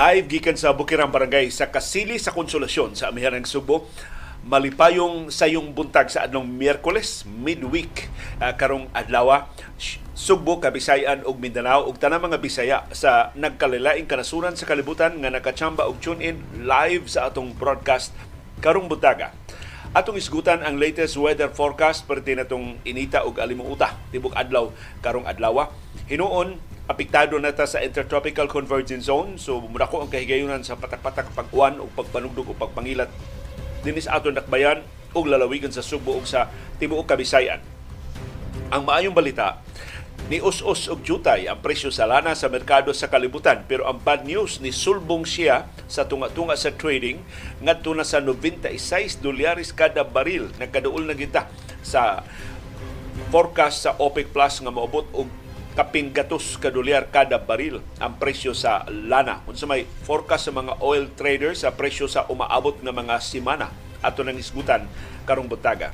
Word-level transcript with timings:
Live 0.00 0.32
gikan 0.32 0.56
sa 0.56 0.72
Bukirang 0.72 1.12
Barangay 1.12 1.52
sa 1.52 1.68
Kasili 1.68 2.16
sa 2.16 2.32
Konsolasyon 2.32 2.96
sa 2.96 3.12
Amihanang 3.12 3.44
Subo. 3.44 3.84
Malipayong 4.48 5.28
sayong 5.28 5.76
buntag 5.76 6.08
sa 6.08 6.24
adlong 6.24 6.48
Miyerkules, 6.48 7.28
midweek 7.28 8.08
uh, 8.40 8.48
karong 8.56 8.88
adlaw. 8.96 9.44
Sugbo, 10.16 10.56
Kabisayan 10.56 11.20
ug 11.28 11.36
Mindanao 11.36 11.84
ug 11.84 12.00
tanang 12.00 12.24
mga 12.24 12.40
Bisaya 12.40 12.88
sa 12.96 13.28
nagkalilaing 13.36 14.08
kanasuran 14.08 14.56
sa 14.56 14.64
kalibutan 14.64 15.20
nga 15.20 15.28
nakachamba 15.28 15.84
og 15.84 16.00
tune 16.00 16.24
in 16.24 16.40
live 16.64 17.04
sa 17.12 17.28
atong 17.28 17.52
broadcast 17.52 18.16
karong 18.64 18.88
buntaga. 18.88 19.36
Atong 19.92 20.16
isgutan 20.16 20.64
ang 20.64 20.80
latest 20.80 21.20
weather 21.20 21.52
forecast 21.52 22.08
perti 22.08 22.32
natong 22.32 22.80
inita 22.88 23.20
ug 23.28 23.36
alimuuta 23.36 24.00
tibok 24.08 24.32
adlaw 24.32 24.72
karong 25.04 25.28
adlaw. 25.28 25.68
Hinuon 26.08 26.56
apektado 26.86 27.36
na 27.36 27.52
ta 27.52 27.68
sa 27.68 27.84
Intertropical 27.84 28.48
Convergence 28.48 29.08
Zone. 29.10 29.36
So, 29.36 29.60
mudako 29.60 30.04
ang 30.04 30.10
kahigayunan 30.12 30.64
sa 30.64 30.78
patak-patak 30.78 31.32
pag-uwan 31.36 31.82
o 31.82 31.88
pagpanugdog 31.92 32.52
o 32.52 32.54
pagpangilat 32.56 33.10
dinis 33.84 34.08
aton 34.08 34.36
nakbayan 34.36 34.84
o 35.16 35.24
lalawigan 35.24 35.72
sa 35.72 35.84
Subo 35.84 36.16
o 36.16 36.22
sa 36.24 36.48
tibuok 36.78 37.08
Kabisayan. 37.08 37.60
Ang 38.70 38.86
maayong 38.86 39.16
balita, 39.16 39.58
ni 40.30 40.38
us-us 40.38 40.86
og 40.86 41.02
jutay 41.02 41.50
ang 41.50 41.58
presyo 41.58 41.90
sa 41.90 42.06
lana 42.06 42.38
sa 42.38 42.46
merkado 42.46 42.94
sa 42.94 43.10
kalibutan 43.10 43.66
pero 43.66 43.88
ang 43.90 43.98
bad 43.98 44.22
news 44.22 44.62
ni 44.62 44.70
sulbong 44.70 45.26
siya 45.26 45.66
sa 45.90 46.06
tunga-tunga 46.06 46.54
sa 46.54 46.70
trading 46.70 47.18
ngadto 47.58 47.90
na 47.96 48.06
sa 48.06 48.22
96 48.22 48.78
dolyares 49.18 49.74
kada 49.74 50.06
baril 50.06 50.46
nagkaduol 50.62 51.02
na 51.08 51.18
kita 51.18 51.50
sa 51.82 52.22
forecast 53.34 53.90
sa 53.90 53.98
OPEC 53.98 54.30
Plus 54.30 54.62
nga 54.62 54.70
moabot 54.70 55.06
og 55.18 55.26
kaping 55.78 56.10
gatos 56.10 56.58
kadolyar 56.58 57.08
kada 57.14 57.38
baril 57.38 57.78
ang 58.02 58.18
presyo 58.18 58.50
sa 58.56 58.82
lana. 58.90 59.42
Unsa 59.46 59.70
may 59.70 59.86
forecast 59.86 60.50
sa 60.50 60.52
mga 60.54 60.82
oil 60.82 61.06
traders 61.14 61.62
sa 61.62 61.74
presyo 61.74 62.10
sa 62.10 62.26
umaabot 62.26 62.74
nga 62.82 62.90
mga 62.90 63.16
semana 63.22 63.70
ato 64.00 64.24
nang 64.24 64.36
isgutan 64.36 64.88
karong 65.28 65.46
butaga. 65.46 65.92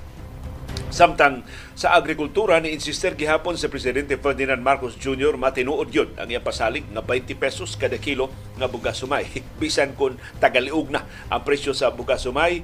Samtang 0.87 1.43
sa 1.75 1.99
agrikultura 1.99 2.63
ni 2.63 2.71
insister 2.71 3.19
gihapon 3.19 3.59
sa 3.59 3.67
presidente 3.67 4.15
Ferdinand 4.17 4.63
Marcos 4.63 4.95
Jr. 4.95 5.35
matinuod 5.35 5.91
yun 5.91 6.15
ang 6.15 6.31
iyang 6.31 6.47
pasalig 6.47 6.87
nga 6.95 7.03
20 7.03 7.35
pesos 7.37 7.75
kada 7.75 7.99
kilo 7.99 8.31
nga 8.55 8.71
bugas 8.71 9.03
sumay. 9.03 9.27
Bisan 9.61 9.99
kun 9.99 10.15
tagaliog 10.39 10.95
na 10.95 11.03
ang 11.27 11.43
presyo 11.43 11.75
sa 11.75 11.91
bugas 11.91 12.23
sumay 12.23 12.63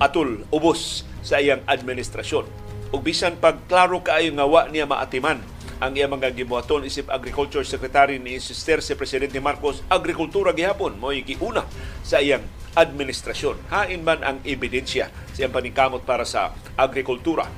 atul 0.00 0.46
ubos 0.48 1.04
sa 1.20 1.42
iyang 1.42 1.60
administrasyon. 1.68 2.48
Ug 2.90 3.06
bisan 3.06 3.38
pag 3.38 3.62
klaro 3.70 4.02
kaayo 4.02 4.34
nga 4.34 4.46
wa 4.48 4.66
niya 4.66 4.82
maatiman 4.82 5.38
ang 5.80 5.96
iya 5.96 6.04
mga 6.04 6.36
gibuhaton 6.36 6.84
isip 6.84 7.08
Agriculture 7.08 7.64
Secretary 7.64 8.20
ni 8.20 8.36
insister 8.36 8.84
si 8.84 8.92
Presidente 8.92 9.40
Marcos 9.40 9.80
agrikultura 9.88 10.52
gihapon 10.52 11.00
mo 11.00 11.08
giuna 11.08 11.64
sa 12.04 12.20
iyang 12.20 12.44
administrasyon. 12.76 13.72
Hain 13.72 14.04
man 14.04 14.20
ang 14.20 14.38
ebidensya 14.44 15.08
sa 15.32 15.38
iyang 15.40 15.56
paningkamot 15.56 16.04
para 16.04 16.28
sa 16.28 16.52
agrikultura. 16.76 17.48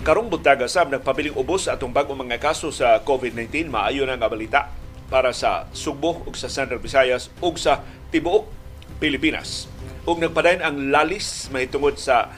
Karong 0.00 0.32
buntaga 0.32 0.64
sab 0.64 0.88
nagpabiling 0.88 1.36
ubos 1.36 1.68
sa 1.68 1.76
atong 1.76 1.92
bagong 1.92 2.16
mga 2.24 2.40
kaso 2.40 2.72
sa 2.72 3.04
COVID-19 3.04 3.68
maayo 3.68 4.08
na 4.08 4.16
nga 4.16 4.32
balita 4.32 4.72
para 5.12 5.36
sa 5.36 5.68
Sugbo 5.76 6.24
ug 6.24 6.32
sa 6.32 6.48
Central 6.48 6.80
Visayas 6.80 7.28
ug 7.44 7.60
sa 7.60 7.84
tibuok 8.08 8.48
Pilipinas. 8.96 9.68
Ug 10.08 10.16
nagpadayon 10.16 10.64
ang 10.64 10.76
lalis 10.88 11.52
mahitungod 11.52 12.00
sa 12.00 12.32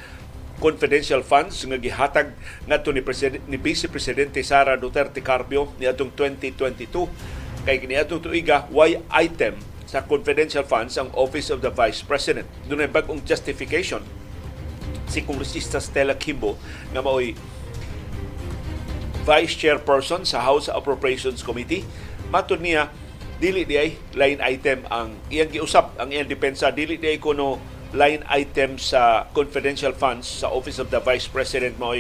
confidential 0.59 1.23
funds 1.25 1.63
nga 1.65 1.79
gihatag 1.79 2.35
ngadto 2.69 2.91
ni 2.93 3.01
President 3.01 3.43
ni 3.49 3.57
Vice 3.57 3.89
Presidente 3.89 4.43
Sara 4.45 4.77
Duterte 4.77 5.25
Carpio 5.25 5.73
ni 5.81 5.89
atong 5.89 6.13
2022 6.15 7.65
kay 7.65 7.79
kini 7.79 7.97
atong 7.97 8.21
tuiga 8.21 8.67
why 8.69 8.99
item 9.15 9.57
sa 9.87 10.01
confidential 10.03 10.65
funds 10.65 10.97
ang 10.97 11.13
Office 11.13 11.53
of 11.53 11.61
the 11.61 11.69
Vice 11.69 12.01
President. 12.01 12.49
Dunay 12.65 12.89
bag-ong 12.89 13.21
justification 13.29 14.01
si 15.05 15.21
Kongresista 15.21 15.77
Stella 15.77 16.17
Kimbo 16.17 16.57
nga 16.97 17.05
maoy 17.05 17.37
Vice 19.23 19.55
Chairperson 19.55 20.25
sa 20.27 20.43
House 20.43 20.67
Appropriations 20.73 21.45
Committee. 21.45 21.85
Matod 22.33 22.65
niya, 22.65 22.91
dili 23.39 23.69
di 23.69 23.77
ay 23.77 23.95
line 24.17 24.41
item 24.43 24.83
ang 24.89 25.15
iyang 25.29 25.53
giusap, 25.53 25.95
ang 26.01 26.11
iyang 26.11 26.27
depensa, 26.27 26.73
dili 26.75 26.99
di 26.99 27.13
ay 27.13 27.19
kuno 27.21 27.61
line 27.93 28.25
item 28.33 28.81
sa 28.81 29.29
confidential 29.37 29.93
funds 29.93 30.25
sa 30.25 30.49
Office 30.49 30.81
of 30.81 30.89
the 30.89 30.97
Vice 30.97 31.29
President 31.29 31.77
mo 31.77 31.93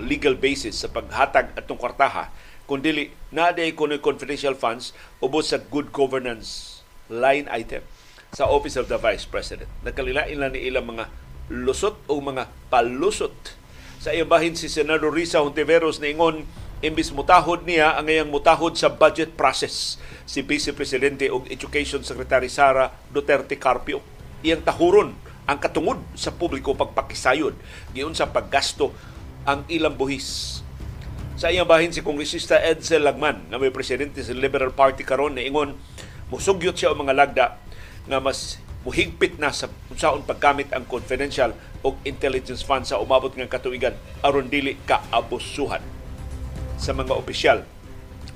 legal 0.00 0.32
basis 0.34 0.80
sa 0.80 0.88
paghatag 0.88 1.52
atong 1.52 1.76
kwartaha 1.76 2.32
kundi 2.64 3.12
na 3.28 3.52
day 3.52 3.76
kuno 3.76 4.00
confidential 4.00 4.56
funds 4.56 4.96
ubos 5.20 5.52
sa 5.52 5.60
good 5.60 5.92
governance 5.92 6.80
line 7.12 7.44
item 7.52 7.84
sa 8.32 8.48
Office 8.48 8.80
of 8.80 8.88
the 8.88 8.96
Vice 8.96 9.28
President. 9.28 9.68
Nakalilain 9.84 10.34
lang 10.40 10.56
ni 10.56 10.64
ilang 10.64 10.88
mga 10.90 11.06
lusot 11.52 11.94
o 12.08 12.18
mga 12.18 12.48
palusot. 12.72 13.36
Sa 14.00 14.10
iyang 14.10 14.32
bahin 14.32 14.56
si 14.56 14.66
Senador 14.66 15.12
Risa 15.12 15.44
Hontiveros 15.44 16.00
na 16.00 16.08
ingon 16.08 16.48
imbis 16.80 17.12
mutahod 17.12 17.68
niya 17.68 17.94
ang 17.94 18.08
iyang 18.08 18.32
mutahod 18.32 18.74
sa 18.80 18.90
budget 18.90 19.36
process 19.36 20.00
si 20.24 20.40
Vice 20.40 20.72
Presidente 20.72 21.28
o 21.28 21.44
Education 21.46 22.00
Secretary 22.00 22.48
Sara 22.48 22.88
Duterte 23.12 23.60
Carpio. 23.60 24.00
Iyang 24.40 24.64
tahuron 24.64 25.14
ang 25.44 25.58
katungod 25.60 26.00
sa 26.16 26.32
publiko 26.32 26.72
pagpakisayod 26.72 27.54
giun 27.92 28.16
sa 28.16 28.32
paggasto 28.32 28.92
ang 29.44 29.64
ilang 29.68 29.92
buhis. 29.92 30.60
Sa 31.36 31.52
iyang 31.52 31.68
bahin 31.68 31.92
si 31.92 32.00
Kongresista 32.00 32.56
Edsel 32.62 33.04
Lagman 33.04 33.50
na 33.52 33.60
may 33.60 33.74
presidente 33.74 34.24
sa 34.24 34.32
Liberal 34.32 34.72
Party 34.72 35.04
karon 35.04 35.36
na 35.36 35.44
ingon 35.44 35.76
musugyot 36.32 36.78
siya 36.78 36.94
ang 36.94 37.04
mga 37.04 37.16
lagda 37.16 37.46
nga 38.08 38.18
mas 38.22 38.56
muhigpit 38.84 39.40
na 39.40 39.52
sa 39.52 39.68
unsaon 39.88 40.24
paggamit 40.24 40.68
ang 40.72 40.84
confidential 40.84 41.56
o 41.84 41.96
intelligence 42.04 42.64
fund 42.64 42.88
sa 42.88 43.00
umabot 43.00 43.32
ng 43.32 43.48
katuigan 43.48 43.96
aron 44.24 44.48
dili 44.48 44.76
kaabusuhan 44.88 45.80
sa 46.80 46.92
mga 46.96 47.12
opisyal 47.12 47.64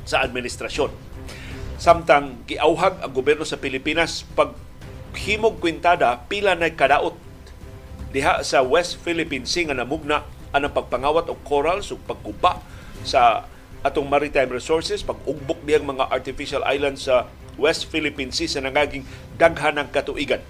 sa 0.08 0.24
administrasyon. 0.24 0.92
Samtang 1.78 2.44
giauhag 2.48 3.00
ang 3.04 3.12
gobyerno 3.12 3.44
sa 3.44 3.60
Pilipinas 3.60 4.24
pag 4.34 4.56
himog 5.18 5.58
kwintada 5.58 6.22
pila 6.30 6.54
na 6.54 6.70
kadaot 6.70 7.18
diha 8.14 8.40
sa 8.46 8.62
West 8.62 9.02
Philippine 9.02 9.44
Sea 9.44 9.68
nga 9.68 9.76
namugna 9.76 10.24
anang 10.54 10.72
pagpangawat 10.72 11.28
og 11.28 11.42
corals 11.44 11.92
ug 11.92 12.00
pagkuba 12.08 12.62
sa 13.04 13.44
atong 13.84 14.10
maritime 14.10 14.50
resources, 14.50 15.06
pag-ugbok 15.06 15.62
diyang 15.62 15.86
mga 15.86 16.10
artificial 16.10 16.64
islands 16.66 17.06
sa 17.06 17.30
West 17.60 17.90
Philippine 17.90 18.32
Sea 18.34 18.48
sa 18.50 18.62
nangaging 18.62 19.04
daghan 19.36 19.78
ng 19.78 19.88
katuigan. 19.90 20.42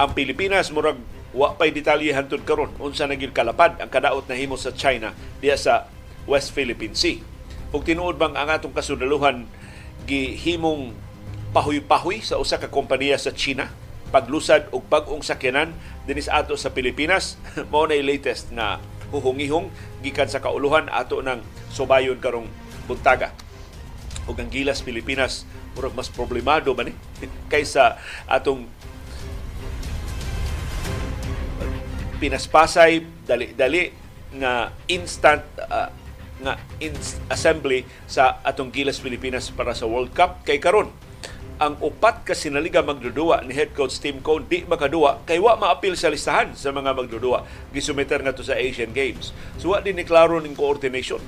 Ang 0.00 0.10
Pilipinas 0.16 0.72
murag 0.72 0.96
wa 1.30 1.54
pay 1.54 1.70
detalye 1.70 2.10
hantud 2.10 2.42
karon 2.42 2.74
unsa 2.82 3.06
naging 3.06 3.30
kalapad 3.30 3.78
ang 3.78 3.86
kadaot 3.86 4.26
na 4.26 4.34
himo 4.34 4.58
sa 4.58 4.74
China 4.74 5.14
diya 5.38 5.54
sa 5.54 5.86
West 6.26 6.50
Philippine 6.56 6.96
Sea. 6.96 7.22
Ug 7.70 7.86
tinuod 7.86 8.18
bang 8.18 8.34
ang 8.34 8.50
atong 8.50 8.74
kasudaluhan 8.74 9.46
gihimong 10.08 10.96
pahuy-pahuy 11.50 12.22
sa 12.22 12.38
usa 12.38 12.62
ka 12.62 12.70
kompanya 12.70 13.18
sa 13.18 13.34
China. 13.34 13.70
Paglusad 14.10 14.66
og 14.74 14.82
bag-ong 14.90 15.22
sakyanan 15.22 15.74
dinis 16.06 16.30
ato 16.30 16.54
sa 16.58 16.74
Pilipinas. 16.74 17.38
Mao 17.70 17.86
na 17.86 17.98
latest 17.98 18.50
na 18.54 18.82
huhungihong 19.10 19.70
gikan 20.02 20.30
sa 20.30 20.38
kauluhan 20.38 20.86
ato 20.90 21.22
ng 21.22 21.42
subayon 21.74 22.18
karong 22.22 22.46
buntaga. 22.86 23.34
Ug 24.30 24.38
ang 24.38 24.50
gilas 24.50 24.82
Pilipinas 24.82 25.46
murag 25.74 25.94
mas 25.94 26.10
problemado 26.10 26.74
ba 26.74 26.86
ni? 26.86 26.94
Kaysa 27.52 27.98
atong 28.26 28.66
pinaspasay 32.22 33.26
dali-dali 33.26 33.90
nga 34.38 34.70
instant 34.86 35.42
uh, 35.58 35.90
nga 36.40 36.56
in 36.78 36.94
assembly 37.28 37.84
sa 38.06 38.38
atong 38.46 38.70
gilas 38.70 39.02
Pilipinas 39.02 39.50
para 39.50 39.74
sa 39.74 39.86
World 39.90 40.14
Cup. 40.14 40.46
Kay 40.46 40.62
karon 40.62 41.09
ang 41.60 41.76
upat 41.84 42.24
ka 42.24 42.32
sinaliga 42.32 42.80
magdudua 42.80 43.44
ni 43.44 43.52
head 43.52 43.76
coach 43.76 44.00
Tim 44.00 44.24
Cone 44.24 44.48
di 44.48 44.64
makadua 44.64 45.20
kay 45.28 45.36
wa 45.36 45.60
maapil 45.60 45.92
sa 45.92 46.08
listahan 46.08 46.56
sa 46.56 46.72
mga 46.72 46.96
magdudua 46.96 47.44
gisumiter 47.68 48.24
nga 48.24 48.32
to 48.32 48.40
sa 48.40 48.56
Asian 48.56 48.96
Games. 48.96 49.36
So 49.60 49.76
wa 49.76 49.84
din 49.84 50.00
ni 50.00 50.08
klaro 50.08 50.40
ning 50.40 50.56
coordination. 50.56 51.20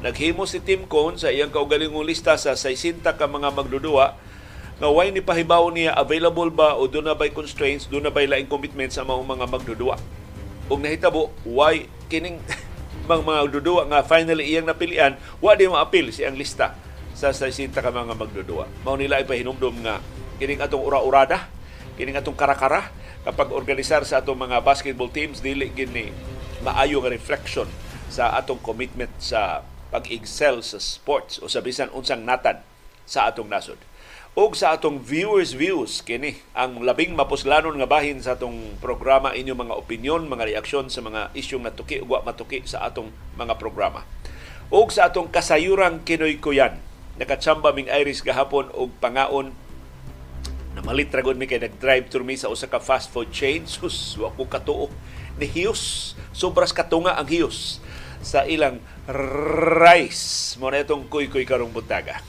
Naghimo 0.00 0.48
si 0.48 0.64
Tim 0.64 0.88
Cone 0.88 1.20
sa 1.20 1.28
iyang 1.28 1.52
kaugalingong 1.52 2.00
lista 2.00 2.32
sa 2.40 2.56
60 2.56 3.04
ka 3.04 3.28
mga 3.28 3.52
magdudua 3.52 4.16
nga 4.80 4.88
way 4.88 5.12
ni 5.12 5.20
pahibaw 5.20 5.68
niya 5.68 5.92
available 6.00 6.48
ba 6.48 6.80
o 6.80 6.88
doon 6.88 7.04
na 7.04 7.12
by 7.12 7.28
constraints, 7.28 7.84
doon 7.84 8.08
na 8.08 8.12
by 8.12 8.24
laing 8.24 8.48
commitments 8.48 8.96
sa 8.96 9.04
mga 9.04 9.20
mga 9.20 9.46
magdudua. 9.52 10.00
Ug 10.72 10.80
nahitabo, 10.80 11.28
why 11.44 11.84
kining 12.08 12.40
mga 13.12 13.20
magdudua 13.20 13.84
nga 13.84 14.00
finally 14.00 14.48
iyang 14.48 14.64
napilian, 14.64 15.20
wa 15.44 15.52
di 15.52 15.68
maapil 15.68 16.08
si 16.08 16.24
ang 16.24 16.40
lista 16.40 16.72
sa 17.32 17.48
60 17.48 17.72
ka 17.72 17.88
mga 17.88 18.18
magdudua. 18.18 18.68
Mao 18.84 18.98
nila 18.98 19.22
ay 19.22 19.24
pahinumdum 19.24 19.80
nga 19.86 20.02
kining 20.36 20.60
atong 20.60 20.84
ura-urada, 20.84 21.48
kining 21.96 22.18
atong 22.18 22.36
karakara 22.36 22.90
kapag 23.24 23.54
organisar 23.54 24.04
sa 24.04 24.20
atong 24.20 24.36
mga 24.36 24.60
basketball 24.60 25.08
teams 25.08 25.40
dili 25.40 25.72
gini 25.72 26.12
maayo 26.60 27.00
nga 27.00 27.12
reflection 27.12 27.68
sa 28.12 28.36
atong 28.36 28.60
commitment 28.60 29.10
sa 29.16 29.64
pag-excel 29.88 30.60
sa 30.60 30.76
sports 30.76 31.40
o 31.40 31.48
sa 31.48 31.64
bisan 31.64 31.88
unsang 31.96 32.20
natad 32.20 32.60
sa 33.08 33.28
atong 33.28 33.48
nasod. 33.48 33.80
og 34.34 34.58
sa 34.58 34.74
atong 34.74 34.98
viewers 34.98 35.54
views 35.54 36.02
kini 36.02 36.42
ang 36.58 36.82
labing 36.82 37.14
mapuslanon 37.14 37.78
nga 37.78 37.86
bahin 37.86 38.18
sa 38.18 38.34
atong 38.34 38.82
programa 38.82 39.30
inyo 39.30 39.54
mga 39.54 39.78
opinion 39.78 40.26
mga 40.26 40.50
reaksyon 40.50 40.90
sa 40.90 40.98
mga 41.06 41.30
isyong 41.38 41.62
natuki 41.62 42.02
ug 42.02 42.10
matuki 42.26 42.58
sa 42.66 42.82
atong 42.82 43.14
mga 43.38 43.54
programa 43.62 44.02
og 44.74 44.90
sa 44.90 45.06
atong 45.06 45.30
kasayurang 45.30 46.02
kinoy 46.02 46.42
kuyan 46.42 46.74
nakatsamba 47.20 47.74
ming 47.74 47.90
Iris 47.90 48.22
gahapon 48.24 48.70
og 48.74 48.94
pangaon. 48.98 49.54
Na 50.74 50.82
malit 50.82 51.14
ragon 51.14 51.38
mi 51.38 51.46
kay 51.46 51.62
nag-drive 51.62 52.10
through 52.10 52.26
mi 52.26 52.34
sa 52.34 52.50
usa 52.50 52.66
ka 52.66 52.82
fast 52.82 53.14
food 53.14 53.30
chain. 53.30 53.66
Sus 53.70 54.18
wa 54.18 54.32
ko 54.34 54.46
katuo 54.46 54.90
ni 55.38 55.46
Hiyos. 55.46 56.14
Sobras 56.34 56.74
katunga 56.74 57.14
ang 57.14 57.30
Hiyos 57.30 57.78
sa 58.24 58.42
ilang 58.46 58.82
rice. 59.06 60.58
Mo 60.58 60.70
na 60.70 60.82
itong 60.82 61.06
kuy-kuy 61.06 61.46
karong 61.46 61.70
buntaga 61.70 62.22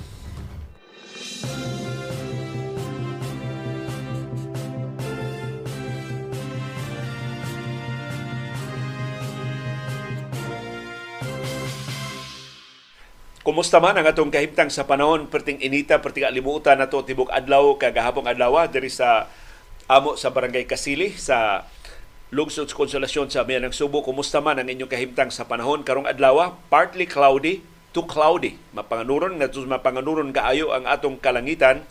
Kumusta 13.45 13.77
man 13.77 13.93
ang 13.93 14.09
atong 14.09 14.33
kahimtang 14.33 14.73
sa 14.73 14.89
panahon 14.89 15.29
perting 15.29 15.61
inita 15.61 16.01
perting 16.01 16.25
alimutan 16.25 16.81
nato 16.81 17.05
tibok 17.05 17.29
adlaw 17.29 17.77
kagahapong 17.77 18.25
adlaw 18.25 18.65
diri 18.65 18.89
sa 18.89 19.29
amo 19.85 20.17
sa 20.17 20.33
barangay 20.33 20.65
Kasili 20.65 21.13
sa 21.13 21.61
lungsod 22.33 22.73
konsolasyon 22.73 23.29
sa 23.29 23.45
Mianang 23.45 23.69
Subo. 23.69 24.01
Kumusta 24.01 24.41
man 24.41 24.57
ang 24.57 24.65
inyong 24.65 24.89
kahimtang 24.89 25.29
sa 25.29 25.45
panahon 25.45 25.85
karong 25.85 26.09
adlaw? 26.09 26.57
Partly 26.73 27.05
cloudy 27.05 27.61
to 27.93 28.01
cloudy. 28.09 28.57
Mapanganuron 28.73 29.37
nga 29.37 29.45
mapanganuron 29.45 30.33
kaayo 30.33 30.73
ang 30.73 30.89
atong 30.89 31.21
kalangitan. 31.21 31.85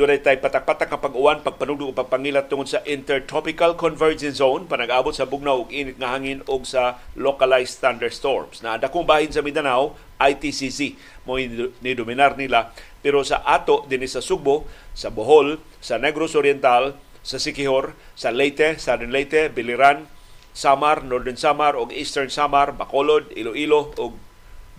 Doon 0.00 0.16
tay 0.16 0.40
patak-patak 0.40 0.96
kapag 0.96 1.12
uwan, 1.12 1.44
pagpanugdo 1.44 1.84
o 1.84 1.92
pagpangilat 1.92 2.48
tungod 2.48 2.64
sa 2.64 2.80
Intertropical 2.88 3.76
Convergence 3.76 4.40
Zone, 4.40 4.64
panag-abot 4.64 5.12
sa 5.12 5.28
bugnaw 5.28 5.60
og 5.60 5.68
init 5.68 6.00
nga 6.00 6.16
hangin 6.16 6.40
o 6.48 6.56
sa 6.64 7.04
localized 7.12 7.84
thunderstorms. 7.84 8.64
Na 8.64 8.80
dakong 8.80 9.04
bahin 9.04 9.28
sa 9.28 9.44
Mindanao, 9.44 10.00
ITCC 10.16 10.96
mo 11.28 11.36
ni 11.36 11.92
dominar 11.92 12.40
nila. 12.40 12.72
Pero 13.04 13.20
sa 13.28 13.44
ato 13.44 13.84
din 13.92 14.00
sa 14.08 14.24
Subo, 14.24 14.64
sa 14.96 15.12
Bohol, 15.12 15.60
sa 15.84 16.00
Negros 16.00 16.32
Oriental, 16.32 16.96
sa 17.20 17.36
Sikihor, 17.36 17.92
sa 18.16 18.32
Leyte, 18.32 18.80
Southern 18.80 19.12
Leyte, 19.12 19.52
Biliran, 19.52 20.08
Samar, 20.56 21.04
Northern 21.04 21.36
Samar 21.36 21.76
ug 21.76 21.92
Eastern 21.92 22.32
Samar, 22.32 22.72
Bacolod, 22.72 23.28
Iloilo 23.36 23.92
ug 24.00 24.16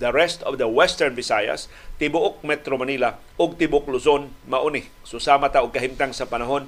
the 0.02 0.10
rest 0.10 0.42
of 0.50 0.58
the 0.58 0.66
Western 0.66 1.14
Visayas, 1.14 1.70
tibuok 2.01 2.42
Metro 2.42 2.81
Manila 2.81 3.21
ug 3.38 3.53
tibuok 3.53 3.86
Luzon 3.94 4.33
mauni. 4.50 4.89
Susama 5.06 5.53
ta 5.53 5.62
og 5.62 5.69
kahimtang 5.69 6.18
sa 6.18 6.25
panahon 6.25 6.65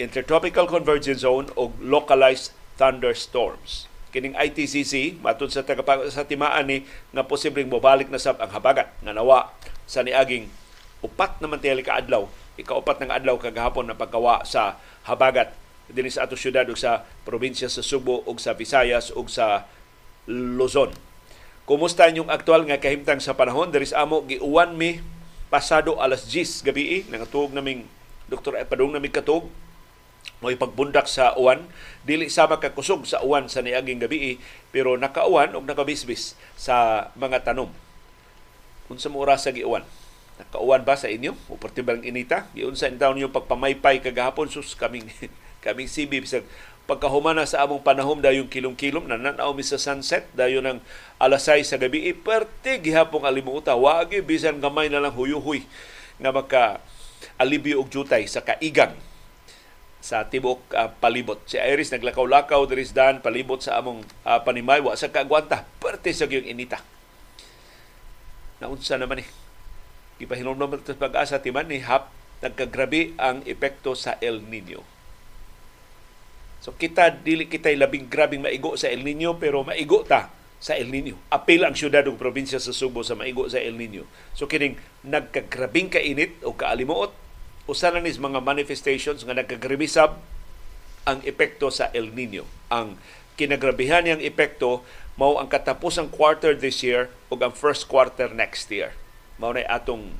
intertropical 0.00 0.64
convergence 0.64 1.20
zone 1.20 1.52
ug 1.60 1.76
localized 1.84 2.56
thunderstorms 2.80 3.84
kining 4.16 4.32
ITCC 4.32 5.20
matud 5.20 5.52
sa 5.52 5.60
taga 5.60 5.84
sa 6.08 6.24
timaan 6.24 6.72
ni 6.72 6.88
nga 7.12 7.28
posibleng 7.28 7.68
mobalik 7.68 8.08
na 8.08 8.16
sab 8.16 8.40
ang 8.40 8.48
habagat 8.48 8.88
nga 9.04 9.12
nawa 9.12 9.52
sa 9.84 10.00
niaging 10.00 10.48
upat 11.04 11.36
naman 11.44 11.60
tiyali 11.60 11.84
ka 11.84 12.00
adlaw 12.00 12.24
ikaupat 12.56 13.04
ng 13.04 13.12
adlaw 13.12 13.36
kagahapon 13.36 13.92
na 13.92 13.92
pagkawa 13.92 14.40
sa 14.48 14.80
habagat 15.04 15.52
dinhi 15.92 16.08
sa 16.08 16.24
ato 16.24 16.32
syudad 16.32 16.64
ug 16.66 16.80
sa 16.80 17.04
probinsya 17.28 17.68
sa 17.68 17.84
Subo 17.84 18.24
ug 18.24 18.40
sa 18.40 18.56
Visayas 18.56 19.12
ug 19.12 19.28
sa 19.28 19.68
Luzon. 20.26 20.90
Kumusta 21.66 22.06
yung 22.14 22.30
aktual 22.30 22.62
nga 22.62 22.78
kahimtang 22.78 23.18
sa 23.18 23.34
panahon? 23.34 23.74
There 23.74 23.82
amo 23.98 24.22
giuwan 24.22 24.78
mi 24.78 25.02
pasado 25.50 25.98
alas 25.98 26.22
10 26.30 26.62
gabi 26.62 27.02
nangatug 27.10 27.50
naming 27.50 27.90
Dr. 28.30 28.54
Epadong 28.54 28.94
naming 28.94 29.10
katug 29.10 29.50
mo 30.38 30.46
ipagbundak 30.46 31.10
sa 31.10 31.34
uwan. 31.34 31.66
Dili 32.06 32.30
sama 32.30 32.62
ka 32.62 32.70
kusog 32.70 33.02
sa 33.02 33.18
uwan 33.26 33.50
sa 33.50 33.66
niaging 33.66 33.98
gabi 33.98 34.38
pero 34.70 34.94
nakauwan 34.94 35.58
og 35.58 35.66
nakabisbis 35.66 36.38
sa 36.54 37.10
mga 37.18 37.42
tanom. 37.42 37.74
Unsa 38.86 39.10
mo 39.10 39.18
oras 39.18 39.42
sa 39.42 39.50
giuwan? 39.50 39.82
Nakauwan 40.38 40.86
ba 40.86 40.94
sa 40.94 41.10
inyo? 41.10 41.34
O 41.50 41.58
partibang 41.58 41.98
inita? 42.06 42.46
Giunsa 42.54 42.86
in 42.86 43.02
taon 43.02 43.18
yung 43.18 43.34
pagpamaypay 43.34 44.06
kagahapon? 44.06 44.46
Sus 44.46 44.78
kaming 44.78 45.10
kaming 45.66 45.90
sibi 45.90 46.22
bisag 46.22 46.46
pagkahumana 46.86 47.42
sa 47.44 47.66
among 47.66 47.82
panahom 47.82 48.22
dayong 48.22 48.46
kilom-kilom 48.46 49.10
nananaw 49.10 49.50
mi 49.52 49.66
sa 49.66 49.76
sunset 49.76 50.30
dayon 50.38 50.62
ng 50.62 50.78
alasay 51.18 51.66
sa 51.66 51.76
gabi 51.82 52.14
perte 52.14 52.78
gihapong 52.78 53.26
alimuta 53.26 53.74
wagi 53.74 54.22
bisan 54.22 54.62
gamay 54.62 54.86
na 54.86 55.02
lang 55.02 55.14
huyuhoy 55.14 55.66
nga 56.22 56.30
maka 56.30 56.62
alibyo 57.36 57.82
og 57.82 57.90
jutay 57.90 58.24
sa 58.30 58.40
kaigang 58.46 58.94
sa 60.06 60.22
tibok 60.30 60.62
uh, 60.70 60.94
palibot. 61.02 61.42
Si 61.50 61.58
Iris 61.58 61.90
naglakaw-lakaw 61.90 62.62
diri 62.70 62.86
dan 62.94 63.18
palibot 63.18 63.58
sa 63.58 63.82
among 63.82 64.06
uh, 64.22 64.38
panimay 64.46 64.78
wa 64.78 64.94
sa 64.94 65.10
kagwanta 65.10 65.66
parte 65.82 66.14
sa 66.14 66.30
gyung 66.30 66.46
inita. 66.46 66.78
Naunsa 68.62 68.94
naman 68.94 69.26
eh. 69.26 69.28
Gipahinom 70.22 70.54
naman 70.54 70.80
sa 70.86 70.94
pag-asa 70.94 71.42
timan 71.42 71.66
ni 71.66 71.82
hap 71.82 72.14
nagkagrabe 72.40 73.18
ang 73.18 73.42
epekto 73.44 73.98
sa 73.98 74.14
El 74.22 74.46
Nino. 74.46 74.95
So 76.60 76.74
kita 76.74 77.22
dili 77.22 77.46
kita 77.46 77.70
labing 77.72 78.08
grabing 78.10 78.42
maigo 78.42 78.74
sa 78.74 78.90
El 78.90 79.04
Nino 79.06 79.36
pero 79.36 79.62
maigo 79.62 80.02
ta 80.02 80.32
sa 80.56 80.74
El 80.74 80.88
Nino. 80.88 81.20
Apil 81.28 81.62
ang 81.62 81.76
syudad 81.76 82.02
ug 82.08 82.16
probinsya 82.16 82.56
sa 82.56 82.72
Subo 82.72 83.04
sa 83.04 83.14
maigo 83.14 83.44
sa 83.46 83.60
El 83.60 83.76
Nino. 83.76 84.08
So 84.32 84.48
kining 84.48 84.80
nagkagrabing 85.04 85.92
kainit 85.92 86.40
o 86.42 86.56
kaalimuot 86.56 87.12
usa 87.66 87.90
na 87.90 87.98
nis 87.98 88.22
mga 88.22 88.40
manifestations 88.40 89.26
nga 89.26 89.34
nagkagribisab 89.34 90.16
ang 91.06 91.18
epekto 91.22 91.70
sa 91.70 91.90
El 91.94 92.14
Nino. 92.14 92.46
Ang 92.72 92.98
kinagrabihan 93.36 94.02
niyang 94.02 94.22
epekto 94.24 94.82
mao 95.14 95.38
ang 95.38 95.46
katapusang 95.50 96.08
quarter 96.08 96.56
this 96.56 96.80
year 96.82 97.12
ug 97.28 97.42
ang 97.42 97.52
first 97.52 97.86
quarter 97.86 98.32
next 98.32 98.70
year. 98.72 98.96
Mao 99.36 99.52
na 99.52 99.66
atong 99.68 100.16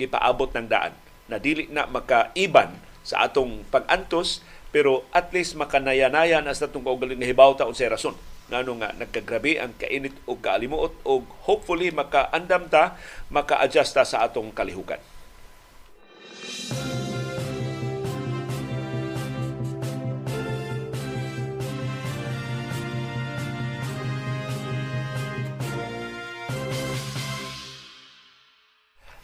gipaabot 0.00 0.48
ng 0.52 0.66
daan 0.68 0.96
na 1.26 1.36
dili 1.36 1.66
na 1.68 1.84
makaiban 1.86 2.78
sa 3.06 3.26
atong 3.26 3.62
pag-antos 3.70 4.42
pero 4.76 5.08
at 5.08 5.32
least 5.32 5.56
makanayanayan 5.56 6.44
as 6.44 6.60
natong 6.60 6.84
kaugaling 6.84 7.16
nga 7.16 7.24
hibaw 7.24 7.56
ta 7.56 7.64
unsay 7.64 7.88
rason 7.88 8.12
ngano 8.52 8.76
nga 8.76 8.92
nagkagrabe 8.92 9.56
ang 9.56 9.72
kainit 9.72 10.12
o 10.28 10.36
kaalimuot 10.36 11.00
o 11.00 11.24
hopefully 11.48 11.88
makaandam 11.88 12.68
ta 12.68 12.92
maka-adjust 13.32 13.96
ta 13.96 14.04
sa 14.04 14.20
atong 14.28 14.52
kalihukan. 14.52 15.00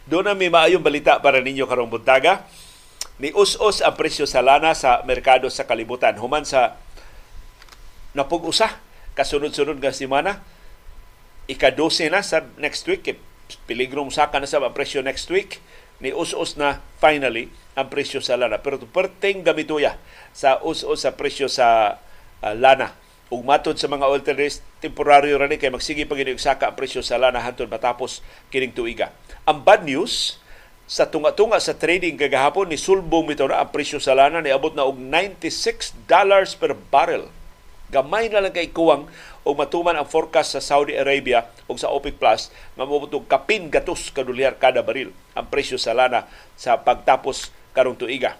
Doon 0.09 0.25
na 0.25 0.33
may 0.33 0.49
maayong 0.49 0.81
balita 0.81 1.21
para 1.21 1.45
ninyo 1.45 1.69
karong 1.69 1.93
buntaga. 1.93 2.41
Ni 3.21 3.29
us-us 3.33 3.85
ang 3.85 3.93
presyo 3.93 4.25
sa 4.25 4.41
lana 4.41 4.73
sa 4.73 5.05
merkado 5.05 5.45
sa 5.53 5.69
kalibutan. 5.69 6.17
Human 6.17 6.45
sa 6.45 6.81
napug-usa 8.17 8.81
kasunod-sunod 9.13 9.77
nga 9.77 9.93
semana 9.93 10.41
ika-12 11.45 12.09
na 12.09 12.25
sa 12.25 12.41
next 12.57 12.87
week. 12.89 13.13
Piligrong 13.69 14.09
saka 14.09 14.41
na 14.41 14.49
sa 14.49 14.63
presyo 14.73 15.05
next 15.05 15.29
week. 15.29 15.61
Ni 16.01 16.09
us-us 16.09 16.57
na 16.57 16.81
finally 16.97 17.53
ang 17.77 17.89
presyo 17.93 18.17
sa 18.17 18.33
lana. 18.33 18.61
Pero 18.65 18.81
perteng 18.81 19.45
gamituya 19.45 20.01
sa 20.33 20.57
us-us 20.65 21.05
sa 21.05 21.13
presyo 21.13 21.45
sa 21.45 21.99
uh, 22.41 22.55
lana. 22.57 22.97
Ug 23.29 23.45
matod 23.45 23.77
sa 23.77 23.89
mga 23.89 24.09
oil 24.09 24.21
temporaryo 24.77 25.41
ra 25.41 25.49
ni 25.49 25.57
kay 25.57 25.73
magsige 25.73 26.05
pa 26.05 26.13
gid 26.13 26.29
saka 26.37 26.69
ang 26.69 26.77
presyo 26.77 27.01
sa 27.01 27.17
lana 27.17 27.41
hantod 27.41 27.69
matapos 27.69 28.25
kining 28.49 28.73
tuiga. 28.73 29.09
Ang 29.45 29.65
bad 29.65 29.85
news, 29.85 30.37
sa 30.93 31.09
tunga-tunga 31.09 31.57
sa 31.57 31.73
trading 31.73 32.21
kagahapon 32.21 32.69
ni 32.69 32.77
sulbong 32.77 33.25
bitaw 33.25 33.49
na 33.49 33.65
ang 33.65 33.73
presyo 33.73 33.97
sa 33.97 34.13
lana 34.13 34.45
ni 34.45 34.53
abot 34.53 34.77
na 34.77 34.85
og 34.85 35.01
96 35.01 35.89
dollars 36.05 36.53
per 36.53 36.77
barrel. 36.93 37.33
Gamay 37.89 38.29
na 38.29 38.45
lang 38.45 38.53
kay 38.53 38.69
kuwang 38.69 39.09
o 39.41 39.57
matuman 39.57 39.97
ang 39.97 40.05
forecast 40.05 40.53
sa 40.53 40.61
Saudi 40.61 40.93
Arabia 40.93 41.49
o 41.65 41.73
sa 41.81 41.89
OPEC 41.89 42.21
Plus 42.21 42.53
nga 42.77 42.85
mabutong 42.85 43.25
kapin 43.25 43.73
gatos 43.73 44.13
kadulyar 44.13 44.53
kada 44.61 44.85
baril 44.85 45.09
ang 45.33 45.49
presyo 45.49 45.81
sa 45.81 45.97
lana 45.97 46.29
sa 46.53 46.77
pagtapos 46.77 47.49
karong 47.73 47.97
tuiga. 47.97 48.37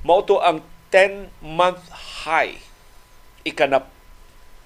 Mao 0.00 0.24
ang 0.40 0.64
10-month 0.88 1.92
high 2.24 2.56
ikanap 3.44 3.92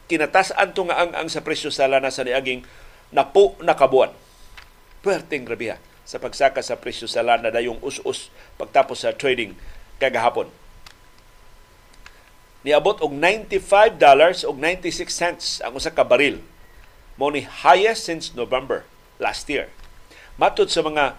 kinatasan 0.07 0.79
to 0.79 0.87
nga 0.87 1.03
ang, 1.03 1.11
ang 1.19 1.27
sa 1.27 1.43
presyo 1.43 1.75
sa 1.75 1.91
lana 1.91 2.15
sa 2.15 2.23
niaging 2.23 2.63
napo 3.11 3.59
na 3.59 3.75
kabuan 3.75 4.15
perting 5.03 5.43
grabiha 5.43 5.90
sa 6.11 6.19
pagsaka 6.19 6.59
sa 6.59 6.75
presyo 6.75 7.07
sa 7.07 7.23
lana 7.23 7.55
dayong 7.55 7.79
us-us 7.87 8.35
pagtapos 8.59 9.07
sa 9.07 9.15
trading 9.15 9.55
kagahapon. 10.03 10.51
Niabot 12.67 12.99
og 12.99 13.15
95 13.15 13.95
dollars 13.95 14.43
og 14.43 14.59
96 14.59 15.07
cents 15.07 15.45
ang 15.63 15.79
usa 15.79 15.95
ka 15.95 16.03
baril. 16.03 16.43
Mo 17.15 17.31
ni 17.31 17.47
highest 17.47 18.11
since 18.11 18.35
November 18.35 18.83
last 19.23 19.47
year. 19.47 19.71
Matod 20.35 20.67
sa 20.67 20.83
mga 20.83 21.15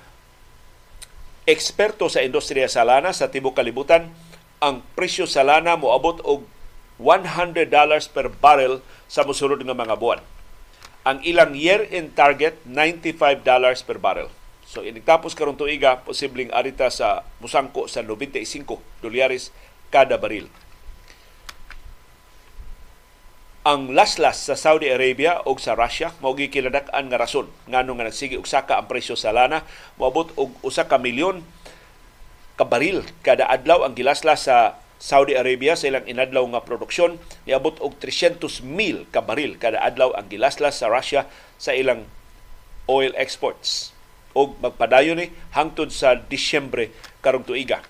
Eksperto 1.42 2.06
sa 2.06 2.22
industriya 2.22 2.70
sa 2.70 2.86
lana 2.86 3.10
sa 3.18 3.34
tibok 3.34 3.58
kalibutan, 3.58 4.14
ang 4.62 4.86
presyo 4.94 5.26
sa 5.26 5.42
lana 5.42 5.74
moabot 5.74 6.22
og 6.22 6.46
$100 7.02 7.66
per 8.14 8.30
barrel 8.30 8.86
sa 9.10 9.26
mosunod 9.26 9.58
nga 9.58 9.74
mga 9.74 9.98
buwan. 9.98 10.22
Ang 11.02 11.26
ilang 11.26 11.58
year-end 11.58 12.14
target, 12.14 12.62
$95 12.70 13.42
per 13.82 13.98
barrel. 13.98 14.30
So 14.72 14.88
inigtapos 14.88 15.36
karon 15.36 15.60
tuiga 15.60 16.00
posibleng 16.08 16.48
arita 16.56 16.88
sa 16.88 17.28
musangko 17.44 17.92
sa 17.92 18.00
95 18.08 18.80
dolyares 19.04 19.52
kada 19.92 20.16
baril. 20.16 20.48
Ang 23.68 23.92
laslas 23.92 24.40
sa 24.48 24.56
Saudi 24.56 24.88
Arabia 24.88 25.44
o 25.44 25.60
sa 25.60 25.76
Russia 25.76 26.16
mao 26.24 26.32
gikiladak-an 26.40 27.12
nga 27.12 27.20
rason 27.20 27.52
ngano 27.68 28.00
nga 28.00 28.08
nagsige 28.08 28.40
og 28.40 28.48
saka 28.48 28.80
ang 28.80 28.88
presyo 28.88 29.20
sa 29.20 29.36
lana. 29.36 29.68
Moabot 30.00 30.32
og 30.40 30.56
usa 30.64 30.88
ka 30.88 30.96
milyon 30.96 31.44
ka 32.56 32.64
baril 32.64 33.04
kada 33.28 33.52
adlaw 33.52 33.84
ang 33.84 33.92
gilaslas 33.92 34.48
sa 34.48 34.80
Saudi 35.04 35.36
Arabia 35.36 35.76
sa 35.76 35.92
ilang 35.92 36.08
inadlaw 36.08 36.48
nga 36.48 36.64
produksyon. 36.64 37.20
Niabot 37.44 37.76
og 37.84 38.00
300 38.00 38.40
mil 38.64 39.04
ka 39.12 39.20
baril 39.20 39.60
kada 39.60 39.84
adlaw 39.84 40.16
ang 40.16 40.32
gilaslas 40.32 40.80
sa 40.80 40.88
Russia 40.88 41.28
sa 41.60 41.76
ilang 41.76 42.08
oil 42.88 43.12
exports 43.20 43.91
og 44.38 44.56
magpadayon 44.64 45.20
ni 45.20 45.28
hangtod 45.56 45.92
sa 45.92 46.16
Disyembre 46.16 46.92
karong 47.20 47.44
tuiga. 47.44 47.84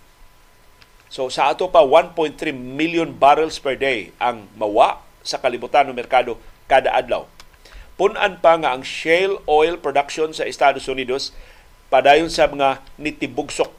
So 1.12 1.27
sa 1.27 1.51
ato 1.51 1.67
pa 1.67 1.83
1.3 1.83 2.55
million 2.55 3.12
barrels 3.12 3.60
per 3.60 3.75
day 3.75 4.15
ang 4.17 4.48
mawa 4.55 5.03
sa 5.21 5.38
kalibutan 5.38 5.91
ng 5.91 5.98
merkado 5.98 6.39
kada 6.71 6.89
adlaw. 6.95 7.27
Punan 8.00 8.39
pa 8.39 8.57
nga 8.57 8.74
ang 8.74 8.81
shale 8.81 9.38
oil 9.45 9.77
production 9.77 10.31
sa 10.31 10.48
Estados 10.48 10.88
Unidos 10.88 11.36
padayon 11.91 12.31
sa 12.31 12.48
mga 12.48 12.79
nitibugsok 12.95 13.69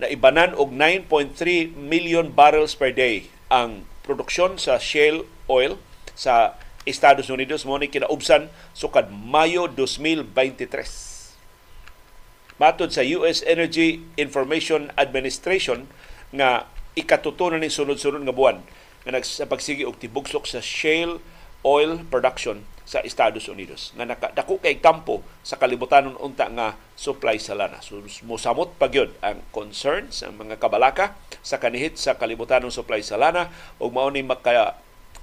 na 0.00 0.08
ibanan 0.08 0.56
og 0.56 0.72
9.3 0.72 1.76
million 1.76 2.28
barrels 2.32 2.76
per 2.76 2.92
day 2.92 3.28
ang 3.52 3.84
produksyon 4.04 4.56
sa 4.56 4.80
shale 4.80 5.24
oil 5.48 5.76
sa 6.16 6.56
Estados 6.88 7.28
Unidos 7.28 7.68
mo 7.68 7.76
ni 7.76 7.92
kinaubsan 7.92 8.48
sukad 8.72 9.12
Mayo 9.12 9.68
2023. 9.68 12.56
Matod 12.56 12.88
sa 12.92 13.04
US 13.20 13.44
Energy 13.44 14.00
Information 14.16 14.88
Administration 14.96 15.84
nga 16.32 16.64
ikatutunan 16.96 17.60
ni 17.60 17.68
sunod-sunod 17.68 18.24
nga 18.24 18.32
buwan 18.32 18.64
nga 19.04 19.12
nagsapagsige 19.12 19.84
og 19.84 20.00
tibugsok 20.00 20.48
sa 20.48 20.64
shale 20.64 21.20
oil 21.64 22.04
production 22.08 22.64
sa 22.88 23.04
Estados 23.04 23.48
Unidos 23.52 23.92
nga 23.96 24.08
nakadako 24.08 24.60
kay 24.64 24.80
kampo 24.80 25.20
sa 25.44 25.60
kalibutan 25.60 26.16
unta 26.16 26.48
nga 26.48 26.80
supply 26.96 27.36
sa 27.36 27.52
lana. 27.56 27.84
So 27.84 28.00
mosamot 28.24 28.80
pa 28.80 28.88
gyud 28.88 29.12
ang 29.20 29.44
concerns 29.52 30.24
ang 30.24 30.40
mga 30.40 30.56
kabalaka 30.56 31.12
sa 31.44 31.60
kanihit 31.60 32.00
sa 32.00 32.16
kalibutan 32.16 32.64
supply 32.72 33.04
sa 33.04 33.20
lana 33.20 33.52
ug 33.76 33.92
mao 33.92 34.08
ni 34.08 34.24
maka 34.24 34.80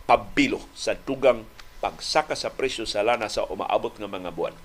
pabilo 0.08 0.64
sa 0.72 0.96
dugang 0.96 1.44
pagsaka 1.84 2.34
sa 2.34 2.50
presyo 2.50 2.88
sa 2.88 3.04
lana 3.04 3.28
sa 3.28 3.46
umaabot 3.46 3.92
nga 3.94 4.08
mga 4.08 4.32
buwan. 4.32 4.56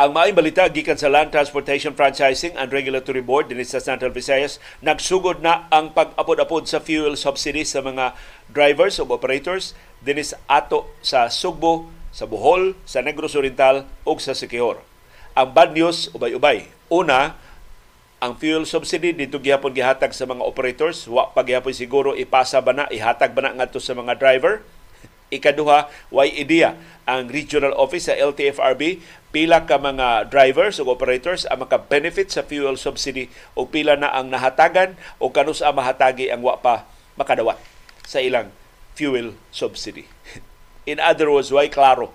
Ang 0.00 0.16
maayong 0.16 0.40
balita 0.40 0.64
gikan 0.64 0.96
sa 0.96 1.12
Land 1.12 1.28
Transportation 1.28 1.92
Franchising 1.92 2.56
and 2.56 2.72
Regulatory 2.72 3.20
Board 3.20 3.52
dinhi 3.52 3.68
sa 3.68 3.84
Central 3.84 4.16
Visayas 4.16 4.56
nagsugod 4.80 5.44
na 5.44 5.68
ang 5.68 5.92
pag-apod-apod 5.92 6.64
sa 6.64 6.80
fuel 6.80 7.20
subsidy 7.20 7.68
sa 7.68 7.84
mga 7.84 8.16
drivers 8.48 8.96
o 8.96 9.04
operators 9.04 9.76
dinhi 10.00 10.24
sa 10.24 10.40
ato 10.48 10.88
sa 11.04 11.28
Sugbo, 11.28 11.92
sa 12.16 12.24
Bohol, 12.24 12.80
sa 12.88 13.04
Negros 13.04 13.36
Oriental 13.36 13.84
ug 14.08 14.24
sa 14.24 14.32
Siquijor. 14.32 14.80
Ang 15.36 15.52
bad 15.52 15.76
news 15.76 16.08
ubay-ubay. 16.16 16.72
Una, 16.88 17.36
ang 18.24 18.40
fuel 18.40 18.64
subsidy 18.64 19.12
dito 19.12 19.36
gihapon 19.36 19.76
gihatag 19.76 20.16
sa 20.16 20.24
mga 20.24 20.48
operators, 20.48 21.04
wa 21.12 21.28
pa 21.28 21.44
gihapon 21.44 21.76
siguro 21.76 22.16
ipasa 22.16 22.56
ba 22.64 22.72
na, 22.72 22.88
ihatag 22.88 23.36
ba 23.36 23.44
na 23.44 23.52
ngadto 23.52 23.76
sa 23.76 23.92
mga 23.92 24.16
driver? 24.16 24.64
Ikaduha, 25.30 25.86
way 26.10 26.34
idea 26.34 26.74
ang 27.06 27.30
regional 27.30 27.74
office 27.78 28.10
sa 28.10 28.18
LTFRB 28.18 29.02
pila 29.30 29.62
ka 29.62 29.78
mga 29.78 30.26
drivers 30.26 30.82
o 30.82 30.86
operators 30.90 31.46
ang 31.46 31.62
maka-benefit 31.62 32.34
sa 32.34 32.42
fuel 32.42 32.74
subsidy 32.74 33.30
o 33.54 33.66
pila 33.66 33.94
na 33.94 34.10
ang 34.10 34.30
nahatagan 34.30 34.98
o 35.22 35.30
kanus 35.30 35.62
ang 35.62 35.78
mahatagi 35.78 36.34
ang 36.34 36.42
wa 36.42 36.58
pa 36.58 36.86
makadawat 37.14 37.58
sa 38.02 38.18
ilang 38.18 38.50
fuel 38.98 39.38
subsidy. 39.54 40.10
In 40.90 40.98
other 40.98 41.30
words, 41.30 41.54
way 41.54 41.70
klaro 41.70 42.10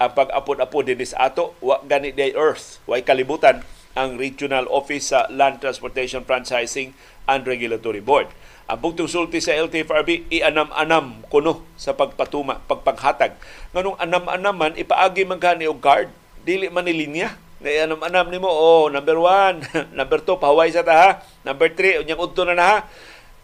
ang 0.00 0.16
pag-apod-apod 0.16 0.88
din 0.88 1.02
sa 1.04 1.28
ato, 1.28 1.52
wa 1.60 1.82
gani 1.84 2.14
day 2.14 2.32
earth, 2.32 2.80
way 2.88 3.04
kalibutan 3.04 3.66
ang 3.98 4.16
regional 4.16 4.64
office 4.70 5.10
sa 5.10 5.26
Land 5.28 5.60
Transportation 5.60 6.22
Franchising 6.22 6.94
and 7.26 7.42
Regulatory 7.44 8.00
Board. 8.00 8.30
Bugtong 8.76 9.10
sulti 9.10 9.42
sa 9.42 9.56
LTFRB, 9.56 10.30
ianam-anam 10.30 11.26
kuno 11.26 11.66
sa 11.74 11.96
pagpatuma, 11.96 12.62
pagpaghatag. 12.68 13.34
Nganong 13.74 13.98
anam-anaman, 13.98 14.72
ipaagi 14.78 15.26
man 15.26 15.42
gani 15.42 15.66
og 15.66 15.80
guard. 15.80 16.10
Dili 16.46 16.70
man 16.70 16.86
ni 16.86 16.94
linya. 16.94 17.34
Nga 17.60 17.90
anam-anam 17.90 18.32
nimo 18.32 18.48
oh 18.48 18.88
number 18.88 19.20
one. 19.20 19.60
Number 19.98 20.16
two 20.24 20.40
pahaway 20.40 20.72
sa 20.72 20.80
ta 20.80 20.94
ha 20.96 21.10
number 21.44 21.68
three 21.68 22.00
unyang 22.00 22.16
udto 22.16 22.48
na 22.48 22.56
na 22.56 22.88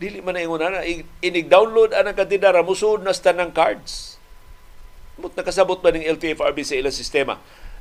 dili 0.00 0.24
man 0.24 0.36
na 0.36 0.40
ingon 0.40 0.60
na 0.60 0.80
inig-download 1.20 1.92
anang 1.92 2.16
kantidad 2.16 2.56
musud 2.64 3.04
na 3.04 3.12
stand 3.12 3.40
ng 3.44 3.52
cards. 3.52 4.16
Mut 5.20 5.36
nakasabot 5.36 5.80
ba 5.80 5.92
ning 5.92 6.04
LTFRB 6.16 6.64
sa 6.64 6.76
ilang 6.76 6.92
sistema? 6.92 7.36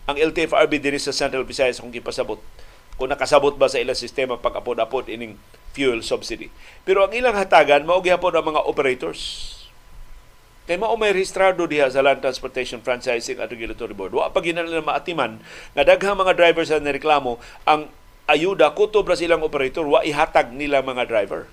Ang 0.08 0.20
LTFRB 0.20 0.80
diri 0.80 1.00
sa 1.00 1.16
Central 1.16 1.48
Visayas 1.48 1.80
kung 1.80 1.92
gipasabot 1.92 2.40
kung 2.96 3.12
nakasabot 3.12 3.56
ba 3.60 3.68
sa 3.68 3.80
ilang 3.80 3.96
sistema 3.96 4.40
pag-apod-apod 4.40 5.12
ining 5.12 5.36
fuel 5.76 6.00
subsidy 6.00 6.48
pero 6.88 7.04
ang 7.04 7.12
ilang 7.12 7.36
hatagan 7.36 7.84
mao 7.84 8.00
ang 8.00 8.46
mga 8.48 8.64
operators 8.64 9.52
Kay 10.66 10.82
mao 10.82 10.98
may 10.98 11.14
rehistrado 11.14 11.70
diha 11.70 11.86
sa 11.94 12.02
Land 12.02 12.26
Transportation 12.26 12.82
Franchising 12.82 13.38
and 13.38 13.50
Regulatory 13.54 13.94
Board. 13.94 14.18
Wa 14.18 14.34
pa 14.34 14.42
maatiman 14.42 15.38
nga 15.78 15.84
daghang 15.86 16.18
mga 16.18 16.34
drivers 16.34 16.74
sa 16.74 16.82
nireklamo 16.82 17.38
ang 17.70 17.86
ayuda 18.26 18.74
kutob 18.74 19.06
ra 19.06 19.14
silang 19.14 19.46
operator 19.46 19.86
wa 19.86 20.02
ihatag 20.02 20.50
nila 20.58 20.82
mga 20.82 21.06
driver. 21.06 21.46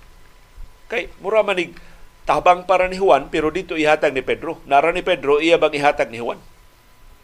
Kay 0.88 1.12
mura 1.20 1.44
manig 1.44 1.76
tabang 2.24 2.64
para 2.64 2.88
ni 2.88 2.96
Juan 2.96 3.28
pero 3.28 3.52
dito 3.52 3.76
ihatag 3.76 4.16
ni 4.16 4.24
Pedro. 4.24 4.64
Nara 4.64 4.88
ni 4.96 5.04
Pedro 5.04 5.44
iya 5.44 5.60
bang 5.60 5.76
ihatag 5.76 6.08
ni 6.08 6.16
Juan? 6.16 6.40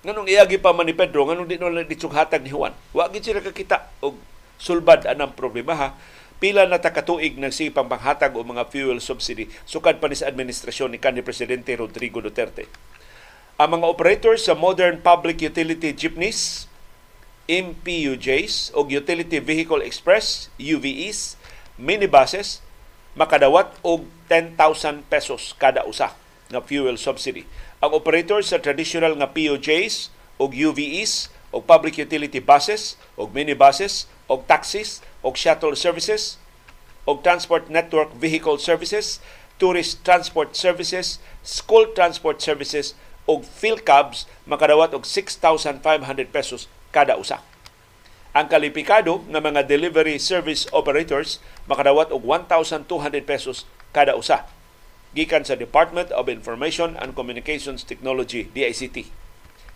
Nganong 0.04 0.28
iyagi 0.28 0.60
pa 0.60 0.76
man 0.76 0.84
ni 0.84 0.92
Pedro 0.92 1.24
nganong 1.24 1.48
di 1.48 1.56
no 1.56 1.72
ditsong 1.72 2.12
hatag 2.12 2.44
ni 2.44 2.52
Juan? 2.52 2.76
Wa 2.92 3.08
gid 3.08 3.24
sila 3.24 3.40
kakita 3.40 3.88
og 4.04 4.20
sulbad 4.60 5.08
anang 5.08 5.32
problema 5.32 5.72
ha 5.72 5.88
pila 6.38 6.66
na 6.70 6.78
takatuig 6.78 7.34
ng 7.34 7.50
sipang 7.50 7.90
panghatag 7.90 8.34
o 8.34 8.42
mga 8.46 8.70
fuel 8.70 9.02
subsidy 9.02 9.50
sukad 9.66 9.98
pa 9.98 10.06
ni 10.06 10.14
sa 10.14 10.30
administrasyon 10.30 10.94
ni 10.94 10.98
kanhi 11.02 11.22
Presidente 11.22 11.74
Rodrigo 11.74 12.22
Duterte. 12.22 12.70
Ang 13.58 13.82
mga 13.82 13.86
operators 13.90 14.46
sa 14.46 14.54
Modern 14.54 15.02
Public 15.02 15.42
Utility 15.42 15.90
Jeepneys, 15.90 16.70
MPUJs 17.50 18.70
o 18.78 18.86
Utility 18.86 19.42
Vehicle 19.42 19.82
Express, 19.82 20.46
UVEs, 20.62 21.34
minibuses, 21.74 22.62
makadawat 23.18 23.74
og 23.82 24.06
10,000 24.30 25.02
pesos 25.10 25.58
kada 25.58 25.82
usa 25.82 26.14
nga 26.54 26.62
fuel 26.62 26.94
subsidy. 26.94 27.42
Ang 27.82 27.98
operators 27.98 28.54
sa 28.54 28.62
traditional 28.62 29.18
nga 29.18 29.26
PUJs 29.26 30.14
o 30.38 30.46
UVEs 30.46 31.34
o 31.50 31.58
public 31.58 31.98
utility 31.98 32.38
buses 32.38 32.94
o 33.18 33.26
minibuses 33.26 34.06
o 34.28 34.38
taxis 34.44 35.00
o 35.24 35.32
shuttle 35.34 35.74
services 35.74 36.38
o 37.08 37.16
transport 37.16 37.72
network 37.72 38.12
vehicle 38.12 38.60
services, 38.60 39.16
tourist 39.56 40.04
transport 40.04 40.52
services, 40.52 41.16
school 41.40 41.88
transport 41.96 42.44
services 42.44 42.92
o 43.24 43.40
PhilCabs 43.40 44.28
makadawat 44.44 44.92
og 44.92 45.08
6,500 45.08 45.80
pesos 46.28 46.68
kada 46.92 47.16
usa. 47.16 47.40
Ang 48.36 48.52
kalipikado 48.52 49.24
ng 49.24 49.40
mga 49.40 49.64
delivery 49.64 50.20
service 50.20 50.68
operators 50.70 51.40
makadawat 51.64 52.12
og 52.12 52.22
1,200 52.22 52.84
pesos 53.24 53.64
kada 53.96 54.12
usa 54.12 54.44
gikan 55.16 55.44
sa 55.44 55.56
Department 55.56 56.12
of 56.12 56.28
Information 56.28 56.92
and 57.00 57.16
Communications 57.16 57.80
Technology 57.84 58.48
DICT. 58.52 59.08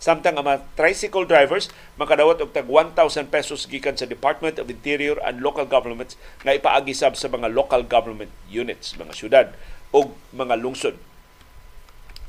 Samtang 0.03 0.35
ang 0.35 0.43
mga 0.43 0.67
tricycle 0.75 1.23
drivers 1.23 1.71
makadawat 1.95 2.43
og 2.43 2.51
tag 2.51 2.67
1,000 2.67 3.31
pesos 3.31 3.63
gikan 3.63 3.95
sa 3.95 4.03
Department 4.03 4.59
of 4.59 4.67
Interior 4.67 5.15
and 5.23 5.39
Local 5.39 5.63
Governments 5.63 6.19
nga 6.43 6.51
ipaagi 6.51 6.91
sa 6.91 7.07
mga 7.15 7.47
local 7.55 7.87
government 7.87 8.27
units, 8.51 8.99
mga 8.99 9.15
syudad 9.15 9.45
o 9.95 10.11
mga 10.35 10.59
lungsod. 10.59 10.99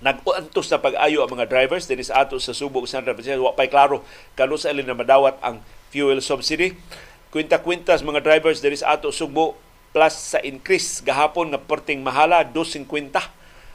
Nag-uantos 0.07 0.71
na 0.71 0.79
pag-ayo 0.79 1.27
ang 1.27 1.35
mga 1.35 1.51
drivers 1.51 1.91
din 1.91 1.99
sa 1.99 2.23
ato 2.23 2.39
sa 2.39 2.55
Subo 2.55 2.87
San 2.87 3.03
Rafael. 3.03 3.43
Wa 3.43 3.59
pay 3.59 3.67
klaro 3.67 4.07
kano 4.39 4.55
sa 4.55 4.71
na 4.71 4.95
madawat 4.95 5.43
ang 5.43 5.59
fuel 5.91 6.23
subsidy 6.23 6.79
kwinta-kwintas 7.35 8.07
mga 8.07 8.23
drivers 8.23 8.63
diri 8.63 8.79
sa 8.79 8.95
ato 8.95 9.11
Sugbo 9.11 9.59
plus 9.91 10.15
sa 10.15 10.39
increase 10.47 11.03
gahapon 11.03 11.51
nga 11.51 11.59
perting 11.59 12.07
mahala 12.07 12.47
2.50 12.47 13.19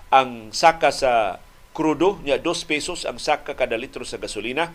ang 0.07 0.55
saka 0.55 0.95
sa 0.95 1.43
krudo 1.75 2.17
nya 2.25 2.41
2 2.41 2.45
pesos 2.65 3.05
ang 3.05 3.21
saka 3.21 3.53
kada 3.53 3.77
litro 3.77 4.03
sa 4.03 4.17
gasolina 4.17 4.73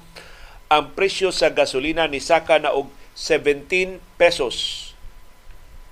ang 0.73 0.97
presyo 0.97 1.29
sa 1.29 1.53
gasolina 1.53 2.09
ni 2.09 2.19
saka 2.19 2.57
na 2.57 2.73
og 2.73 2.89
17 3.15 4.01
pesos 4.17 4.91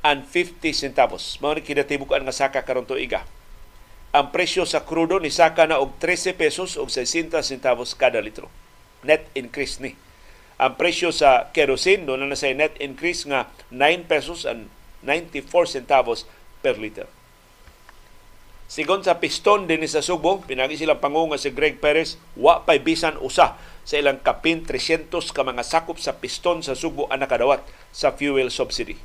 and 0.03 0.27
50 0.27 0.75
centavos. 0.75 1.39
Mao 1.39 1.55
ni 1.55 1.63
kinatibukan 1.63 2.25
nga 2.25 2.35
saka 2.35 2.67
karon 2.67 2.89
tuiga. 2.89 3.23
Ang 4.11 4.35
presyo 4.35 4.67
sa 4.67 4.83
krudo 4.83 5.23
ni 5.23 5.31
saka 5.31 5.69
na 5.69 5.79
og 5.79 5.95
13 6.03 6.35
pesos 6.35 6.75
og 6.75 6.91
60 6.91 7.31
centavos 7.47 7.95
kada 7.95 8.19
litro. 8.19 8.51
Net 9.07 9.29
increase 9.39 9.79
ni. 9.79 9.95
Ang 10.59 10.75
presyo 10.75 11.15
sa 11.15 11.53
kerosene 11.55 12.03
doon 12.03 12.27
na 12.27 12.39
sa 12.39 12.51
net 12.51 12.75
increase 12.83 13.23
nga 13.29 13.47
9 13.71 14.11
pesos 14.11 14.43
and 14.49 14.67
94 15.07 15.47
centavos 15.79 16.27
per 16.59 16.75
liter. 16.79 17.07
Sigon 18.73 19.05
sa 19.05 19.21
piston 19.21 19.69
din 19.69 19.85
sa 19.85 20.01
Subo, 20.01 20.41
pinagi 20.49 20.81
silang 20.81 20.97
pangunga 20.97 21.37
si 21.37 21.53
Greg 21.53 21.77
Perez, 21.77 22.17
wa 22.41 22.65
pay 22.65 22.81
bisan 22.81 23.21
usa 23.21 23.61
sa 23.85 23.95
ilang 24.01 24.17
kapin 24.25 24.65
300 24.65 25.13
ka 25.13 25.45
mga 25.45 25.61
sakop 25.61 26.01
sa 26.01 26.17
piston 26.17 26.65
sa 26.65 26.73
Subo 26.73 27.05
ang 27.13 27.21
nakadawat 27.21 27.61
sa 27.93 28.17
fuel 28.17 28.49
subsidy. 28.49 28.97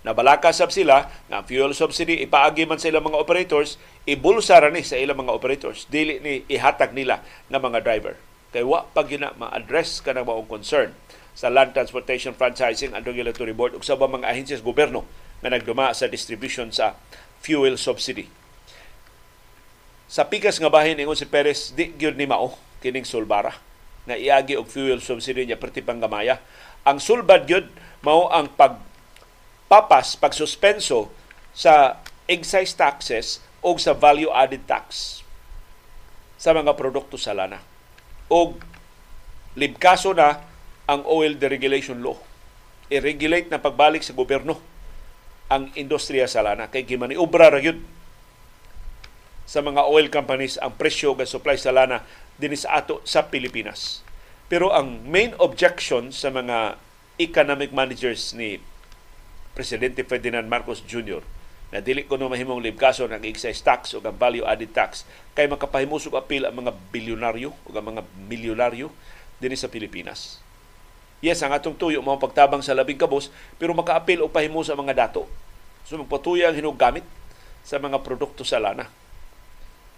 Nabalaka 0.00 0.48
sab 0.48 0.72
sila 0.72 1.12
nga 1.28 1.44
fuel 1.44 1.76
subsidy 1.76 2.24
ipaagi 2.24 2.64
man 2.64 2.80
sa 2.80 2.88
ilang 2.88 3.04
mga 3.04 3.20
operators, 3.20 3.76
ibulsa 4.08 4.56
ra 4.64 4.72
ni 4.72 4.80
sa 4.80 4.96
ilang 4.96 5.20
mga 5.20 5.36
operators, 5.36 5.84
dili 5.92 6.16
ni 6.24 6.48
ihatag 6.48 6.96
nila 6.96 7.20
nga 7.52 7.60
mga 7.60 7.84
driver. 7.84 8.16
Kay 8.56 8.64
wa 8.64 8.88
pa 8.96 9.04
gina 9.04 9.36
ma-address 9.36 10.00
kanang 10.00 10.24
maong 10.24 10.48
concern 10.48 10.96
sa 11.36 11.52
Land 11.52 11.76
Transportation 11.76 12.32
Franchising 12.32 12.96
and 12.96 13.04
Regulatory 13.04 13.52
Board 13.52 13.76
ug 13.76 13.84
sa 13.84 14.00
mga 14.00 14.24
ahensyas 14.24 14.64
gobyerno 14.64 15.04
nga 15.44 15.52
nagduma 15.52 15.92
sa 15.92 16.08
distribution 16.08 16.72
sa 16.72 16.96
fuel 17.44 17.76
subsidy 17.76 18.45
sa 20.06 20.26
pikas 20.30 20.62
nga 20.62 20.70
bahin 20.70 20.98
ingon 21.02 21.18
si 21.18 21.26
Perez, 21.26 21.74
di 21.74 21.90
gyud 21.98 22.14
ni 22.14 22.30
mao 22.30 22.54
kining 22.78 23.06
sulbara 23.06 23.54
na 24.06 24.14
iagi 24.14 24.54
og 24.54 24.70
fuel 24.70 25.02
subsidy 25.02 25.44
niya 25.44 25.58
perti 25.58 25.82
gamaya. 25.82 26.38
Ang 26.86 27.02
sulbad 27.02 27.50
gyud 27.50 27.66
mao 28.06 28.30
ang 28.30 28.46
pagpapas, 28.54 30.14
pagsuspenso 30.14 31.10
sa 31.50 31.98
excise 32.30 32.78
taxes 32.78 33.42
o 33.66 33.74
sa 33.82 33.98
value 33.98 34.30
added 34.30 34.62
tax 34.70 35.20
sa 36.38 36.54
mga 36.54 36.78
produkto 36.78 37.18
sa 37.18 37.34
lana. 37.34 37.58
O 38.30 38.54
libkaso 39.58 40.14
na 40.14 40.38
ang 40.86 41.02
oil 41.10 41.34
deregulation 41.34 41.98
law. 41.98 42.14
I-regulate 42.86 43.50
na 43.50 43.58
pagbalik 43.58 44.06
sa 44.06 44.14
gobyerno 44.14 44.62
ang 45.50 45.74
industriya 45.74 46.30
sa 46.30 46.46
lana 46.46 46.70
kay 46.70 46.86
gimaniubra 46.86 47.50
ra 47.50 47.58
gyud 47.58 47.95
sa 49.46 49.62
mga 49.62 49.86
oil 49.86 50.10
companies 50.10 50.58
ang 50.58 50.74
presyo 50.74 51.14
ng 51.14 51.24
supply 51.24 51.54
sa 51.54 51.70
lana 51.70 52.02
dinis 52.36 52.66
ato 52.66 53.00
sa 53.06 53.30
Pilipinas. 53.30 54.02
Pero 54.50 54.74
ang 54.74 55.06
main 55.06 55.32
objection 55.38 56.10
sa 56.10 56.30
mga 56.34 56.76
economic 57.16 57.72
managers 57.72 58.34
ni 58.36 58.60
Presidente 59.56 60.04
Ferdinand 60.04 60.44
Marcos 60.44 60.84
Jr. 60.84 61.24
na 61.72 61.80
dili 61.80 62.04
ko 62.04 62.20
no 62.20 62.28
mahimong 62.28 62.60
libkaso 62.60 63.08
ng 63.08 63.24
excise 63.24 63.64
tax 63.64 63.96
o 63.96 64.04
ang 64.04 64.14
value 64.14 64.44
added 64.44 64.70
tax 64.70 65.08
kay 65.32 65.48
makapahimusog 65.48 66.14
apil 66.14 66.44
ang 66.44 66.54
mga 66.60 66.76
bilyonaryo 66.92 67.50
o 67.50 67.68
ang 67.72 67.96
mga 67.96 68.02
milyonaryo 68.28 68.92
dinhi 69.40 69.56
sa 69.56 69.72
Pilipinas. 69.72 70.38
Yes, 71.24 71.40
ang 71.40 71.56
atong 71.56 71.74
tuyo 71.74 72.04
mga 72.04 72.20
pagtabang 72.20 72.60
sa 72.60 72.76
labing 72.76 73.00
kabos 73.00 73.32
pero 73.56 73.72
makaapil 73.72 74.20
o 74.20 74.28
pahimus 74.28 74.68
ang 74.68 74.84
mga 74.84 75.08
dato. 75.08 75.24
So 75.88 75.96
magpatuya 75.96 76.52
ang 76.52 76.56
hinugamit 76.60 77.02
sa 77.64 77.80
mga 77.80 78.04
produkto 78.04 78.44
sa 78.44 78.60
lana. 78.60 78.86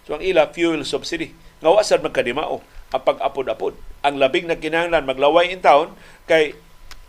So 0.09 0.17
ang 0.17 0.25
ila 0.25 0.49
fuel 0.49 0.89
subsidy. 0.89 1.37
Nga 1.61 1.69
wasad 1.69 2.01
magkadimao 2.01 2.65
ang 2.65 3.03
pag-apod-apod. 3.05 3.77
Ang 4.01 4.17
labing 4.17 4.49
na 4.49 4.57
kinahanglan 4.57 5.05
maglaway 5.05 5.53
in 5.53 5.61
town 5.61 5.93
kay 6.25 6.57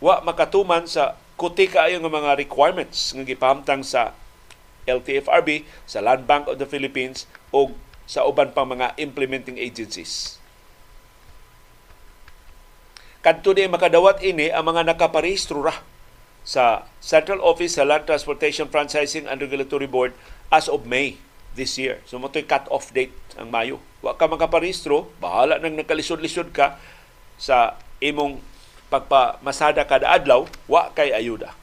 wa 0.04 0.20
makatuman 0.20 0.84
sa 0.84 1.16
kuti 1.40 1.64
kaayo 1.64 1.96
nga 2.04 2.12
mga 2.12 2.36
requirements 2.36 3.16
nga 3.16 3.24
gipahamtang 3.24 3.80
sa 3.80 4.12
LTFRB, 4.84 5.64
sa 5.88 6.04
Land 6.04 6.28
Bank 6.28 6.44
of 6.52 6.60
the 6.60 6.68
Philippines 6.68 7.24
o 7.48 7.72
sa 8.04 8.28
uban 8.28 8.52
pang 8.52 8.68
mga 8.68 8.92
implementing 9.00 9.56
agencies. 9.56 10.36
Kadto 13.24 13.56
di 13.56 13.64
makadawat 13.64 14.20
ini 14.20 14.52
ang 14.52 14.68
mga 14.68 14.92
nakaparehistro 14.92 15.64
ra 15.64 15.80
sa 16.44 16.84
Central 17.00 17.40
Office 17.40 17.80
sa 17.80 17.88
Land 17.88 18.04
Transportation 18.04 18.68
Franchising 18.68 19.24
and 19.24 19.40
Regulatory 19.40 19.88
Board 19.88 20.12
as 20.52 20.68
of 20.68 20.84
May 20.84 21.16
this 21.54 21.76
year. 21.78 21.98
So 22.06 22.18
motoy 22.18 22.46
cut-off 22.46 22.94
date 22.94 23.14
ang 23.34 23.50
Mayo. 23.50 23.82
Wa 24.00 24.16
ka 24.16 24.30
makaparehistro, 24.30 25.10
bahala 25.18 25.58
nang 25.58 25.76
nagkalisod-lisod 25.76 26.54
ka 26.54 26.80
sa 27.40 27.76
imong 28.00 28.40
pagpamasada 28.90 29.86
kada 29.86 30.10
adlaw, 30.10 30.48
wa 30.66 30.90
kay 30.92 31.14
ayuda. 31.14 31.54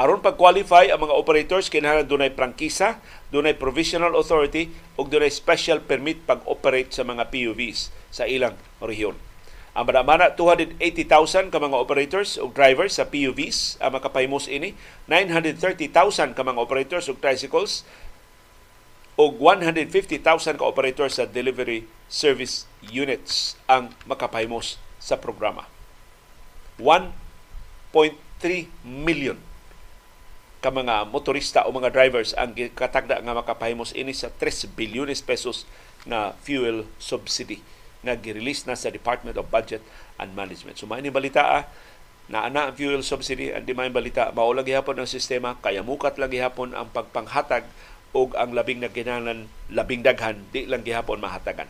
Aron 0.00 0.24
pag-qualify 0.24 0.88
ang 0.88 1.04
mga 1.04 1.12
operators 1.12 1.68
kinahanglan 1.68 2.08
dunay 2.08 2.32
prangkisa, 2.32 3.04
dunay 3.28 3.52
provisional 3.52 4.16
authority 4.16 4.72
ug 4.96 5.12
dunay 5.12 5.28
special 5.28 5.76
permit 5.84 6.24
pag-operate 6.24 6.88
sa 6.94 7.04
mga 7.04 7.28
PUVs 7.28 7.92
sa 8.08 8.24
ilang 8.24 8.56
rehiyon. 8.80 9.29
Ang 9.70 9.86
madamana 9.86 10.34
280,000 10.34 11.54
ka 11.54 11.62
mga 11.62 11.78
operators 11.78 12.34
o 12.42 12.50
drivers 12.50 12.98
sa 12.98 13.06
PUVs 13.06 13.78
ang 13.78 13.94
makapahimos 13.94 14.50
ini, 14.50 14.74
930,000 15.06 16.34
ka 16.34 16.42
mga 16.42 16.58
operators 16.58 17.06
o 17.06 17.14
tricycles 17.14 17.86
o 19.14 19.30
150,000 19.30 20.58
ka 20.58 20.64
operators 20.66 21.22
sa 21.22 21.24
delivery 21.28 21.86
service 22.10 22.66
units 22.82 23.54
ang 23.70 23.94
makapahimos 24.10 24.82
sa 24.98 25.14
programa. 25.14 25.70
1.3 26.82 27.14
million 28.82 29.38
ka 30.58 30.74
mga 30.74 31.06
motorista 31.14 31.62
o 31.62 31.70
mga 31.70 31.94
drivers 31.94 32.34
ang 32.34 32.58
katagda 32.74 33.22
nga 33.22 33.38
makapahimos 33.38 33.94
ini 33.94 34.10
sa 34.10 34.34
3 34.34 34.66
bilyones 34.74 35.22
pesos 35.22 35.62
na 36.02 36.34
fuel 36.42 36.90
subsidy 36.98 37.62
nga 38.00 38.16
girelease 38.16 38.64
na 38.64 38.76
sa 38.76 38.88
Department 38.88 39.36
of 39.36 39.48
Budget 39.52 39.84
and 40.16 40.32
Management. 40.32 40.80
So 40.80 40.88
maini 40.88 41.12
balita 41.12 41.44
ah, 41.44 41.64
na 42.30 42.46
ana 42.46 42.70
ang 42.70 42.74
fuel 42.78 43.02
subsidy 43.02 43.50
ang 43.50 43.66
di 43.66 43.74
may 43.74 43.90
balita 43.90 44.30
mao 44.30 44.54
lagi 44.54 44.70
hapon 44.70 45.02
ang 45.02 45.10
sistema 45.10 45.58
kaya 45.58 45.82
mukat 45.82 46.14
lagi 46.14 46.38
hapon 46.38 46.78
ang 46.78 46.86
pagpanghatag 46.94 47.66
og 48.14 48.38
ang 48.38 48.54
labing 48.54 48.78
na 48.78 48.90
kinahanglan 48.90 49.50
labing 49.66 50.06
daghan 50.06 50.46
di 50.54 50.66
lang 50.66 50.86
gihapon 50.86 51.18
mahatagan. 51.18 51.66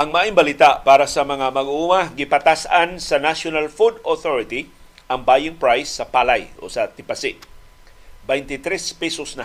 Ang 0.00 0.16
maing 0.16 0.32
balita 0.32 0.80
para 0.80 1.04
sa 1.04 1.28
mga 1.28 1.52
mag-uuma, 1.52 2.08
gipatasan 2.16 2.96
sa 2.96 3.20
National 3.20 3.68
Food 3.68 4.00
Authority 4.08 4.64
ang 5.12 5.28
buying 5.28 5.60
price 5.60 6.00
sa 6.00 6.08
palay 6.08 6.48
o 6.56 6.72
sa 6.72 6.88
tipasi. 6.88 7.36
23 8.24 8.64
pesos 8.96 9.36
na 9.36 9.44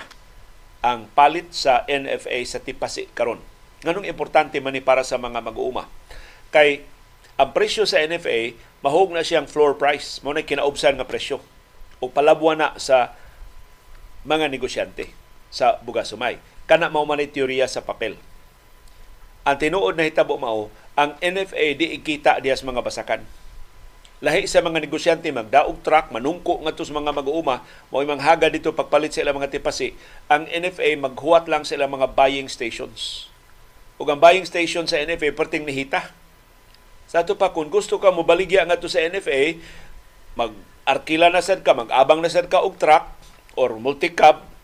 ang 0.80 1.12
palit 1.12 1.52
sa 1.52 1.84
NFA 1.92 2.40
sa 2.48 2.64
tipasi 2.64 3.12
karon. 3.12 3.44
Nganong 3.84 4.08
importante 4.08 4.56
man 4.64 4.72
ni 4.72 4.80
para 4.80 5.04
sa 5.04 5.20
mga 5.20 5.44
mag-uuma? 5.44 5.92
Kay 6.56 6.88
ang 7.36 7.52
presyo 7.52 7.84
sa 7.84 8.00
NFA 8.00 8.56
mahog 8.80 9.12
na 9.12 9.28
siyang 9.28 9.52
floor 9.52 9.76
price, 9.76 10.24
mo 10.24 10.32
na 10.32 10.48
kinaubsan 10.48 10.96
nga 10.96 11.04
presyo 11.04 11.44
o 12.00 12.08
palabwa 12.08 12.56
na 12.56 12.72
sa 12.80 13.12
mga 14.24 14.48
negosyante 14.48 15.12
sa 15.52 15.84
bugasumay. 15.84 16.40
Kana 16.64 16.88
mao 16.88 17.04
man 17.04 17.20
teorya 17.28 17.68
sa 17.68 17.84
papel 17.84 18.16
ang 19.46 19.62
tinuod 19.62 19.94
na 19.94 20.10
hitabo 20.10 20.42
mao, 20.42 20.74
ang 20.98 21.14
NFA 21.22 21.78
di 21.78 21.94
ikita 22.02 22.42
dias 22.42 22.66
mga 22.66 22.82
basakan. 22.82 23.22
Lahi 24.26 24.50
sa 24.50 24.64
mga 24.66 24.82
negosyante 24.82 25.30
magdaog 25.30 25.86
truck, 25.86 26.10
manungko 26.10 26.58
ngadto 26.66 26.82
sa 26.82 26.98
mga 26.98 27.14
mag-uuma, 27.14 27.62
mo 27.94 28.02
imong 28.02 28.26
haga 28.26 28.50
dito 28.50 28.74
pagpalit 28.74 29.14
sa 29.14 29.22
ilang 29.22 29.38
mga 29.38 29.54
tipasi, 29.54 29.94
ang 30.26 30.50
NFA 30.50 30.98
maghuwat 30.98 31.46
lang 31.46 31.62
sa 31.62 31.78
ilang 31.78 31.94
mga 31.94 32.18
buying 32.18 32.50
stations. 32.50 33.30
Ug 34.02 34.10
ang 34.10 34.18
buying 34.18 34.50
station 34.50 34.90
sa 34.90 34.98
NFA 34.98 35.30
perting 35.30 35.62
nihita. 35.62 36.10
Sa 37.06 37.22
ato 37.22 37.38
pa 37.38 37.54
kung 37.54 37.70
gusto 37.70 38.02
ka 38.02 38.10
mo 38.10 38.26
baligya 38.26 38.66
ngadto 38.66 38.90
sa 38.90 39.04
NFA, 39.04 39.62
mag-arkila 40.34 41.30
na 41.30 41.46
sad 41.46 41.62
ka, 41.62 41.78
mag-abang 41.78 42.18
na 42.18 42.34
sad 42.34 42.50
ka 42.50 42.66
og 42.66 42.82
truck 42.82 43.14
or 43.54 43.78
multi-cab, 43.78 44.55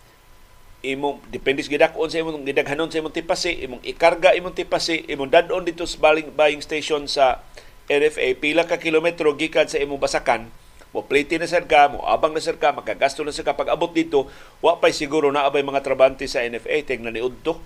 imong 0.82 1.22
depende 1.30 1.62
sa 1.62 1.70
gidakon 1.70 2.10
sa 2.10 2.22
imong 2.22 2.46
gidaghanon 2.46 2.90
sa 2.90 3.00
imong 3.02 3.14
tipasi, 3.14 3.66
imong 3.66 3.82
ikarga 3.86 4.34
imong 4.34 4.58
tipasi, 4.58 5.06
imong 5.10 5.30
dadon 5.30 5.66
dito 5.66 5.86
sa 5.86 5.98
buying, 6.02 6.34
buying 6.34 6.62
station 6.62 7.06
sa 7.06 7.46
NFA 7.86 8.38
pila 8.38 8.66
ka 8.66 8.82
kilometro 8.82 9.34
gikan 9.38 9.70
sa 9.70 9.78
imong 9.78 10.02
basakan 10.02 10.50
mo 10.92 11.08
plate 11.08 11.40
na 11.40 11.48
sad 11.48 11.72
ka, 11.72 11.88
mo 11.88 12.04
abang 12.04 12.36
na 12.36 12.44
sad 12.44 12.60
ka, 12.60 12.76
makagasto 12.76 13.24
na 13.24 13.32
sad 13.32 13.48
ka. 13.48 13.56
Abot 13.72 13.96
dito, 13.96 14.28
wa 14.60 14.76
pa'y 14.76 14.92
siguro 14.92 15.32
na 15.32 15.48
abay 15.48 15.64
mga 15.64 15.80
trabante 15.80 16.28
sa 16.28 16.44
NFA, 16.44 16.84
tingnan 16.84 17.16
ni 17.16 17.24
Udto, 17.24 17.64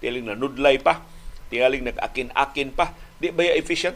tiling 0.00 0.24
na 0.24 0.32
nudlay 0.32 0.80
pa, 0.80 1.04
tingaling 1.52 1.84
nag-akin-akin 1.84 2.72
pa. 2.72 2.96
Di 3.20 3.28
ba 3.28 3.44
efficient? 3.44 3.94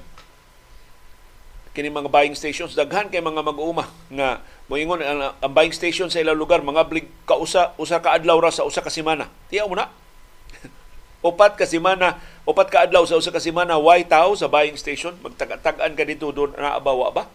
Kini 1.77 1.93
mga 1.93 2.09
buying 2.09 2.33
stations, 2.33 2.73
daghan 2.73 3.13
kay 3.13 3.21
mga 3.21 3.45
mag-uuma 3.45 3.93
nga 4.09 4.41
moingon 4.65 5.05
ang, 5.05 5.37
ang 5.37 5.53
buying 5.53 5.77
station 5.77 6.09
sa 6.09 6.25
ilang 6.25 6.41
lugar, 6.41 6.65
mga 6.65 6.89
blig 6.89 7.05
kausa, 7.29 7.77
usa 7.77 8.01
ka 8.01 8.17
adlaw 8.17 8.41
ra 8.41 8.49
sa 8.49 8.65
usa 8.65 8.81
ka 8.81 8.89
semana. 8.89 9.29
Tiyaw 9.53 9.69
mo 9.69 9.77
na. 9.77 9.93
upat 11.29 11.61
ka 11.61 11.69
semana, 11.69 12.17
upat 12.49 12.73
ka 12.73 12.89
adlaw 12.89 13.05
sa 13.05 13.21
usa 13.21 13.29
ka 13.29 13.45
semana, 13.45 13.77
why 13.77 14.01
tao 14.09 14.33
sa 14.33 14.49
buying 14.49 14.81
station? 14.81 15.21
Magtag-an 15.21 15.93
ka 15.93 16.05
dito 16.09 16.33
doon 16.33 16.57
na 16.57 16.81
abawa 16.81 17.13
ba? 17.13 17.29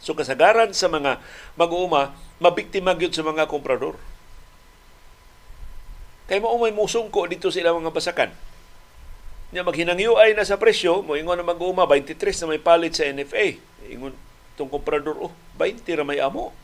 So 0.00 0.16
kasagaran 0.16 0.72
sa 0.72 0.88
mga 0.88 1.20
mag-uuma, 1.60 2.16
mabiktima 2.40 2.96
gyud 2.96 3.12
sa 3.12 3.20
mga 3.20 3.44
komprador. 3.44 4.00
Kay 6.32 6.40
mo 6.40 6.48
umay 6.56 6.72
musong 6.72 7.12
ko 7.12 7.28
dito 7.28 7.52
sa 7.52 7.60
ilang 7.60 7.84
mga 7.84 7.92
basakan. 7.92 8.32
Nya 9.52 9.60
maghinangyo 9.60 10.16
na 10.16 10.48
sa 10.48 10.56
presyo, 10.56 11.04
mo 11.04 11.12
ingon 11.12 11.36
na 11.36 11.44
mag-uuma 11.44 11.84
23 11.84 12.16
na 12.40 12.56
may 12.56 12.60
palit 12.60 12.96
sa 12.96 13.04
NFA. 13.04 13.60
Ingon 13.92 14.16
tong 14.56 14.72
komprador, 14.72 15.28
oh, 15.28 15.32
20 15.60 15.84
ra 15.92 16.08
may 16.08 16.24
amo. 16.24 16.56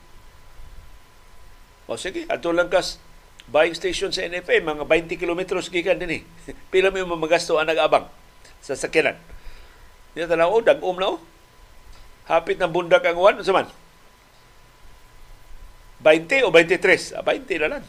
O 1.84 2.00
sige, 2.00 2.24
ato 2.32 2.48
lang 2.48 2.72
kas 2.72 2.96
buying 3.52 3.76
station 3.76 4.08
sa 4.08 4.24
NFA, 4.24 4.64
mga 4.64 4.88
20 4.88 5.20
kilometros 5.20 5.68
gikan 5.68 6.00
din 6.00 6.20
eh. 6.20 6.22
Pila 6.72 6.88
yung 6.88 7.12
mamagasto 7.12 7.60
ang 7.60 7.68
nag-abang 7.68 8.08
sa 8.64 8.72
sakyanan. 8.72 9.20
Na 10.16 10.24
tanaw, 10.24 10.48
oh, 10.48 10.64
dag-om 10.64 10.96
na 10.96 11.12
oh. 11.12 11.20
Hapit 12.24 12.56
ng 12.56 12.72
bundak 12.72 13.04
ang 13.04 13.20
uwan, 13.20 13.40
man? 13.40 13.68
20 16.00 16.44
o 16.44 16.52
23? 16.52 17.20
Ah, 17.20 17.24
20 17.24 17.62
na 17.64 17.68
lang. 17.76 17.84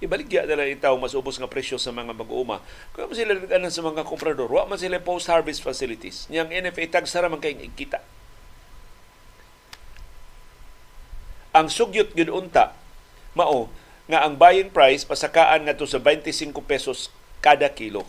Ibaligya 0.00 0.48
na 0.48 0.56
lang 0.56 0.72
itaw 0.72 0.96
mas 0.96 1.12
ubos 1.12 1.36
nga 1.36 1.48
presyo 1.48 1.76
sa 1.76 1.92
mga 1.92 2.16
mag-uuma. 2.16 2.64
Kung 2.96 3.12
sila 3.12 3.36
nagkanan 3.36 3.68
sa 3.68 3.84
mga 3.84 4.08
komprador, 4.08 4.48
wa 4.48 4.64
man 4.64 4.80
sila 4.80 4.96
post-harvest 4.96 5.60
facilities. 5.60 6.24
Niyang 6.32 6.48
NFA 6.48 6.88
tag 6.88 7.04
sara 7.04 7.28
man 7.28 7.40
kayong 7.40 7.68
ikita. 7.68 8.00
Ang 11.52 11.68
sugyot 11.68 12.16
gyud 12.16 12.30
unta 12.32 12.72
mao 13.34 13.68
nga 14.08 14.24
ang 14.24 14.38
buying 14.40 14.72
price 14.72 15.06
pasakaan 15.06 15.66
ngadto 15.66 15.86
sa 15.86 15.98
25 16.02 16.54
pesos 16.64 17.10
kada 17.42 17.70
kilo 17.70 18.06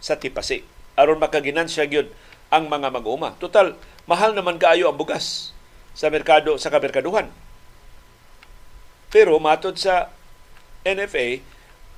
sa 0.00 0.16
tipasi 0.16 0.64
aron 0.96 1.20
makaginansya 1.20 1.88
gyud 1.88 2.08
ang 2.52 2.68
mga 2.68 2.92
mag-uuma. 2.92 3.32
Total, 3.40 3.72
mahal 4.04 4.36
naman 4.36 4.60
kaayo 4.60 4.92
ang 4.92 5.00
bugas 5.00 5.56
sa 5.96 6.12
merkado 6.12 6.56
sa 6.60 6.68
kamerkaduhan. 6.68 7.32
Pero 9.08 9.40
matod 9.40 9.76
sa 9.76 10.12
NFA, 10.82 11.42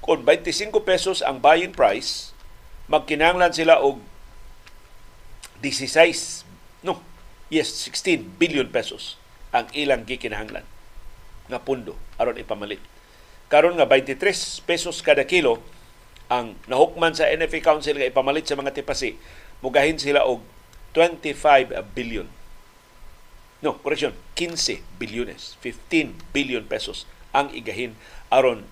kung 0.05 0.21
25 0.23 0.73
pesos 0.85 1.25
ang 1.25 1.41
buying 1.41 1.73
price, 1.73 2.37
magkinanglan 2.89 3.53
sila 3.57 3.81
og 3.81 4.05
16, 5.65 6.45
no, 6.85 7.01
yes, 7.49 7.73
16 7.89 8.37
billion 8.37 8.69
pesos 8.69 9.17
ang 9.49 9.65
ilang 9.73 10.05
gikinahanglan 10.05 10.67
nga 11.49 11.61
pundo 11.61 11.97
aron 12.21 12.37
ipamalit. 12.37 12.81
Karon 13.49 13.81
nga 13.81 13.89
23 13.89 14.21
pesos 14.65 15.01
kada 15.01 15.25
kilo 15.25 15.61
ang 16.29 16.57
nahukman 16.69 17.17
sa 17.17 17.29
NFA 17.29 17.61
Council 17.65 17.97
nga 17.97 18.09
ipamalit 18.09 18.45
sa 18.45 18.57
mga 18.57 18.77
tipasi, 18.77 19.17
mugahin 19.65 19.97
sila 19.97 20.25
og 20.29 20.45
25 20.93 21.73
billion. 21.97 22.29
No, 23.65 23.81
correction, 23.81 24.13
15 24.37 24.85
bilyones, 25.01 25.57
15 25.65 26.37
billion 26.37 26.69
pesos 26.69 27.09
ang 27.33 27.49
igahin 27.51 27.97
aron 28.29 28.65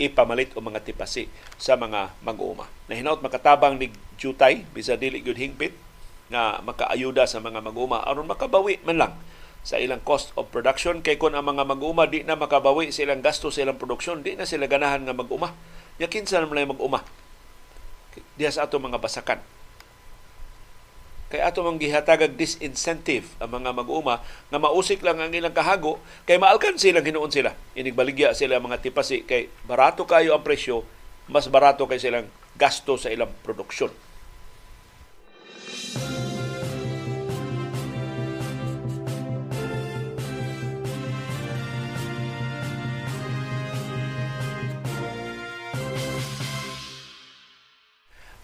ipamalit 0.00 0.50
o 0.56 0.62
mga 0.62 0.82
tipasi 0.82 1.30
sa 1.58 1.78
mga 1.78 2.14
mag-uuma. 2.22 2.66
Na 2.90 2.98
hinaut 2.98 3.22
makatabang 3.22 3.78
ni 3.78 3.94
Jutay, 4.14 4.62
bisa 4.70 4.94
dili 4.94 5.22
gyud 5.22 5.38
hingpit 5.38 5.74
na 6.30 6.62
makaayuda 6.62 7.26
sa 7.26 7.42
mga 7.42 7.60
mag-uuma 7.60 8.02
aron 8.06 8.30
makabawi 8.30 8.80
man 8.86 8.96
lang 8.98 9.12
sa 9.64 9.80
ilang 9.80 10.04
cost 10.04 10.30
of 10.36 10.52
production. 10.52 11.00
Kay 11.00 11.16
kun 11.16 11.34
ang 11.34 11.46
mga 11.46 11.64
mag-uma 11.66 12.04
di 12.04 12.22
na 12.22 12.36
makabawi 12.36 12.92
sa 12.92 13.02
ilang 13.02 13.24
gasto 13.24 13.48
sa 13.48 13.64
ilang 13.64 13.80
produksyon 13.80 14.22
di 14.22 14.36
na 14.36 14.46
sila 14.46 14.68
ganahan 14.68 15.02
nga 15.02 15.16
mag-uma 15.16 15.56
nya 15.98 16.10
kinsa 16.10 16.42
naman 16.42 16.66
mag-uma 16.66 17.06
diha 18.34 18.50
sa 18.50 18.66
ato 18.66 18.78
mga 18.78 18.98
basakan 18.98 19.38
kay 21.34 21.42
ato 21.42 21.66
mang 21.66 21.82
gihatagag 21.82 22.38
disincentive 22.38 23.26
ang 23.42 23.58
mga 23.58 23.74
mag-uma 23.74 24.22
nga 24.22 24.58
mausik 24.62 25.02
lang 25.02 25.18
ang 25.18 25.34
ilang 25.34 25.50
kahago 25.50 25.98
kay 26.22 26.38
maalkan 26.38 26.78
silang 26.78 27.02
hinuon 27.02 27.34
sila. 27.34 27.58
Inigbaligya 27.74 28.38
sila 28.38 28.62
mga 28.62 28.78
tipasi 28.78 29.26
kay 29.26 29.50
barato 29.66 30.06
kayo 30.06 30.38
ang 30.38 30.46
presyo 30.46 30.86
mas 31.26 31.50
barato 31.50 31.90
kay 31.90 31.98
silang 31.98 32.30
gasto 32.54 32.94
sa 32.94 33.10
ilang 33.10 33.34
produksyon. 33.42 33.90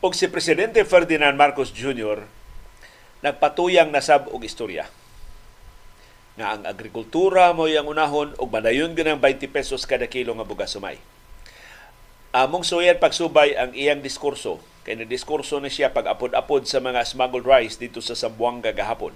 Og 0.02 0.16
si 0.18 0.26
Presidente 0.26 0.82
Ferdinand 0.82 1.38
Marcos 1.38 1.70
Jr 1.70 2.39
nagpatuyang 3.20 3.92
nasab 3.92 4.32
og 4.32 4.40
istorya. 4.44 4.88
Nga 6.40 6.46
ang 6.56 6.62
agrikultura 6.64 7.52
mo 7.52 7.68
yang 7.68 7.84
unahon 7.84 8.32
og 8.40 8.48
madayon 8.48 8.96
ganang 8.96 9.20
20 9.20 9.52
pesos 9.52 9.84
kada 9.84 10.08
kilo 10.08 10.32
nga 10.36 10.46
bugas 10.48 10.72
sumay. 10.72 10.96
Among 12.32 12.64
suyan 12.64 12.96
pagsubay 12.96 13.58
ang 13.58 13.76
iyang 13.76 14.00
diskurso 14.00 14.62
kay 14.86 14.96
na 14.96 15.04
diskurso 15.04 15.60
ni 15.60 15.68
siya 15.68 15.92
pag-apod-apod 15.92 16.64
sa 16.64 16.80
mga 16.80 17.04
smuggled 17.04 17.44
rice 17.44 17.76
dito 17.76 18.00
sa 18.00 18.16
Zamboanga 18.16 18.72
gahapon. 18.72 19.12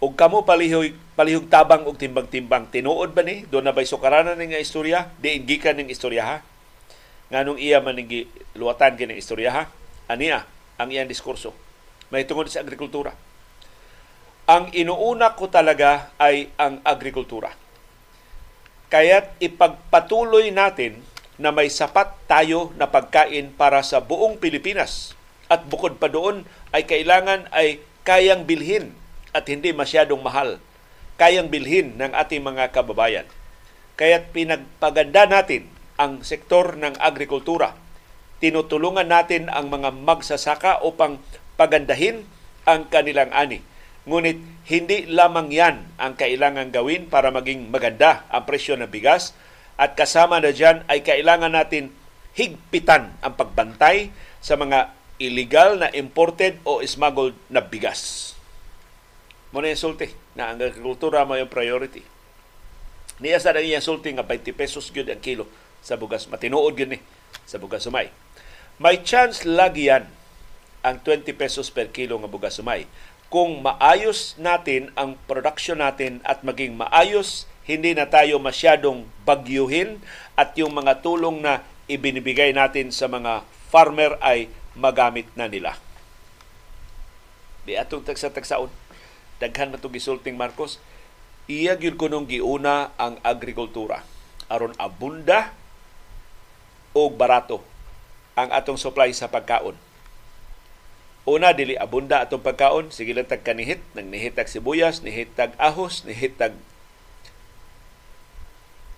Og 0.00 0.14
kamo 0.14 0.46
palihog 0.46 0.94
palihog 1.18 1.50
tabang 1.50 1.84
og 1.84 1.98
timbang-timbang. 1.98 2.70
Tinuod 2.70 3.10
ba 3.12 3.26
ni? 3.26 3.44
Do 3.50 3.58
na 3.60 3.74
bay 3.74 3.84
sukaranan 3.84 4.38
ni 4.38 4.54
nga 4.54 4.62
istorya? 4.62 5.10
Diin 5.18 5.44
gikan 5.44 5.76
ning 5.76 5.90
istorya 5.90 6.22
ha? 6.22 6.36
Nganong 7.34 7.58
iya 7.58 7.82
man 7.82 7.98
ning 7.98 8.30
luwatan 8.54 8.94
kini 8.94 9.18
istorya 9.18 9.50
ha? 9.50 9.62
Aniya 10.06 10.46
ang 10.78 10.88
iyang 10.94 11.10
diskurso 11.10 11.52
may 12.10 12.26
tungod 12.26 12.50
sa 12.50 12.62
agrikultura. 12.62 13.14
Ang 14.50 14.74
inuuna 14.74 15.38
ko 15.38 15.46
talaga 15.46 16.10
ay 16.18 16.50
ang 16.58 16.82
agrikultura. 16.82 17.54
Kaya't 18.90 19.38
ipagpatuloy 19.38 20.50
natin 20.50 20.98
na 21.38 21.54
may 21.54 21.70
sapat 21.70 22.10
tayo 22.26 22.74
na 22.74 22.90
pagkain 22.90 23.54
para 23.54 23.80
sa 23.86 24.02
buong 24.02 24.42
Pilipinas. 24.42 25.14
At 25.46 25.70
bukod 25.70 26.02
pa 26.02 26.10
doon 26.10 26.42
ay 26.74 26.84
kailangan 26.84 27.46
ay 27.54 27.78
kayang 28.02 28.42
bilhin 28.42 28.90
at 29.30 29.46
hindi 29.46 29.70
masyadong 29.70 30.18
mahal. 30.18 30.58
Kayang 31.14 31.46
bilhin 31.46 31.94
ng 31.94 32.10
ating 32.10 32.42
mga 32.42 32.74
kababayan. 32.74 33.26
Kaya't 33.94 34.34
pinagpaganda 34.34 35.30
natin 35.30 35.70
ang 35.94 36.26
sektor 36.26 36.74
ng 36.74 36.98
agrikultura. 36.98 37.78
Tinutulungan 38.40 39.06
natin 39.06 39.52
ang 39.52 39.68
mga 39.68 39.92
magsasaka 39.94 40.82
upang 40.82 41.20
pagandahin 41.60 42.24
ang 42.64 42.88
kanilang 42.88 43.28
ani. 43.36 43.60
Ngunit 44.08 44.64
hindi 44.72 45.04
lamang 45.04 45.52
yan 45.52 45.84
ang 46.00 46.16
kailangan 46.16 46.72
gawin 46.72 47.12
para 47.12 47.28
maging 47.28 47.68
maganda 47.68 48.24
ang 48.32 48.48
presyo 48.48 48.80
ng 48.80 48.88
bigas 48.88 49.36
at 49.76 49.92
kasama 49.92 50.40
na 50.40 50.56
dyan 50.56 50.88
ay 50.88 51.04
kailangan 51.04 51.52
natin 51.52 51.92
higpitan 52.32 53.12
ang 53.20 53.36
pagbantay 53.36 54.08
sa 54.40 54.56
mga 54.56 54.96
illegal 55.20 55.76
na 55.76 55.92
imported 55.92 56.56
o 56.64 56.80
smuggled 56.80 57.36
na 57.52 57.60
bigas. 57.60 58.32
Muna 59.52 59.68
yung 59.68 59.92
sulti 59.92 60.08
na 60.32 60.48
ang 60.48 60.56
agrikultura 60.56 61.28
mo 61.28 61.36
yung 61.36 61.52
priority. 61.52 62.00
Niya 63.20 63.36
sa 63.36 63.52
na 63.52 63.60
yung 63.60 63.84
sulti 63.84 64.08
nga 64.16 64.24
20 64.24 64.56
pesos 64.56 64.88
gyud 64.88 65.12
ang 65.12 65.20
kilo 65.20 65.44
sa 65.84 66.00
bugas. 66.00 66.24
Matinuod 66.24 66.72
yun 66.72 66.96
eh 66.96 67.02
sa 67.44 67.60
bugas 67.60 67.84
sumay. 67.84 68.08
May 68.80 69.04
chance 69.04 69.44
lagi 69.44 69.92
yan 69.92 70.19
ang 70.90 70.98
20 70.98 71.30
pesos 71.38 71.70
per 71.70 71.94
kilo 71.94 72.18
nga 72.18 72.26
bugas 72.26 72.58
sumay. 72.58 72.90
Kung 73.30 73.62
maayos 73.62 74.34
natin 74.42 74.90
ang 74.98 75.14
production 75.30 75.78
natin 75.78 76.18
at 76.26 76.42
maging 76.42 76.74
maayos, 76.74 77.46
hindi 77.62 77.94
na 77.94 78.10
tayo 78.10 78.42
masyadong 78.42 79.06
bagyuhin 79.22 80.02
at 80.34 80.58
yung 80.58 80.74
mga 80.74 80.98
tulong 81.06 81.38
na 81.38 81.62
ibinibigay 81.86 82.50
natin 82.50 82.90
sa 82.90 83.06
mga 83.06 83.46
farmer 83.70 84.18
ay 84.18 84.50
magamit 84.74 85.30
na 85.38 85.46
nila. 85.46 85.78
Di 87.62 87.78
atong 87.78 88.02
tagsa-tagsaon. 88.02 88.72
Daghan 89.38 89.70
na 89.70 89.78
itong 89.78 89.94
gisulting 89.94 90.34
Marcos. 90.34 90.82
Iya 91.46 91.78
gyud 91.78 91.94
kunong 91.94 92.26
giuna 92.26 92.90
ang 92.98 93.22
agrikultura. 93.22 94.02
aron 94.50 94.74
abunda 94.82 95.54
o 96.90 97.06
barato 97.06 97.62
ang 98.34 98.50
atong 98.50 98.74
supply 98.74 99.14
sa 99.14 99.30
pagkaon 99.30 99.78
Una, 101.28 101.52
dili 101.52 101.76
abunda 101.76 102.24
atong 102.24 102.40
pagkaon. 102.40 102.88
Sige 102.88 103.12
lang 103.12 103.28
tag 103.28 103.44
kanihit. 103.44 103.84
Nagnihitag 103.92 104.48
sibuyas, 104.48 105.04
nihitag 105.04 105.52
ahos, 105.60 106.08
nihitag 106.08 106.56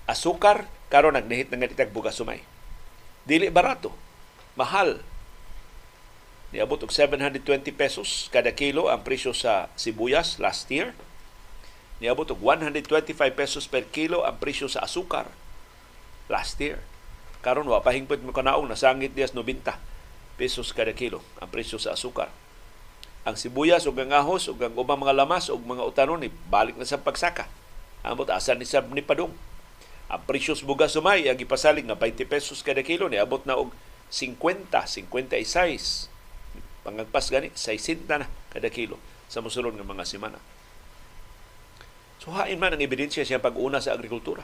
asukar. 0.07 0.71
karon 0.93 1.17
nagnihit 1.17 1.49
ng 1.49 1.65
itag 1.67 1.89
bugas 1.89 2.21
sumay. 2.21 2.45
Dili 3.25 3.49
barato. 3.49 3.97
Mahal. 4.55 5.01
Niabot 6.53 6.77
og 6.85 6.93
720 6.93 7.73
pesos 7.73 8.29
kada 8.29 8.53
kilo 8.53 8.93
ang 8.93 9.01
presyo 9.01 9.33
sa 9.33 9.73
sibuyas 9.73 10.37
last 10.37 10.69
year. 10.69 10.93
Niabot 11.97 12.29
og 12.29 12.45
125 12.45 13.17
pesos 13.33 13.65
per 13.65 13.89
kilo 13.89 14.29
ang 14.29 14.37
presyo 14.37 14.69
sa 14.69 14.85
asukar 14.85 15.33
last 16.29 16.61
year. 16.61 16.85
Karon 17.41 17.65
wa 17.65 17.81
pahingpit 17.81 18.21
mo 18.21 18.37
kanaong 18.37 18.69
nasangit 18.69 19.17
dias 19.17 19.33
90 19.33 19.92
pesos 20.37 20.73
kada 20.73 20.93
kilo 20.97 21.21
ang 21.39 21.49
presyo 21.49 21.77
sa 21.77 21.95
asukar. 21.95 22.33
Ang 23.23 23.39
sibuyas 23.39 23.87
ug 23.87 23.95
ang 24.03 24.11
ahos 24.11 24.51
ug 24.51 24.59
ang 24.59 24.75
ubang 24.75 24.99
mga 24.99 25.15
lamas 25.15 25.47
ug 25.47 25.63
mga 25.63 25.87
utanon 25.87 26.19
ni 26.19 26.31
balik 26.51 26.75
na 26.75 26.89
sa 26.89 26.99
pagsaka. 26.99 27.47
Amot 28.03 28.27
asa 28.31 28.59
ni 28.59 28.67
sab 28.67 28.91
ni 28.91 29.05
padung. 29.05 29.31
Ang 30.11 30.23
presyo 30.27 30.59
sa 30.59 30.67
bugas 30.67 30.93
sumay 30.93 31.31
ang 31.31 31.39
ipasalig 31.39 31.87
nga 31.87 31.95
20 31.95 32.27
pesos 32.27 32.61
kada 32.67 32.83
kilo 32.83 33.07
ni 33.07 33.17
abot 33.17 33.41
na 33.47 33.55
og 33.55 33.71
50, 34.11 34.69
56 34.69 36.13
Pangagpas 36.83 37.31
gani, 37.31 37.55
60 37.55 38.11
na 38.11 38.27
kada 38.51 38.67
kilo 38.67 38.99
sa 39.31 39.39
musulod 39.39 39.79
ng 39.79 39.87
mga 39.87 40.03
semana. 40.03 40.43
So 42.19 42.35
hain 42.35 42.59
man 42.59 42.75
ang 42.75 42.83
ebidensya 42.83 43.23
siya 43.23 43.39
pag-una 43.39 43.79
sa 43.79 43.95
agrikultura. 43.95 44.43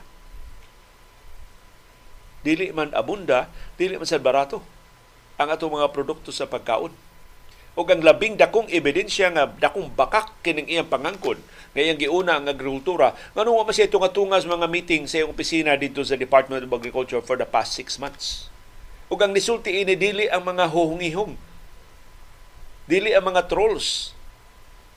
Dili 2.39 2.71
man 2.71 2.95
abunda, 2.95 3.51
dili 3.75 3.99
man 3.99 4.07
sa 4.07 4.23
barato 4.23 4.63
ang 5.39 5.49
atong 5.49 5.71
mga 5.71 5.95
produkto 5.95 6.35
sa 6.35 6.45
pagkaon. 6.45 6.91
O 7.79 7.87
ang 7.87 8.03
labing 8.03 8.35
dakong 8.35 8.67
ebidensya 8.67 9.31
nga 9.31 9.47
dakong 9.47 9.87
bakak 9.95 10.35
kining 10.43 10.67
iyang 10.67 10.91
pangangkon 10.91 11.39
ngayang 11.71 12.01
giuna 12.01 12.35
ang 12.35 12.49
agrikultura 12.49 13.15
ngano 13.37 13.55
wa 13.55 13.63
man 13.63 13.71
siya 13.71 13.87
tunga-tunga 13.87 14.41
mga 14.41 14.67
meeting 14.67 15.07
sa 15.07 15.23
iyong 15.23 15.31
opisina 15.31 15.79
dito 15.79 16.03
sa 16.03 16.19
Department 16.19 16.65
of 16.65 16.75
Agriculture 16.75 17.23
for 17.23 17.39
the 17.39 17.47
past 17.47 17.71
six 17.71 17.95
months. 17.95 18.51
Ug 19.07 19.21
ang 19.23 19.31
nisulti 19.31 19.79
ini 19.79 19.95
dili 19.95 20.27
ang 20.27 20.43
mga 20.43 20.67
huhungihong 20.67 21.39
dili 22.89 23.13
ang 23.13 23.29
mga 23.29 23.45
trolls, 23.45 24.17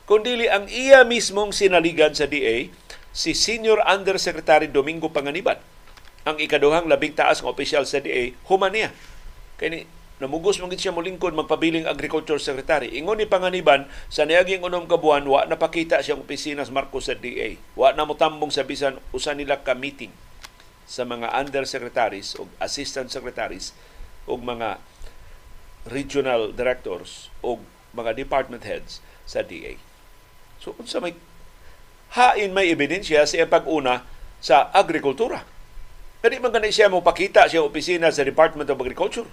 kundi 0.08 0.48
ang 0.48 0.64
iya 0.72 1.04
mismong 1.04 1.52
sinaligan 1.52 2.16
sa 2.16 2.24
DA, 2.24 2.72
si 3.12 3.36
Senior 3.36 3.84
Undersecretary 3.84 4.64
Domingo 4.64 5.12
Panganiban, 5.12 5.60
ang 6.24 6.40
ikaduhang 6.40 6.88
labing 6.88 7.12
taas 7.12 7.44
ng 7.44 7.52
opisyal 7.52 7.84
sa 7.84 8.00
DA, 8.00 8.32
human 8.48 8.72
niya. 8.72 8.90
Namugos 10.22 10.62
mong 10.62 10.78
siya 10.78 10.94
mulingkod 10.94 11.34
magpabiling 11.34 11.82
agriculture 11.82 12.38
secretary. 12.38 12.94
Ingon 12.94 13.18
ni 13.18 13.26
Panganiban, 13.26 13.90
sa 14.06 14.22
niaging 14.22 14.62
unom 14.62 14.86
kabuan, 14.86 15.26
wa 15.26 15.42
napakita 15.42 15.98
siyang 15.98 16.22
opisina 16.22 16.62
sa 16.62 16.70
Marcos 16.70 17.10
sa 17.10 17.18
DA. 17.18 17.58
Wa 17.74 17.90
na 17.90 18.06
mutambong 18.06 18.54
sa 18.54 18.62
bisan 18.62 19.02
usa 19.10 19.34
nila 19.34 19.66
ka 19.66 19.74
meeting 19.74 20.14
sa 20.86 21.02
mga 21.02 21.26
undersecretaries 21.34 22.38
o 22.38 22.46
assistant 22.62 23.10
secretaries 23.10 23.74
o 24.30 24.38
mga 24.38 24.78
regional 25.90 26.54
directors 26.54 27.26
o 27.42 27.58
mga 27.90 28.14
department 28.14 28.62
heads 28.62 29.02
sa 29.26 29.42
DA. 29.42 29.74
So 30.62 30.78
unsa 30.78 31.02
may 31.02 31.18
hain 32.14 32.54
may 32.54 32.70
ebidensya 32.70 33.26
sa 33.26 33.42
pag-una 33.50 34.06
sa 34.38 34.70
agrikultura. 34.70 35.42
Kani 36.22 36.38
man 36.38 36.54
ganit 36.54 36.70
siya 36.70 36.86
mo 36.86 37.02
pakita 37.02 37.50
siya 37.50 37.66
opisina 37.66 38.14
sa 38.14 38.22
Department 38.22 38.70
of 38.70 38.78
Agriculture. 38.78 39.26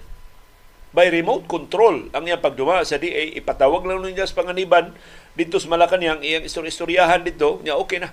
By 0.90 1.06
remote 1.10 1.46
control 1.46 2.10
ang 2.10 2.26
iyang 2.26 2.42
pagduma 2.42 2.82
sa 2.82 2.98
DA, 2.98 3.38
ipatawag 3.38 3.86
lang 3.86 4.02
niya 4.02 4.26
sa 4.26 4.42
panganiban 4.42 4.90
dito 5.38 5.62
sa 5.62 5.70
Malacanang, 5.70 6.22
iyang 6.26 6.42
istoryahan 6.42 7.22
dito, 7.22 7.62
niya 7.62 7.78
okay 7.78 8.02
na. 8.02 8.10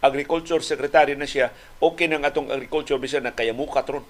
Agriculture 0.00 0.62
Secretary 0.62 1.18
na 1.18 1.26
siya, 1.26 1.50
okay 1.82 2.06
nang 2.06 2.22
atong 2.22 2.48
agriculture 2.48 2.96
bisan 2.96 3.26
na 3.26 3.34
kaya 3.34 3.50
mukat 3.50 3.84
ron 3.90 4.06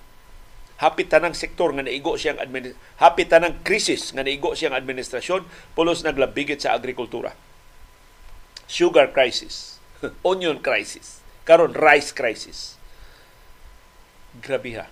hapit 0.81 1.13
tanang 1.13 1.37
sektor 1.37 1.77
nga 1.77 1.85
naigo 1.85 2.17
siyang 2.17 2.41
administ- 2.41 2.73
hapit 2.97 3.29
tanang 3.29 3.61
krisis 3.61 4.17
nga 4.17 4.25
naigo 4.25 4.57
siyang 4.57 4.73
administrasyon 4.73 5.45
pulos 5.77 6.01
naglabigit 6.01 6.57
sa 6.57 6.73
agrikultura. 6.73 7.37
Sugar 8.65 9.13
crisis, 9.13 9.77
onion 10.31 10.65
crisis, 10.65 11.21
karon 11.45 11.77
rice 11.77 12.17
crisis. 12.17 12.81
Grabe 14.41 14.73
ha. 14.81 14.89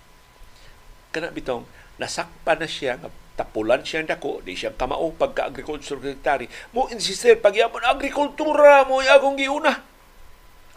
Kana 1.08 1.32
bitong 1.32 1.64
nasakpa 1.98 2.54
na 2.54 2.70
siya 2.70 2.96
nga 2.98 3.10
tapulan 3.38 3.86
siya 3.86 4.02
dako 4.02 4.42
di 4.42 4.58
siya 4.58 4.74
kamao 4.74 5.14
pagka 5.14 5.46
agriculture 5.46 6.02
secretary 6.02 6.50
mo 6.74 6.90
insister 6.90 7.38
pagyapon 7.38 7.86
agrikultura 7.86 8.82
mo 8.86 8.98
akong 8.98 9.38
giuna. 9.38 9.86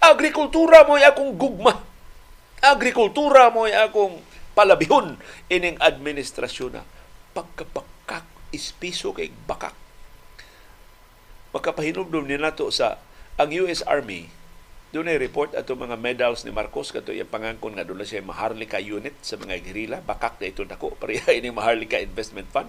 Agrikultura 0.02 0.82
mo 0.86 0.98
akong 0.98 1.38
gugma. 1.38 1.78
Agrikultura 2.62 3.54
mo 3.54 3.70
akong 3.70 4.18
palabihon. 4.58 5.18
Ining 5.50 5.78
administrasyon 5.78 6.78
na 6.78 6.84
pagkabakak 7.38 8.26
ispiso 8.50 9.14
kay 9.14 9.30
bakak. 9.46 9.78
Makapahinumdum 11.54 12.26
ni 12.26 12.38
nato 12.42 12.70
sa 12.74 12.98
ang 13.38 13.54
US 13.54 13.86
Army 13.86 14.40
doon 14.91 15.08
ay 15.08 15.15
report 15.23 15.56
ato 15.56 15.71
mga 15.71 15.95
medals 15.95 16.43
ni 16.43 16.51
Marcos 16.51 16.91
kato 16.91 17.15
yung 17.15 17.32
pangangkon 17.32 17.80
nga 17.80 17.88
doon 17.88 18.04
siya 18.04 18.19
Maharlika 18.19 18.75
unit 18.75 19.15
sa 19.23 19.39
mga 19.39 19.63
gerila. 19.63 20.04
Bakak 20.04 20.43
na 20.43 20.51
ito 20.51 20.67
nako 20.67 20.99
pareha 20.99 21.32
ini 21.32 21.47
Maharlika 21.47 21.95
Investment 21.95 22.51
Fund. 22.51 22.67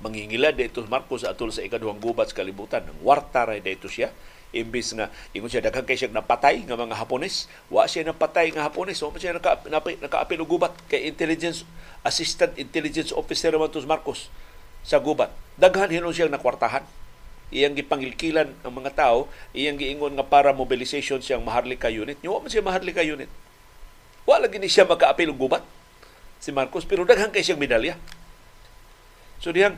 Mangingila 0.00 0.54
dito 0.54 0.86
Marcos 0.86 1.26
atol 1.26 1.50
sa 1.50 1.66
ikaduhang 1.66 1.98
gubat 1.98 2.30
sa 2.30 2.46
kalibutan. 2.46 2.86
Ng 2.86 3.02
warta 3.02 3.42
ray 3.42 3.58
dito 3.58 3.90
siya. 3.90 4.14
Imbis 4.54 4.94
nga 4.94 5.10
ingon 5.34 5.50
siya 5.50 5.66
daghang 5.66 5.82
kay 5.82 5.98
siya 5.98 6.14
napatay 6.14 6.62
nga 6.62 6.78
mga 6.78 6.94
Hapones. 6.94 7.50
Wa 7.66 7.90
siya 7.90 8.06
napatay 8.06 8.54
nga 8.54 8.70
Hapones. 8.70 9.02
So 9.02 9.10
siya 9.18 9.34
naka 9.34 9.58
nakaapil 9.66 10.46
og 10.46 10.46
gubat 10.46 10.78
kay 10.86 11.10
intelligence 11.10 11.66
assistant 12.06 12.54
intelligence 12.54 13.10
officer 13.10 13.50
man 13.58 13.66
Marcos 13.82 14.30
sa 14.86 15.02
gubat. 15.02 15.34
Daghan 15.58 15.90
hinon 15.90 16.14
siya 16.14 16.30
nakwartahan 16.30 16.86
iyang 17.50 17.74
gipangilkilan 17.74 18.46
ang 18.62 18.72
mga 18.72 18.94
tao 18.94 19.26
iyang 19.50 19.78
giingon 19.78 20.14
nga 20.14 20.26
para 20.26 20.54
mobilization 20.54 21.18
siyang 21.18 21.42
Maharlika 21.42 21.90
unit. 21.90 22.18
Wa 22.22 22.38
man 22.38 22.50
siya 22.50 22.62
Maharlika 22.62 23.02
unit. 23.02 23.30
Wa 24.26 24.38
lagi 24.38 24.62
ni 24.62 24.70
siya 24.70 24.86
makaapil 24.86 25.34
gubat. 25.34 25.62
Si 26.40 26.54
Marcos 26.54 26.86
pero 26.86 27.02
daghan 27.02 27.34
kay 27.34 27.42
siyang 27.42 27.60
medalya. 27.60 27.98
So 29.42 29.50
diyang 29.50 29.76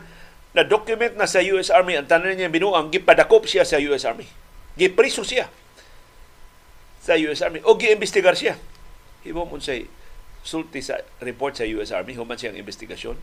na 0.53 0.61
document 0.61 1.17
na 1.17 1.25
sa 1.25 1.41
US 1.41 1.73
Army 1.73 1.97
ang 1.97 2.05
tanan 2.05 2.37
niya 2.37 2.53
binuang 2.53 2.93
gipadakop 2.93 3.49
siya 3.49 3.65
sa 3.65 3.81
US 3.81 4.05
Army. 4.05 4.29
Gipriso 4.77 5.25
siya 5.25 5.49
sa 7.01 7.17
US 7.17 7.41
Army. 7.41 7.59
O 7.65 7.75
giimbestigar 7.75 8.37
siya. 8.37 8.55
Hibo 9.25 9.49
mo 9.49 9.57
say 9.57 9.89
sulti 10.43 10.83
sa 10.83 10.99
report 11.23 11.55
sa 11.57 11.65
US 11.79 11.95
Army, 11.95 12.13
human 12.13 12.35
siyang 12.35 12.59
investigasyon. 12.59 13.15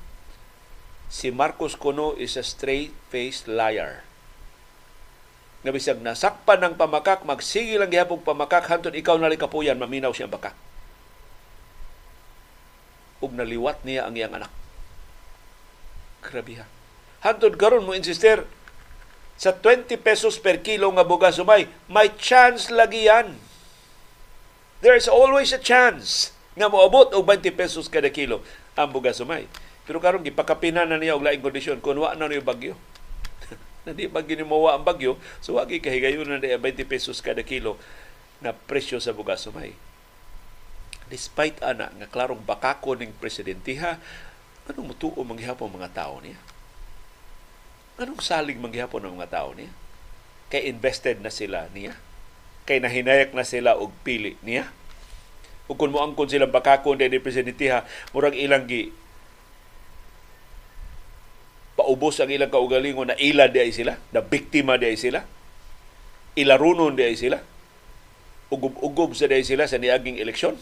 Si 1.12 1.28
Marcos 1.28 1.76
Cono 1.76 2.16
is 2.16 2.34
a 2.40 2.44
straight-faced 2.44 3.46
liar. 3.46 4.08
Nga 5.60 5.70
bisag 5.76 6.00
nasakpan 6.00 6.60
ng 6.64 6.74
pamakak, 6.80 7.28
magsige 7.28 7.76
lang 7.76 7.92
gihapong 7.92 8.24
pamakak, 8.24 8.64
hantod 8.64 8.96
ikaw 8.96 9.20
na 9.20 9.28
kapuyan, 9.36 9.76
maminaw 9.76 10.12
siyang 10.16 10.32
bakak. 10.32 10.56
Ug 13.20 13.36
naliwat 13.36 13.84
niya 13.84 14.08
ang 14.08 14.16
iyang 14.16 14.32
anak. 14.32 14.48
Grabe 16.24 16.56
ha. 16.56 16.66
Hantod 17.20 17.60
karon 17.60 17.84
mo 17.84 17.92
insister, 17.92 18.48
sa 19.40 19.56
20 19.56 19.96
pesos 20.00 20.36
per 20.36 20.60
kilo 20.60 20.88
nga 20.92 21.04
bugas 21.04 21.40
sumay, 21.40 21.68
may 21.88 22.12
chance 22.16 22.68
lagi 22.68 23.08
yan. 23.08 23.36
There's 24.84 25.08
always 25.08 25.52
a 25.52 25.60
chance 25.60 26.32
nga 26.56 26.68
moabot 26.68 27.12
og 27.12 27.24
20 27.24 27.52
pesos 27.52 27.88
kada 27.88 28.08
kilo 28.12 28.40
ang 28.76 28.92
bugas 28.92 29.20
sumay. 29.20 29.44
Pero 29.84 30.00
karon 30.00 30.24
gipakapinan 30.24 30.88
na 30.88 31.00
niya 31.00 31.16
og 31.16 31.24
laing 31.24 31.40
kondisyon 31.40 31.80
kun 31.84 32.00
wa 32.00 32.12
na 32.16 32.28
niyo 32.28 32.44
bagyo. 32.44 32.76
Na 33.84 33.96
di 33.96 34.06
ba 34.06 34.20
ginimawa 34.20 34.76
ang 34.76 34.84
bagyo, 34.84 35.16
so 35.40 35.56
wagi 35.56 35.80
kahigayon 35.80 36.28
na 36.28 36.40
20 36.40 36.84
pesos 36.84 37.20
kada 37.24 37.40
kilo 37.40 37.80
na 38.40 38.52
presyo 38.52 39.00
sa 39.00 39.12
bugas 39.16 39.44
sumay. 39.44 39.76
Despite 41.10 41.58
ana 41.64 41.90
nga 41.90 42.06
klarong 42.06 42.44
bakako 42.44 42.94
ning 42.94 43.12
presidentiha, 43.18 43.98
anong 44.70 44.94
mutuo 44.94 45.20
manghihapon 45.26 45.72
mga 45.72 45.90
tao 45.90 46.22
niya? 46.22 46.38
Anong 48.00 48.24
salig 48.24 48.56
mangyapon 48.56 49.04
ng 49.04 49.20
mga 49.20 49.28
tao 49.28 49.52
niya? 49.52 49.68
Kay 50.48 50.72
invested 50.72 51.20
na 51.20 51.28
sila 51.28 51.68
niya? 51.76 51.92
Kay 52.64 52.80
nahinayak 52.80 53.36
na 53.36 53.44
sila 53.44 53.76
og 53.76 53.92
pili 54.00 54.40
niya? 54.40 54.72
O 55.68 55.76
kung 55.76 55.92
mo 55.92 56.00
angkon 56.00 56.26
silang 56.26 56.50
bakakon 56.50 56.98
din 56.98 57.12
ni 57.12 57.20
Presidentiha, 57.22 57.84
murag 58.16 58.34
ilang 58.34 58.64
gi 58.66 58.90
paubos 61.80 62.20
ang 62.20 62.28
ilang 62.28 62.52
kaugalingon 62.52 63.08
na 63.08 63.16
ila 63.16 63.48
di 63.48 63.64
ay 63.64 63.72
sila, 63.72 63.96
na 64.12 64.20
biktima 64.20 64.76
di 64.76 64.92
ay 64.92 65.00
sila, 65.00 65.24
ilarunon 66.36 66.92
di 66.92 67.08
ay 67.08 67.16
sila, 67.16 67.40
ugob-ugob 68.52 69.16
sa 69.16 69.24
di 69.24 69.40
ay 69.40 69.44
sila 69.48 69.64
sa 69.64 69.80
niaging 69.80 70.20
eleksyon. 70.20 70.60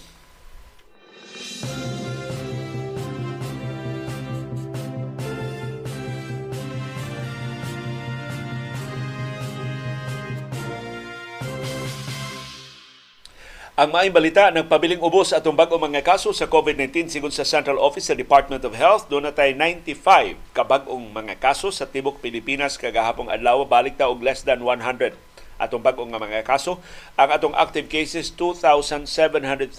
Ang 13.79 13.95
maayong 13.95 14.11
balita 14.11 14.51
ng 14.51 14.67
pabiling 14.67 14.99
ubos 14.99 15.31
atong 15.31 15.55
bag-o 15.55 15.79
mga 15.79 16.03
kaso 16.03 16.35
sa 16.35 16.51
COVID-19 16.51 17.15
sigon 17.15 17.31
sa 17.31 17.47
Central 17.47 17.79
Office 17.79 18.11
sa 18.11 18.19
Department 18.19 18.67
of 18.67 18.75
Health 18.75 19.07
doon 19.07 19.23
na 19.23 19.31
tayo 19.31 19.55
95 19.55 20.35
kabag-ong 20.51 21.15
mga 21.15 21.39
kaso 21.39 21.71
sa 21.71 21.87
tibok 21.87 22.19
Pilipinas 22.19 22.75
kagahapong 22.75 23.31
adlaw 23.31 23.63
balik 23.63 23.95
ta 23.95 24.11
og 24.11 24.19
less 24.19 24.43
than 24.43 24.67
100 24.67 25.15
atong 25.63 25.79
bag-ong 25.79 26.11
mga 26.11 26.43
kaso. 26.43 26.83
Ang 27.15 27.31
atong 27.31 27.55
active 27.55 27.87
cases 27.87 28.35
2,734. 28.35 29.71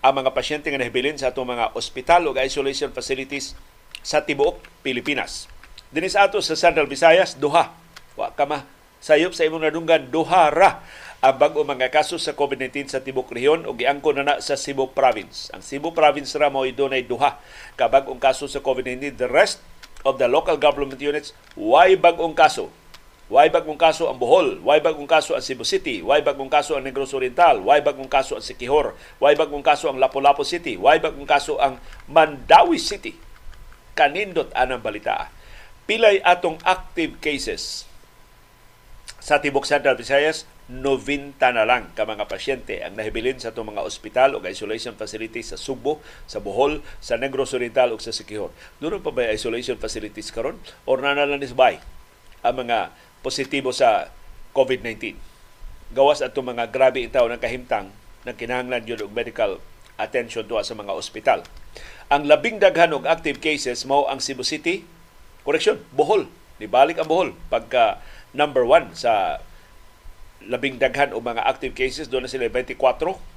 Ang 0.00 0.14
mga 0.24 0.32
pasyente 0.32 0.72
nga 0.72 0.80
nahibilin 0.80 1.20
sa 1.20 1.36
atong 1.36 1.44
mga 1.44 1.76
ospital 1.76 2.32
ug 2.32 2.40
isolation 2.40 2.88
facilities 2.96 3.52
sa 4.00 4.24
tibuok 4.24 4.56
Pilipinas. 4.80 5.52
Dinis 5.92 6.16
ato 6.16 6.40
sa 6.40 6.56
Central 6.56 6.88
Visayas 6.88 7.36
duha. 7.36 7.76
Wa 8.16 8.32
ka 8.32 8.48
ma 8.48 8.64
sayop 9.04 9.36
sa 9.36 9.44
imong 9.44 9.68
nadunggan 9.68 10.08
duha 10.08 10.48
ra 10.48 10.80
ang 11.24 11.40
bag-o 11.40 11.64
mga 11.64 11.88
kaso 11.88 12.20
sa 12.20 12.36
COVID-19 12.36 12.92
sa 12.92 13.00
Tibok 13.00 13.32
Rehiyon 13.32 13.64
o 13.64 13.72
giangko 13.72 14.12
na 14.12 14.28
na 14.28 14.34
sa 14.44 14.60
Cebu 14.60 14.92
Province. 14.92 15.48
Ang 15.56 15.64
Cebu 15.64 15.96
Province 15.96 16.36
ra 16.36 16.52
mo 16.52 16.68
dunay 16.68 17.00
duha 17.00 17.40
ka 17.80 17.88
bag-ong 17.88 18.20
kaso 18.20 18.44
sa 18.44 18.60
COVID-19. 18.60 19.16
The 19.16 19.32
rest 19.32 19.64
of 20.04 20.20
the 20.20 20.28
local 20.28 20.60
government 20.60 21.00
units 21.00 21.32
why 21.56 21.96
bag-ong 21.96 22.36
kaso. 22.36 22.68
Why 23.24 23.48
bagong 23.48 23.80
kaso 23.80 24.12
ang 24.12 24.20
Bohol? 24.20 24.60
Why 24.60 24.84
bagong 24.84 25.08
kaso 25.08 25.32
ang 25.32 25.40
Cebu 25.40 25.64
City? 25.64 26.04
Why 26.04 26.20
bagong 26.20 26.52
kaso 26.52 26.76
ang 26.76 26.84
Negros 26.84 27.16
Oriental? 27.16 27.56
Why 27.64 27.80
bagong 27.80 28.12
kaso 28.12 28.36
ang 28.36 28.44
Siquijor? 28.44 28.92
Why 29.16 29.32
bagong 29.32 29.64
kaso 29.64 29.88
ang 29.88 29.96
Lapu-Lapu 29.96 30.44
City? 30.44 30.76
Why 30.76 31.00
bagong 31.00 31.24
kaso 31.24 31.56
ang 31.56 31.80
Mandawi 32.04 32.76
City? 32.76 33.16
Kanindot 33.96 34.52
anang 34.52 34.84
balita. 34.84 35.32
Pilay 35.88 36.20
atong 36.20 36.60
active 36.68 37.16
cases 37.24 37.88
sa 39.24 39.40
Tibok 39.40 39.64
Central 39.64 39.96
Visayas 39.96 40.44
90 40.68 41.40
na 41.40 41.64
lang 41.64 41.88
ka 41.96 42.04
mga 42.04 42.28
pasyente 42.28 42.84
ang 42.84 42.92
nahibilin 42.92 43.40
sa 43.40 43.56
itong 43.56 43.72
mga 43.72 43.80
ospital 43.80 44.36
o 44.36 44.44
isolation 44.44 44.92
facilities 45.00 45.48
sa 45.48 45.56
Subo, 45.56 46.04
sa 46.28 46.44
Bohol, 46.44 46.84
sa 47.00 47.16
Negros 47.16 47.56
Oriental 47.56 47.96
o 47.96 48.00
sa 48.00 48.12
Siquijor. 48.12 48.52
Doon 48.84 49.00
pa 49.00 49.16
ba 49.16 49.32
isolation 49.32 49.80
facilities 49.80 50.28
karon 50.28 50.60
or 50.84 51.00
na 51.00 51.16
lang 51.16 51.40
nisbay 51.40 51.80
ang 52.44 52.68
mga 52.68 52.92
positibo 53.24 53.72
sa 53.72 54.12
COVID-19? 54.52 55.16
Gawas 55.96 56.20
at 56.20 56.36
mga 56.36 56.68
grabe 56.68 57.00
itaw 57.00 57.24
ng 57.24 57.40
kahimtang 57.40 57.88
ng 58.28 58.36
kinahanglan 58.36 58.84
yun 58.84 59.08
og 59.08 59.16
medical 59.16 59.56
attention 59.96 60.44
tuwa 60.44 60.60
sa 60.60 60.76
mga 60.76 60.92
ospital. 60.92 61.40
Ang 62.12 62.28
labing 62.28 62.60
daghan 62.60 62.92
og 62.92 63.08
active 63.08 63.40
cases 63.40 63.88
mao 63.88 64.04
ang 64.04 64.20
Cebu 64.20 64.44
City, 64.44 64.84
correction, 65.48 65.80
Bohol. 65.96 66.28
Nibalik 66.60 67.00
ang 67.00 67.08
Bohol 67.08 67.32
pagka 67.48 68.04
number 68.34 68.66
one 68.66 68.92
sa 68.92 69.40
labing 70.44 70.76
daghan 70.76 71.16
o 71.16 71.24
mga 71.24 71.40
active 71.48 71.72
cases 71.72 72.12
doon 72.12 72.28
na 72.28 72.30
sila 72.30 72.52
24 72.52 72.76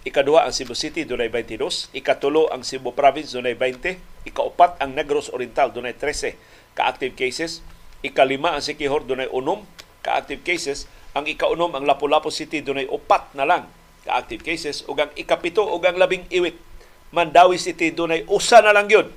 ikaduha 0.04 0.44
ang 0.44 0.52
Cebu 0.52 0.76
City 0.76 1.08
doon 1.08 1.24
ay 1.24 1.32
22 1.32 1.96
ikatulo 1.96 2.52
ang 2.52 2.68
Cebu 2.68 2.92
Province 2.92 3.32
doon 3.32 3.48
ay 3.48 3.56
20 3.56 4.28
ikaupat 4.28 4.76
ang 4.84 4.92
Negros 4.92 5.32
Oriental 5.32 5.72
doon 5.72 5.88
ay 5.88 5.96
13 5.96 6.36
ka-active 6.78 7.18
cases. 7.18 7.66
Ikalima 8.06 8.54
ang 8.54 8.62
Siquijor 8.62 9.10
doon 9.10 9.26
ay 9.26 9.30
unom 9.34 9.66
ka-active 10.06 10.46
cases. 10.46 10.86
Ang 11.18 11.26
ikaunom 11.26 11.74
ang 11.74 11.90
Lapu-Lapu 11.90 12.30
City 12.30 12.62
doon 12.62 12.86
ay 12.86 12.88
upat 12.92 13.34
na 13.34 13.50
lang 13.50 13.66
ka-active 14.06 14.46
cases. 14.46 14.86
Ug 14.86 15.02
ang 15.02 15.10
ikapito 15.18 15.66
ug 15.66 15.82
ang 15.82 15.98
labing 15.98 16.30
iwit 16.30 16.62
Mandawi 17.10 17.58
City 17.58 17.90
doon 17.90 18.14
ay 18.14 18.22
usa 18.30 18.62
na 18.62 18.76
lang 18.76 18.86
yun 18.92 19.10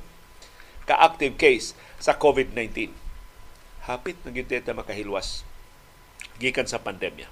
ka-active 0.86 1.36
case 1.36 1.76
sa 2.00 2.16
COVID-19 2.16 2.90
hapit 3.86 4.14
na 4.22 4.30
gyud 4.30 4.46
makahilwas 4.74 5.42
gikan 6.40 6.64
sa 6.64 6.80
pandemya 6.80 7.28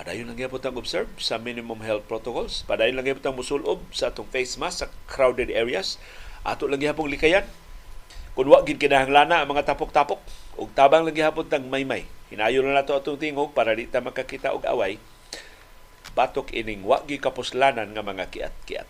Padayon 0.00 0.30
lang 0.30 0.38
gyapon 0.38 0.64
ang 0.64 0.80
observe 0.80 1.10
sa 1.18 1.36
minimum 1.36 1.82
health 1.82 2.06
protocols. 2.06 2.64
Padayon 2.64 2.96
lang 2.96 3.10
gyapon 3.10 3.26
ang 3.26 3.36
musulob 3.36 3.82
sa 3.92 4.08
atong 4.08 4.24
face 4.30 4.56
mask 4.56 4.80
sa 4.80 4.88
crowded 5.10 5.52
areas. 5.52 6.00
Ato 6.40 6.70
lang 6.70 6.80
gyapon 6.80 7.10
likayan. 7.10 7.44
Kung 8.32 8.48
wa 8.48 8.64
gid 8.64 8.78
kinahanglan 8.78 9.28
ang 9.28 9.50
mga 9.50 9.74
tapok-tapok 9.74 10.22
ug 10.56 10.72
tabang 10.72 11.04
lang 11.04 11.12
gyapon 11.12 11.44
tang 11.50 11.68
maymay. 11.68 12.08
Hinayon 12.30 12.64
na 12.64 12.80
nato 12.80 12.94
atong 12.94 13.18
tingog 13.18 13.52
para 13.52 13.74
di 13.74 13.90
ta 13.90 13.98
makakita 13.98 14.54
og 14.54 14.62
away. 14.64 14.96
Batok 16.16 16.54
ining 16.54 16.86
wa 16.86 17.02
gi 17.04 17.18
kapuslanan 17.18 17.90
nga 17.90 18.06
mga 18.06 18.30
kiat-kiat. 18.30 18.88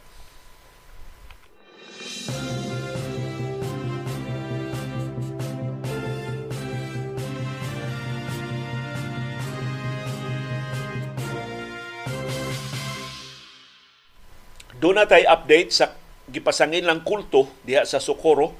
Doon 14.81 14.97
na 14.97 15.05
tayo 15.05 15.29
update 15.29 15.77
sa 15.77 15.93
gipasangin 16.33 16.89
lang 16.89 17.05
kulto 17.05 17.53
diha 17.69 17.85
sa 17.85 18.01
Socorro 18.01 18.57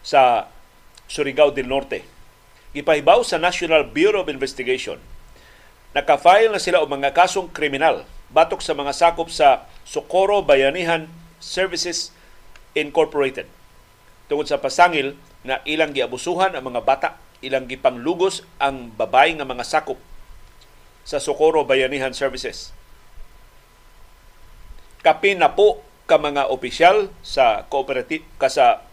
sa 0.00 0.48
Surigao 1.04 1.52
del 1.52 1.68
Norte. 1.68 2.08
Gipahibaw 2.72 3.20
sa 3.20 3.36
National 3.36 3.84
Bureau 3.84 4.24
of 4.24 4.32
Investigation. 4.32 4.96
Nakafile 5.92 6.48
na 6.48 6.56
sila 6.56 6.80
og 6.80 6.88
mga 6.88 7.12
kasong 7.12 7.52
kriminal 7.52 8.08
batok 8.32 8.64
sa 8.64 8.72
mga 8.72 8.96
sakop 8.96 9.28
sa 9.28 9.68
Socorro 9.84 10.40
Bayanihan 10.40 11.04
Services 11.36 12.16
Incorporated. 12.72 13.44
Tungod 14.32 14.48
sa 14.48 14.56
pasangil 14.56 15.20
na 15.44 15.60
ilang 15.68 15.92
giabusuhan 15.92 16.56
ang 16.56 16.64
mga 16.64 16.80
bata, 16.80 17.20
ilang 17.44 17.68
gipanglugos 17.68 18.40
ang 18.56 18.88
babay 18.96 19.36
nga 19.36 19.44
mga 19.44 19.68
sakop 19.68 20.00
sa 21.04 21.20
Socorro 21.20 21.68
Bayanihan 21.68 22.16
Services 22.16 22.72
kapin 25.02 25.42
na 25.42 25.50
po 25.50 25.82
ka 26.06 26.18
mga 26.18 26.50
opisyal 26.50 27.10
sa 27.22 27.66
cooperative 27.66 28.22
ka 28.38 28.46
sa 28.46 28.86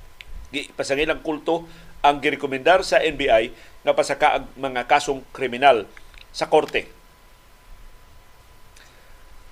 pasangilang 0.74 1.22
kulto 1.22 1.70
ang 2.02 2.18
girekomendar 2.18 2.82
sa 2.82 2.98
NBI 3.02 3.54
nga 3.86 3.94
pasaka 3.94 4.42
ang 4.42 4.46
mga 4.58 4.90
kasong 4.90 5.22
kriminal 5.30 5.86
sa 6.34 6.50
korte. 6.50 6.90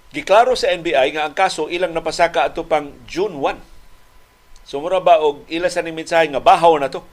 Giklaro 0.10 0.58
sa 0.58 0.74
NBI 0.74 1.14
nga 1.14 1.30
ang 1.30 1.36
kaso 1.38 1.70
ilang 1.70 1.94
napasaka 1.94 2.50
ato 2.50 2.66
pang 2.66 2.90
June 3.06 3.38
1. 3.38 4.66
Sumura 4.66 4.98
ba 4.98 5.22
og 5.22 5.46
ila 5.52 5.70
sa 5.70 5.86
ning 5.86 5.96
mensahe 5.96 6.28
nga 6.28 6.42
bahaw 6.42 6.80
na 6.82 6.90
to 6.90 7.06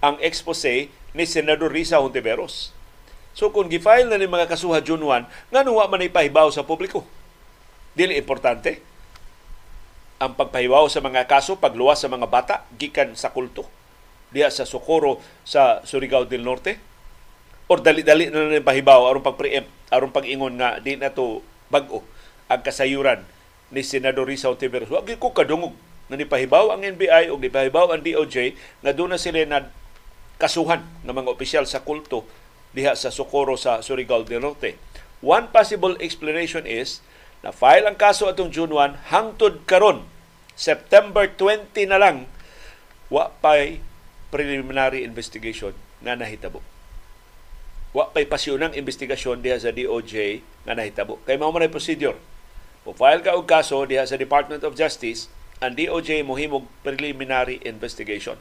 ang 0.00 0.16
expose 0.24 0.88
ni 1.12 1.24
Senador 1.28 1.68
Risa 1.68 2.00
Hontiveros. 2.00 2.72
So 3.36 3.52
kung 3.52 3.68
gifile 3.68 4.08
na 4.08 4.16
ni 4.16 4.30
mga 4.30 4.48
kasuha 4.48 4.80
June 4.80 5.02
1, 5.04 5.52
nga 5.52 5.60
wa 5.66 5.86
man 5.90 6.06
ipahibaw 6.06 6.48
sa 6.48 6.64
publiko 6.64 7.04
Dili 8.00 8.16
importante 8.16 8.80
ang 10.16 10.32
pagpahiwaw 10.32 10.88
sa 10.88 11.04
mga 11.04 11.28
kaso 11.28 11.60
pagluwas 11.60 12.00
sa 12.00 12.08
mga 12.08 12.32
bata 12.32 12.64
gikan 12.80 13.12
sa 13.12 13.28
kulto 13.28 13.68
diha 14.32 14.48
sa 14.48 14.64
Socorro 14.64 15.20
sa 15.44 15.84
Surigao 15.84 16.24
del 16.24 16.40
Norte 16.40 16.80
or 17.68 17.84
dali-dali 17.84 18.32
na 18.32 18.48
lang 18.48 18.64
pahibaw 18.64 19.04
aron 19.04 19.20
pag-preempt 19.20 19.68
aron 19.92 20.16
pag-ingon 20.16 20.56
nga 20.56 20.80
di 20.80 20.96
na 20.96 21.12
to 21.12 21.44
bag-o 21.68 22.00
ang 22.48 22.64
kasayuran 22.64 23.20
ni 23.68 23.84
Senador 23.84 24.24
Risa 24.24 24.48
Ontiveros. 24.48 24.88
Wa 24.88 25.04
ko 25.04 25.36
kadungog 25.36 25.76
na 26.08 26.16
nipahibaw 26.16 26.72
ang 26.72 26.80
NBI 26.80 27.28
o 27.28 27.36
nipahibaw 27.36 27.92
ang 27.92 28.00
DOJ 28.00 28.56
na 28.80 28.96
doon 28.96 29.12
na 29.12 29.20
sila 29.20 29.44
na 29.44 29.68
kasuhan 30.40 30.80
ng 31.04 31.12
mga 31.12 31.28
opisyal 31.28 31.68
sa 31.68 31.84
kulto 31.84 32.24
diha 32.72 32.96
sa 32.96 33.12
Socorro 33.12 33.60
sa 33.60 33.84
Surigao 33.84 34.24
del 34.24 34.40
Norte. 34.40 34.80
One 35.20 35.52
possible 35.52 36.00
explanation 36.00 36.64
is 36.64 37.04
na 37.40 37.50
file 37.50 37.88
ang 37.88 37.96
kaso 37.96 38.28
atong 38.28 38.52
June 38.52 38.72
1 38.72 39.12
hangtod 39.12 39.64
karon 39.64 40.04
September 40.52 41.24
20 41.24 41.72
na 41.88 41.96
lang 41.96 42.28
wa 43.08 43.32
pay 43.40 43.80
preliminary 44.28 45.02
investigation 45.02 45.72
nga 46.04 46.14
nahitabo. 46.14 46.60
Wa 47.96 48.12
pay 48.12 48.28
pasyonang 48.28 48.76
investigasyon 48.76 49.42
diha 49.42 49.58
sa 49.58 49.72
DOJ 49.72 50.44
nga 50.68 50.76
nahitabo. 50.76 51.18
Kay 51.24 51.40
mao 51.40 51.50
man 51.50 51.66
procedure. 51.72 52.14
O 52.84 52.92
file 52.92 53.24
ka 53.24 53.34
og 53.34 53.48
kaso 53.48 53.82
diha 53.88 54.04
sa 54.04 54.20
Department 54.20 54.62
of 54.62 54.76
Justice, 54.78 55.32
ang 55.60 55.76
DOJ 55.76 56.22
mohimog 56.24 56.68
preliminary 56.84 57.60
investigation. 57.66 58.36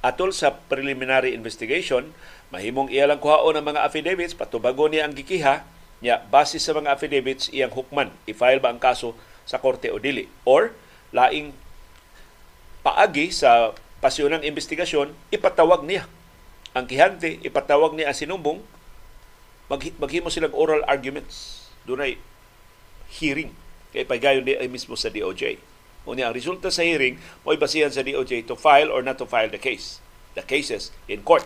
Atol 0.00 0.32
sa 0.32 0.56
preliminary 0.56 1.36
investigation, 1.36 2.16
mahimong 2.48 2.88
iyalang 2.88 3.20
kuhaon 3.20 3.60
ang 3.60 3.68
mga 3.68 3.84
affidavits 3.84 4.32
patubago 4.32 4.88
niya 4.88 5.04
ang 5.04 5.12
gikiha 5.12 5.79
Nya, 6.00 6.24
base 6.32 6.56
sa 6.56 6.72
mga 6.72 6.96
affidavits, 6.96 7.52
iyang 7.52 7.72
hukman, 7.76 8.08
i-file 8.24 8.60
ba 8.60 8.72
ang 8.72 8.80
kaso 8.80 9.12
sa 9.44 9.60
korte 9.60 9.92
o 9.92 10.00
dili? 10.00 10.28
Or, 10.48 10.72
laing 11.12 11.52
paagi 12.80 13.28
sa 13.32 13.76
pasyonang 14.00 14.44
investigasyon, 14.48 15.12
ipatawag 15.28 15.84
niya 15.84 16.08
ang 16.72 16.86
kihante, 16.86 17.42
ipatawag 17.44 17.92
niya 17.92 18.08
ang 18.10 18.16
sinumbong, 18.16 18.60
mag 19.66 19.82
maghimo 19.98 20.30
silang 20.30 20.54
oral 20.54 20.82
arguments. 20.86 21.68
Doon 21.86 22.02
ay 22.06 22.12
hearing. 23.10 23.54
Kaya 23.90 24.06
pagayon 24.06 24.46
di 24.46 24.54
ay 24.54 24.70
mismo 24.70 24.94
sa 24.94 25.10
DOJ. 25.10 25.58
Unya, 26.06 26.30
ang 26.30 26.34
resulta 26.34 26.70
sa 26.72 26.86
hearing, 26.86 27.18
mo 27.44 27.52
basihan 27.58 27.90
sa 27.90 28.06
DOJ 28.06 28.46
to 28.46 28.54
file 28.54 28.88
or 28.88 29.02
not 29.02 29.18
to 29.18 29.26
file 29.26 29.50
the 29.50 29.60
case. 29.60 29.98
The 30.38 30.46
cases 30.46 30.94
in 31.10 31.26
court. 31.26 31.44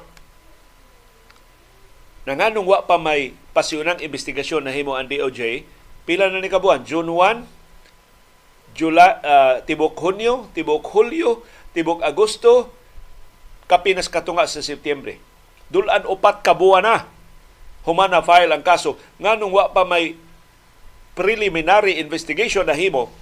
Nanganong 2.25 2.64
wa 2.64 2.81
pa 2.89 2.97
may 2.97 3.37
pasyunang 3.53 4.01
investigasyon 4.01 4.64
na 4.64 4.72
himo 4.72 4.97
ang 4.97 5.05
DOJ, 5.05 5.68
pila 6.09 6.33
na 6.33 6.41
ni 6.41 6.49
kabuan? 6.49 6.81
June 6.81 7.09
1, 7.09 7.45
July, 8.72 9.20
uh, 9.20 9.55
tibok 9.68 9.93
Hunyo, 10.01 10.49
tibok 10.57 10.89
Hulyo, 10.89 11.45
tibok 11.77 12.01
Agosto, 12.01 12.72
kapinas 13.68 14.09
katunga 14.09 14.49
sa 14.49 14.64
Setyembre. 14.64 15.20
Dulan 15.68 16.09
upat 16.09 16.41
ka 16.41 16.57
buwan 16.57 16.85
na 16.85 16.97
humana 17.85 18.25
file 18.25 18.49
ang 18.49 18.64
kaso 18.64 18.97
nganong 19.20 19.53
wa 19.53 19.68
pa 19.68 19.85
may 19.85 20.16
preliminary 21.12 22.01
investigation 22.01 22.64
na 22.64 22.72
himo 22.72 23.12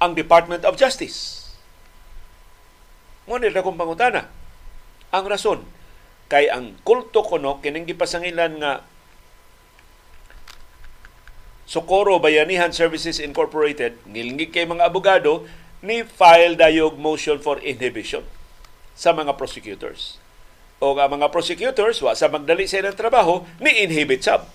ang 0.00 0.16
Department 0.16 0.64
of 0.64 0.80
Justice. 0.80 1.52
Ngunit 3.28 3.52
akong 3.52 3.76
pangutana, 3.76 4.24
ang 5.12 5.24
rason 5.28 5.60
kay 6.28 6.52
ang 6.52 6.76
kulto 6.84 7.24
kuno 7.24 7.58
kining 7.64 7.88
gipasangilan 7.88 8.60
nga 8.60 8.72
Socorro 11.68 12.16
Bayanihan 12.16 12.72
Services 12.72 13.20
Incorporated 13.20 14.00
ngilingig 14.08 14.56
kay 14.56 14.64
mga 14.64 14.88
abogado 14.88 15.44
ni 15.84 16.00
file 16.00 16.56
dayog 16.56 16.96
motion 16.96 17.36
for 17.40 17.60
inhibition 17.60 18.24
sa 18.96 19.12
mga 19.12 19.36
prosecutors. 19.36 20.16
O 20.80 20.96
ang 20.96 21.20
mga 21.20 21.28
prosecutors 21.28 22.00
wa 22.00 22.16
sa 22.16 22.32
magdali 22.32 22.64
sa 22.64 22.80
ilang 22.80 22.96
trabaho 22.96 23.44
ni 23.60 23.84
inhibit 23.84 24.24
sab. 24.24 24.48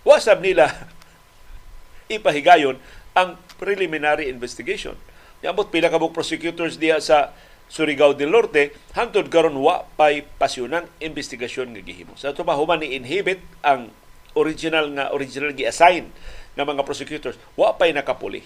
Wa 0.00 0.16
sab 0.16 0.40
nila 0.40 0.70
ipahigayon 2.16 2.80
ang 3.12 3.36
preliminary 3.60 4.32
investigation. 4.32 4.96
Yamot 5.44 5.68
pila 5.68 5.92
ka 5.92 6.00
prosecutors 6.08 6.80
diha 6.80 7.02
sa 7.02 7.36
Surigao 7.72 8.12
del 8.12 8.28
Norte 8.28 8.76
hangtod 8.92 9.32
karon 9.32 9.56
wa 9.56 9.88
pay 9.96 10.20
pasyunang 10.36 10.84
investigasyon 11.00 11.72
nga 11.72 11.80
gihimo. 11.80 12.12
Sa 12.20 12.36
ito 12.36 12.44
pa 12.44 12.52
human 12.52 12.84
ni 12.84 12.92
inhibit 12.92 13.40
ang 13.64 13.88
original 14.36 14.92
nga 14.92 15.08
original 15.08 15.56
gi-assign 15.56 16.12
nga 16.52 16.68
mga 16.68 16.84
prosecutors 16.84 17.40
wa 17.56 17.72
pay 17.72 17.96
nakapuli 17.96 18.44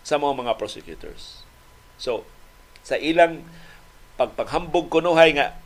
sa 0.00 0.16
mga 0.16 0.40
mga 0.40 0.52
prosecutors. 0.56 1.44
So 2.00 2.24
sa 2.80 2.96
ilang 2.96 3.44
pagpaghambog 4.16 4.88
kunuhay 4.88 5.36
nga 5.36 5.60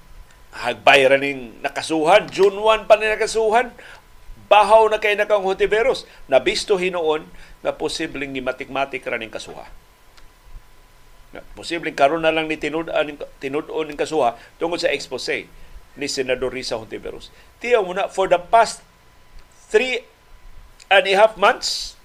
hagbay 0.50 1.06
ra 1.06 1.14
ning 1.14 1.62
nakasuhan 1.62 2.26
June 2.26 2.58
1 2.58 2.90
pa 2.90 2.98
ni 2.98 3.06
nakasuhan 3.06 3.70
bahaw 4.50 4.90
na 4.90 4.98
kay 4.98 5.14
nakang 5.14 5.46
Hontiveros 5.46 6.10
na 6.26 6.42
bisto 6.42 6.74
hinoon 6.74 7.22
nga 7.62 7.70
posibleng 7.70 8.34
ni 8.34 8.42
matikmatik 8.42 9.06
ra 9.06 9.14
ning 9.14 9.30
kasuha. 9.30 9.68
Posibleng 11.52 11.92
karon 11.92 12.24
na 12.24 12.32
lang 12.32 12.48
ni 12.48 12.56
tinud-an 12.56 13.20
tinud-on 13.36 13.84
ning 13.84 14.00
kasuha 14.00 14.40
tungod 14.56 14.80
sa 14.80 14.88
expose 14.88 15.44
ni 15.98 16.06
Senador 16.08 16.48
Risa 16.54 16.80
Hontiveros. 16.80 17.28
Tiyaw 17.60 17.84
mo 17.84 17.92
na 17.92 18.08
for 18.08 18.30
the 18.32 18.40
past 18.40 18.80
three 19.68 20.00
and 20.88 21.04
a 21.04 21.14
half 21.18 21.36
months, 21.36 22.00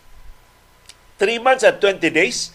three 1.16 1.40
months 1.40 1.64
and 1.64 1.80
20 1.80 2.04
days, 2.12 2.52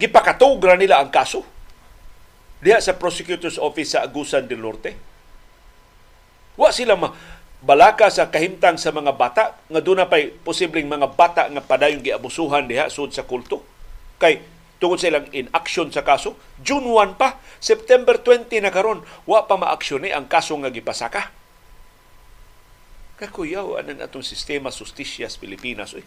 gipakatog 0.00 0.64
ra 0.64 0.80
nila 0.80 1.04
ang 1.04 1.12
kaso 1.12 1.44
diha 2.64 2.80
sa 2.80 2.96
prosecutor's 2.96 3.60
office 3.60 3.92
sa 3.92 4.04
Agusan 4.04 4.48
del 4.48 4.64
Norte. 4.64 4.96
Wa 6.56 6.72
sila 6.72 6.96
ma 6.96 7.12
balaka 7.60 8.08
sa 8.08 8.32
kahimtang 8.32 8.80
sa 8.80 8.88
mga 8.88 9.12
bata 9.20 9.44
nga 9.68 9.80
doon 9.84 10.00
pa'y 10.08 10.32
posibleng 10.40 10.88
mga 10.88 11.12
bata 11.12 11.44
nga 11.52 11.60
padayong 11.60 12.00
giabusuhan 12.00 12.64
diha 12.64 12.88
sud 12.88 13.12
sa 13.12 13.28
kulto. 13.28 13.60
Kay 14.16 14.40
tungod 14.80 14.96
sa 14.96 15.12
ilang 15.12 15.28
inaction 15.30 15.92
sa 15.92 16.00
kaso, 16.00 16.40
June 16.64 16.88
1 16.88 17.20
pa, 17.20 17.36
September 17.60 18.16
20 18.16 18.64
na 18.64 18.72
karon, 18.72 19.04
wa 19.28 19.44
pa 19.44 19.60
maaksyon 19.60 20.08
ang 20.08 20.26
kaso 20.26 20.56
nga 20.56 20.72
gipasaka. 20.72 21.28
Kakuyaw 23.20 23.84
anan 23.84 24.00
atong 24.00 24.24
sistema 24.24 24.72
justisya 24.72 25.28
sa 25.28 25.36
Pilipinas. 25.36 25.92
Oy. 25.92 26.00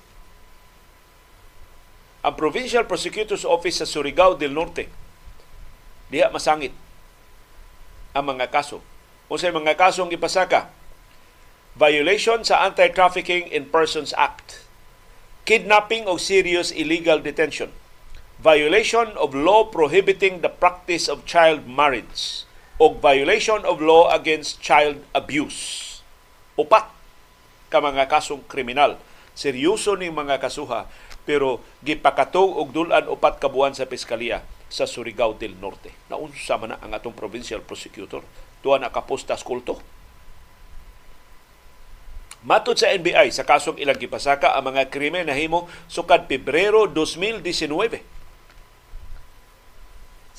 Ang 2.25 2.33
Provincial 2.33 2.89
Prosecutor's 2.89 3.45
Office 3.45 3.85
sa 3.85 3.87
Surigao 3.87 4.33
del 4.33 4.57
Norte 4.57 4.89
diha 6.09 6.33
masangit 6.33 6.73
ang 8.17 8.25
mga 8.25 8.49
kaso. 8.49 8.81
O 9.29 9.37
sa 9.37 9.53
mga 9.53 9.77
kasong 9.77 10.09
ipasaka, 10.09 10.73
violation 11.77 12.41
sa 12.41 12.65
Anti-Trafficking 12.65 13.49
in 13.49 13.69
Persons 13.69 14.13
Act, 14.17 14.65
kidnapping 15.45 16.09
o 16.09 16.17
serious 16.17 16.73
illegal 16.73 17.21
detention, 17.21 17.69
violation 18.43 19.15
of 19.15 19.31
law 19.31 19.63
prohibiting 19.71 20.43
the 20.43 20.51
practice 20.51 21.07
of 21.07 21.23
child 21.23 21.63
marriage, 21.63 22.43
o 22.75 22.91
violation 22.91 23.63
of 23.63 23.79
law 23.79 24.11
against 24.11 24.59
child 24.59 24.99
abuse. 25.15 26.03
Upat 26.59 26.91
ka 27.71 27.79
mga 27.79 28.11
kasong 28.11 28.43
kriminal. 28.51 28.99
Seryoso 29.31 29.95
ni 29.95 30.11
mga 30.11 30.43
kasuha 30.43 30.91
pero 31.23 31.63
gipakatog 31.87 32.59
og 32.59 32.75
dulan 32.75 33.07
upat 33.07 33.39
ka 33.39 33.47
buwan 33.47 33.71
sa 33.71 33.87
piskalya 33.87 34.43
sa 34.67 34.83
Surigao 34.83 35.39
del 35.39 35.55
Norte. 35.55 35.95
Naunsa 36.11 36.59
man 36.59 36.75
na 36.75 36.83
ang 36.83 36.91
atong 36.91 37.15
provincial 37.15 37.63
prosecutor 37.63 38.19
tuwa 38.59 38.75
na 38.75 38.91
kapostas 38.91 39.39
kulto. 39.39 39.79
Matod 42.43 42.75
sa 42.75 42.91
NBI 42.91 43.31
sa 43.31 43.47
kasong 43.47 43.79
ilang 43.79 43.95
gipasaka 43.95 44.51
ang 44.51 44.75
mga 44.75 44.91
krimen 44.91 45.31
na 45.31 45.33
himo 45.33 45.71
sukad 45.87 46.27
Pebrero 46.27 46.91
2019. 46.91 48.22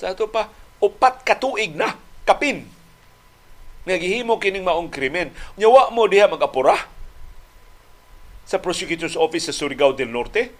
Sa 0.04 0.12
ato 0.12 0.28
pa 0.28 0.52
upat 0.84 1.24
ka 1.24 1.40
tuig 1.40 1.72
na 1.72 1.96
kapin 2.28 2.68
nga 3.88 3.96
gihimo 3.96 4.36
kining 4.36 4.60
maong 4.60 4.92
krimen. 4.92 5.32
Nyawa 5.56 5.88
mo 5.96 6.04
diha 6.04 6.28
magapura 6.28 6.76
sa 8.44 8.60
Prosecutor's 8.60 9.16
Office 9.16 9.48
sa 9.48 9.56
Surigao 9.56 9.96
del 9.96 10.12
Norte. 10.12 10.52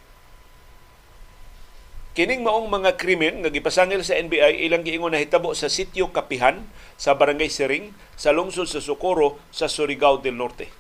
Kining 2.17 2.41
maong 2.41 2.73
mga 2.73 2.97
krimen 2.97 3.45
nga 3.45 3.53
gipasangil 3.53 4.01
sa 4.01 4.17
NBI 4.17 4.65
ilang 4.65 4.81
giingon 4.81 5.13
na 5.13 5.21
hitabo 5.21 5.53
sa 5.53 5.69
sitio 5.69 6.09
Kapihan 6.09 6.65
sa 6.97 7.13
Barangay 7.13 7.53
Sering 7.53 7.93
sa 8.17 8.33
lungsod 8.33 8.65
sa 8.65 8.81
Socorro 8.81 9.37
sa 9.53 9.69
Surigao 9.69 10.25
del 10.25 10.41
Norte. 10.41 10.73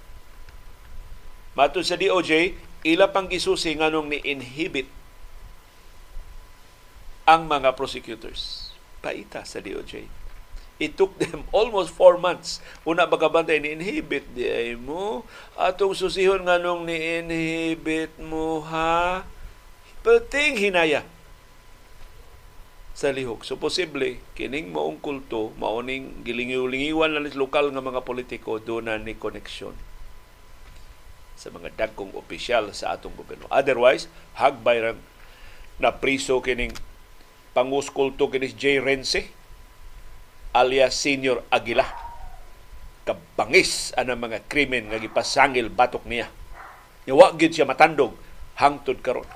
Matod 1.52 1.84
sa 1.84 2.00
DOJ, 2.00 2.56
ila 2.88 3.12
pang 3.12 3.28
gisusi 3.28 3.76
nganong 3.76 4.08
ni 4.08 4.24
inhibit 4.24 4.88
ang 7.24 7.48
mga 7.48 7.72
prosecutors. 7.76 8.72
Paita 9.04 9.44
sa 9.44 9.60
DOJ 9.60 10.24
It 10.82 10.98
took 10.98 11.14
them 11.22 11.46
almost 11.54 11.94
four 11.94 12.18
months. 12.18 12.58
Una 12.82 13.06
bagabantay 13.06 13.62
ni 13.62 13.78
inhibit 13.78 14.26
di 14.34 14.46
ay 14.46 14.74
mo. 14.74 15.22
Atong 15.54 15.94
susihon 15.94 16.42
nga 16.46 16.58
nung 16.58 16.82
ni 16.82 17.22
inhibit 17.22 18.10
mo 18.18 18.58
ha. 18.66 19.22
Pating 20.02 20.58
hinaya 20.58 21.06
sa 22.94 23.10
lihok. 23.10 23.46
So 23.46 23.58
posible 23.58 24.18
kining 24.38 24.70
maong 24.70 25.02
kulto 25.02 25.50
maoning 25.58 26.22
gilingiw-lingiwan 26.26 27.10
na 27.10 27.26
lokal 27.34 27.70
nga 27.74 27.82
mga 27.82 28.06
politiko 28.06 28.62
do 28.62 28.78
na 28.78 28.98
ni 28.98 29.18
koneksyon 29.18 29.74
sa 31.34 31.50
mga 31.50 31.74
dagkong 31.74 32.14
opisyal 32.14 32.70
sa 32.70 32.94
atong 32.94 33.14
gobyerno. 33.18 33.50
Otherwise, 33.50 34.06
hagbay 34.38 34.94
na 35.82 35.90
priso 35.90 36.38
kining 36.38 36.70
pangus 37.54 37.88
kulto 37.88 38.26
kinis 38.28 38.58
J. 38.58 38.82
Rense 38.82 39.30
alias 40.50 40.98
Senior 40.98 41.46
Aguila. 41.48 41.86
Kabangis 43.06 43.94
ang 43.94 44.10
mga 44.18 44.42
krimen 44.50 44.90
nga 44.90 44.98
gipasangil 44.98 45.70
batok 45.70 46.02
niya. 46.04 46.26
Yawa 47.06 47.36
gid 47.38 47.54
siya 47.54 47.68
matandog 47.68 48.16
hangtod 48.58 48.98
karon. 48.98 49.28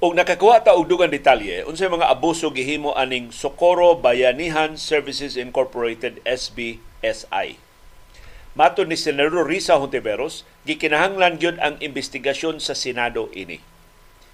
Og 0.00 0.16
nakakuha 0.16 0.64
ta 0.64 0.72
og 0.72 0.88
dugang 0.88 1.12
detalye 1.12 1.60
unsay 1.68 1.92
mga 1.92 2.08
abuso 2.08 2.48
gihimo 2.48 2.96
aning 2.96 3.28
Socorro 3.36 4.00
Bayanihan 4.00 4.80
Services 4.80 5.36
Incorporated 5.36 6.24
SBSI. 6.24 7.60
Mato 8.56 8.88
ni 8.88 8.96
Senador 8.96 9.44
Risa 9.44 9.76
Hontiveros, 9.76 10.48
gikinahanglan 10.64 11.36
gyud 11.36 11.60
ang 11.60 11.76
investigasyon 11.84 12.64
sa 12.64 12.72
Senado 12.72 13.28
ini. 13.36 13.60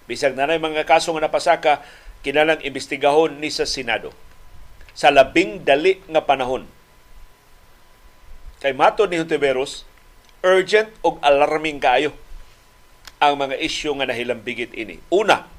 Bisag 0.06 0.38
na 0.38 0.46
mga 0.46 0.86
kaso 0.86 1.10
nga 1.18 1.26
napasaka, 1.26 1.82
kinalang 2.22 2.62
imbestigahon 2.62 3.42
ni 3.42 3.50
sa 3.50 3.66
Senado 3.66 4.14
sa 4.94 5.10
labing 5.10 5.66
dali 5.66 5.98
nga 6.06 6.22
panahon. 6.22 6.70
Kay 8.62 8.70
mato 8.70 9.10
ni 9.10 9.18
Hontiveros, 9.18 9.82
urgent 10.46 10.94
og 11.02 11.18
alarming 11.26 11.82
kaayo 11.82 12.14
ang 13.18 13.34
mga 13.34 13.58
isyu 13.58 13.98
nga 13.98 14.06
nahilambigit 14.06 14.70
ini. 14.70 15.02
Una, 15.10 15.55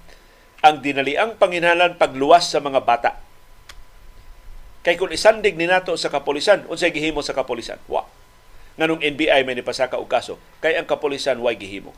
ang 0.65 0.81
dinaliang 0.81 1.37
panginalan 1.37 1.97
pagluwas 1.97 2.49
sa 2.49 2.63
mga 2.63 2.81
bata. 2.81 3.11
Kay 4.81 4.95
kung 4.95 5.11
isandig 5.11 5.59
ni 5.59 5.67
nato 5.67 5.93
sa 5.99 6.07
kapolisan, 6.07 6.63
unsay 6.71 6.95
gihimo 6.95 7.19
sa 7.19 7.35
kapolisan? 7.35 7.77
Wa. 7.91 8.07
nganong 8.77 9.01
NBI 9.01 9.41
may 9.41 9.57
nipasaka 9.57 9.97
og 9.97 10.05
kaso 10.05 10.37
kay 10.61 10.77
ang 10.77 10.85
kapulisan 10.85 11.41
way 11.41 11.57
gihimo. 11.57 11.91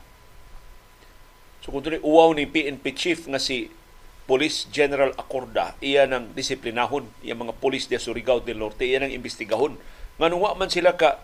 So 1.60 1.76
kung 1.76 1.84
uwaw 1.84 2.32
ni 2.32 2.48
PNP 2.48 2.96
chief 2.96 3.28
nga 3.28 3.36
si 3.36 3.68
Police 4.24 4.64
General 4.72 5.12
Acorda, 5.20 5.76
iya 5.84 6.08
nang 6.08 6.32
disiplinahon, 6.32 7.04
iya 7.20 7.36
mga 7.36 7.52
polis 7.60 7.84
de 7.90 8.00
Surigao 8.00 8.40
del 8.40 8.56
Norte, 8.56 8.88
iya 8.88 8.96
nang 9.02 9.12
imbestigahon. 9.12 9.76
Nganong 10.16 10.40
wa 10.40 10.56
man 10.56 10.72
sila 10.72 10.96
ka 10.96 11.20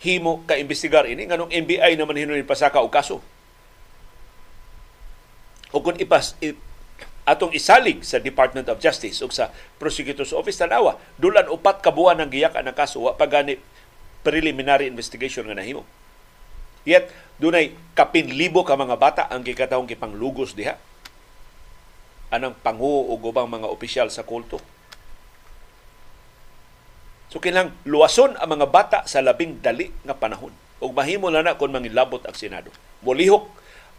himo 0.00 0.42
ka 0.48 0.56
imbestigar 0.56 1.06
ini 1.06 1.28
nganong 1.28 1.52
NBI 1.52 1.94
naman 2.00 2.16
hinunin 2.16 2.48
pasaka 2.48 2.80
og 2.80 2.90
kaso. 2.90 3.20
O 5.72 5.80
kung 5.80 5.96
ipas 5.96 6.36
atong 7.24 7.54
isalig 7.54 8.02
sa 8.04 8.18
Department 8.18 8.66
of 8.68 8.82
Justice 8.82 9.22
ug 9.22 9.30
sa 9.30 9.48
Prosecutor's 9.78 10.34
Office 10.34 10.58
tanawa 10.58 10.98
dulan 11.16 11.46
upat 11.46 11.78
ka 11.78 11.94
buwan 11.94 12.18
ang 12.18 12.28
giyak 12.28 12.58
ang 12.58 12.66
kaso 12.74 12.98
wa 12.98 13.14
pa 13.14 13.30
gani 13.30 13.62
preliminary 14.26 14.90
investigation 14.90 15.46
nga 15.46 15.54
nahimo 15.54 15.86
yet 16.82 17.06
dunay 17.38 17.78
kapin 17.94 18.26
libo 18.26 18.66
ka 18.66 18.74
mga 18.74 18.98
bata 18.98 19.22
ang 19.30 19.46
gikatawong 19.46 19.86
kipanglugos 19.86 20.58
diha 20.58 20.74
anang 22.34 22.58
pangu 22.58 23.06
ug 23.14 23.22
ubang 23.22 23.46
mga 23.46 23.70
opisyal 23.70 24.10
sa 24.10 24.26
kulto 24.26 24.58
So 27.32 27.40
kinang 27.40 27.72
luwason 27.88 28.36
ang 28.36 28.60
mga 28.60 28.68
bata 28.68 28.98
sa 29.08 29.24
labing 29.24 29.64
dali 29.64 29.88
nga 30.04 30.12
panahon. 30.12 30.52
Ug 30.84 30.92
mahimo 30.92 31.32
na 31.32 31.40
na 31.40 31.56
kung 31.56 31.72
mangilabot 31.72 32.20
ang 32.28 32.36
Senado. 32.36 32.68
Mulihok 33.00 33.48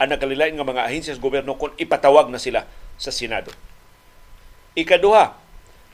ang 0.03 0.11
nagkalilain 0.11 0.53
nga 0.53 0.67
mga 0.67 0.83
ahensya 0.83 1.15
sa 1.15 1.23
gobyerno 1.23 1.55
kung 1.55 1.71
ipatawag 1.79 2.27
na 2.27 2.37
sila 2.37 2.67
sa 2.99 3.09
Senado. 3.09 3.49
Ikaduha, 4.75 5.39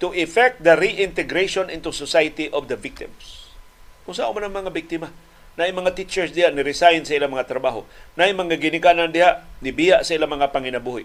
to 0.01 0.15
effect 0.15 0.63
the 0.63 0.73
reintegration 0.73 1.69
into 1.69 1.93
society 1.93 2.49
of 2.49 2.65
the 2.65 2.79
victims. 2.79 3.51
Kung 4.07 4.17
saan 4.17 4.33
man 4.33 4.49
ang 4.49 4.55
mga 4.65 4.73
biktima, 4.73 5.13
na 5.59 5.67
mga 5.67 5.91
teachers 5.91 6.31
diya 6.31 6.55
ni-resign 6.55 7.03
sa 7.03 7.19
ilang 7.19 7.35
mga 7.35 7.43
trabaho, 7.43 7.83
na 8.15 8.31
mga 8.31 8.55
ginikanan 8.55 9.11
diya 9.11 9.43
nibiya 9.59 10.07
sa 10.07 10.15
ilang 10.15 10.31
mga 10.31 10.55
panginabuhi. 10.55 11.03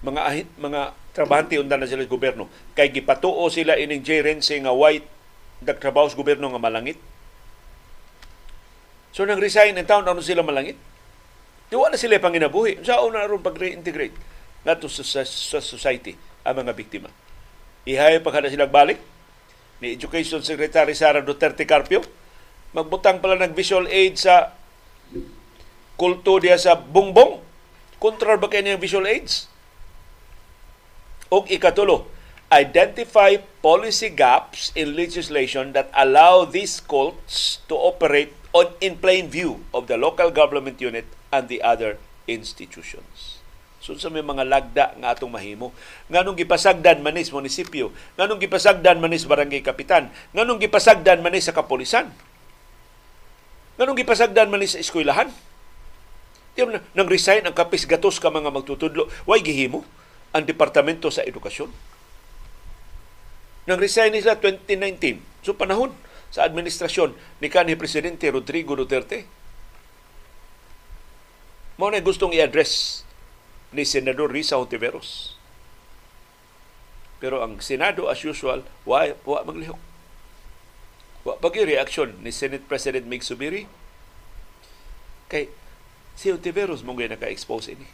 Mga 0.00 0.20
ahit, 0.24 0.48
mga 0.56 0.96
trabahante 1.12 1.60
undan 1.60 1.76
na 1.76 1.84
sila 1.84 2.00
sa 2.00 2.08
gobyerno. 2.08 2.48
Kay 2.72 2.88
gipatuo 2.88 3.44
sila 3.52 3.76
ining 3.76 4.00
J. 4.00 4.24
Rense 4.24 4.56
nga 4.56 4.72
white 4.72 5.04
nagtrabaho 5.60 6.08
sa 6.08 6.16
gobyerno 6.16 6.48
nga 6.48 6.56
malangit. 6.56 6.96
So 9.12 9.28
nang 9.28 9.44
resign 9.44 9.76
in 9.76 9.84
town 9.84 10.08
ano 10.08 10.24
sila 10.24 10.40
malangit? 10.40 10.80
Di 11.70 11.78
na 11.78 11.94
sila 11.94 12.18
panginabuhi. 12.18 12.82
Sa 12.82 13.06
una 13.06 13.22
ron 13.22 13.46
pag-reintegrate 13.46 14.28
ngadto 14.66 14.90
sa, 14.90 15.06
sa, 15.06 15.22
sa 15.24 15.62
society 15.62 16.18
ang 16.44 16.60
mga 16.60 16.74
biktima. 16.74 17.08
Ihay 17.86 18.20
pa 18.20 18.34
kada 18.34 18.50
silang 18.50 18.68
balik 18.68 19.00
ni 19.80 19.96
Education 19.96 20.44
Secretary 20.44 20.92
Sara 20.92 21.24
Duterte 21.24 21.64
Carpio 21.64 22.04
magbutang 22.76 23.18
pala 23.18 23.40
ng 23.40 23.54
visual 23.56 23.88
aid 23.90 24.20
sa 24.20 24.54
kulto 25.96 26.38
diya 26.42 26.58
sa 26.60 26.76
Bungbong. 26.78 27.42
Kontra 28.00 28.36
ba 28.40 28.48
kayo 28.48 28.64
niyang 28.64 28.80
visual 28.80 29.04
aids? 29.04 29.48
O 31.28 31.44
ikatulo, 31.46 32.08
identify 32.48 33.36
policy 33.60 34.08
gaps 34.10 34.72
in 34.72 34.96
legislation 34.96 35.76
that 35.76 35.92
allow 35.94 36.42
these 36.48 36.80
cults 36.80 37.60
to 37.68 37.76
operate 37.76 38.32
on 38.50 38.72
in 38.82 38.98
plain 38.98 39.30
view 39.30 39.62
of 39.70 39.86
the 39.86 39.94
local 39.94 40.32
government 40.32 40.80
unit 40.82 41.06
and 41.30 41.46
the 41.46 41.62
other 41.62 41.98
institutions. 42.26 43.40
So 43.80 43.96
sa 43.96 44.12
may 44.12 44.20
mga 44.20 44.44
lagda 44.44 44.92
nga 45.00 45.16
atong 45.16 45.32
mahimo. 45.32 45.72
Nganong 46.12 46.36
gipasagdan 46.36 47.00
manis 47.00 47.32
munisipyo, 47.32 47.90
nganong 48.20 48.38
gipasagdan 48.38 49.00
manis 49.00 49.24
barangay 49.24 49.64
kapitan, 49.64 50.12
nganong 50.36 50.60
gipasagdan 50.60 51.24
manis 51.24 51.48
sa 51.48 51.56
kapolisan. 51.56 52.12
Nganong 53.80 53.96
gipasagdan 53.96 54.52
manis 54.52 54.76
sa 54.76 54.82
eskwelahan. 54.84 55.32
Di 56.52 56.66
na, 56.68 56.84
nang 56.92 57.08
resign 57.08 57.46
ang 57.48 57.56
kapis 57.56 57.88
gatos 57.88 58.20
ka 58.20 58.28
mga 58.28 58.52
magtutudlo, 58.52 59.08
way 59.24 59.40
gihimo 59.40 59.80
ang 60.36 60.44
departamento 60.44 61.08
sa 61.08 61.24
edukasyon. 61.24 61.72
Nang 63.64 63.80
resign 63.80 64.12
nila 64.12 64.36
2019, 64.36 65.46
so 65.46 65.56
panahon 65.56 65.96
sa 66.28 66.44
administrasyon 66.44 67.16
ni 67.40 67.48
kanhi 67.48 67.74
Presidente 67.80 68.28
Rodrigo 68.28 68.76
Duterte. 68.76 69.39
Mao 71.80 71.88
na 71.88 72.04
gustong 72.04 72.36
i-address 72.36 73.08
ni 73.72 73.88
Senador 73.88 74.28
Risa 74.28 74.60
Ontiveros. 74.60 75.32
Pero 77.24 77.40
ang 77.40 77.56
Senado, 77.64 78.12
as 78.12 78.20
usual, 78.20 78.68
wa, 78.84 79.08
wa 79.24 79.40
maglihok. 79.48 79.80
Wa 81.24 81.40
pagi 81.40 81.64
reaksyon 81.64 82.20
ni 82.20 82.36
Senate 82.36 82.68
President 82.68 83.08
Mig 83.08 83.24
Subiri. 83.24 83.64
Kay 85.32 85.48
si 86.20 86.28
Ontiveros 86.28 86.84
mong 86.84 87.00
naka-expose 87.00 87.72
ini. 87.72 87.88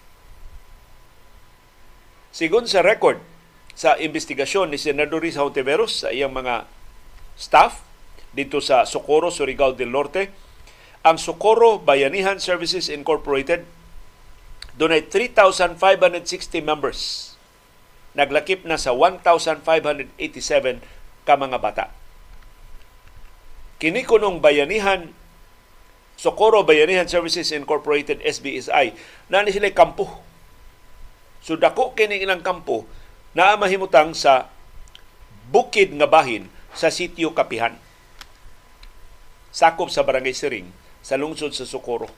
Sigon 2.34 2.66
sa 2.66 2.82
record 2.82 3.22
sa 3.78 3.94
investigasyon 4.02 4.74
ni 4.74 4.82
Senador 4.82 5.22
Risa 5.22 5.46
Ontiveros 5.46 6.02
sa 6.02 6.10
iyang 6.10 6.34
mga 6.34 6.66
staff 7.38 7.86
dito 8.34 8.58
sa 8.58 8.82
Socorro, 8.82 9.30
Surigao 9.30 9.78
del 9.78 9.94
Norte, 9.94 10.34
ang 11.06 11.22
Socorro 11.22 11.78
Bayanihan 11.78 12.42
Services 12.42 12.90
Incorporated 12.90 13.75
Dunay 14.76 15.08
3,560 15.08 16.60
members. 16.60 17.32
Naglakip 18.12 18.68
na 18.68 18.76
sa 18.76 18.92
1,587 18.92 19.64
ka 21.24 21.34
mga 21.36 21.58
bata. 21.60 21.88
Kini 23.80 24.04
kunong 24.04 24.40
bayanihan 24.40 25.12
Socorro 26.16 26.64
Bayanihan 26.64 27.04
Services 27.04 27.52
Incorporated 27.52 28.24
SBSI 28.24 28.96
na 29.28 29.44
ni 29.44 29.52
sila 29.52 29.68
kampo. 29.68 30.08
So 31.44 31.60
dako 31.60 31.92
kini 31.92 32.24
ilang 32.24 32.40
kampo 32.40 32.88
na 33.36 33.52
mahimutang 33.60 34.16
sa 34.16 34.48
bukid 35.52 35.92
nga 35.92 36.08
bahin 36.08 36.48
sa 36.72 36.88
sitio 36.88 37.36
Kapihan. 37.36 37.76
Sakop 39.52 39.92
sa 39.92 40.04
Barangay 40.08 40.32
Siring 40.32 40.72
sa 41.04 41.20
lungsod 41.20 41.52
sa 41.52 41.68
Socorro 41.68 42.08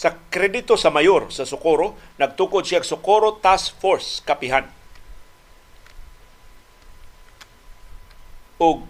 sa 0.00 0.16
kredito 0.32 0.80
sa 0.80 0.88
mayor 0.88 1.28
sa 1.28 1.44
Socorro, 1.44 1.92
nagtukod 2.16 2.64
siya 2.64 2.80
Socorro 2.80 3.36
Task 3.36 3.76
Force 3.76 4.24
Kapihan. 4.24 4.64
Og 8.56 8.88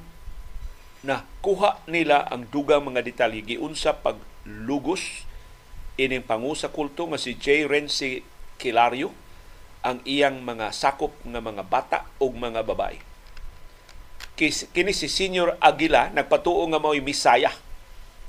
na 1.03 1.27
kuha 1.43 1.83
nila 1.91 2.31
ang 2.31 2.47
dugang 2.47 2.87
mga 2.87 3.03
detalye 3.03 3.43
giunsa 3.43 3.99
paglugos 3.99 5.27
ining 5.99 6.23
pangu 6.23 6.55
sa 6.55 6.71
kulto 6.71 7.11
nga 7.11 7.19
si 7.19 7.35
J. 7.35 7.67
Renzi 7.67 8.23
Kilario 8.55 9.11
ang 9.83 9.99
iyang 10.07 10.47
mga 10.47 10.71
sakop 10.71 11.11
nga 11.27 11.43
mga 11.43 11.67
bata 11.67 12.07
ug 12.23 12.39
mga 12.39 12.63
babae. 12.63 13.03
Kini 14.39 14.95
si 14.95 15.11
Senior 15.11 15.59
Aguila 15.59 16.15
nagpatuo 16.15 16.63
nga 16.71 16.79
mao'y 16.79 17.03
misaya 17.03 17.51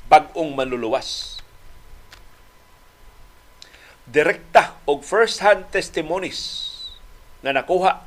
bag-ong 0.09 0.57
maluluwas 0.57 1.40
direkta 4.11 4.75
og 4.83 5.07
first-hand 5.07 5.71
testimonies 5.71 6.67
na 7.39 7.55
nakuha 7.55 8.03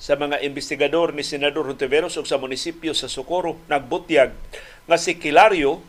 sa 0.00 0.16
mga 0.16 0.40
investigador 0.44 1.12
ni 1.12 1.24
Senador 1.24 1.64
Hontiveros 1.68 2.16
ug 2.16 2.28
sa 2.28 2.40
munisipyo 2.40 2.92
sa 2.92 3.08
Socorro 3.08 3.56
nagbutyag 3.68 4.32
nga 4.84 4.96
si 5.00 5.16
Kilario 5.16 5.80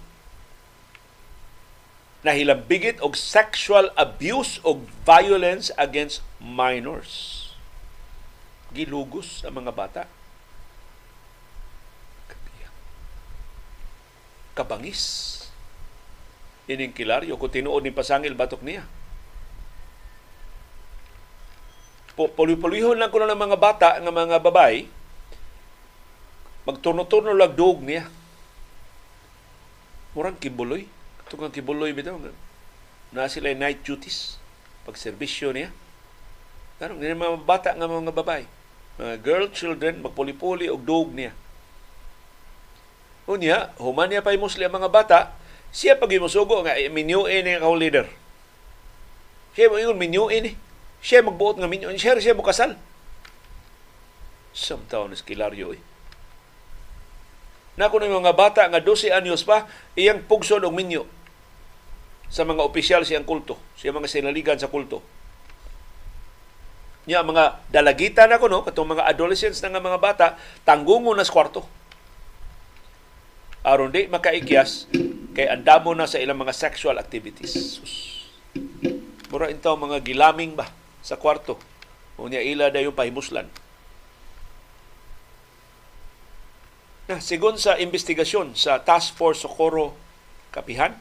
nahilambigit 2.22 3.02
og 3.02 3.18
sexual 3.18 3.90
abuse 3.98 4.62
og 4.62 4.86
violence 5.04 5.74
against 5.74 6.22
minors. 6.38 7.50
Gilugos 8.72 9.42
ang 9.42 9.58
mga 9.64 9.74
bata. 9.74 10.04
Kabangis 14.52 15.41
ining 16.72 16.96
kilaryo 16.96 17.36
kung 17.36 17.52
tinuod 17.52 17.84
ni 17.84 17.92
pasangil 17.92 18.32
batok 18.32 18.64
niya. 18.64 18.88
Pulihon 22.16 23.02
lang 23.02 23.10
ko 23.10 23.20
ng 23.20 23.34
mga 23.34 23.58
bata 23.58 23.90
ng 24.00 24.14
mga 24.14 24.38
babay, 24.40 24.86
magturno-turno 26.68 27.34
lang 27.34 27.56
dog 27.56 27.82
niya. 27.82 28.06
Murang 30.12 30.36
kibuloy. 30.36 30.86
Itong 31.26 31.48
ang 31.48 31.56
kibuloy 31.56 31.96
bitaw. 31.96 32.20
Na 33.16 33.32
sila 33.32 33.56
night 33.56 33.82
duties. 33.88 34.36
Pagserbisyo 34.84 35.56
niya. 35.56 35.72
Pero 36.76 37.00
hindi 37.00 37.16
mga 37.16 37.48
bata 37.48 37.70
ng 37.74 38.06
mga 38.06 38.14
babay. 38.14 38.44
Mga 39.00 39.16
girl 39.24 39.46
children, 39.56 40.04
magpuli-puli 40.04 40.68
og 40.68 40.84
dog 40.84 41.16
niya. 41.16 41.32
Unya, 43.24 43.72
human 43.80 44.12
niya 44.12 44.20
pa 44.20 44.36
yung 44.36 44.44
musli 44.44 44.68
ang 44.68 44.76
mga 44.76 44.92
bata, 44.92 45.32
siya 45.72 45.96
pag 45.96 46.12
imusugo 46.12 46.64
nga 46.68 46.76
minyuin 46.76 47.48
ni 47.48 47.56
kao 47.60 47.76
leader. 47.76 48.08
Siya 49.56 49.72
mo 49.72 49.80
ingon 49.80 50.00
minyuin 50.00 50.44
ni. 50.44 50.54
Siya 51.00 51.24
magbuot 51.24 51.60
nga 51.60 51.68
minyuin. 51.72 51.96
Siya 51.96 52.20
siya 52.20 52.36
mo 52.36 52.44
kasal. 52.44 52.76
Some 54.52 54.84
taon 54.92 55.16
is 55.16 55.24
kilaryo 55.24 55.76
eh. 55.76 55.82
Na 57.80 57.88
kuno 57.88 58.04
mga 58.04 58.36
bata 58.36 58.68
nga 58.68 58.84
12 58.84 59.16
anyos 59.16 59.48
pa, 59.48 59.64
iyang 59.96 60.28
pugson 60.28 60.68
og 60.68 60.76
minyo 60.76 61.08
sa 62.32 62.48
mga 62.48 62.64
opisyal 62.64 63.04
siyang 63.04 63.28
kulto, 63.28 63.60
siya 63.76 63.92
mga 63.92 64.08
sinaligan 64.08 64.56
sa 64.56 64.72
kulto. 64.72 65.04
Nya 67.04 67.28
mga 67.28 67.60
dalagita 67.68 68.24
na 68.24 68.40
ko 68.40 68.48
no, 68.48 68.64
katong 68.64 68.96
mga 68.96 69.04
adolescents 69.04 69.60
na 69.60 69.72
nga 69.76 69.84
mga 69.84 70.00
bata, 70.00 70.28
tanggungo 70.64 71.12
na 71.12 71.28
sa 71.28 71.36
kwarto. 71.36 71.68
Aron 73.62 73.94
di 73.94 74.10
makaikyas 74.10 74.90
kay 75.38 75.46
andamo 75.46 75.94
na 75.94 76.10
sa 76.10 76.18
ilang 76.18 76.42
mga 76.42 76.54
sexual 76.54 76.98
activities. 76.98 77.78
Mura 79.30 79.54
intaw 79.54 79.78
mga 79.78 80.02
gilaming 80.02 80.58
ba 80.58 80.66
sa 81.06 81.16
kwarto. 81.16 81.62
Unya 82.18 82.42
ila 82.42 82.74
dayon 82.74 82.98
pahimuslan. 82.98 83.46
Na 87.06 87.22
sigon 87.22 87.62
sa 87.62 87.78
investigasyon 87.78 88.58
sa 88.58 88.82
Task 88.82 89.14
Force 89.14 89.46
Socorro 89.46 89.94
Kapihan, 90.50 90.98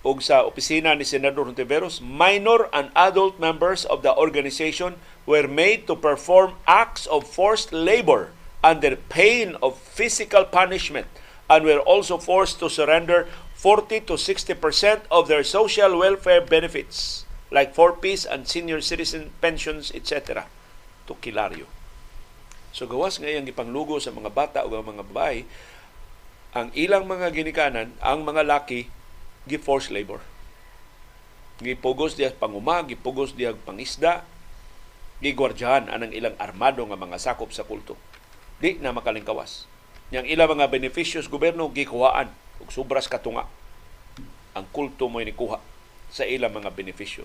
ug 0.00 0.20
sa 0.24 0.48
opisina 0.48 0.96
ni 0.96 1.04
Senador 1.04 1.48
Hontiveros, 1.48 2.00
minor 2.00 2.72
and 2.72 2.88
adult 2.96 3.36
members 3.36 3.84
of 3.86 4.00
the 4.00 4.12
organization 4.16 4.96
were 5.28 5.44
made 5.44 5.84
to 5.84 5.94
perform 5.94 6.56
acts 6.64 7.04
of 7.08 7.28
forced 7.28 7.70
labor 7.70 8.32
under 8.62 8.96
pain 8.96 9.56
of 9.62 9.78
physical 9.78 10.44
punishment 10.44 11.06
and 11.48 11.64
were 11.64 11.80
also 11.80 12.18
forced 12.18 12.60
to 12.60 12.68
surrender 12.68 13.26
40 13.56 14.08
to 14.08 14.14
60% 14.14 14.56
of 15.10 15.28
their 15.28 15.44
social 15.44 15.98
welfare 15.98 16.40
benefits 16.40 17.24
like 17.50 17.74
4Ps 17.74 18.24
and 18.30 18.46
senior 18.46 18.78
citizen 18.80 19.34
pensions, 19.42 19.90
etc. 19.90 20.46
to 21.10 21.18
Kilario. 21.18 21.66
So 22.70 22.86
gawas 22.86 23.18
ngayong 23.18 23.50
gipanglugo 23.50 23.98
sa 23.98 24.14
mga 24.14 24.30
bata 24.30 24.58
o 24.62 24.70
mga 24.70 25.02
babae, 25.10 25.42
ang 26.54 26.70
ilang 26.78 27.06
mga 27.06 27.34
ginikanan, 27.34 27.90
ang 27.98 28.22
mga 28.22 28.46
laki, 28.46 28.86
gi 29.50 29.58
forced 29.58 29.90
labor. 29.90 30.22
Gipugos 31.60 32.16
diya 32.16 32.32
panguma, 32.32 32.80
gipugos 32.86 33.34
diya 33.34 33.52
pangisda, 33.52 34.22
gigwardyahan 35.20 35.90
anang 35.92 36.14
ilang 36.14 36.38
armado 36.40 36.86
nga 36.86 36.96
mga 36.96 37.18
sakop 37.20 37.50
sa 37.52 37.66
kulto. 37.66 37.98
Di 38.60 38.76
na 38.78 38.92
makalingkawas. 38.92 39.64
Yang 40.12 40.36
ilang 40.36 40.52
mga 40.54 40.68
beneficios 40.68 41.26
gobyerno 41.26 41.72
gikuhaan 41.72 42.28
ug 42.60 42.68
sobras 42.68 43.08
katunga. 43.08 43.48
Ang 44.52 44.66
kulto 44.70 45.08
mo 45.08 45.18
ni 45.24 45.32
kuha 45.32 45.58
sa 46.12 46.28
ilang 46.28 46.52
mga 46.52 46.70
benepisyo. 46.74 47.24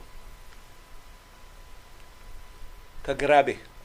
Kagrabe 3.04 3.76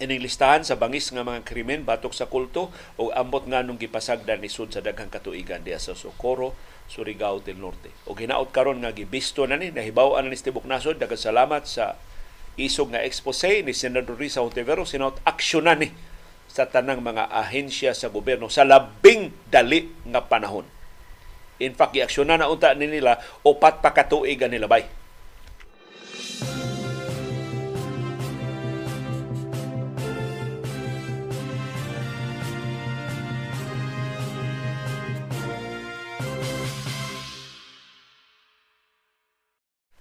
ining 0.00 0.24
listahan 0.24 0.64
sa 0.64 0.80
bangis 0.80 1.12
nga 1.12 1.20
mga 1.20 1.44
krimen 1.44 1.84
batok 1.84 2.16
sa 2.16 2.24
kulto 2.24 2.72
o 2.96 3.12
ambot 3.12 3.44
nga 3.44 3.60
nung 3.60 3.76
gipasagdan 3.76 4.40
ni 4.40 4.48
sud 4.48 4.72
sa 4.72 4.80
daghang 4.80 5.12
katuigan 5.12 5.60
diya 5.60 5.76
sa 5.76 5.92
Socorro, 5.92 6.56
Surigao 6.88 7.44
del 7.44 7.60
Norte. 7.60 7.92
O 8.08 8.16
ginaot 8.16 8.48
karon 8.48 8.80
nga 8.80 8.96
gibisto 8.96 9.44
na 9.44 9.60
ni 9.60 9.68
nahibaw-an 9.68 10.24
na 10.24 10.32
ni 10.32 10.40
Tibok 10.40 10.64
Nasod 10.64 10.96
daghang 10.96 11.20
salamat 11.20 11.68
sa 11.68 12.00
isog 12.56 12.96
nga 12.96 13.04
expose 13.04 13.60
ni 13.60 13.76
Senador 13.76 14.16
Risa 14.16 14.40
Ontivero 14.40 14.88
sinaut 14.88 15.20
aksyonan 15.28 15.84
ni 15.84 15.92
sa 16.50 16.66
tanang 16.66 16.98
mga 16.98 17.30
ahensya 17.30 17.94
sa 17.94 18.10
gobyerno 18.10 18.50
sa 18.50 18.66
labing 18.66 19.30
dali 19.46 19.86
nga 20.10 20.26
panahon. 20.26 20.66
In 21.62 21.76
fact, 21.78 21.94
giaksyonan 21.94 22.42
na 22.42 22.50
unta 22.50 22.74
ni 22.74 22.90
nila 22.90 23.22
upat 23.46 23.78
pa 23.78 23.94
katuig 23.94 24.42
nila 24.50 24.66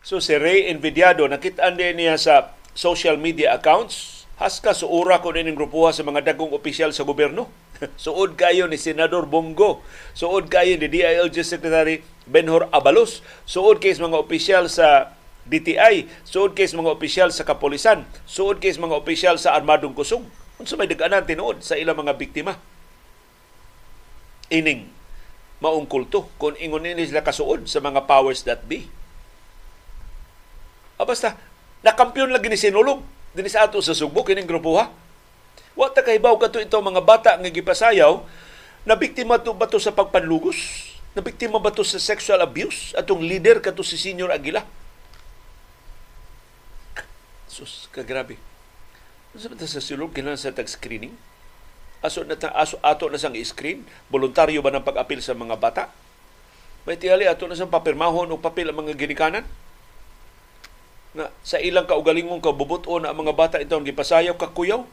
So 0.10 0.18
si 0.18 0.34
Ray 0.34 0.74
Envidiado, 0.74 1.30
nakita 1.30 1.70
din 1.70 2.02
niya 2.02 2.18
sa 2.18 2.58
social 2.74 3.22
media 3.22 3.54
accounts, 3.54 4.18
haska 4.40 4.72
suura 4.72 5.20
ko 5.20 5.36
din 5.36 5.52
grupuha 5.52 5.92
sa 5.92 6.08
mga 6.08 6.32
dagong 6.32 6.56
opisyal 6.56 6.96
sa 6.96 7.04
gobyerno. 7.04 7.52
Suod 8.00 8.40
kayo 8.40 8.72
ni 8.72 8.80
Senador 8.80 9.28
Bongo. 9.28 9.84
Suod 10.16 10.48
kayo 10.48 10.80
ni 10.80 10.88
DILG 10.88 11.44
Secretary 11.44 12.02
Benhor 12.24 12.72
Abalos. 12.72 13.20
Suod 13.44 13.84
kayo 13.84 14.00
mga 14.00 14.20
opisyal 14.20 14.72
sa 14.72 15.12
DTI. 15.44 16.08
Suod 16.24 16.56
kayo 16.56 16.72
mga 16.72 16.96
opisyal 16.96 17.30
sa 17.36 17.44
Kapolisan. 17.44 18.08
Suod 18.24 18.64
kayo 18.64 18.80
mga 18.80 18.96
opisyal 18.96 19.36
sa 19.36 19.60
Armadong 19.60 19.92
Kusog. 19.92 20.24
Unsa 20.56 20.80
may 20.80 20.88
daganan 20.88 21.28
tinuod 21.28 21.60
sa 21.60 21.76
ilang 21.76 22.00
mga 22.00 22.16
biktima. 22.16 22.56
Ining 24.48 24.88
maong 25.60 25.92
kulto 25.92 26.32
kung 26.40 26.56
ingon 26.56 26.88
nila 26.88 27.20
kasuod 27.20 27.68
sa 27.68 27.84
mga 27.84 28.08
powers 28.08 28.48
that 28.48 28.64
be 28.64 28.88
Ah, 31.00 31.08
basta, 31.08 31.40
nakampyon 31.80 32.28
lagi 32.28 32.52
ni 32.52 32.60
Sinulog. 32.60 33.00
Dini 33.34 33.50
sa 33.50 33.70
ato 33.70 33.78
sa 33.80 33.94
Sugbo, 33.94 34.26
kining 34.26 34.50
grupo 34.50 34.74
ha. 34.82 34.90
Wa 35.78 35.94
ta 35.94 36.02
kahibaw 36.02 36.36
kato 36.42 36.58
ito 36.58 36.76
mga 36.76 37.02
bata 37.06 37.32
nga 37.38 37.50
gipasayaw, 37.50 38.26
na 38.84 38.98
biktima 38.98 39.38
to 39.38 39.54
ba 39.54 39.70
to 39.70 39.78
sa 39.78 39.94
pagpanlugos? 39.94 40.90
Na 41.14 41.22
biktima 41.22 41.62
ba 41.62 41.70
to 41.70 41.86
sa 41.86 42.02
sexual 42.02 42.42
abuse? 42.42 42.98
Atong 42.98 43.22
leader 43.22 43.62
kato 43.62 43.86
si 43.86 43.96
Senior 43.96 44.34
Aguila? 44.34 44.66
Sus, 47.46 47.90
kagrabe. 47.94 48.38
Ano 49.30 49.54
sa 49.62 49.78
sa 49.78 49.82
silog, 49.82 50.10
kailangan 50.10 50.42
sa 50.42 50.56
tag-screening? 50.56 51.14
Aso 52.00 52.24
na 52.24 52.40
aso 52.56 52.80
ato 52.80 53.12
na 53.12 53.20
sang 53.20 53.36
screen 53.44 53.84
voluntaryo 54.08 54.64
ba 54.64 54.72
ng 54.72 54.88
pag-apil 54.88 55.20
sa 55.20 55.36
mga 55.36 55.60
bata? 55.60 55.92
May 56.88 56.96
tiyali 56.96 57.28
ato 57.28 57.44
na 57.46 57.60
sang 57.60 57.70
papirmahon 57.70 58.32
o 58.32 58.40
papel 58.40 58.72
ang 58.72 58.80
mga 58.80 58.96
ginikanan? 58.96 59.44
Na 61.18 61.34
sa 61.41 61.57
ilang 61.57 61.89
kaugalingong 61.89 62.41
kabubuton 62.41 63.05
ang 63.05 63.18
mga 63.18 63.34
bata 63.34 63.57
itong 63.57 63.86
gipasayaw 63.86 64.38
kakuyaw. 64.38 64.86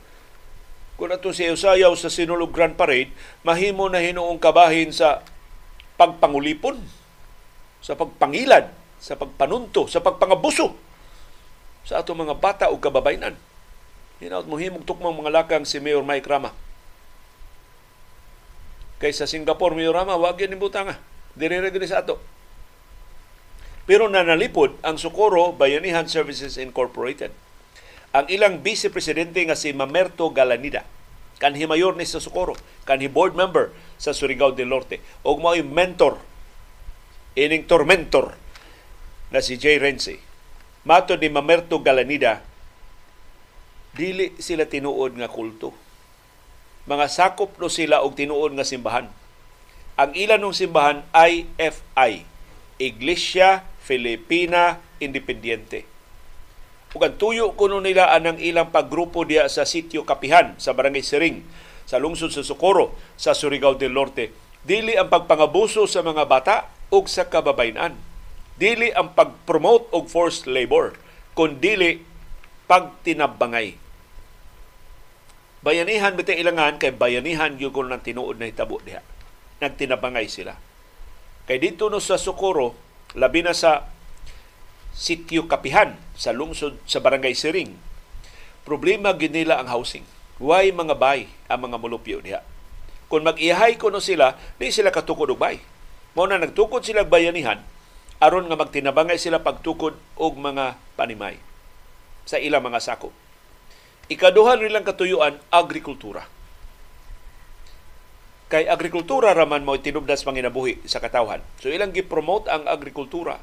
Kung 0.97 1.13
ato 1.13 1.29
siya 1.29 1.53
sayaw 1.53 1.93
sa 1.93 2.09
Sinulog 2.09 2.57
Grand 2.57 2.73
Parade, 2.73 3.13
mahimo 3.45 3.85
na 3.93 4.01
hinuong 4.01 4.41
kabahin 4.41 4.97
sa 4.97 5.21
pagpangulipon, 6.01 6.81
sa 7.85 7.93
pagpangilad, 8.01 8.73
sa 8.97 9.13
pagpanunto, 9.21 9.85
sa 9.93 10.01
pagpangabuso 10.01 10.87
sa 11.87 12.03
ato 12.03 12.19
mga 12.19 12.35
bata 12.43 12.67
o 12.75 12.83
kababayanan. 12.83 13.39
Hinaut 14.19 14.51
mo 14.51 14.59
himog 14.59 14.83
tukmang 14.83 15.15
mga 15.15 15.31
lakang 15.31 15.63
si 15.63 15.79
Mayor 15.79 16.03
Mike 16.03 16.27
Rama. 16.27 16.51
Kay 18.99 19.15
sa 19.15 19.31
Singapore, 19.31 19.79
Mayor 19.79 19.95
Rama, 19.95 20.19
wag 20.19 20.41
yan 20.41 20.59
nga. 20.59 20.97
Dire 21.39 21.63
sa 21.87 22.03
ato. 22.03 22.19
Pero 23.87 24.11
nanalipod 24.11 24.75
ang 24.83 24.99
Socorro 24.99 25.55
Bayanihan 25.55 26.11
Services 26.11 26.59
Incorporated. 26.59 27.31
Ang 28.11 28.27
ilang 28.27 28.59
vice 28.59 28.91
presidente 28.91 29.39
nga 29.47 29.55
si 29.55 29.71
Mamerto 29.71 30.35
Galanida, 30.35 30.83
kanhi 31.39 31.71
mayor 31.71 31.95
ni 31.95 32.03
sa 32.03 32.19
Socorro, 32.19 32.59
kanhi 32.83 33.07
board 33.07 33.39
member 33.39 33.71
sa 33.95 34.11
Surigao 34.11 34.51
del 34.51 34.75
Norte, 34.75 34.99
o 35.23 35.39
mao'y 35.39 35.63
mentor, 35.63 36.19
ining 37.39 37.63
tormentor 37.71 38.35
na 39.31 39.39
si 39.39 39.55
Jay 39.55 39.79
Renzi. 39.79 40.19
Mato 40.83 41.15
ni 41.15 41.31
Mamerto 41.31 41.79
Galanida, 41.79 42.43
dili 43.95 44.35
sila 44.43 44.67
tinuod 44.67 45.15
nga 45.15 45.31
kulto. 45.31 45.71
Mga 46.91 47.07
sakop 47.07 47.55
no 47.63 47.71
sila 47.71 48.03
og 48.03 48.19
tinuod 48.19 48.55
nga 48.55 48.67
simbahan. 48.67 49.07
Ang 49.95 50.11
ilan 50.15 50.43
ng 50.43 50.55
simbahan 50.55 51.07
IFI, 51.15 52.27
Iglesia 52.83 53.65
Filipina 53.87 54.83
Independiente. 54.99 55.87
Ug 56.91 57.07
ang 57.07 57.15
tuyo 57.15 57.55
kuno 57.55 57.79
nila 57.79 58.11
anang 58.11 58.43
ilang 58.43 58.75
paggrupo 58.75 59.23
diya 59.23 59.47
sa 59.47 59.63
sitio 59.63 60.03
Kapihan 60.03 60.59
sa 60.59 60.75
Barangay 60.75 61.07
Siring 61.07 61.47
sa 61.87 62.03
lungsod 62.03 62.35
sa 62.35 62.43
Socorro 62.43 62.99
sa 63.15 63.31
Surigao 63.31 63.79
del 63.79 63.95
Norte. 63.95 64.35
Dili 64.67 64.99
ang 64.99 65.07
pagpangabuso 65.07 65.87
sa 65.87 66.03
mga 66.03 66.27
bata 66.27 66.67
ug 66.91 67.07
sa 67.07 67.31
kababayan. 67.31 67.95
Dili 68.59 68.91
ang 68.91 69.15
pagpromote 69.15 69.93
og 69.95 70.11
forced 70.11 70.51
labor, 70.51 70.99
kun 71.37 71.63
dili 71.63 72.03
pagtinabangay. 72.67 73.79
Bayanihan 75.63 76.17
bitaw 76.17 76.35
ilangan 76.35 76.81
kay 76.81 76.91
bayanihan 76.91 77.55
gyud 77.55 77.77
kun 77.77 77.93
nang 77.93 78.03
tinuod 78.03 78.41
na 78.41 78.49
hitabo 78.49 78.83
diha. 78.83 79.05
Nagtinabangay 79.63 80.27
sila. 80.27 80.57
Kay 81.47 81.63
dito 81.63 81.93
no 81.93 82.01
sa 82.01 82.19
Socorro, 82.19 82.75
labi 83.17 83.41
na 83.41 83.57
sa 83.57 83.89
sitio 84.93 85.49
Kapihan 85.49 85.97
sa 86.15 86.37
lungsod 86.37 86.77
sa 86.85 87.01
Barangay 87.01 87.33
Siring. 87.33 87.77
Problema 88.69 89.17
gid 89.17 89.33
nila 89.33 89.61
ang 89.61 89.73
housing. 89.73 90.05
Why 90.37 90.69
mga 90.69 91.01
bay 91.01 91.33
ang 91.49 91.65
mga 91.65 91.77
mulupyo 91.81 92.21
diha? 92.21 92.45
Kung 93.09 93.25
mag-ihay 93.25 93.81
ko 93.81 93.89
no 93.89 94.05
sila, 94.05 94.37
di 94.61 94.69
sila 94.69 94.93
katukod 94.93 95.33
og 95.33 95.41
bay. 95.41 95.63
Mao 96.13 96.29
na 96.29 96.41
nagtukod 96.41 96.85
sila 96.85 97.09
bayanihan 97.09 97.61
aron 98.17 98.49
nga 98.49 98.57
magtinabangay 98.57 99.21
sila 99.21 99.45
pagtukod 99.45 99.97
og 100.17 100.33
mga 100.41 100.81
panimay 100.97 101.37
sa 102.25 102.41
ilang 102.41 102.65
mga 102.65 102.81
sako. 102.81 103.13
Ikaduha 104.09 104.57
nilang 104.57 104.87
katuyuan, 104.87 105.37
agrikultura. 105.51 106.25
Kay 108.47 108.71
agrikultura 108.71 109.35
raman 109.35 109.67
mo 109.67 109.75
tinubdas 109.75 110.23
panginabuhi 110.23 110.79
sa 110.87 111.03
katawhan. 111.03 111.43
So 111.59 111.67
ilang 111.67 111.91
gi-promote 111.91 112.47
ang 112.47 112.71
agrikultura. 112.71 113.43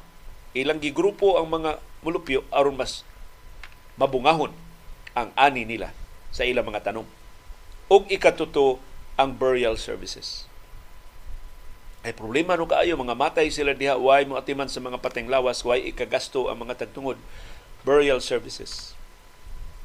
Ilang 0.56 0.80
gigrupo 0.80 1.36
ang 1.36 1.50
mga 1.50 1.82
mulupyo 2.00 2.46
aron 2.48 2.78
mas 2.78 3.04
mabungahon 4.00 4.54
ang 5.12 5.28
ani 5.36 5.68
nila 5.68 5.92
sa 6.32 6.48
ilang 6.48 6.64
mga 6.64 6.90
tanong. 6.90 7.06
Ug 7.92 8.08
ikatuto 8.08 8.80
ang 9.20 9.36
burial 9.36 9.76
services. 9.76 10.48
Ay 12.04 12.16
problema 12.16 12.56
no 12.56 12.68
kaayo 12.68 12.96
mga 12.96 13.16
matay 13.16 13.48
sila 13.52 13.76
diha 13.76 13.96
way 13.96 14.24
mo 14.24 14.36
atiman 14.40 14.68
sa 14.68 14.80
mga 14.80 15.00
pateng 15.00 15.28
lawas 15.28 15.64
way 15.64 15.84
ikagasto 15.88 16.48
ang 16.48 16.64
mga 16.64 16.86
tagtungod 16.86 17.20
burial 17.84 18.24
services. 18.24 18.96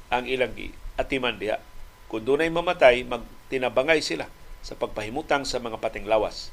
Ang 0.08 0.32
ilang 0.32 0.56
gi 0.56 0.72
atiman 0.96 1.36
diha. 1.36 1.60
Kung 2.08 2.24
dunay 2.24 2.48
mamatay 2.48 3.04
magtinabangay 3.04 4.00
sila 4.00 4.32
sa 4.60 4.76
pagpahimutang 4.76 5.48
sa 5.48 5.62
mga 5.62 5.80
pating 5.80 6.08
lawas 6.08 6.52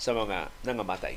sa 0.00 0.10
mga 0.12 0.50
nangamatay. 0.66 1.16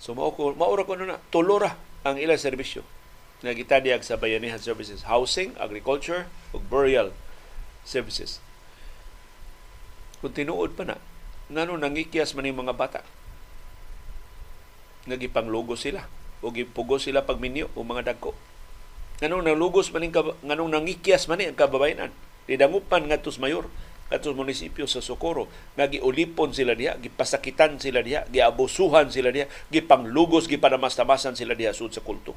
So 0.00 0.16
mao 0.16 0.32
ko 0.32 0.56
maura 0.56 0.88
ko 0.88 0.96
na 0.96 1.20
tulora 1.28 1.76
ang 2.06 2.16
ilang 2.16 2.40
serbisyo 2.40 2.80
nga 3.40 3.56
gitadiyag 3.56 4.04
sa 4.04 4.20
bayanihan 4.20 4.60
services, 4.60 5.08
housing, 5.08 5.56
agriculture 5.56 6.28
ug 6.52 6.60
burial 6.68 7.12
services. 7.84 8.40
Kung 10.20 10.36
tinuod 10.36 10.76
pa 10.76 10.84
na, 10.84 10.96
ngano 11.48 11.80
nangikyas 11.80 12.36
man 12.36 12.48
mga 12.48 12.76
bata. 12.76 13.00
Nagipanglugo 15.08 15.80
sila 15.80 16.04
o 16.44 16.52
gipugo 16.52 17.00
sila 17.00 17.24
pagminyo 17.24 17.72
o 17.72 17.80
mga 17.80 18.12
dagko. 18.12 18.36
Nganong 19.24 19.48
nalugos 19.48 19.88
man 19.92 20.04
nganong 20.08 20.70
nangikyas 20.72 21.24
man 21.24 21.40
ang 21.40 21.56
kababayanan 21.56 22.12
Nidangupan 22.50 23.06
nga 23.06 23.22
tus 23.22 23.38
mayor 23.38 23.70
atos 24.10 24.34
munisipyo 24.34 24.90
sa 24.90 24.98
Socorro 24.98 25.46
nga 25.78 25.86
giulipon 25.86 26.50
sila 26.50 26.74
diha, 26.74 26.98
gipasakitan 26.98 27.78
sila 27.78 28.02
diha, 28.02 28.26
giabusuhan 28.26 29.06
sila 29.06 29.30
diha, 29.30 29.46
gipanglugos, 29.70 30.50
gipanamastamasan 30.50 31.38
sila 31.38 31.54
diha 31.54 31.70
sud 31.70 31.94
sa 31.94 32.02
kulto. 32.02 32.34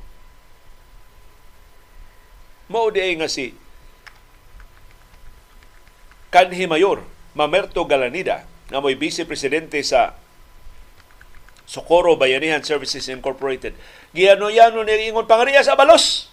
Mao 2.70 2.94
di 2.94 3.02
nga 3.18 3.26
si 3.26 3.58
kanhi 6.30 6.66
mayor 6.70 7.06
Mamerto 7.34 7.86
Galanida 7.90 8.46
nga 8.70 8.78
mo'y 8.78 8.94
vice 8.94 9.26
presidente 9.26 9.82
sa 9.82 10.14
Socorro 11.66 12.14
Bayanihan 12.18 12.62
Services 12.62 13.10
Incorporated. 13.10 13.74
Giyano-yano 14.14 14.86
ni 14.86 15.10
ingon 15.10 15.26
pangariya 15.26 15.66
sa 15.66 15.74
balos. 15.74 16.33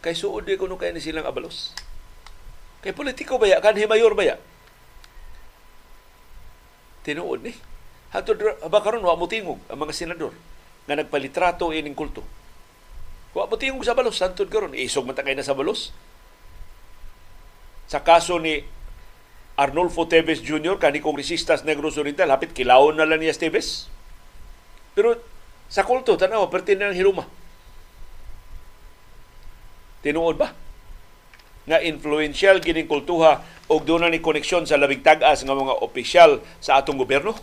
Kay 0.00 0.16
suod 0.16 0.48
di 0.48 0.56
kuno 0.56 0.80
kay 0.80 0.96
ni 0.96 1.00
silang 1.04 1.28
abalos. 1.28 1.76
Kay 2.80 2.96
politiko 2.96 3.36
baya 3.36 3.60
kan 3.60 3.76
himayor 3.76 4.16
baya. 4.16 4.40
Tinuod 7.04 7.44
ni. 7.44 7.52
Hato 8.10 8.32
ba 8.66 8.80
karon 8.80 9.04
wa 9.04 9.14
mo 9.14 9.28
tingog 9.28 9.60
ang 9.68 9.78
mga 9.84 9.94
senador 9.94 10.32
nga 10.88 10.96
nagpalitrato 10.96 11.70
ining 11.76 11.92
kulto. 11.92 12.24
Wa 13.36 13.44
mo 13.44 13.60
tingog 13.60 13.84
sa 13.84 13.92
balos 13.92 14.16
santud 14.16 14.48
karon 14.48 14.72
isog 14.72 15.04
man 15.04 15.20
na 15.20 15.44
sa 15.44 15.52
balos. 15.52 15.92
Sa 17.92 18.00
kaso 18.00 18.40
ni 18.40 18.64
Arnulfo 19.60 20.08
Teves 20.08 20.40
Jr. 20.40 20.80
kani 20.80 21.04
kongresistas 21.04 21.68
Negros 21.68 22.00
Oriental 22.00 22.32
hapit 22.32 22.56
kilawon 22.56 22.96
na 22.96 23.04
lang 23.04 23.20
niya 23.20 23.36
Teves. 23.36 23.92
Pero 24.96 25.20
sa 25.68 25.84
kulto 25.84 26.16
tanaw 26.16 26.48
pertinang 26.48 26.96
hiruma 26.96 27.28
Tinuod 30.00 30.40
ba? 30.40 30.56
Nga 31.68 31.84
influential 31.84 32.56
gining 32.64 32.88
kultuha 32.88 33.44
og 33.68 33.84
doon 33.84 34.08
ni 34.08 34.24
koneksyon 34.24 34.64
sa 34.64 34.80
labing 34.80 35.04
tag-as 35.04 35.44
nga 35.44 35.52
mga 35.54 35.84
opisyal 35.84 36.40
sa 36.58 36.80
atong 36.80 36.96
gobyerno? 36.96 37.36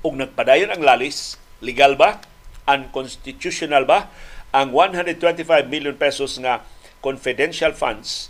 ug 0.00 0.16
nagpadayon 0.16 0.72
ang 0.72 0.80
lalis, 0.80 1.36
legal 1.60 1.92
ba? 1.94 2.24
Unconstitutional 2.64 3.84
ba? 3.84 4.08
Ang 4.50 4.72
125 4.74 5.44
million 5.68 5.94
pesos 5.94 6.40
nga 6.40 6.64
confidential 7.00 7.72
funds 7.72 8.28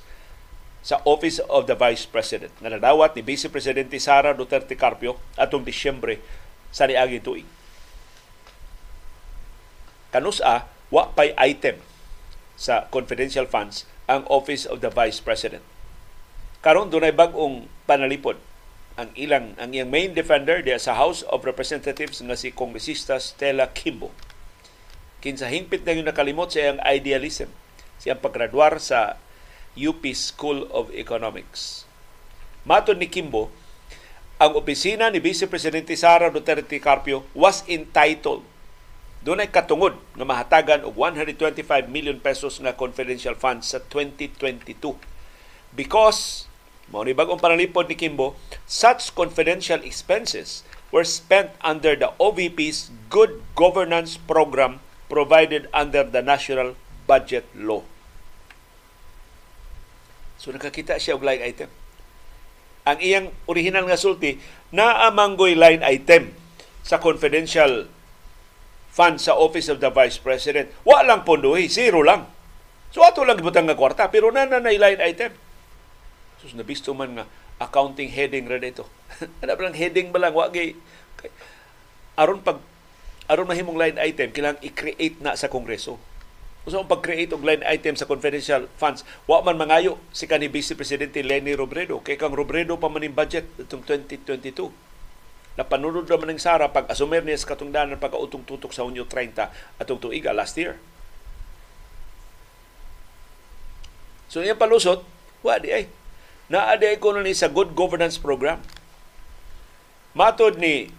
sa 0.81 1.05
Office 1.05 1.43
of 1.53 1.69
the 1.69 1.77
Vice 1.77 2.09
President 2.09 2.55
nga 2.65 2.73
nadawat 2.73 3.13
ni 3.13 3.23
Vice 3.23 3.53
Presidente 3.53 4.01
Sara 4.01 4.33
Duterte 4.33 4.79
Carpio 4.79 5.21
atong 5.37 5.67
Disyembre 5.67 6.23
sa 6.73 6.89
niagi 6.89 7.21
tuig. 7.21 7.45
Kanusa, 10.11 10.67
wa 10.91 11.13
pay 11.13 11.37
item 11.39 11.79
sa 12.57 12.89
confidential 12.89 13.47
funds 13.47 13.85
ang 14.11 14.27
Office 14.27 14.67
of 14.67 14.83
the 14.83 14.91
Vice 14.91 15.23
President. 15.23 15.63
Karon 16.65 16.91
dunay 16.91 17.15
bag-ong 17.15 17.71
panalipod 17.87 18.41
ang 18.99 19.09
ilang 19.17 19.57
ang 19.57 19.71
iyang 19.73 19.89
main 19.89 20.13
defender 20.13 20.61
diya 20.61 20.77
sa 20.77 20.99
House 20.99 21.23
of 21.31 21.47
Representatives 21.47 22.21
nga 22.21 22.37
si 22.37 22.53
Kongresista 22.53 23.17
Stella 23.23 23.71
Kimbo. 23.71 24.13
Kinsa 25.21 25.49
hingpit 25.53 25.85
na 25.85 25.95
yung 25.97 26.09
nakalimot 26.09 26.53
sa 26.53 26.65
iyang 26.65 26.81
idealism 26.85 27.53
siyang 28.01 28.19
paggraduar 28.19 28.81
sa 28.81 29.21
UP 29.77 30.03
School 30.17 30.67
of 30.73 30.89
Economics. 30.97 31.85
Matod 32.67 32.99
ni 32.99 33.07
Kimbo, 33.07 33.53
ang 34.41 34.57
opisina 34.57 35.13
ni 35.13 35.21
Vice 35.21 35.45
Presidente 35.45 35.93
Sara 35.95 36.33
Duterte 36.33 36.81
Carpio 36.81 37.29
was 37.37 37.61
entitled 37.69 38.41
doon 39.21 39.45
ay 39.45 39.53
katungod 39.53 40.01
na 40.17 40.25
mahatagan 40.25 40.81
og 40.81 40.97
125 40.97 41.93
million 41.93 42.17
pesos 42.17 42.57
nga 42.57 42.73
confidential 42.73 43.37
funds 43.37 43.77
sa 43.77 43.79
2022 43.93 44.97
because 45.77 46.49
mao 46.89 47.05
ni 47.05 47.13
bag-ong 47.13 47.37
panalipod 47.37 47.85
ni 47.85 48.01
Kimbo 48.01 48.33
such 48.65 49.13
confidential 49.13 49.85
expenses 49.85 50.65
were 50.89 51.05
spent 51.05 51.53
under 51.61 51.93
the 51.93 52.09
OVP's 52.17 52.89
Good 53.13 53.45
Governance 53.53 54.17
Program 54.17 54.81
provided 55.13 55.69
under 55.77 56.01
the 56.01 56.25
National 56.25 56.75
budget 57.05 57.45
law. 57.53 57.85
So 60.41 60.49
nakakita 60.57 60.97
siya 60.97 61.21
og 61.21 61.25
line 61.25 61.45
item. 61.45 61.69
Ang 62.89 62.99
iyang 63.05 63.27
original 63.45 63.85
nga 63.85 64.01
sulti 64.01 64.41
naamanggoy 64.73 65.53
line 65.53 65.85
item 65.85 66.33
sa 66.81 66.97
confidential 66.97 67.93
fund 68.89 69.21
sa 69.21 69.37
Office 69.37 69.69
of 69.69 69.85
the 69.85 69.93
Vice 69.93 70.17
President. 70.17 70.73
Wa 70.81 71.05
lang 71.05 71.29
pondohi, 71.29 71.69
zero 71.69 72.01
lang. 72.01 72.25
So 72.89 73.05
ato 73.05 73.21
lang 73.23 73.37
gibutang 73.37 73.69
nga 73.69 73.77
kwarta 73.77 74.09
pero 74.09 74.33
na 74.33 74.49
na 74.49 74.65
line 74.65 75.05
item. 75.05 75.37
So 76.41 76.49
nabisto 76.57 76.97
man 76.97 77.21
nga 77.21 77.29
accounting 77.61 78.09
heading 78.09 78.49
ra 78.49 78.57
dito. 78.57 78.89
Ba 79.45 79.53
lang 79.53 79.77
heading 79.77 80.09
ba 80.09 80.25
lang 80.25 80.33
wa 80.33 80.49
gay 80.49 80.73
aron 82.17 82.41
pag 82.41 82.61
aron 83.29 83.49
mahimong 83.49 83.79
line 83.79 83.97
item 84.01 84.29
kailangan 84.35 84.61
i-create 84.61 85.17
na 85.25 85.37
sa 85.37 85.49
kongreso 85.49 85.97
Usa 86.71 86.79
ang 86.79 86.87
pag-create 86.87 87.35
og 87.35 87.43
line 87.43 87.67
item 87.67 87.99
sa 87.99 88.07
confidential 88.07 88.71
funds. 88.79 89.03
Wa 89.27 89.43
man 89.43 89.59
mangayo 89.59 89.99
si 90.15 90.31
kanhi 90.31 90.47
Vice 90.47 90.79
Presidente 90.79 91.19
Lenny 91.19 91.59
Robredo 91.59 91.99
kay 91.99 92.15
kang 92.15 92.31
Robredo 92.31 92.79
pa 92.79 92.87
man 92.87 93.03
budget 93.11 93.51
itong 93.59 93.83
2022. 93.83 94.71
Napanunod 95.59 96.07
naman 96.07 96.39
ng 96.39 96.39
Sara 96.39 96.71
pag 96.71 96.87
asumer 96.87 97.27
niya 97.27 97.43
sa 97.43 97.59
katungdanan 97.59 97.99
pagkautong 97.99 98.47
tutok 98.47 98.71
sa 98.71 98.87
Hunyo 98.87 99.03
30 99.03 99.51
atong 99.83 99.99
tuiga 99.99 100.31
last 100.31 100.55
year. 100.55 100.79
So 104.31 104.47
iya 104.47 104.55
palusot, 104.55 105.03
wa 105.43 105.59
di 105.59 105.75
ay. 105.75 105.91
Naa 106.47 106.79
di 106.79 106.87
ko 107.03 107.19
ni 107.19 107.35
sa 107.35 107.51
good 107.51 107.75
governance 107.75 108.15
program. 108.15 108.63
Matod 110.15 110.55
ni 110.55 110.95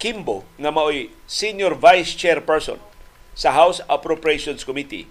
Kimbo 0.00 0.48
nga 0.56 0.72
maoy 0.72 1.12
senior 1.28 1.76
vice 1.76 2.16
chairperson 2.16 2.80
sa 3.32 3.52
House 3.56 3.80
Appropriations 3.88 4.64
Committee, 4.64 5.08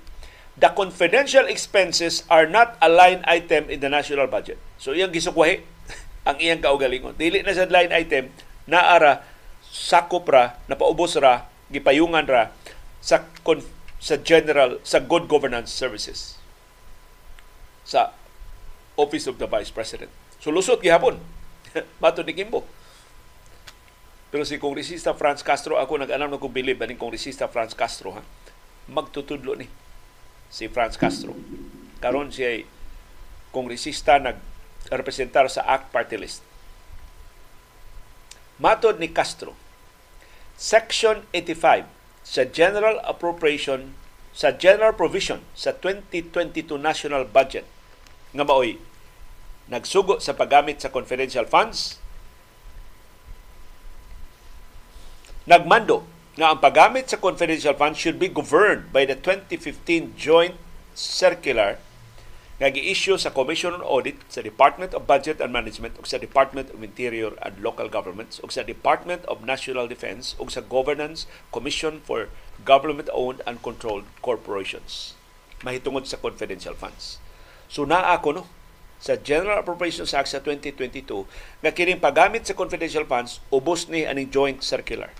the 0.57 0.69
confidential 0.73 1.47
expenses 1.47 2.23
are 2.29 2.45
not 2.45 2.77
a 2.81 2.89
line 2.89 3.25
item 3.25 3.69
in 3.69 3.81
the 3.81 3.89
national 3.89 4.27
budget. 4.27 4.59
So 4.77 4.93
iyang 4.93 5.13
gisukwahi 5.13 5.65
ang 6.29 6.37
iyang 6.37 6.61
kaugalingon. 6.61 7.17
Dili 7.17 7.41
na 7.41 7.55
sa 7.55 7.65
line 7.65 7.91
item 7.93 8.29
naara 8.69 9.25
sakop 9.71 10.27
ra, 10.29 10.59
napaubos 10.67 11.17
ra, 11.17 11.47
gipayungan 11.71 12.27
ra 12.27 12.51
sa 12.99 13.23
sa 14.01 14.15
general 14.19 14.77
sa 14.83 14.99
good 14.99 15.25
governance 15.29 15.71
services 15.71 16.41
sa 17.85 18.13
Office 18.99 19.25
of 19.25 19.39
the 19.41 19.47
Vice 19.47 19.73
President. 19.73 20.11
So 20.37 20.51
lusot 20.53 20.83
gihapon. 20.83 21.17
Mato 22.03 22.21
ni 22.21 22.35
Kimbo. 22.35 22.67
Pero 24.31 24.47
si 24.47 24.55
Kongresista 24.55 25.11
Franz 25.11 25.43
Castro, 25.43 25.75
ako 25.75 26.07
nag-anam 26.07 26.31
na 26.31 26.39
kong 26.39 26.55
bilib 26.55 26.79
aning 26.79 26.95
Kongresista 26.95 27.51
Franz 27.51 27.75
Castro, 27.75 28.15
ha? 28.15 28.23
magtutudlo 28.87 29.55
ni 29.55 29.67
si 30.51 30.67
Franz 30.67 30.99
Castro. 30.99 31.35
Karon 32.03 32.33
siya 32.33 32.59
ay 32.59 32.61
kongresista 33.55 34.19
nag 34.19 34.39
representar 34.91 35.47
sa 35.47 35.63
ACT 35.67 35.87
Party 35.93 36.17
List. 36.17 36.41
Matod 38.57 38.97
ni 38.97 39.11
Castro, 39.11 39.53
Section 40.57 41.25
85 41.33 41.87
sa 42.21 42.43
General 42.45 42.99
Appropriation 43.05 43.95
sa 44.31 44.55
General 44.55 44.95
Provision 44.95 45.43
sa 45.57 45.75
2022 45.75 46.79
National 46.79 47.27
Budget 47.27 47.67
nga 48.31 48.45
maoy 48.47 48.79
nagsugo 49.67 50.23
sa 50.23 50.37
paggamit 50.37 50.79
sa 50.79 50.93
confidential 50.93 51.43
funds 51.47 52.00
nagmando 55.51 56.07
nga 56.39 56.55
ang 56.55 56.63
paggamit 56.63 57.11
sa 57.11 57.19
confidential 57.19 57.75
funds 57.75 57.99
should 57.99 58.15
be 58.15 58.31
governed 58.31 58.87
by 58.95 59.03
the 59.03 59.19
2015 59.19 60.15
Joint 60.15 60.55
Circular 60.95 61.75
nga 62.55 62.71
gi-issue 62.71 63.19
sa 63.19 63.35
Commission 63.35 63.75
on 63.75 63.83
Audit 63.83 64.15
sa 64.31 64.39
Department 64.39 64.95
of 64.95 65.03
Budget 65.03 65.43
and 65.43 65.51
Management 65.51 65.99
ug 65.99 66.07
sa 66.07 66.15
Department 66.15 66.71
of 66.71 66.79
Interior 66.79 67.35
and 67.43 67.59
Local 67.59 67.91
Governments 67.91 68.39
ug 68.39 68.47
sa 68.47 68.63
Department 68.63 69.27
of 69.27 69.43
National 69.43 69.91
Defense 69.91 70.39
ug 70.39 70.47
sa 70.47 70.63
Governance 70.63 71.27
Commission 71.51 71.99
for 71.99 72.31
Government-Owned 72.63 73.43
and 73.43 73.59
Controlled 73.59 74.07
Corporations 74.23 75.19
mahitungod 75.67 76.07
sa 76.07 76.15
confidential 76.15 76.79
funds. 76.79 77.19
So 77.67 77.83
naa 77.83 78.15
ako 78.15 78.39
no 78.39 78.43
sa 79.03 79.19
General 79.19 79.59
Appropriations 79.59 80.15
Act 80.15 80.31
sa 80.31 80.39
2022 80.39 81.27
nga 81.59 81.75
kining 81.75 81.99
paggamit 81.99 82.47
sa 82.47 82.55
confidential 82.55 83.03
funds 83.03 83.43
ubos 83.51 83.91
ni 83.91 84.07
aning 84.07 84.31
joint 84.31 84.63
circular 84.63 85.11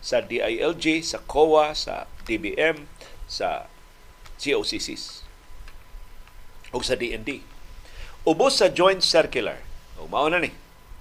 sa 0.00 0.24
DILG, 0.24 1.04
sa 1.04 1.20
COA, 1.24 1.76
sa 1.76 2.08
DBM, 2.24 2.88
sa 3.28 3.68
COCCs 4.40 5.22
o 6.72 6.80
sa 6.80 6.96
DND. 6.96 7.44
Ubos 8.24 8.60
sa 8.60 8.72
joint 8.72 9.00
circular, 9.04 9.60
o 10.00 10.08
mao 10.08 10.28
na 10.32 10.40
ni, 10.40 10.52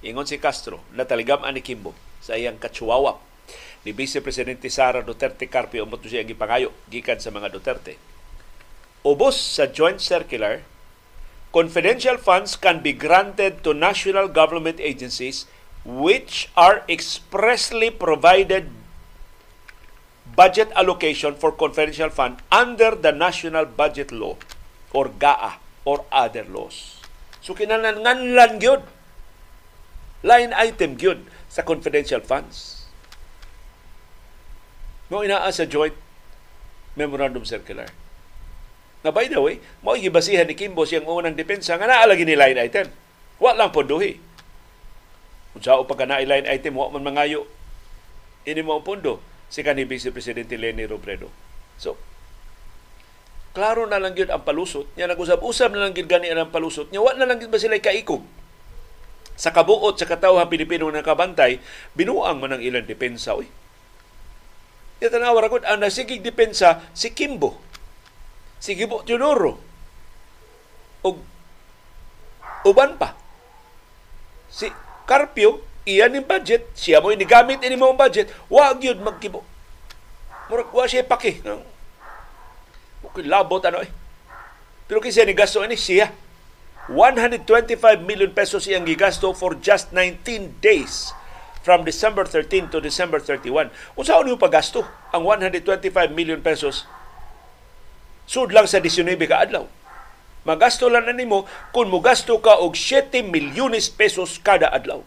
ingon 0.03 0.27
si 0.27 0.39
Castro, 0.39 0.83
nataligam 0.95 1.43
ani 1.47 1.63
Kimbo 1.63 1.95
sa 2.19 2.35
iyang 2.35 2.59
katsuwawap 2.59 3.23
ni 3.87 3.95
Vice 3.95 4.19
Presidente 4.19 4.67
Sara 4.67 4.99
Duterte 4.99 5.47
Carpio 5.47 5.87
mo 5.87 5.95
siya 5.99 6.27
gipangayo 6.27 6.75
gikan 6.91 7.17
sa 7.19 7.31
mga 7.31 7.47
Duterte. 7.51 7.95
Ubos 9.07 9.39
sa 9.39 9.71
joint 9.71 10.03
circular, 10.03 10.67
confidential 11.55 12.19
funds 12.19 12.59
can 12.59 12.83
be 12.83 12.91
granted 12.91 13.63
to 13.63 13.71
national 13.71 14.27
government 14.27 14.83
agencies 14.83 15.47
which 15.87 16.51
are 16.59 16.83
expressly 16.91 17.87
provided 17.87 18.67
budget 20.39 20.71
allocation 20.71 21.35
for 21.35 21.51
confidential 21.51 22.07
fund 22.07 22.39
under 22.47 22.95
the 22.95 23.11
National 23.11 23.67
Budget 23.67 24.15
Law 24.15 24.39
or 24.95 25.11
GAA 25.11 25.59
or 25.83 26.07
other 26.07 26.47
laws. 26.47 27.03
So 27.43 27.51
kinananganlan 27.51 28.63
gyud 28.63 28.87
line 30.23 30.55
item 30.55 30.95
gyud 30.95 31.27
sa 31.51 31.67
confidential 31.67 32.23
funds. 32.23 32.87
Mo 35.11 35.27
inaa 35.27 35.51
sa 35.51 35.67
joint 35.67 35.95
memorandum 36.95 37.43
circular. 37.43 37.91
Na 39.03 39.11
by 39.11 39.27
the 39.27 39.43
way, 39.43 39.59
mo 39.83 39.99
gibasihan 39.99 40.47
ni 40.47 40.55
Kimbo 40.55 40.87
siyang 40.87 41.03
unang 41.03 41.35
depensa 41.35 41.75
nga 41.75 41.87
naa 41.87 42.07
lagi 42.07 42.23
ni 42.23 42.39
line 42.39 42.63
item. 42.63 42.87
Wa 43.43 43.59
lang 43.59 43.75
pondohi. 43.75 44.15
Unsa 45.51 45.75
pa 45.83 45.93
ka 45.99 46.07
na 46.07 46.23
line 46.23 46.47
item 46.47 46.79
wa 46.79 46.87
man 46.95 47.03
mangayo 47.03 47.43
ini 48.47 48.63
mo 48.63 48.79
pondo 48.79 49.19
si 49.49 49.65
kanhi 49.65 49.83
Vice 49.83 50.13
Presidente 50.13 50.55
Leni 50.55 50.85
Robredo. 50.85 51.27
So, 51.75 51.97
klaro 53.51 53.89
na 53.89 53.97
lang 53.97 54.13
yun 54.13 54.29
ang 54.29 54.45
palusot. 54.45 54.87
Nya 54.93 55.09
nag-usab-usab 55.09 55.73
na 55.73 55.89
lang 55.89 55.97
yun 55.97 56.05
gani 56.05 56.29
ang 56.29 56.53
palusot. 56.53 56.93
Nya 56.93 57.01
wa 57.01 57.11
na 57.17 57.25
lang 57.25 57.41
yun 57.41 57.49
ba 57.49 57.57
sila 57.57 57.81
kaikog. 57.81 58.23
Sa 59.39 59.49
kabuot 59.49 59.97
sa 59.97 60.05
katawhan 60.05 60.51
Pilipino 60.51 60.87
na 60.91 61.01
kabantay, 61.01 61.57
binuang 61.97 62.37
man 62.39 62.59
ang 62.59 62.61
ilang 62.63 62.85
depensa. 62.85 63.33
Uy. 63.35 63.47
Ito 64.99 65.15
na 65.15 65.31
waragod, 65.31 65.63
ang 65.63 65.79
nasigig 65.79 66.19
depensa 66.19 66.83
si 66.91 67.15
Kimbo, 67.15 67.55
si 68.59 68.75
Gibo 68.75 68.99
Teodoro, 69.07 69.55
o 70.99 71.09
uban 72.67 72.99
pa. 72.99 73.15
Si 74.51 74.67
Carpio, 75.07 75.63
iyan 75.87 76.19
yung 76.19 76.27
budget, 76.27 76.67
siya 76.75 76.99
mo 76.99 77.11
inigamit 77.13 77.63
ini 77.63 77.75
mo 77.79 77.93
budget, 77.95 78.31
wag 78.51 78.79
yun 78.83 78.99
magkibo. 79.03 79.43
Murag 80.49 80.73
wa 80.73 80.89
siya 80.89 81.05
paki. 81.05 81.45
Okay, 82.99 83.23
labot 83.23 83.61
ano 83.63 83.85
eh. 83.85 83.91
Pero 84.89 84.97
kasi 84.99 85.21
ni 85.21 85.37
gasto 85.37 85.61
ini 85.61 85.77
siya. 85.77 86.09
125 86.89 87.45
million 88.01 88.33
pesos 88.33 88.65
iyang 88.65 88.81
gigasto 88.81 89.29
for 89.37 89.53
just 89.61 89.93
19 89.93 90.57
days 90.57 91.13
from 91.61 91.85
December 91.85 92.25
13 92.25 92.73
to 92.73 92.81
December 92.81 93.21
31. 93.21 93.69
Unsa 93.93 94.17
ano 94.17 94.33
yung 94.33 94.41
paggasto? 94.41 94.81
Ang 95.13 95.29
125 95.29 95.85
million 96.09 96.41
pesos 96.41 96.89
sud 98.29 98.53
lang 98.53 98.69
sa 98.69 98.81
19 98.81 99.17
ka 99.25 99.41
adlaw. 99.41 99.65
Magasto 100.45 100.89
lang 100.89 101.09
na 101.09 101.13
nimo 101.13 101.45
kung 101.69 101.89
mo 101.93 102.01
gasto 102.01 102.37
ka 102.41 102.57
og 102.57 102.73
7 102.73 103.25
milyones 103.25 103.89
pesos 103.93 104.41
kada 104.41 104.69
adlaw. 104.73 105.05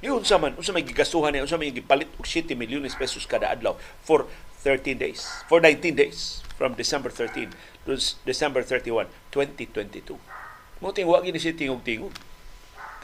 Yun 0.00 0.24
sa 0.24 0.40
man, 0.40 0.56
unsa 0.56 0.72
may 0.72 0.80
gigastuhan 0.80 1.28
niya, 1.28 1.44
unsa 1.44 1.60
may 1.60 1.68
gipalit 1.68 2.08
og 2.16 2.24
7 2.24 2.56
milyones 2.56 2.96
pesos 2.96 3.28
kada 3.28 3.52
adlaw 3.52 3.76
for 4.00 4.24
13 4.64 4.96
days, 4.96 5.28
for 5.44 5.60
19 5.60 5.92
days 5.92 6.40
from 6.56 6.72
December 6.72 7.12
13 7.12 7.52
to 7.84 7.96
December 8.24 8.64
31, 8.64 9.08
2022. 9.32 10.16
Mo 10.80 10.92
ting 10.96 11.04
wa 11.04 11.20
gini 11.20 11.36
siya 11.36 11.52
tingog-tingog. 11.52 12.12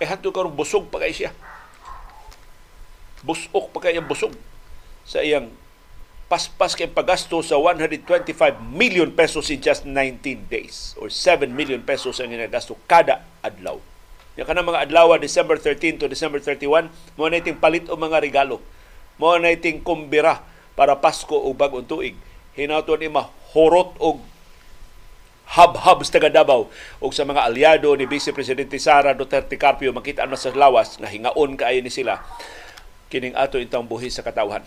Kay 0.01 0.09
hadto 0.09 0.33
karon 0.33 0.53
busog 0.53 0.89
pa 0.89 1.01
kay 1.05 1.13
siya. 1.13 1.33
Busok 3.21 3.73
pa 3.73 3.79
kay 3.85 3.97
busog 4.01 4.33
sa 5.05 5.21
iyang 5.21 5.53
paspas 6.27 6.73
kay 6.75 6.89
pagasto 6.89 7.39
sa 7.45 7.61
125 7.61 8.33
million 8.73 9.13
pesos 9.13 9.53
in 9.53 9.61
just 9.61 9.85
19 9.85 10.49
days 10.49 10.97
or 10.99 11.13
7 11.13 11.47
million 11.53 11.81
pesos 11.85 12.19
ang 12.19 12.33
ginagasto 12.33 12.75
kada 12.89 13.21
adlaw. 13.45 13.77
Yung 14.37 14.45
kanang 14.45 14.69
mga 14.69 14.85
adlaw 14.85 15.17
December 15.17 15.57
13 15.57 16.05
to 16.05 16.07
December 16.13 16.39
31 16.39 16.93
mo 17.17 17.25
na 17.27 17.41
iting 17.41 17.57
palit 17.57 17.89
o 17.89 17.97
mga 17.97 18.21
regalo. 18.21 18.61
Mo 19.17 19.33
na 19.41 19.49
iting 19.49 19.81
kumbira 19.81 20.45
para 20.77 20.93
Pasko 21.01 21.33
o 21.33 21.57
bagong 21.57 21.89
tuig. 21.89 22.13
Hinato 22.53 22.93
ni 23.01 23.09
mahorot 23.09 23.97
og 23.97 24.21
hub-hub 25.57 26.05
sa 26.05 26.21
taga 26.21 26.29
Davao 26.29 26.69
o 27.01 27.05
sa 27.15 27.25
mga 27.25 27.49
aliado 27.49 27.89
ni 27.97 28.05
Vice 28.05 28.35
Presidente 28.37 28.77
Sara 28.77 29.17
Duterte 29.17 29.57
Carpio 29.57 29.95
makita 29.95 30.29
na 30.29 30.37
sa 30.37 30.53
lawas 30.53 31.01
na 31.01 31.09
hingaon 31.09 31.57
kaayo 31.57 31.81
ni 31.81 31.89
sila 31.89 32.21
kining 33.07 33.39
ato 33.39 33.57
intang 33.57 33.87
buhi 33.87 34.11
sa 34.11 34.27
katawhan. 34.27 34.67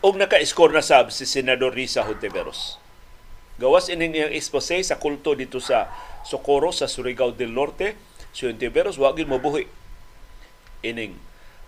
Og 0.00 0.16
naka-score 0.16 0.72
na 0.72 0.80
sab 0.80 1.12
si 1.12 1.28
Senador 1.28 1.76
Risa 1.76 2.00
Hontiveros. 2.08 2.80
Gawas 3.60 3.92
ining 3.92 4.16
iyang 4.16 4.32
expose 4.32 4.80
sa 4.80 4.96
kulto 4.96 5.36
dito 5.36 5.60
sa 5.60 5.92
Socorro 6.24 6.72
sa 6.72 6.88
Surigao 6.88 7.36
del 7.36 7.52
Norte, 7.52 7.92
si 8.32 8.48
Hontiveros 8.48 8.96
wa 8.96 9.12
gyud 9.12 9.28
mabuhi 9.28 9.68
ining 10.80 11.12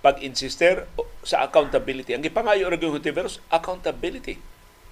pag-insister 0.01 0.89
sa 1.21 1.45
accountability. 1.45 2.17
Ang 2.17 2.25
gipangayo 2.25 2.73
ra 2.73 2.81
gyud 2.81 2.97
Hontiveros, 2.97 3.45
accountability. 3.53 4.41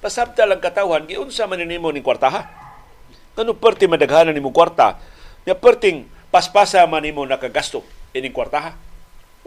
Pasabta 0.04 0.44
lang 0.44 0.60
katawhan 0.60 1.08
giunsa 1.08 1.48
man 1.48 1.64
nimo 1.64 1.88
ning 1.88 2.04
kwartaha. 2.04 2.44
Kano 3.32 3.56
perti 3.56 3.88
madaghanan 3.88 4.36
nimo 4.36 4.52
kwarta, 4.52 5.00
nya 5.48 5.56
perting 5.56 6.04
paspasa 6.28 6.84
man 6.84 7.00
nimo 7.00 7.24
nakagasto 7.24 7.80
ining 8.12 8.36
kwartaha. 8.36 8.76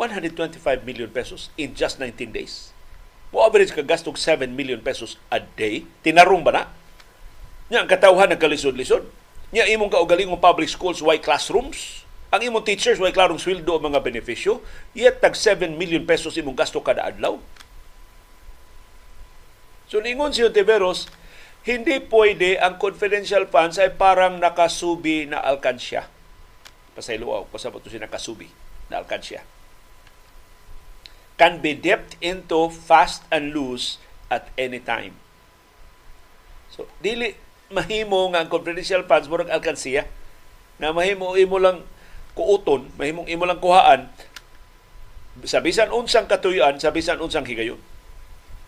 125 0.02 0.58
million 0.82 1.06
pesos 1.14 1.54
in 1.54 1.78
just 1.78 2.02
19 2.02 2.34
days. 2.34 2.73
Mo 3.34 3.42
average 3.42 3.74
ka 3.74 3.82
gastog 3.82 4.22
7 4.22 4.46
million 4.54 4.78
pesos 4.78 5.18
a 5.34 5.42
day. 5.42 5.90
Tinarong 6.06 6.46
ba 6.46 6.54
na? 6.54 6.64
Nya 7.74 7.82
ang 7.82 7.90
katawhan 7.90 8.30
nagkalisod-lisod. 8.30 9.10
Nya 9.50 9.66
imong 9.74 9.90
kaugalingong 9.90 10.38
public 10.38 10.70
schools 10.70 11.02
why 11.02 11.18
classrooms. 11.18 12.06
Ang 12.30 12.54
imong 12.54 12.62
teachers 12.62 13.02
why 13.02 13.10
klarong 13.10 13.42
sweldo 13.42 13.74
ang 13.74 13.90
mga 13.90 14.06
benepisyo. 14.06 14.62
Yet 14.94 15.18
tag 15.18 15.34
7 15.34 15.74
million 15.74 16.06
pesos 16.06 16.38
imong 16.38 16.54
gasto 16.54 16.78
kada 16.86 17.10
adlaw. 17.10 17.42
So 19.90 19.98
ningon 19.98 20.30
si 20.30 20.46
Ontiveros, 20.46 21.10
hindi 21.66 21.98
pwede 22.06 22.62
ang 22.62 22.78
confidential 22.78 23.50
funds 23.50 23.82
ay 23.82 23.98
parang 23.98 24.38
nakasubi 24.38 25.26
na 25.26 25.42
alkansya. 25.42 26.06
Pasaylo 26.94 27.34
ako, 27.34 27.46
pasabot 27.50 27.82
si 27.82 27.98
nakasubi 27.98 28.46
na 28.94 29.02
alkansya 29.02 29.42
can 31.36 31.60
be 31.60 31.74
dipped 31.74 32.18
into 32.22 32.70
fast 32.70 33.26
and 33.34 33.52
loose 33.52 33.98
at 34.30 34.50
any 34.58 34.82
time. 34.82 35.18
So, 36.74 36.90
dili 37.02 37.38
mahimo 37.74 38.30
nga 38.34 38.46
ang 38.46 38.50
confidential 38.50 39.06
funds 39.06 39.30
murag 39.30 39.50
alkansiya 39.50 40.06
na 40.78 40.94
mahimo 40.94 41.38
imo 41.38 41.58
lang 41.58 41.86
kuuton, 42.34 42.90
mahimong 42.98 43.30
imo 43.30 43.46
lang 43.46 43.62
kuhaan 43.62 44.10
sa 45.42 45.62
bisan 45.66 45.90
unsang 45.90 46.30
katuyan, 46.30 46.78
sa 46.78 46.94
bisan 46.94 47.18
unsang 47.18 47.46
higayon. 47.46 47.82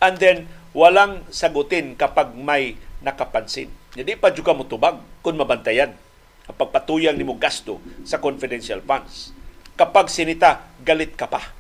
And 0.01 0.17
then, 0.17 0.49
walang 0.73 1.23
sagutin 1.29 1.93
kapag 1.93 2.33
may 2.33 2.77
nakapansin. 3.05 3.69
Hindi 3.95 4.17
pa 4.17 4.33
juga 4.33 4.51
mo 4.51 4.67
tubag 4.67 4.99
kung 5.21 5.37
mabantayan 5.37 5.93
ang 6.45 6.55
pagpatuyang 6.57 7.15
nimo 7.15 7.37
gasto 7.37 7.79
sa 8.03 8.19
confidential 8.21 8.81
funds. 8.83 9.31
Kapag 9.77 10.11
sinita, 10.11 10.67
galit 10.83 11.15
ka 11.15 11.29
pa. 11.29 11.54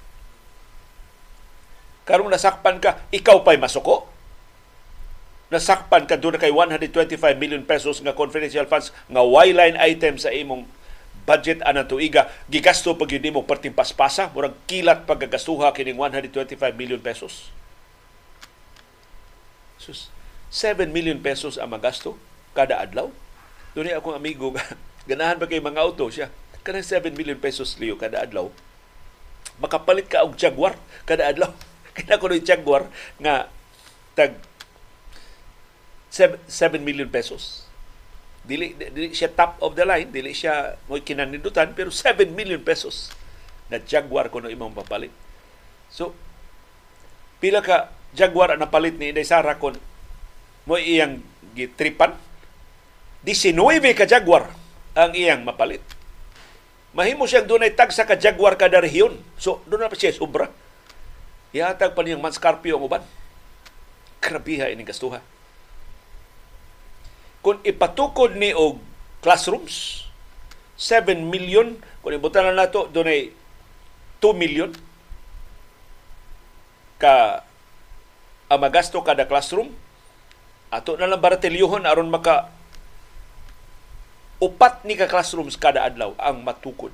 Karong 2.05 2.29
nasakpan 2.29 2.77
ka, 2.77 3.01
ikaw 3.09 3.41
pa'y 3.41 3.57
masuko. 3.57 4.05
Nasakpan 5.49 6.05
ka 6.05 6.21
doon 6.21 6.37
kay 6.37 6.53
125 6.53 7.17
million 7.41 7.61
pesos 7.65 7.97
nga 8.01 8.13
confidential 8.13 8.69
funds 8.69 8.93
nga 9.09 9.21
Y-line 9.25 9.77
item 9.77 10.21
sa 10.21 10.29
imong 10.29 10.69
budget 11.25 11.65
anang 11.65 11.89
tuiga 11.89 12.29
gigasto 12.45 12.93
pag 12.93 13.09
yun 13.09 13.33
mo 13.33 13.41
perting 13.49 13.73
paspasa 13.73 14.29
murag 14.29 14.53
kilat 14.69 15.09
pagkagastuha 15.09 15.73
kining 15.73 15.97
125 15.97 16.53
million 16.77 17.01
pesos. 17.01 17.49
Sus 19.81 20.13
7 20.53 20.93
million 20.93 21.17
pesos 21.17 21.57
ang 21.57 21.73
magasto 21.73 22.17
kada 22.53 22.77
adlaw. 22.77 23.09
Doon 23.73 23.97
akong 23.97 24.17
amigo 24.17 24.53
ganahan 25.09 25.41
ba 25.41 25.49
kay 25.49 25.61
mga 25.61 25.81
auto 25.81 26.05
siya? 26.13 26.29
Kanang 26.61 26.85
7 26.85 27.13
million 27.17 27.37
pesos 27.37 27.77
liyo 27.81 27.97
kada 27.97 28.21
adlaw. 28.21 28.49
Makapalit 29.57 30.09
ka 30.09 30.25
og 30.25 30.37
Jaguar 30.37 30.77
kada 31.09 31.29
adlaw 31.29 31.53
kina 31.95 32.19
ko 32.19 32.29
Jaguar 32.35 32.91
nga 33.17 33.47
tag 34.13 34.35
7 36.11 36.39
million 36.79 37.07
pesos 37.11 37.65
dili, 38.45 38.77
dili 38.77 39.11
siya 39.11 39.33
top 39.33 39.57
of 39.59 39.73
the 39.73 39.83
line, 39.83 40.07
dili 40.13 40.31
siya 40.31 40.77
mo 40.85 41.01
kinanindutan, 41.01 41.73
pero 41.73 41.89
7 41.89 42.29
million 42.31 42.61
pesos 42.61 43.09
na 43.67 43.81
Jaguar 43.81 44.29
kuno 44.29 44.47
imong 44.47 44.77
papalit. 44.77 45.09
So, 45.89 46.13
pila 47.41 47.65
ka 47.65 47.89
Jaguar 48.15 48.55
ang 48.55 48.61
napalit 48.63 48.95
ni 48.95 49.11
Inday 49.11 49.25
Sara 49.27 49.57
kon 49.57 49.75
mo 50.69 50.77
iyang 50.77 51.19
gitripan? 51.57 52.13
19 53.25 53.57
ka 53.97 54.05
Jaguar 54.05 54.53
ang 54.93 55.11
iyang 55.17 55.41
mapalit. 55.41 55.81
Mahimo 56.95 57.27
siyang 57.27 57.49
dunay 57.49 57.75
tag 57.75 57.91
sa 57.91 58.07
ka 58.07 58.15
Jaguar 58.15 58.55
kada 58.55 58.79
rehiyon. 58.79 59.19
So, 59.35 59.59
doon 59.67 59.83
na 59.83 59.91
pa 59.91 59.99
siya 59.99 60.15
sobra. 60.15 60.47
Ihatag 61.55 61.95
pa 61.95 62.03
niyang 62.03 62.19
Manscarpio 62.19 62.75
ang 62.75 62.83
uban. 62.83 63.03
Krabiha 64.19 64.67
ining 64.75 64.83
gastuha. 64.83 65.23
Kung 67.39 67.63
ipatukod 67.63 68.35
ni 68.35 68.51
og 68.51 68.83
classrooms 69.23 70.03
7 70.75 71.15
million. 71.23 71.79
Kung 72.03 72.11
ibutan 72.11 72.51
na 72.51 72.67
nato 72.67 72.91
dunay 72.91 73.31
2 74.19 74.35
million. 74.35 74.75
Ka 76.99 77.47
ang 78.51 78.59
magasto 78.61 79.01
kada 79.01 79.25
classroom 79.25 79.73
ato 80.69 80.97
na 80.99 81.09
lang 81.09 81.21
baratelyohon 81.21 81.87
aron 81.87 82.09
maka 82.11 82.51
upat 84.37 84.85
ni 84.85 84.93
ka 84.93 85.09
classrooms 85.09 85.57
kada 85.57 85.81
adlaw 85.81 86.13
ang 86.21 86.45
matukod 86.45 86.93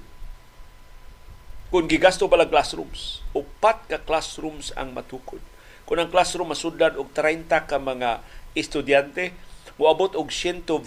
kung 1.71 1.87
gigasto 1.87 2.27
pala 2.27 2.45
classrooms 2.45 3.23
upat 3.31 3.87
ka 3.87 3.97
classrooms 4.03 4.75
ang 4.75 4.91
matukod 4.91 5.39
kung 5.87 5.97
ang 5.97 6.11
classroom 6.11 6.51
masudlan 6.51 6.99
og 6.99 7.15
30 7.15 7.47
ka 7.47 7.79
mga 7.79 8.19
estudyante 8.53 9.31
Moabot 9.81 10.13
og 10.13 10.29
120 10.29 10.77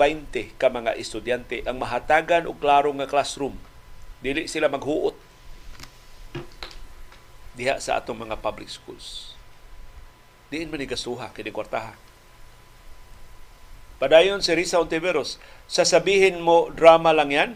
ka 0.55 0.71
mga 0.71 0.95
estudyante 0.95 1.67
ang 1.67 1.83
mahatagan 1.83 2.47
og 2.47 2.63
klaro 2.63 2.95
nga 2.95 3.11
classroom. 3.11 3.59
Dili 4.23 4.47
sila 4.47 4.71
maghuot 4.71 5.19
diha 7.59 7.83
sa 7.83 7.99
atong 7.99 8.23
mga 8.23 8.39
public 8.39 8.71
schools. 8.71 9.35
Diin 10.47 10.71
man 10.71 10.79
igasuha 10.79 11.35
kini 11.35 11.51
kwartaha. 11.51 11.99
Padayon 13.99 14.47
si 14.47 14.55
Risa 14.55 14.79
Ontiveros, 14.79 15.43
sasabihin 15.67 16.39
mo 16.39 16.71
drama 16.71 17.11
lang 17.11 17.35
yan? 17.35 17.51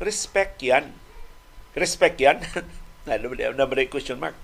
Respect 0.00 0.64
yan. 0.64 0.96
Respect 1.76 2.16
yan? 2.18 2.40
Number 3.06 3.78
question 3.86 4.18
mark. 4.18 4.34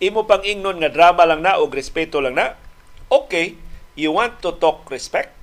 Imo 0.00 0.24
pang 0.24 0.42
ingnon 0.42 0.80
nga 0.80 0.90
drama 0.90 1.28
lang 1.28 1.44
na 1.44 1.60
o 1.60 1.68
respeto 1.68 2.18
lang 2.18 2.34
na? 2.34 2.56
Okay, 3.12 3.60
You 3.98 4.14
want 4.14 4.38
to 4.46 4.54
talk 4.54 4.86
respect? 4.94 5.34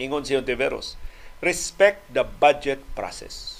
Ingon 0.00 0.24
si 0.24 0.32
Ontiveros. 0.32 0.96
Respect 1.44 2.00
the 2.08 2.24
budget 2.24 2.80
process. 2.96 3.52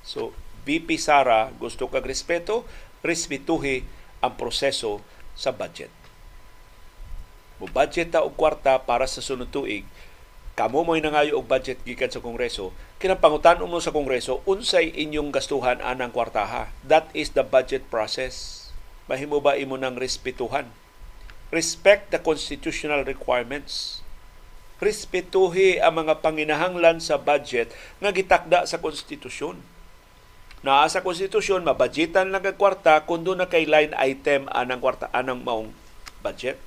So, 0.00 0.32
VP 0.64 0.96
Sara, 0.96 1.52
gusto 1.60 1.84
kag 1.92 2.08
respeto, 2.08 2.64
respetuhi 3.04 3.84
ang 4.24 4.40
proseso 4.40 5.04
sa 5.36 5.52
budget. 5.52 5.92
Mo 7.60 7.68
budget 7.68 8.16
ta 8.16 8.24
og 8.24 8.40
kwarta 8.40 8.80
para 8.80 9.04
sa 9.04 9.20
sunod 9.20 9.52
tuig, 9.52 9.84
kamo 10.58 10.84
mo'y 10.84 11.00
nangayo 11.00 11.40
og 11.40 11.48
budget 11.48 11.80
gikan 11.82 12.12
sa 12.12 12.20
Kongreso, 12.20 12.76
kinapangutan 13.00 13.60
mo 13.64 13.80
sa 13.80 13.94
Kongreso, 13.94 14.44
unsay 14.44 14.92
inyong 14.92 15.32
gastuhan 15.32 15.80
anang 15.80 16.12
kwartaha. 16.12 16.72
That 16.84 17.08
is 17.16 17.32
the 17.32 17.42
budget 17.46 17.88
process. 17.88 18.68
Mahimo 19.08 19.40
ba 19.40 19.56
imo 19.56 19.80
nang 19.80 19.96
respetuhan? 19.96 20.70
respect 21.52 22.08
the 22.10 22.18
constitutional 22.18 23.04
requirements. 23.04 24.00
Respetuhi 24.82 25.78
ang 25.78 26.02
mga 26.02 26.24
panginahanglan 26.24 26.98
sa 26.98 27.20
budget 27.20 27.70
nga 28.02 28.10
gitakda 28.10 28.66
sa 28.66 28.80
konstitusyon. 28.82 29.60
Naa 30.66 30.88
sa 30.90 31.04
konstitusyon, 31.04 31.62
mabudgetan 31.62 32.32
lang 32.34 32.42
ang 32.42 32.56
kwarta 32.56 33.04
doon 33.04 33.44
na 33.44 33.46
kay 33.46 33.68
line 33.68 33.94
item 33.94 34.48
anang 34.50 34.82
kwarta, 34.82 35.06
anang 35.14 35.44
maong 35.44 35.70
budget. 36.24 36.58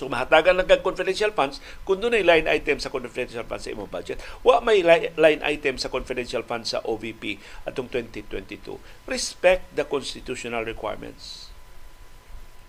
So 0.00 0.08
mahatagan 0.08 0.56
lang 0.56 0.64
kag 0.64 0.80
confidential 0.80 1.28
funds 1.36 1.60
kung 1.84 2.00
doon 2.00 2.16
ay 2.16 2.24
line 2.24 2.48
item 2.48 2.80
sa 2.80 2.88
confidential 2.88 3.44
funds 3.44 3.68
sa 3.68 3.76
imong 3.76 3.92
budget. 3.92 4.16
Wa 4.40 4.64
may 4.64 4.80
line 4.80 5.44
item 5.44 5.76
sa 5.76 5.92
confidential 5.92 6.40
funds 6.40 6.72
sa 6.72 6.80
OVP 6.88 7.36
atong 7.68 7.92
2022. 7.92 8.80
Respect 9.04 9.68
the 9.76 9.84
constitutional 9.84 10.64
requirements. 10.64 11.52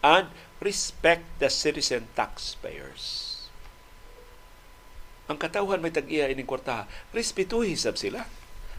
And 0.03 0.27
respect 0.59 1.23
the 1.39 1.47
citizen 1.47 2.11
taxpayers. 2.19 3.31
Ang 5.31 5.39
katawhan 5.39 5.79
may 5.79 5.95
tag-iya 5.95 6.27
ining 6.27 6.43
kwarta, 6.43 6.83
respetuhi 7.15 7.79
sab 7.79 7.95
sila. 7.95 8.27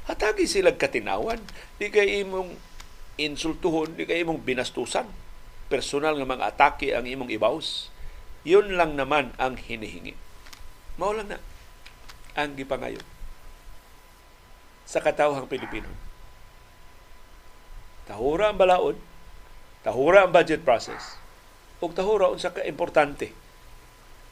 Hatagi 0.05 0.45
sila 0.45 0.77
katinawan. 0.77 1.41
Di 1.81 1.89
kay 1.89 2.21
imong 2.21 2.53
insultuhon, 3.17 3.97
di 3.97 4.05
kay 4.05 4.21
imong 4.21 4.45
binastusan. 4.45 5.09
Personal 5.73 6.21
nga 6.21 6.29
mga 6.29 6.45
atake 6.53 6.93
ang 6.93 7.09
imong 7.09 7.33
ibaws. 7.33 7.89
Yun 8.43 8.75
lang 8.75 8.99
naman 8.99 9.31
ang 9.39 9.55
hinihingi. 9.55 10.19
Mao 10.99 11.15
lang 11.15 11.31
na. 11.31 11.39
Ang 12.35 12.59
gipangayo 12.59 12.99
sa 14.83 14.99
katawhang 14.99 15.47
Pilipino. 15.47 15.89
Tahura 18.05 18.51
ang 18.51 18.59
balaod, 18.59 18.99
tahura 19.87 20.27
ang 20.27 20.33
budget 20.35 20.67
process, 20.67 21.17
ug 21.79 21.95
tahura 21.95 22.29
unsa 22.29 22.51
ka 22.51 22.67
importante. 22.67 23.31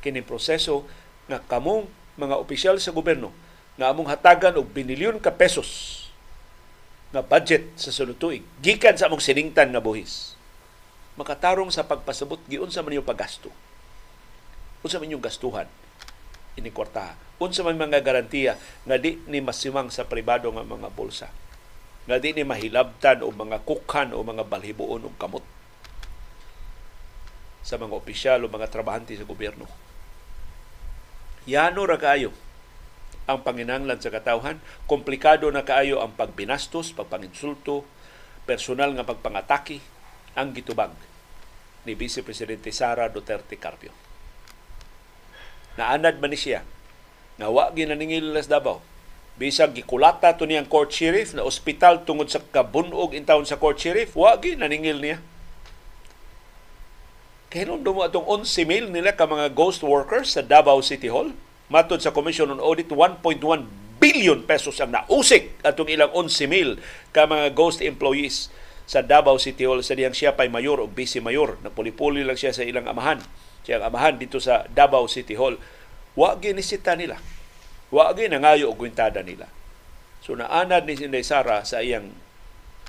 Kini 0.04 0.20
proseso 0.20 0.84
nga 1.30 1.38
kamong 1.40 1.86
mga 2.18 2.36
opisyal 2.36 2.76
sa 2.82 2.92
gobyerno 2.92 3.30
nga 3.78 3.88
among 3.94 4.10
hatagan 4.10 4.58
og 4.58 4.68
binilyon 4.74 5.22
ka 5.22 5.32
pesos 5.32 6.02
nga 7.14 7.24
budget 7.24 7.72
sa 7.78 7.94
sunod 7.94 8.20
gikan 8.60 8.98
sa 8.98 9.08
among 9.08 9.22
siningtan 9.22 9.70
nga 9.72 9.80
buhis. 9.80 10.36
Makatarong 11.16 11.72
sa 11.72 11.86
pagpasabot 11.86 12.40
giunsa 12.48 12.84
man 12.84 12.96
yung 12.96 13.06
paggasto 13.06 13.48
unsa 14.84 15.00
man 15.00 15.12
yung 15.12 15.24
gastuhan? 15.24 15.68
Ini 16.56 16.70
kwarta 16.74 17.16
unsa 17.40 17.64
man 17.64 17.80
mga 17.80 18.04
garantiya 18.04 18.60
nga 18.84 19.00
di 19.00 19.16
ni 19.24 19.40
masimang 19.40 19.88
sa 19.88 20.04
pribado 20.04 20.52
nga 20.52 20.64
mga 20.64 20.92
bulsa? 20.92 21.32
Nga 22.04 22.16
di 22.20 22.36
ni 22.36 22.44
mahilabtan 22.44 23.24
o 23.24 23.32
mga 23.32 23.64
kukhan 23.64 24.12
o 24.12 24.20
mga 24.20 24.44
balhibuon 24.44 25.08
o 25.08 25.10
kamot 25.16 25.44
sa 27.60 27.76
mga 27.76 27.92
opisyal 27.96 28.40
o 28.44 28.48
mga 28.48 28.72
trabahante 28.72 29.16
sa 29.16 29.28
gobyerno. 29.28 29.68
Yano 31.48 31.84
ra 31.88 31.96
kaayo 31.96 32.32
ang 33.30 33.46
panginanglan 33.46 34.02
sa 34.02 34.10
katawhan, 34.10 34.58
komplikado 34.90 35.46
na 35.54 35.62
kaayo 35.62 36.02
ang 36.02 36.18
pagbinastos, 36.18 36.90
pagpanginsulto, 36.90 37.86
personal 38.42 38.90
nga 38.98 39.06
pagpangatake. 39.06 39.78
Ang 40.34 40.50
gitubag 40.54 40.90
ni 41.86 41.94
Vice 41.94 42.26
Presidente 42.26 42.74
Sara 42.74 43.06
Duterte 43.06 43.54
Carpio. 43.54 44.09
Naanad 45.78 46.18
man 46.18 46.34
ni 46.34 46.38
siya 46.38 46.66
nga 47.38 47.46
wa 47.48 47.70
ginaningil 47.70 48.34
las 48.34 48.50
Davao 48.50 48.82
bisag 49.40 49.72
gikulata 49.72 50.36
to 50.36 50.44
niyang 50.44 50.68
court 50.68 50.92
sheriff 50.92 51.32
na 51.32 51.46
ospital 51.46 52.04
tungod 52.04 52.28
sa 52.28 52.42
kabunog 52.42 53.16
in 53.16 53.24
town 53.24 53.46
sa 53.48 53.56
court 53.56 53.80
sheriff 53.80 54.12
wa 54.12 54.36
ginaningil 54.36 55.00
niya 55.00 55.18
Kahinundo 57.50 57.90
mo 57.90 58.06
atong 58.06 58.46
11 58.46 58.62
mil 58.62 58.84
nila 58.94 59.10
ka 59.10 59.26
mga 59.26 59.50
ghost 59.50 59.82
workers 59.82 60.38
sa 60.38 60.42
Davao 60.46 60.78
City 60.86 61.10
Hall. 61.10 61.34
Matod 61.66 61.98
sa 61.98 62.14
Commission 62.14 62.46
on 62.46 62.62
Audit, 62.62 62.86
1.1 62.94 63.42
billion 63.98 64.38
pesos 64.46 64.78
ang 64.78 64.94
nausik 64.94 65.58
atong 65.66 65.90
ilang 65.90 66.14
11,000 66.14 66.78
ka 67.10 67.26
mga 67.26 67.50
ghost 67.50 67.82
employees 67.82 68.54
sa 68.86 69.02
Davao 69.02 69.34
City 69.42 69.66
Hall 69.66 69.82
sa 69.82 69.98
diyang 69.98 70.14
siya 70.14 70.38
pay 70.38 70.46
mayor 70.46 70.78
o 70.78 70.86
vice 70.86 71.18
mayor. 71.18 71.58
Napuli-puli 71.66 72.22
lang 72.22 72.38
siya 72.38 72.54
sa 72.54 72.62
ilang 72.62 72.86
amahan. 72.86 73.18
Siya 73.64 73.80
ang 73.80 73.92
amahan 73.92 74.16
dito 74.16 74.40
sa 74.40 74.64
Davao 74.70 75.04
City 75.06 75.36
Hall. 75.36 75.60
Wa 76.16 76.36
ginisita 76.40 76.96
nila. 76.96 77.20
Wa 77.90 78.14
nangayo 78.14 78.70
og 78.70 78.78
kwintada 78.78 79.20
nila. 79.20 79.50
So 80.20 80.36
naanad 80.36 80.84
ni 80.86 80.94
Sinday 80.96 81.24
Sara 81.24 81.64
sa 81.64 81.80
iyang 81.80 82.12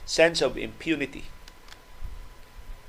sense 0.04 0.44
of 0.44 0.60
impunity 0.60 1.24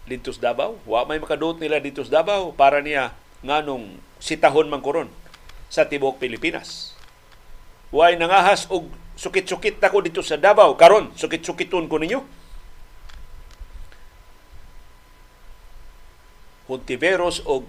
dito 0.06 0.34
sa 0.34 0.52
Davao. 0.52 0.82
Wa 0.84 1.06
may 1.06 1.22
makadot 1.22 1.58
nila 1.62 1.78
dito 1.78 2.02
sa 2.02 2.22
Davao 2.22 2.52
para 2.52 2.82
niya 2.82 3.14
nganong 3.42 3.98
sitahon 4.22 4.70
man 4.70 4.82
koron 4.82 5.10
sa 5.72 5.86
tibok 5.86 6.18
Pilipinas. 6.20 6.94
Way 7.92 8.16
nangahas 8.16 8.68
og 8.72 8.88
sukit-sukit 9.16 9.78
na 9.78 9.92
ko 9.92 10.00
dito 10.00 10.24
sa 10.24 10.40
Davao. 10.40 10.74
Karon, 10.76 11.12
sukit-sukiton 11.14 11.86
ko 11.86 12.00
ninyo. 12.00 12.20
Hontiveros 16.68 17.42
o 17.46 17.64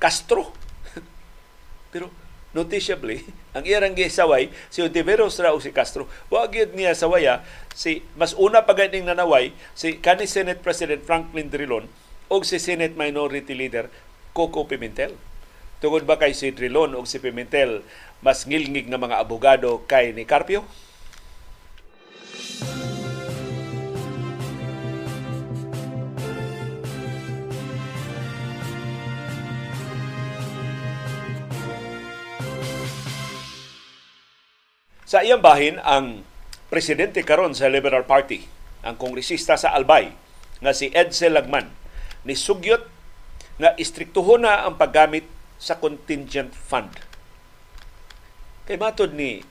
Castro. 0.00 0.52
Pero 1.92 2.10
noticeably, 2.50 3.22
ang 3.56 3.62
iyang 3.62 3.94
gisaway, 3.94 4.50
si 4.68 4.82
Hontiveros 4.82 5.38
ra 5.38 5.54
o 5.54 5.62
si 5.62 5.70
Castro, 5.70 6.10
wag 6.28 6.50
yun 6.50 6.74
niya 6.74 6.98
sawaya, 6.98 7.46
si, 7.74 8.02
mas 8.18 8.34
una 8.34 8.66
pa 8.66 8.74
nanaway, 8.74 9.54
si 9.78 10.02
kani 10.02 10.26
Senate 10.26 10.58
President 10.58 11.02
Franklin 11.06 11.50
Drilon 11.50 11.86
o 12.30 12.34
si 12.42 12.58
Senate 12.58 12.94
Minority 12.94 13.54
Leader 13.54 13.90
Coco 14.34 14.66
Pimentel. 14.66 15.14
Tungod 15.80 16.04
ba 16.04 16.20
kay 16.20 16.36
si 16.36 16.52
Drilon 16.52 16.94
o 16.94 17.06
si 17.08 17.18
Pimentel 17.18 17.82
mas 18.20 18.44
ngilngig 18.44 18.92
nga 18.92 19.00
mga 19.00 19.16
abogado 19.16 19.82
kay 19.88 20.12
ni 20.12 20.28
Carpio? 20.28 20.68
Sa 35.10 35.26
iyang 35.26 35.42
bahin, 35.42 35.82
ang 35.82 36.22
presidente 36.70 37.26
karon 37.26 37.50
sa 37.50 37.66
Liberal 37.66 38.06
Party, 38.06 38.46
ang 38.86 38.94
kongresista 38.94 39.58
sa 39.58 39.74
Albay, 39.74 40.14
nga 40.62 40.70
si 40.70 40.86
Edsel 40.94 41.34
Lagman, 41.34 41.66
ni 42.22 42.38
sugyot 42.38 42.86
nga 43.58 43.74
istriktuho 43.74 44.38
na 44.38 44.62
ang 44.62 44.78
paggamit 44.78 45.26
sa 45.58 45.82
contingent 45.82 46.54
fund. 46.54 46.94
Kay 48.70 48.78
matod 48.78 49.10
ni 49.10 49.42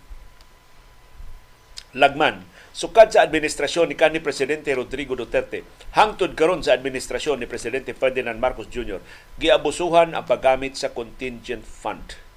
Lagman, 1.92 2.48
sukad 2.72 3.12
sa 3.12 3.28
administrasyon 3.28 3.92
ni 3.92 4.00
kanhi 4.00 4.24
presidente 4.24 4.72
Rodrigo 4.72 5.20
Duterte, 5.20 5.68
hangtod 5.92 6.40
karon 6.40 6.64
sa 6.64 6.72
administrasyon 6.72 7.36
ni 7.44 7.52
presidente 7.52 7.92
Ferdinand 7.92 8.40
Marcos 8.40 8.72
Jr., 8.72 9.04
giabusuhan 9.36 10.16
ang 10.16 10.24
paggamit 10.24 10.80
sa 10.80 10.96
contingent 10.96 11.68
fund 11.68 12.29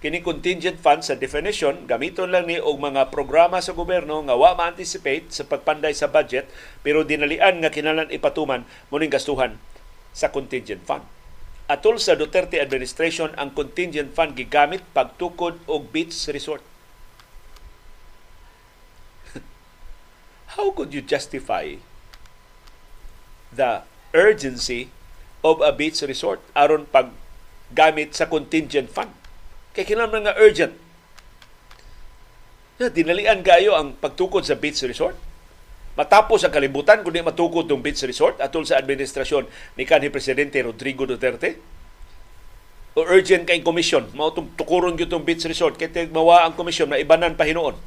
kini 0.00 0.24
contingent 0.24 0.80
fund 0.80 1.04
sa 1.04 1.12
definition 1.12 1.84
gamiton 1.84 2.32
lang 2.32 2.48
ni 2.48 2.56
og 2.56 2.80
mga 2.80 3.12
programa 3.12 3.60
sa 3.60 3.76
gobyerno 3.76 4.24
nga 4.24 4.32
wa 4.32 4.56
ma-anticipate 4.56 5.28
sa 5.28 5.44
pagpanday 5.44 5.92
sa 5.92 6.08
budget 6.08 6.48
pero 6.80 7.04
dinalian 7.04 7.60
nga 7.60 7.68
kinahanglan 7.68 8.08
ipatuman 8.08 8.64
muning 8.88 9.12
gastuhan 9.12 9.60
sa 10.16 10.32
contingent 10.32 10.80
fund. 10.88 11.04
Atol 11.70 12.02
sa 12.02 12.18
Duterte 12.18 12.58
administration 12.58 13.30
ang 13.38 13.52
contingent 13.54 14.10
fund 14.16 14.34
gigamit 14.34 14.82
pagtukod 14.90 15.60
og 15.70 15.92
beach 15.94 16.16
resort. 16.32 16.64
How 20.58 20.74
could 20.74 20.90
you 20.96 21.04
justify 21.04 21.76
the 23.54 23.86
urgency 24.16 24.90
of 25.46 25.60
a 25.62 25.70
beach 25.70 26.02
resort 26.02 26.42
aron 26.58 26.90
paggamit 26.90 28.16
sa 28.18 28.26
contingent 28.26 28.90
fund? 28.90 29.19
Kay 29.74 29.86
kinahanglan 29.86 30.26
nga 30.26 30.38
urgent. 30.38 30.74
Na 32.80 32.90
dinalian 32.90 33.44
kayo 33.44 33.76
ang 33.76 33.94
pagtukod 33.94 34.42
sa 34.42 34.58
beach 34.58 34.82
resort. 34.82 35.14
Matapos 35.94 36.42
ang 36.42 36.54
kalibutan 36.54 37.02
kundi 37.04 37.20
matukod 37.20 37.66
ng 37.66 37.82
beach 37.82 38.02
resort 38.06 38.38
atol 38.40 38.64
sa 38.64 38.78
administrasyon 38.80 39.44
ni 39.76 39.84
kanhi 39.84 40.08
presidente 40.08 40.58
Rodrigo 40.62 41.04
Duterte. 41.04 41.60
O 42.98 43.06
urgent 43.06 43.46
kay 43.46 43.62
komisyon, 43.62 44.10
mao 44.18 44.34
tung 44.34 44.50
tukuron 44.58 44.98
gyud 44.98 45.12
tong 45.12 45.22
beach 45.22 45.46
resort 45.46 45.78
kay 45.78 45.90
mawa 46.10 46.42
ang 46.42 46.58
komisyon 46.58 46.90
na 46.90 46.98
ibanan 46.98 47.38
pa 47.38 47.46
hinuon. 47.46 47.78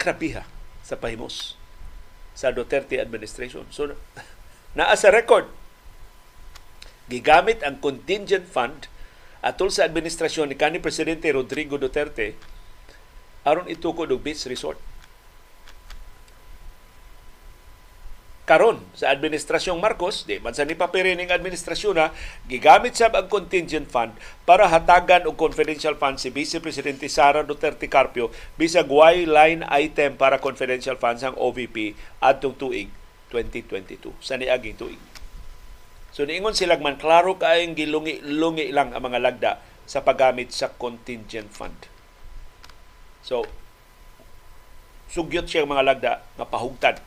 Krabiha 0.00 0.46
sa 0.80 0.96
pahimos 0.96 1.60
sa 2.32 2.48
Duterte 2.54 2.96
administration. 2.96 3.68
So 3.68 3.92
naa 4.78 4.96
sa 4.96 5.12
record 5.12 5.50
gigamit 7.10 7.60
ang 7.66 7.82
contingent 7.82 8.46
fund 8.46 8.86
atol 9.40 9.72
sa 9.72 9.88
administrasyon 9.88 10.52
ni 10.52 10.56
kanhi 10.56 10.80
presidente 10.80 11.28
Rodrigo 11.32 11.80
Duterte 11.80 12.36
aron 13.44 13.68
itukod 13.72 14.12
og 14.12 14.20
beach 14.20 14.44
resort. 14.48 14.76
Karon 18.44 18.82
sa 18.98 19.14
administrasyong 19.14 19.78
Marcos, 19.78 20.26
di 20.26 20.42
man 20.42 20.50
sa 20.50 20.66
ni 20.66 20.74
papiri 20.74 21.14
ning 21.14 21.30
administrasyon 21.30 21.94
na 21.94 22.10
gigamit 22.50 22.98
sab 22.98 23.14
ang 23.14 23.30
contingent 23.30 23.86
fund 23.86 24.10
para 24.42 24.66
hatagan 24.66 25.22
og 25.30 25.38
confidential 25.38 25.94
fund 25.94 26.18
si 26.18 26.34
Vice 26.34 26.58
Presidente 26.58 27.06
Sara 27.06 27.46
Duterte 27.46 27.86
Carpio 27.86 28.34
bisag 28.58 28.90
way 28.90 29.22
line 29.22 29.62
item 29.70 30.18
para 30.18 30.42
confidential 30.42 30.98
funds 30.98 31.22
ang 31.22 31.38
OVP 31.38 31.94
adtong 32.18 32.58
tuig 32.58 32.90
2022 33.30 34.18
sa 34.18 34.34
niaging 34.34 34.74
tuig. 34.74 35.09
So 36.10 36.26
niingon 36.26 36.58
sila 36.58 36.78
man 36.82 36.98
klaro 36.98 37.38
kaayong 37.38 37.78
gilungi-lungi 37.78 38.74
lang 38.74 38.90
ang 38.90 39.02
mga 39.06 39.22
lagda 39.22 39.52
sa 39.86 40.02
paggamit 40.02 40.50
sa 40.50 40.74
contingent 40.74 41.50
fund. 41.54 41.86
So 43.22 43.46
sugyot 45.10 45.46
siya 45.50 45.66
mga 45.66 45.86
lagda 45.86 46.12
nga 46.38 46.46
pahugtan 46.46 46.98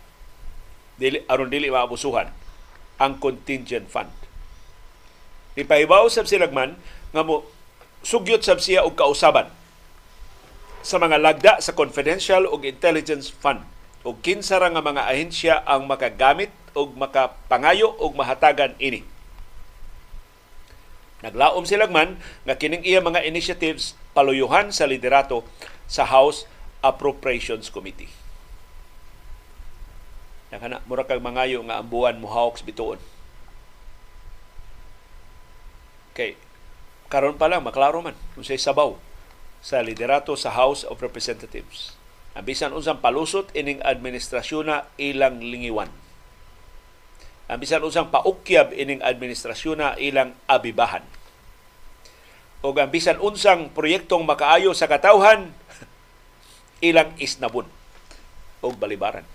dili 1.00 1.24
aron 1.28 1.52
dili 1.52 1.72
maabusuhan 1.72 2.32
ang 3.00 3.20
contingent 3.20 3.92
fund. 3.92 4.12
Ipahibaw 5.60 6.08
sab 6.08 6.28
sila 6.28 6.48
man 6.48 6.80
nga 7.12 7.24
mo 7.28 7.44
sugyot 8.04 8.44
sab 8.44 8.60
siya 8.64 8.88
og 8.88 8.96
kausaban 8.96 9.52
sa 10.84 11.00
mga 11.00 11.18
lagda 11.20 11.54
sa 11.64 11.72
confidential 11.76 12.44
ug 12.48 12.68
intelligence 12.68 13.32
fund 13.32 13.64
o 14.04 14.16
kinsa 14.20 14.60
ra 14.60 14.68
nga 14.68 14.84
mga 14.84 15.08
ahensya 15.08 15.64
ang 15.64 15.88
makagamit 15.88 16.52
og 16.74 16.98
makapangayo 16.98 17.94
og 18.02 18.18
mahatagan 18.18 18.74
ini. 18.82 19.06
Naglaom 21.24 21.64
sila 21.64 21.88
man 21.88 22.20
nga 22.44 22.60
kining 22.60 22.84
iya 22.84 23.00
mga 23.00 23.24
initiatives 23.24 23.96
paluyuhan 24.12 24.76
sa 24.76 24.84
liderato 24.84 25.48
sa 25.88 26.04
House 26.04 26.44
Appropriations 26.84 27.72
Committee. 27.72 28.12
Nakana 30.52 30.84
mura 30.84 31.08
kag 31.08 31.24
mangayo 31.24 31.64
nga 31.64 31.80
ang 31.80 31.88
buwan 31.88 32.20
mo 32.20 32.28
hawks 32.28 32.60
bituon. 32.60 33.00
Okay. 36.12 36.36
Karon 37.08 37.40
pa 37.40 37.48
lang 37.48 37.64
maklaro 37.64 38.04
man 38.04 38.20
kung 38.36 38.44
say 38.44 38.60
sabaw 38.60 39.00
sa 39.64 39.80
liderato 39.80 40.36
sa 40.36 40.52
House 40.52 40.84
of 40.84 41.00
Representatives. 41.00 41.96
Ang 42.36 42.52
bisan 42.52 42.76
unsang 42.76 43.00
palusot 43.00 43.48
ining 43.56 43.80
administrasyon 43.80 44.66
na 44.68 44.92
ilang 45.00 45.40
lingiwan 45.40 46.03
ang 47.48 47.60
bisan 47.60 47.84
usang 47.84 48.08
paukyab 48.08 48.72
ining 48.72 49.04
administrasyon 49.04 49.78
na 49.80 49.90
ilang 50.00 50.32
abibahan. 50.48 51.04
O 52.64 52.72
ang 52.72 52.88
bisan 52.88 53.20
unsang 53.20 53.68
proyektong 53.76 54.24
makaayo 54.24 54.72
sa 54.72 54.88
katawhan, 54.88 55.52
ilang 56.90 57.12
isnabon 57.20 57.68
o 58.64 58.72
balibaran. 58.72 59.28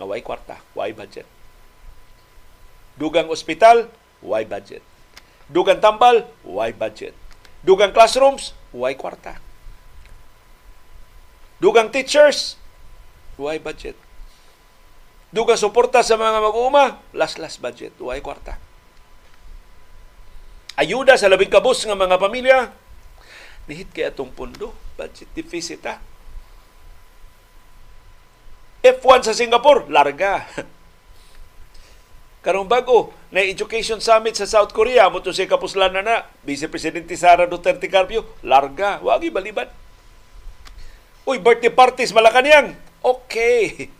Nga 0.00 0.06
way 0.08 0.20
kwarta, 0.24 0.56
way 0.72 0.96
budget. 0.96 1.28
Dugang 2.96 3.28
ospital, 3.28 3.92
way 4.24 4.48
budget. 4.48 4.80
Dugang 5.52 5.84
tambal, 5.84 6.24
way 6.40 6.72
budget. 6.72 7.12
Dugang 7.60 7.92
classrooms, 7.92 8.56
way 8.72 8.96
kwarta. 8.96 9.36
Dugang 11.60 11.92
teachers, 11.92 12.56
way 13.36 13.60
budget 13.60 14.05
Duga 15.34 15.58
suporta 15.58 16.06
sa 16.06 16.14
mga 16.14 16.38
mag-uuma, 16.38 17.02
last-last 17.10 17.58
budget, 17.58 17.90
duay 17.98 18.22
kwarta. 18.22 18.54
Ayuda 20.78 21.18
sa 21.18 21.26
labing 21.26 21.50
kabus 21.50 21.82
ng 21.88 21.98
mga 21.98 22.16
pamilya, 22.20 22.58
nihit 23.66 23.90
kaya 23.90 24.14
itong 24.14 24.30
pundo, 24.30 24.70
budget 24.94 25.26
deficit 25.34 25.82
ha. 25.88 25.98
F1 28.86 29.26
sa 29.26 29.34
Singapore, 29.34 29.90
larga. 29.90 30.46
Karong 32.46 32.70
bago 32.70 33.10
na 33.34 33.42
education 33.42 33.98
summit 33.98 34.38
sa 34.38 34.46
South 34.46 34.70
Korea 34.70 35.10
mo 35.10 35.18
si 35.18 35.50
kapuslan 35.50 35.90
na 35.90 36.02
na 36.06 36.16
Vice 36.46 36.70
Presidente 36.70 37.18
Sara 37.18 37.50
Duterte 37.50 37.90
Carpio 37.90 38.22
larga 38.46 39.02
wagi 39.02 39.34
baliban 39.34 39.66
Uy, 41.26 41.42
birthday 41.42 41.74
parties 41.74 42.14
Malacanang. 42.14 42.78
Okay. 43.02 43.90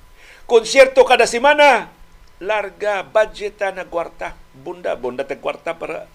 Konsyerto 0.46 1.02
kada 1.02 1.26
semana. 1.26 1.90
Larga, 2.38 3.02
budget 3.02 3.58
na 3.74 3.82
kwarta. 3.82 4.38
Bunda, 4.54 4.94
bunda 4.94 5.26
tag 5.26 5.42
kwarta 5.42 5.74
para 5.74 6.06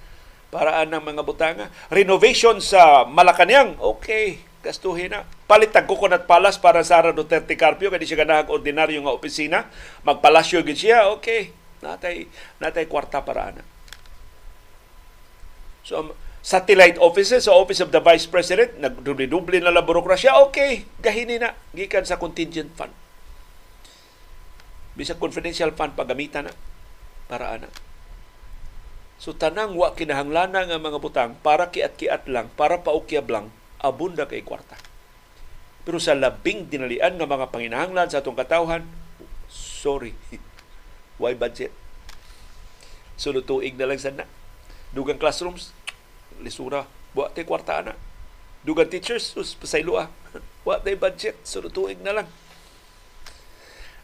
para 0.48 0.80
ang 0.80 1.04
mga 1.04 1.24
butanga. 1.24 1.68
Renovation 1.92 2.64
sa 2.64 3.04
Malacanang. 3.04 3.76
Okay. 3.80 4.40
Gastuhin 4.64 5.12
na. 5.12 5.28
Palit 5.52 5.76
tag 5.76 5.84
coconut 5.84 6.30
palace 6.30 6.62
para 6.62 6.80
sa 6.86 7.04
Sara 7.04 7.12
Duterte 7.12 7.60
Carpio 7.60 7.92
kadi 7.92 8.08
siya 8.08 8.24
ganahang 8.24 8.54
ordinaryo 8.56 9.04
nga 9.04 9.16
opisina. 9.16 9.68
Magpalasyo 10.08 10.64
gid 10.64 10.80
siya. 10.80 11.12
Okay. 11.20 11.52
Natay 11.84 12.30
natay 12.62 12.88
kwarta 12.88 13.26
para 13.26 13.52
ana. 13.52 13.64
So 15.84 16.14
satellite 16.42 16.98
offices 17.02 17.46
sa 17.46 17.58
Office 17.58 17.82
of 17.84 17.92
the 17.94 18.02
Vice 18.02 18.26
President, 18.26 18.78
nagdubli-dubli 18.82 19.62
na 19.62 19.70
lang 19.70 19.86
burokrasya, 19.86 20.42
okay, 20.42 20.90
gahini 20.98 21.38
na, 21.38 21.54
gikan 21.74 22.02
sa 22.02 22.18
contingent 22.18 22.74
fund. 22.74 23.01
Bisa 24.98 25.16
confidential 25.16 25.72
fund 25.72 25.96
pagamitan 25.96 26.52
na 26.52 26.54
para 27.32 27.56
ana. 27.56 27.70
So 29.22 29.38
tanang 29.38 29.78
wa 29.78 29.94
kinahanglana 29.94 30.66
nga 30.66 30.82
mga 30.82 30.98
butang 30.98 31.32
para 31.46 31.70
kiat-kiat 31.70 32.26
lang, 32.26 32.50
para 32.58 32.82
paukyab 32.82 33.30
lang, 33.30 33.54
abunda 33.80 34.26
kay 34.26 34.42
kwarta. 34.42 34.76
Pero 35.86 36.02
sa 36.02 36.18
labing 36.18 36.68
dinalian 36.68 37.22
nga 37.22 37.30
mga 37.30 37.50
panginahanglan 37.54 38.10
sa 38.10 38.20
atong 38.20 38.36
katawhan, 38.38 38.86
sorry, 39.50 40.18
why 41.22 41.38
budget? 41.38 41.72
Sunod 43.22 43.46
tuig 43.46 43.78
na 43.78 43.86
lang 43.86 44.02
sana. 44.02 44.26
Dugang 44.90 45.22
classrooms, 45.22 45.70
lisura. 46.42 46.90
Wa 47.14 47.30
tay 47.30 47.46
kwarta 47.46 47.86
na. 47.86 47.94
Dugan 48.66 48.90
teachers, 48.90 49.38
sus, 49.38 49.54
pasaylo 49.54 50.02
ah. 50.02 50.10
Wa 50.66 50.82
tay 50.82 50.98
budget, 50.98 51.38
sunod 51.46 51.70
tuig 51.70 52.02
na 52.02 52.18
lang. 52.18 52.28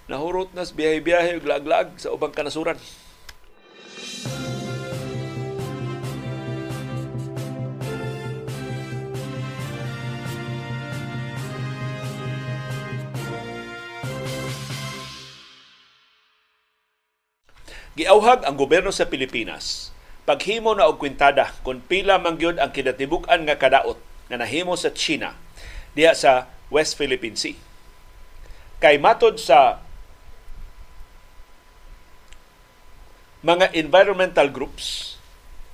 Nahurot 0.07 0.55
nas 0.55 0.71
biyahe-biyahe 0.71 1.43
ug 1.43 1.45
lag 1.67 1.91
sa 1.99 2.15
ubang 2.15 2.31
kanasuran. 2.31 2.79
Giauhag 17.97 18.45
ang 18.45 18.55
gobyerno 18.55 18.93
sa 18.93 19.09
Pilipinas 19.09 19.91
paghimo 20.23 20.71
na 20.71 20.85
og 20.85 21.01
kwintada 21.01 21.51
kung 21.65 21.83
pila 21.83 22.21
man 22.21 22.37
ang 22.37 22.71
kinatibuk-an 22.71 23.43
nga 23.43 23.57
kadaot 23.59 23.97
nga 24.31 24.37
nahimo 24.39 24.77
sa 24.79 24.93
China 24.93 25.35
diha 25.97 26.13
sa 26.13 26.47
West 26.71 26.95
Philippine 26.95 27.35
Sea. 27.35 27.57
Kay 28.77 29.01
matod 29.01 29.41
sa 29.41 29.86
mga 33.45 33.69
environmental 33.77 34.49
groups, 34.49 35.17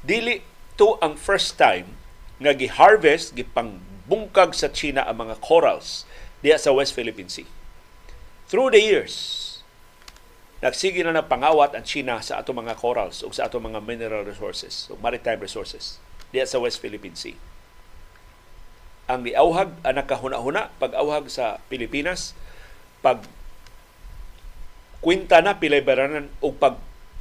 dili 0.04 0.44
to 0.76 1.00
ang 1.00 1.16
first 1.16 1.56
time 1.56 1.96
nga 2.42 2.52
gi-harvest, 2.52 3.38
gipangbungkag 3.40 4.52
sa 4.52 4.68
China 4.68 5.08
ang 5.08 5.24
mga 5.24 5.40
corals 5.40 6.04
diha 6.44 6.60
sa 6.60 6.76
West 6.76 6.92
Philippine 6.92 7.32
Sea. 7.32 7.48
Through 8.52 8.76
the 8.76 8.84
years, 8.84 9.16
nagsige 10.60 11.00
na 11.08 11.16
ng 11.16 11.32
pangawat 11.32 11.72
ang 11.72 11.88
China 11.88 12.20
sa 12.20 12.44
ato 12.44 12.52
mga 12.52 12.76
corals 12.76 13.24
o 13.24 13.32
sa 13.32 13.48
ato 13.48 13.64
mga 13.64 13.80
mineral 13.80 14.28
resources 14.28 14.92
o 14.92 15.00
maritime 15.00 15.40
resources 15.40 16.04
diya 16.36 16.44
sa 16.44 16.60
West 16.60 16.84
Philippine 16.84 17.16
Sea. 17.16 17.40
Ang 19.08 19.28
niauhag 19.28 19.72
ang 19.84 19.96
nakahuna-huna 19.96 20.72
pag-auhag 20.80 21.32
sa 21.32 21.64
Pilipinas 21.72 22.36
pag 23.00 23.24
kwinta 25.04 25.44
na 25.44 25.60
pilay 25.60 25.84
o 26.40 26.56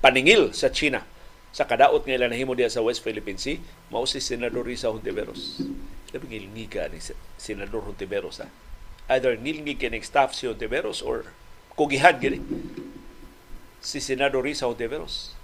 pagpaningil 0.02 0.50
sa 0.50 0.66
China 0.74 1.06
sa 1.54 1.62
kadaot 1.62 2.02
nga 2.02 2.18
ilan 2.18 2.34
nahimo 2.34 2.58
diya 2.58 2.66
sa 2.66 2.82
West 2.82 3.06
Philippine 3.06 3.38
Sea 3.38 3.62
mao 3.86 4.02
si 4.02 4.18
Senador 4.18 4.66
Risa 4.66 4.90
Hontiveros. 4.90 5.62
Labi 6.10 6.26
ngilngiga 6.26 6.90
ni 6.90 6.98
Senador 7.38 7.86
Hontiveros 7.86 8.42
ha. 8.42 8.50
Either 9.06 9.38
nilngig 9.38 9.78
kining 9.78 10.02
staff 10.02 10.34
si 10.34 10.50
Hontiveros 10.50 11.06
or 11.06 11.30
kugihan 11.78 12.18
gini 12.18 12.42
si 13.78 14.02
Senador 14.02 14.42
Risa 14.42 14.66
Ontiveros. 14.66 15.38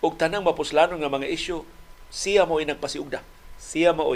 Ug 0.00 0.16
tanang 0.16 0.40
mapuslanon 0.40 0.96
nga 0.96 1.12
mga 1.12 1.28
isyu, 1.28 1.60
siya 2.08 2.48
mo 2.48 2.56
nagpasiugda. 2.56 3.20
Siya 3.60 3.92
mo 3.92 4.08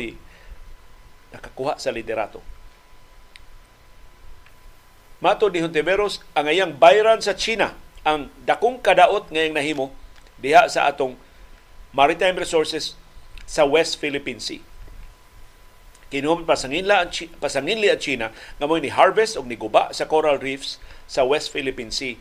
nakakuha 1.37 1.77
sa 1.77 1.93
liderato. 1.93 2.41
Mato 5.21 5.53
ni 5.53 5.61
Hontiveros, 5.61 6.25
ang 6.33 6.49
ayang 6.49 6.73
bayran 6.73 7.21
sa 7.21 7.37
China 7.37 7.77
ang 8.07 8.31
dakong 8.47 8.79
kadaot 8.79 9.27
ngayong 9.35 9.59
nahimo 9.59 9.91
diha 10.39 10.71
sa 10.71 10.87
atong 10.87 11.19
maritime 11.91 12.39
resources 12.39 12.95
sa 13.51 13.67
West 13.67 13.99
Philippine 13.99 14.39
Sea. 14.39 14.63
Kinuha 16.07 16.47
pasanginla 16.47 17.03
ang 17.03 17.11
pasanginli 17.43 17.91
ang 17.91 17.99
China 17.99 18.31
nga 18.31 18.67
ni 18.79 18.95
harvest 18.95 19.35
og 19.35 19.51
ni 19.51 19.59
guba 19.59 19.91
sa 19.91 20.07
coral 20.07 20.39
reefs 20.39 20.79
sa 21.11 21.27
West 21.27 21.51
Philippine 21.51 21.91
Sea 21.91 22.15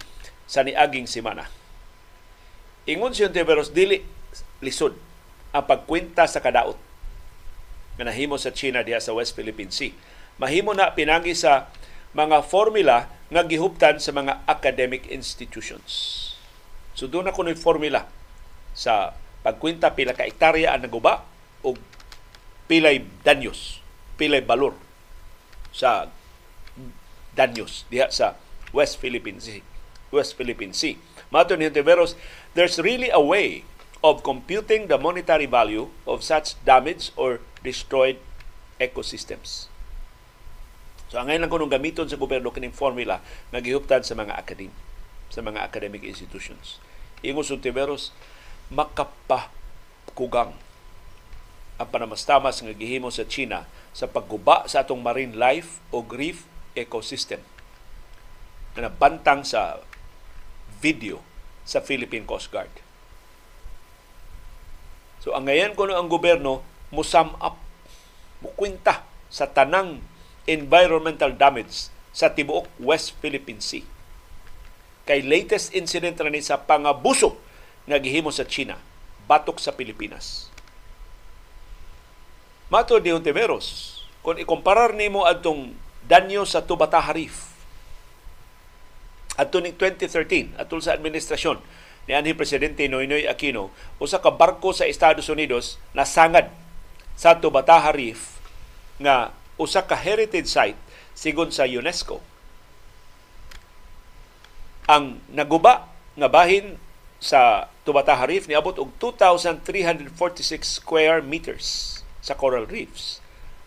sa 0.49 0.66
niaging 0.66 1.06
semana. 1.06 1.53
Ingon 2.90 3.14
si 3.14 3.22
Ontiveros, 3.22 3.70
dili 3.70 4.02
lisod 4.66 4.98
ang 5.53 5.70
pagkwenta 5.70 6.26
sa 6.26 6.41
kadaot 6.41 6.82
nga 7.95 8.10
nahimo 8.10 8.41
sa 8.41 8.49
China 8.49 8.82
diha 8.82 8.98
sa 8.98 9.14
West 9.14 9.38
Philippine 9.38 9.70
Sea. 9.70 9.94
Mahimo 10.41 10.74
na 10.74 10.90
pinangi 10.98 11.38
sa 11.38 11.70
mga 12.16 12.48
formula 12.48 13.12
nga 13.28 13.44
gihuptan 13.44 14.00
sa 14.00 14.16
mga 14.16 14.48
academic 14.48 15.12
institutions. 15.12 16.24
So 16.96 17.12
doon 17.12 17.28
ako 17.28 17.44
ng 17.44 17.60
formula 17.60 18.08
sa 18.72 19.12
pagkwenta 19.44 19.92
pila 19.92 20.16
ka 20.16 20.24
hektarya 20.24 20.72
ang 20.72 20.88
naguba 20.88 21.28
o 21.60 21.76
pilay 22.72 23.04
danyos, 23.22 23.84
pilay 24.16 24.40
balor 24.40 24.80
sa 25.76 26.08
danyos 27.36 27.84
diha 27.92 28.08
sa 28.08 28.40
West 28.72 28.96
Philippine 29.04 29.44
Sea. 29.44 29.60
West 30.16 30.40
Philippine 30.40 30.72
Sea. 30.72 30.96
Mato 31.36 31.60
ni 31.60 31.68
Tiveros, 31.68 32.16
there's 32.56 32.80
really 32.80 33.12
a 33.12 33.20
way 33.20 33.68
of 34.00 34.24
computing 34.24 34.88
the 34.88 34.96
monetary 34.96 35.52
value 35.52 35.92
of 36.08 36.24
such 36.24 36.56
damaged 36.64 37.12
or 37.20 37.44
destroyed 37.60 38.24
ecosystems. 38.80 39.68
So 41.16 41.24
ang 41.24 41.32
lang 41.32 41.48
kunong 41.48 41.72
gamiton 41.72 42.12
sa 42.12 42.20
gobyerno 42.20 42.52
kining 42.52 42.76
formula 42.76 43.24
nga 43.48 43.64
gihuptan 43.64 44.04
sa 44.04 44.20
mga 44.20 44.36
academy, 44.36 44.76
sa 45.32 45.40
mga 45.40 45.64
academic 45.64 46.04
institutions. 46.04 46.84
Ingon 47.24 47.48
sa 47.48 47.56
Tiveros, 47.56 48.12
makapakugang 48.68 50.52
ang 51.80 51.88
panamastamas 51.88 52.60
nga 52.60 52.76
gihimo 52.76 53.16
sa 53.16 53.24
China 53.24 53.64
sa 53.96 54.12
pagguba 54.12 54.68
sa 54.68 54.84
atong 54.84 55.00
marine 55.00 55.40
life 55.40 55.80
o 55.96 56.04
reef 56.04 56.52
ecosystem 56.76 57.40
na 58.76 58.92
nabantang 58.92 59.48
sa 59.48 59.80
video 60.84 61.24
sa 61.64 61.80
Philippine 61.80 62.28
Coast 62.28 62.52
Guard. 62.52 62.76
So 65.24 65.32
ang 65.32 65.48
ngayon 65.48 65.80
ko 65.80 65.88
ang 65.88 66.12
gobyerno 66.12 66.60
mo 66.92 67.08
sum 67.08 67.40
up, 67.40 67.56
mo 68.44 68.52
kwenta 68.60 69.08
sa 69.32 69.48
tanang 69.48 70.04
environmental 70.46 71.34
damage 71.34 71.90
sa 72.16 72.32
tibuok 72.32 72.70
West 72.80 73.18
Philippine 73.20 73.60
Sea. 73.60 73.84
Kay 75.06 75.22
latest 75.22 75.74
incident 75.78 76.18
ra 76.18 76.32
ni 76.34 76.42
sa 76.42 76.58
pangabuso 76.62 77.38
nga 77.86 78.02
gihimo 78.02 78.34
sa 78.34 78.48
China 78.48 78.82
batok 79.30 79.62
sa 79.62 79.74
Pilipinas. 79.74 80.50
Mato 82.74 82.98
di 82.98 83.14
Ontiveros, 83.14 84.02
kung 84.26 84.42
ikomparar 84.42 84.98
nimo 84.98 85.22
adtong 85.26 85.78
danyo 86.10 86.46
sa 86.50 86.66
Tubataha 86.66 87.14
Reef 87.14 87.56
Adto 89.36 89.60
ning 89.60 89.76
2013, 89.76 90.56
atul 90.56 90.80
sa 90.80 90.96
administrasyon 90.96 91.60
ni 92.08 92.16
anhi 92.16 92.32
presidente 92.38 92.88
Noynoy 92.88 93.28
Aquino, 93.28 93.74
usa 94.00 94.24
ka 94.24 94.32
barko 94.32 94.72
sa 94.72 94.88
Estados 94.88 95.28
Unidos 95.28 95.76
nasangad 95.92 96.48
sa 97.20 97.36
Tubataha 97.36 97.92
Reef 97.92 98.40
nga 99.02 99.36
usa 99.56 99.84
ka 99.84 99.95
heritage 99.95 100.48
site 100.48 100.80
sigon 101.15 101.49
sa 101.49 101.64
UNESCO. 101.64 102.19
Ang 104.86 105.23
naguba 105.32 105.90
nga 106.14 106.30
bahin 106.30 106.77
sa 107.18 107.72
Tubataha 107.88 108.30
Reef 108.30 108.45
niabot 108.45 108.76
og 108.77 108.94
2,346 109.02 110.14
square 110.61 111.23
meters 111.26 112.02
sa 112.22 112.38
coral 112.38 112.68
reefs. 112.69 113.23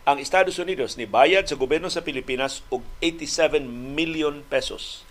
Ang 0.09 0.23
Estados 0.23 0.57
Unidos 0.61 0.97
ni 0.97 1.05
bayad 1.05 1.51
sa 1.51 1.59
gobyerno 1.59 1.91
sa 1.91 2.05
Pilipinas 2.05 2.63
og 2.73 2.85
87 3.03 3.67
million 3.67 4.47
pesos 4.47 5.03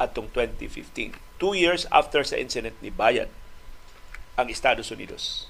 atong 0.00 0.32
2015. 0.32 1.14
Two 1.36 1.52
years 1.52 1.84
after 1.92 2.24
sa 2.24 2.40
incident 2.40 2.74
ni 2.80 2.88
Bayan 2.88 3.28
ang 4.40 4.48
Estados 4.48 4.88
Unidos. 4.88 5.49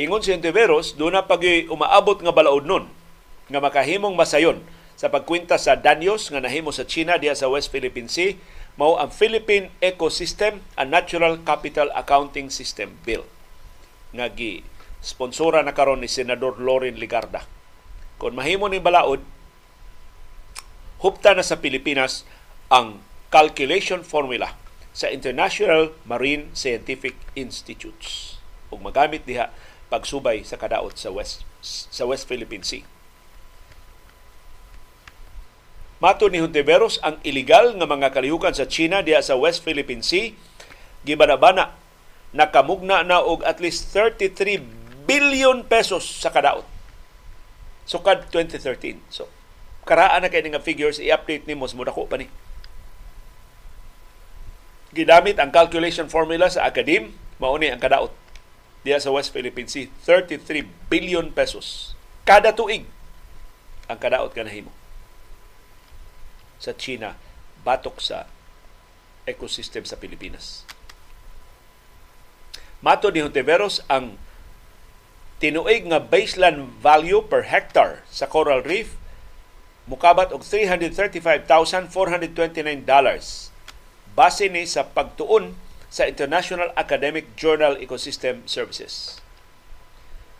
Ingon 0.00 0.24
si 0.24 0.32
Ontiveros, 0.32 0.96
doon 0.96 1.12
na 1.12 1.28
pag 1.28 1.44
umaabot 1.68 2.16
nga 2.24 2.32
balaod 2.32 2.64
nun 2.64 2.88
nga 3.52 3.60
makahimong 3.60 4.16
masayon 4.16 4.64
sa 4.96 5.12
pagkwinta 5.12 5.60
sa 5.60 5.76
danyos 5.76 6.32
nga 6.32 6.40
nahimo 6.40 6.72
sa 6.72 6.88
China 6.88 7.20
diya 7.20 7.36
sa 7.36 7.52
West 7.52 7.68
Philippine 7.68 8.08
Sea 8.08 8.40
mao 8.80 8.96
ang 8.96 9.12
Philippine 9.12 9.68
Ecosystem 9.84 10.64
and 10.80 10.88
Natural 10.88 11.36
Capital 11.44 11.92
Accounting 11.92 12.48
System 12.48 12.96
Bill 13.04 13.28
nga 14.16 14.32
gi 14.32 14.64
sponsora 15.04 15.60
na 15.60 15.76
karon 15.76 16.00
ni 16.00 16.08
Senador 16.08 16.56
Loren 16.56 16.96
Ligarda. 16.96 17.44
Kung 18.16 18.40
mahimo 18.40 18.72
ni 18.72 18.80
balaod, 18.80 19.20
hupta 21.04 21.36
na 21.36 21.44
sa 21.44 21.60
Pilipinas 21.60 22.24
ang 22.72 23.04
calculation 23.28 24.00
formula 24.00 24.56
sa 24.96 25.12
International 25.12 25.92
Marine 26.08 26.48
Scientific 26.56 27.20
Institutes 27.36 28.40
ug 28.70 28.80
magamit 28.80 29.26
diha 29.28 29.50
pagsubay 29.90 30.46
sa 30.46 30.54
kadaot 30.54 30.94
sa 30.94 31.10
West 31.10 31.42
sa 31.90 32.06
West 32.06 32.30
Philippine 32.30 32.62
Sea. 32.62 32.86
Mato 36.00 36.32
ni 36.32 36.40
Hontiveros 36.40 36.96
ang 37.04 37.20
ilegal 37.26 37.76
nga 37.76 37.84
mga 37.84 38.08
kalihukan 38.14 38.56
sa 38.56 38.64
China 38.64 39.04
diya 39.04 39.20
sa 39.20 39.36
West 39.36 39.60
Philippine 39.66 40.00
Sea 40.00 40.32
gibanabana 41.04 41.76
nakamugna 42.32 43.02
na 43.02 43.20
og 43.20 43.42
at 43.44 43.58
least 43.58 43.92
33 43.92 44.62
billion 45.04 45.66
pesos 45.66 46.06
sa 46.06 46.30
kadaot. 46.30 46.64
Sukad 47.84 48.30
2013. 48.32 49.02
So 49.10 49.26
karaan 49.84 50.22
na 50.22 50.30
kay 50.30 50.46
nga 50.46 50.62
figures 50.62 51.02
i-update 51.02 51.50
nimo 51.50 51.66
mo 51.66 51.82
dako 51.82 52.06
pa 52.06 52.14
ni. 52.14 52.30
Gidamit 54.94 55.36
ang 55.42 55.50
calculation 55.50 56.06
formula 56.06 56.46
sa 56.50 56.66
Akadim, 56.66 57.14
mao 57.42 57.58
ni 57.58 57.70
ang 57.70 57.82
kadaot 57.82 58.14
diya 58.80 58.96
sa 58.96 59.12
West 59.12 59.34
Philippine 59.34 59.68
Sea 59.68 59.92
33 60.06 60.64
billion 60.88 61.28
pesos 61.32 61.92
kada 62.24 62.56
tuig 62.56 62.86
ang 63.90 63.98
kadaot 63.98 64.32
ka 64.32 64.46
nahimo 64.46 64.72
sa 66.60 66.76
China 66.76 67.16
batok 67.64 68.00
sa 68.00 68.28
ecosystem 69.24 69.84
sa 69.84 69.96
Pilipinas. 69.96 70.64
Mato 72.80 73.12
ni 73.12 73.20
Hontiveros 73.20 73.84
ang 73.92 74.16
tinuig 75.40 75.84
nga 75.88 76.00
baseline 76.00 76.68
value 76.80 77.20
per 77.24 77.42
hectare 77.48 78.04
sa 78.08 78.28
coral 78.28 78.62
reef 78.64 78.96
mukabat 79.88 80.32
og 80.32 80.44
335,429 80.44 82.84
dollars 82.84 83.50
base 84.12 84.52
ni 84.52 84.68
sa 84.68 84.84
pagtuon 84.84 85.56
sa 85.90 86.06
International 86.06 86.70
Academic 86.78 87.34
Journal 87.34 87.74
Ecosystem 87.82 88.46
Services. 88.46 89.18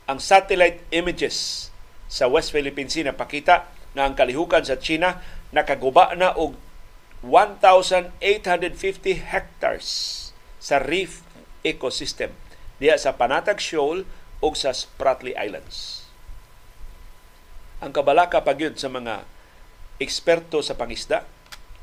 Ang 0.06 0.22
satellite 0.22 0.86
images 0.94 1.68
sa 2.06 2.30
West 2.30 2.54
Philippine 2.54 2.86
Sea 2.86 3.10
napakita 3.10 3.66
na 3.98 4.06
ang 4.06 4.14
kalihukan 4.14 4.62
sa 4.62 4.78
China 4.78 5.18
nakaguba 5.50 6.14
na 6.14 6.30
og 6.38 6.54
1,850 7.26 8.22
hectares 9.28 9.88
sa 10.62 10.80
reef 10.80 11.26
ecosystem 11.66 12.32
diya 12.80 12.96
sa 12.96 13.18
Panatag 13.18 13.60
Shoal 13.60 14.08
ug 14.40 14.52
sa 14.56 14.72
Spratly 14.72 15.36
Islands. 15.36 16.08
Ang 17.84 17.92
kabalaka 17.92 18.40
pagyud 18.40 18.80
sa 18.80 18.88
mga 18.88 19.28
eksperto 20.00 20.64
sa 20.64 20.78
pangisda 20.78 21.28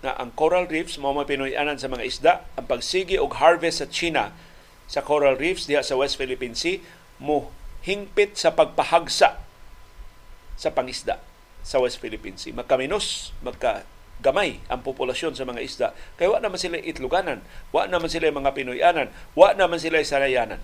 na 0.08 0.16
ang 0.16 0.32
coral 0.32 0.72
reefs 0.72 0.96
mao 0.96 1.12
pinuy-anan 1.28 1.76
sa 1.76 1.92
mga 1.92 2.08
isda 2.08 2.34
ang 2.56 2.64
pagsigi 2.64 3.20
og 3.20 3.44
harvest 3.44 3.84
sa 3.84 3.92
China 3.92 4.32
sa 4.88 5.04
coral 5.04 5.36
reefs 5.36 5.68
diha 5.68 5.84
sa 5.84 6.00
West 6.00 6.16
Philippine 6.16 6.56
Sea 6.56 6.80
mo 7.20 7.52
hingpit 7.84 8.40
sa 8.40 8.56
pagpahagsa 8.56 9.36
sa 10.56 10.70
pangisda 10.72 11.20
sa 11.68 11.84
West 11.84 12.00
Philippine 12.00 12.40
Sea. 12.40 12.56
Magkaminos, 12.56 13.36
magka 13.44 13.84
gamay 14.24 14.64
ang 14.72 14.82
populasyon 14.82 15.36
sa 15.36 15.44
mga 15.44 15.62
isda. 15.62 15.88
Kaya 16.16 16.32
wa 16.32 16.40
naman 16.40 16.58
sila 16.58 16.80
itluganan, 16.80 17.44
wa 17.76 17.86
naman 17.86 18.08
sila 18.08 18.32
mga 18.32 18.56
Pinoyanan, 18.56 19.12
wa 19.36 19.52
naman 19.54 19.78
sila 19.78 20.00
sanayanan. 20.02 20.64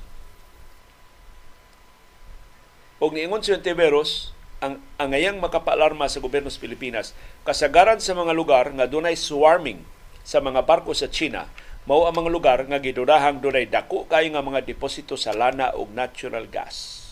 Og 3.03 3.11
niingon 3.11 3.43
si 3.43 3.51
Ontiveros, 3.51 4.31
ang, 4.63 4.79
ang 4.95 5.09
ngayang 5.11 5.43
makapaalarma 5.43 6.07
sa 6.07 6.23
gobyerno 6.23 6.47
sa 6.47 6.63
Pilipinas, 6.63 7.11
kasagaran 7.43 7.99
sa 7.99 8.15
mga 8.15 8.31
lugar 8.31 8.71
nga 8.71 8.87
dunay 8.87 9.19
swarming 9.19 9.83
sa 10.23 10.39
mga 10.39 10.63
barko 10.63 10.95
sa 10.95 11.11
China, 11.11 11.51
mao 11.83 12.07
ang 12.07 12.15
mga 12.15 12.31
lugar 12.31 12.59
nga 12.63 12.79
gidurahang 12.79 13.43
dunay 13.43 13.67
dako 13.67 14.07
kay 14.07 14.31
nga 14.31 14.39
mga 14.39 14.63
deposito 14.63 15.19
sa 15.19 15.35
lana 15.35 15.75
ug 15.75 15.91
natural 15.91 16.47
gas. 16.47 17.03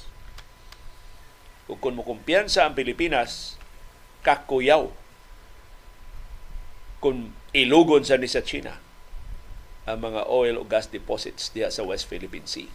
Ug 1.67 1.75
kung 1.83 1.99
mo 1.99 2.07
kumpiyansa 2.07 2.63
ang 2.63 2.71
Pilipinas, 2.71 3.59
kakuyaw 4.23 4.87
kung 7.03 7.35
ilugon 7.51 8.07
sa 8.07 8.15
ni 8.15 8.31
sa 8.31 8.39
China 8.39 8.79
ang 9.83 9.99
mga 9.99 10.29
oil 10.29 10.55
o 10.55 10.63
gas 10.63 10.87
deposits 10.87 11.51
diya 11.51 11.67
sa 11.67 11.83
West 11.83 12.07
Philippine 12.07 12.47
Sea. 12.47 12.69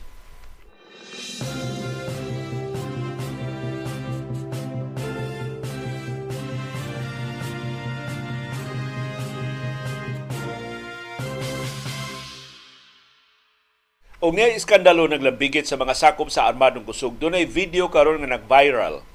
O 14.26 14.34
nga 14.34 14.50
iskandalo 14.50 15.06
naglabigit 15.06 15.70
sa 15.70 15.78
mga 15.78 15.94
sakop 15.94 16.34
sa 16.34 16.50
armadong 16.50 16.82
kusog, 16.82 17.14
dunay 17.14 17.46
video 17.46 17.86
karon 17.86 18.18
nga 18.18 18.34
nag-viral 18.34 19.06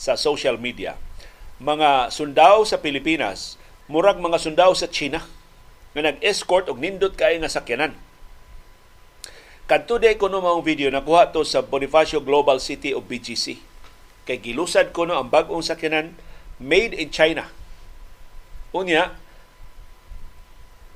sa 0.00 0.16
social 0.16 0.56
media. 0.56 0.96
Mga 1.60 2.08
sundao 2.08 2.64
sa 2.64 2.80
Pilipinas, 2.80 3.60
murag 3.84 4.16
mga 4.16 4.40
sundao 4.40 4.72
sa 4.72 4.88
China 4.88 5.28
nga 5.92 6.08
nag-escort 6.08 6.72
og 6.72 6.80
nindot 6.80 7.20
kay 7.20 7.36
nga 7.36 7.52
sakyanan. 7.52 7.92
Kadto 9.68 10.00
day 10.00 10.16
kuno 10.16 10.40
maong 10.40 10.64
video 10.64 10.88
nakuha 10.88 11.36
to 11.36 11.44
sa 11.44 11.60
Bonifacio 11.60 12.24
Global 12.24 12.64
City 12.64 12.96
of 12.96 13.04
BGC. 13.12 13.60
Kay 14.24 14.40
gilusad 14.40 14.96
kuno 14.96 15.20
ang 15.20 15.28
bag-ong 15.28 15.60
sakyanan 15.60 16.16
made 16.56 16.96
in 16.96 17.12
China. 17.12 17.44
Unya, 18.72 19.12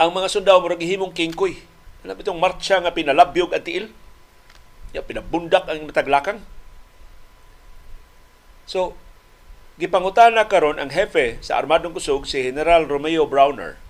ang 0.00 0.16
mga 0.16 0.32
sundao 0.32 0.64
murag 0.64 0.80
himong 0.80 1.12
kingkoy 1.12 1.73
alam 2.04 2.20
itong 2.20 2.38
marcha 2.38 2.78
nga 2.78 2.92
pinalabyog 2.92 3.56
at 3.56 3.64
tiil? 3.64 3.88
Ya, 4.92 5.00
pinabundak 5.00 5.66
ang 5.66 5.88
nataglakang. 5.88 6.44
So, 8.68 8.94
gipangutana 9.80 10.46
karon 10.46 10.78
ang 10.78 10.92
hepe 10.92 11.40
sa 11.40 11.58
Armadong 11.58 11.96
Kusog 11.96 12.28
si 12.28 12.44
General 12.44 12.86
Romeo 12.86 13.26
Browner 13.26 13.80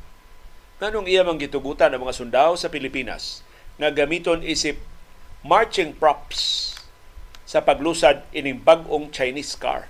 nganong 0.83 1.07
iya 1.07 1.23
mang 1.23 1.39
gitugutan 1.39 1.95
ang 1.95 2.03
mga 2.03 2.19
sundao 2.19 2.59
sa 2.59 2.69
Pilipinas 2.69 3.47
nga 3.79 3.95
gamiton 3.95 4.43
isip 4.43 4.77
marching 5.47 5.95
props 5.95 6.75
sa 7.47 7.63
paglusad 7.63 8.27
ining 8.35 8.59
bag-ong 8.59 9.13
Chinese 9.15 9.55
car. 9.55 9.87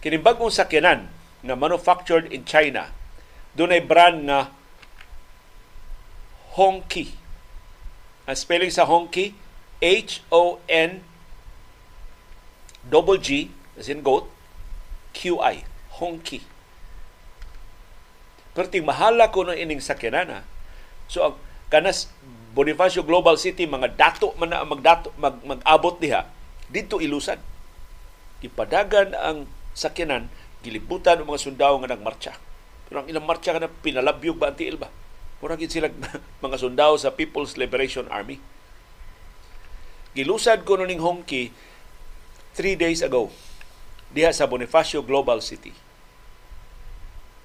Kining 0.00 0.24
bag-ong 0.24 0.50
sakyanan 0.50 1.12
nga 1.44 1.54
manufactured 1.58 2.30
in 2.32 2.46
China 2.48 2.90
dunay 3.52 3.84
brand 3.84 4.26
nga 4.28 4.50
Honky. 6.56 7.12
Ang 8.24 8.36
spelling 8.36 8.72
sa 8.72 8.88
Honky, 8.88 9.36
H-O-N 9.78 11.04
double 12.86 13.20
G, 13.20 13.52
as 13.76 13.92
in 13.92 14.00
goat, 14.00 14.24
Q-I, 15.12 15.68
Honky. 16.00 16.40
Pero 18.56 18.72
ting 18.72 18.88
mahala 18.88 19.28
ko 19.28 19.44
ng 19.44 19.52
ining 19.52 19.84
sakyanan 19.84 20.32
ha. 20.32 20.40
So 21.12 21.28
ang 21.28 21.34
kanas 21.68 22.08
Bonifacio 22.56 23.04
Global 23.04 23.36
City 23.36 23.68
mga 23.68 23.92
dato 24.00 24.32
man 24.40 24.48
na 24.48 24.64
magdato 24.64 25.12
mag, 25.20 25.36
mag-abot 25.44 26.00
diha 26.00 26.24
dito 26.72 27.04
ilusan. 27.04 27.36
Ipadagan 28.40 29.12
ang 29.12 29.44
sakyanan 29.76 30.32
gilibutan 30.64 31.20
ang 31.20 31.28
mga 31.28 31.52
sundao 31.52 31.76
nga 31.84 31.92
nagmarcha. 31.92 32.32
Pero 32.88 33.04
ang 33.04 33.06
ilang 33.12 33.28
marcha 33.28 33.52
ka 33.52 33.60
na 33.60 33.68
pinalabyog 33.68 34.40
ba 34.40 34.48
ang 34.48 34.56
tiil 34.56 34.80
ba? 34.80 34.88
Murag 35.36 35.60
sila 35.68 35.92
mga 36.44 36.56
sundao 36.56 36.96
sa 36.96 37.12
People's 37.12 37.60
Liberation 37.60 38.08
Army. 38.08 38.40
Gilusad 40.16 40.64
ko 40.64 40.80
ning 40.80 41.04
Hongki 41.04 41.52
three 42.56 42.72
days 42.72 43.04
ago 43.04 43.28
diha 44.08 44.32
sa 44.32 44.48
Bonifacio 44.48 45.04
Global 45.04 45.44
City. 45.44 45.76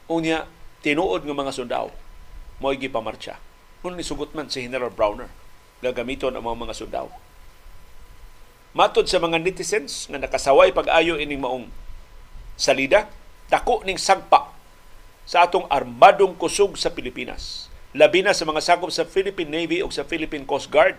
Unya, 0.07 0.47
tinuod 0.79 1.27
ng 1.27 1.35
mga 1.35 1.51
sundao 1.51 1.91
mo 2.63 2.71
gipamarcha. 2.71 3.35
Kung 3.83 3.97
nisugot 3.97 4.31
man 4.37 4.47
si 4.47 4.63
General 4.63 4.93
Browner, 4.93 5.27
gagamiton 5.83 6.37
ang 6.37 6.45
mga 6.45 6.61
mga 6.69 6.77
sundao. 6.77 7.09
Matod 8.71 9.09
sa 9.09 9.19
mga 9.19 9.41
netizens 9.41 10.07
nga 10.07 10.21
nakasaway 10.21 10.71
pag-ayo 10.71 11.19
ining 11.19 11.43
maong 11.43 11.67
salida, 12.55 13.11
dako 13.51 13.83
ning 13.83 13.99
sagpa 13.99 14.53
sa 15.27 15.43
atong 15.43 15.67
armadong 15.67 16.39
kusog 16.39 16.79
sa 16.79 16.93
Pilipinas 16.93 17.70
labi 17.91 18.23
na 18.23 18.31
sa 18.31 18.47
mga 18.47 18.63
sakop 18.63 18.91
sa 18.91 19.03
Philippine 19.03 19.51
Navy 19.51 19.83
o 19.83 19.91
sa 19.91 20.07
Philippine 20.07 20.47
Coast 20.47 20.71
Guard 20.71 20.95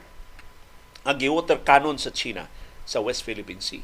ang 1.02 1.16
giwater 1.16 1.58
cannon 1.64 1.96
sa 1.96 2.12
China 2.12 2.46
sa 2.84 3.00
West 3.00 3.24
Philippine 3.24 3.64
Sea 3.64 3.82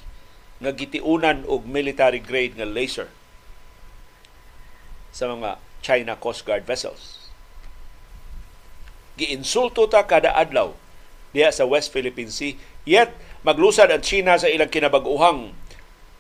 nga 0.59 0.75
gitiunan 0.75 1.47
og 1.47 1.65
military 1.65 2.21
grade 2.21 2.59
nga 2.59 2.69
laser 2.69 3.09
sa 5.15 5.31
mga 5.31 5.57
China 5.81 6.19
Coast 6.19 6.43
Guard 6.45 6.67
vessels. 6.67 7.33
Giinsulto 9.19 9.89
ta 9.89 10.05
kada 10.05 10.35
adlaw 10.35 10.75
diha 11.33 11.51
sa 11.51 11.65
West 11.65 11.91
Philippine 11.91 12.31
Sea 12.31 12.61
yet 12.85 13.11
maglusad 13.41 13.89
ang 13.89 14.05
China 14.05 14.37
sa 14.37 14.53
ilang 14.53 14.69
kinabag-uhang 14.69 15.57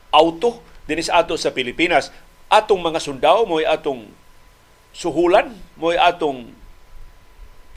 auto 0.08 0.64
dinis 0.88 1.12
ato 1.12 1.36
sa 1.36 1.52
Pilipinas 1.52 2.08
atong 2.48 2.80
mga 2.80 2.96
sundao 3.04 3.44
mo'y 3.44 3.68
atong 3.68 4.08
suhulan 4.96 5.52
mo'y 5.76 6.00
atong 6.00 6.56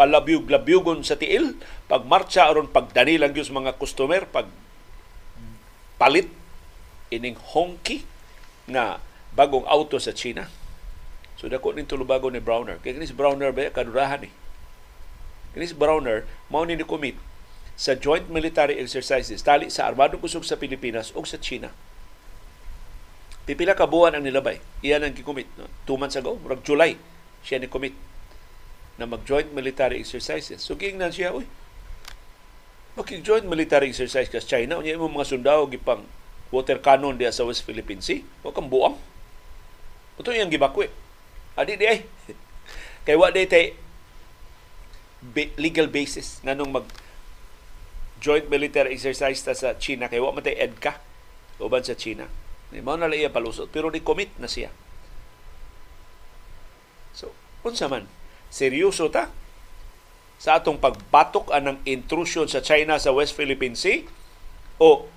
palabyog-labyugon 0.01 1.05
sa 1.05 1.13
tiil, 1.13 1.61
pagmarcha 1.85 2.49
aron 2.49 2.73
pagdani 2.73 3.21
lang 3.21 3.37
sa 3.37 3.53
mga 3.53 3.77
customer, 3.77 4.25
pag 4.25 4.49
palit 6.01 6.25
ining 7.13 7.37
honky 7.53 8.01
nga 8.65 8.97
bagong 9.37 9.61
auto 9.69 10.01
sa 10.01 10.09
China. 10.09 10.49
So 11.37 11.45
dako 11.45 11.77
ning 11.77 11.85
tulubago 11.85 12.33
ni 12.33 12.41
Browner. 12.41 12.81
Kay 12.81 12.97
kinis 12.97 13.13
Browner 13.13 13.53
ba 13.53 13.69
kadurahan 13.69 14.25
ni. 14.25 14.29
Eh. 14.29 14.33
Kinis 15.53 15.77
Browner 15.77 16.25
mao 16.49 16.65
ni 16.65 16.81
commit 16.81 17.13
sa 17.77 17.93
joint 17.93 18.25
military 18.29 18.81
exercises 18.81 19.45
tali 19.45 19.69
sa 19.69 19.85
armadong 19.85 20.21
kusog 20.21 20.45
sa 20.45 20.57
Pilipinas 20.57 21.13
ug 21.13 21.29
sa 21.29 21.37
China. 21.37 21.69
Pipila 23.45 23.77
ka 23.77 23.85
buwan 23.89 24.17
ang 24.17 24.25
nilabay. 24.25 24.61
Iyan 24.85 25.05
ang 25.05 25.13
gikomit. 25.17 25.49
No? 25.57 25.65
Two 25.85 25.97
months 25.97 26.13
ago, 26.13 26.37
murag 26.41 26.61
July, 26.61 26.93
siya 27.41 27.57
ni 27.57 27.65
commit 27.65 27.97
na 29.01 29.09
mag-joint 29.09 29.49
military 29.49 29.97
exercises. 29.97 30.61
So, 30.61 30.77
giingnan 30.77 31.09
siya, 31.09 31.33
uy, 31.33 31.49
makig-joint 32.93 33.49
military 33.49 33.89
exercise 33.89 34.29
ka 34.29 34.37
sa 34.37 34.61
China, 34.61 34.77
unya 34.77 35.01
mo 35.01 35.09
mga 35.09 35.33
sundao 35.33 35.65
gipang 35.65 36.05
water 36.53 36.77
cannon 36.77 37.17
diya 37.17 37.33
sa 37.33 37.47
West 37.47 37.65
Philippine 37.65 38.03
Sea. 38.03 38.21
O 38.45 38.53
kang 38.53 38.69
buang. 38.69 38.99
Ito 40.21 40.29
yung 40.35 40.53
gibakwi. 40.53 40.91
Adi 41.57 41.79
di 41.79 41.87
ay. 41.89 42.05
Kay 43.07 43.17
wa 43.17 43.33
day 43.33 43.49
tay 43.49 43.73
legal 45.57 45.89
basis 45.89 46.41
nganong 46.45 46.69
mag 46.69 46.85
joint 48.21 48.45
military 48.49 48.93
exercise 48.93 49.41
ta 49.41 49.57
sa 49.57 49.77
China 49.77 50.05
kay 50.09 50.21
wa 50.21 50.33
man 50.33 50.45
tay 50.45 50.53
EDCA 50.53 51.01
uban 51.57 51.81
sa 51.81 51.97
China. 51.97 52.29
Ni 52.69 52.81
mao 52.81 52.97
na 52.97 53.09
iya 53.09 53.33
palusot 53.33 53.73
pero 53.73 53.89
di 53.89 54.05
commit 54.05 54.29
na 54.37 54.45
siya. 54.45 54.69
So, 57.17 57.33
unsa 57.65 57.89
man 57.89 58.05
seryoso 58.51 59.07
ta 59.07 59.31
sa 60.35 60.59
atong 60.59 60.77
pagbatok 60.77 61.49
anang 61.55 61.79
intrusion 61.87 62.45
sa 62.51 62.59
China 62.59 62.99
sa 62.99 63.15
West 63.15 63.33
Philippine 63.33 63.79
Sea 63.79 64.03
o 64.81 65.07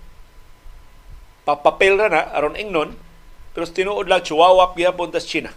papapel 1.43 1.99
na 1.99 2.09
na 2.09 2.23
aron 2.33 2.55
ingnon 2.55 2.95
pero 3.53 3.67
tinuod 3.67 4.07
lang 4.07 4.23
chihuahua 4.23 4.75
gihapon 4.75 5.15
tas 5.15 5.27
China. 5.27 5.55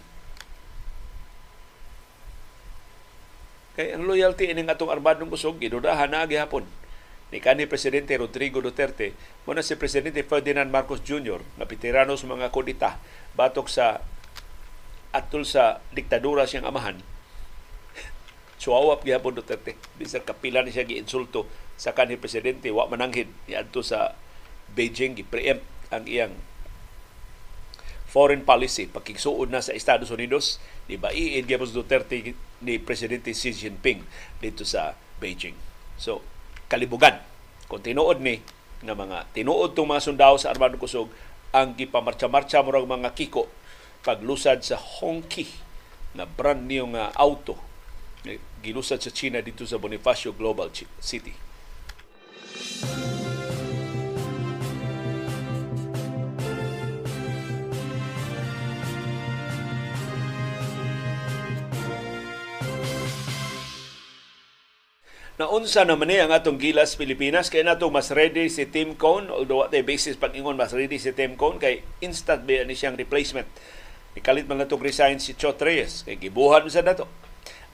Kay 3.74 3.94
ang 3.94 4.06
loyalty 4.06 4.50
ining 4.50 4.70
atong 4.70 4.90
armadong 4.90 5.30
kusog 5.30 5.58
gidudahan 5.62 6.10
na 6.10 6.26
gihapon 6.26 6.66
ni 7.28 7.38
kanhi 7.44 7.68
presidente 7.68 8.16
Rodrigo 8.16 8.64
Duterte 8.64 9.12
mo 9.44 9.52
na 9.52 9.60
si 9.60 9.76
presidente 9.76 10.24
Ferdinand 10.24 10.72
Marcos 10.72 11.04
Jr. 11.04 11.44
nga 11.60 11.68
veterano 11.68 12.16
sa 12.16 12.24
mga 12.24 12.48
kudita 12.48 12.96
batok 13.36 13.68
sa 13.68 14.00
atol 15.12 15.44
sa 15.44 15.84
diktadura 15.92 16.48
siyang 16.48 16.64
amahan 16.64 16.96
Suawap 18.58 19.06
gihapon 19.06 19.38
Duterte. 19.38 19.78
Bisan 19.96 20.26
kapila 20.26 20.66
ni 20.66 20.74
siya 20.74 20.82
giinsulto 20.82 21.46
sa 21.78 21.94
kanhi 21.94 22.18
presidente. 22.18 22.68
Wa 22.74 22.90
mananghid. 22.90 23.30
Niadto 23.46 23.86
sa 23.86 24.18
Beijing 24.74 25.16
gi-preempt 25.16 25.64
ang 25.94 26.04
iyang 26.04 26.34
foreign 28.10 28.42
policy. 28.42 28.90
Pagkigsuod 28.90 29.54
na 29.54 29.62
sa 29.62 29.72
Estados 29.72 30.10
Unidos. 30.10 30.58
Di 30.90 30.98
ba 30.98 31.14
iin 31.14 31.46
gyapon 31.46 31.70
Duterte 31.70 32.34
ni 32.58 32.74
presidente 32.82 33.30
Xi 33.30 33.54
Jinping 33.54 34.02
dito 34.42 34.66
sa 34.66 34.98
Beijing. 35.22 35.54
So 35.94 36.26
kalibugan. 36.66 37.22
Kung 37.70 37.80
tinuod 37.80 38.18
ni 38.18 38.42
nga 38.82 38.94
mga 38.94 39.30
tinuod 39.34 39.74
tong 39.74 39.90
mga 39.90 40.02
sundao 40.02 40.34
sa 40.38 40.54
armadong 40.54 40.78
kusog 40.78 41.10
ang 41.50 41.74
gipamarcha-marcha 41.74 42.62
murag 42.62 42.86
mga 42.86 43.10
kiko 43.16 43.50
paglusad 44.06 44.62
sa 44.62 44.78
Hongqi 44.78 45.48
na 46.14 46.24
brand 46.24 46.64
new 46.64 46.86
nga 46.94 47.10
auto 47.18 47.67
gilusad 48.62 48.98
sa 48.98 49.14
China 49.14 49.38
dito 49.38 49.62
sa 49.64 49.78
Bonifacio 49.78 50.34
Global 50.34 50.68
City. 50.98 51.34
Naunsa 65.38 65.86
naman 65.86 66.10
ni 66.10 66.18
ang 66.18 66.34
atong 66.34 66.58
Gilas 66.58 66.98
Pilipinas 66.98 67.46
kay 67.46 67.62
nato 67.62 67.86
mas 67.94 68.10
ready 68.10 68.50
si 68.50 68.66
Tim 68.66 68.98
Cone 68.98 69.30
although 69.30 69.62
what 69.62 69.70
basis 69.70 70.18
pag 70.18 70.34
ingon 70.34 70.58
mas 70.58 70.74
ready 70.74 70.98
si 70.98 71.14
Tim 71.14 71.38
Cone 71.38 71.62
kay 71.62 71.86
instant 72.02 72.42
ba 72.42 72.66
ni 72.66 72.74
siyang 72.74 72.98
replacement. 72.98 73.46
Ikalit 74.18 74.50
man 74.50 74.58
nato 74.58 74.74
resign 74.74 75.22
si 75.22 75.38
Chot 75.38 75.62
Reyes 75.62 76.02
kay 76.02 76.18
gibuhan 76.18 76.66
sa 76.66 76.82
dato 76.82 77.06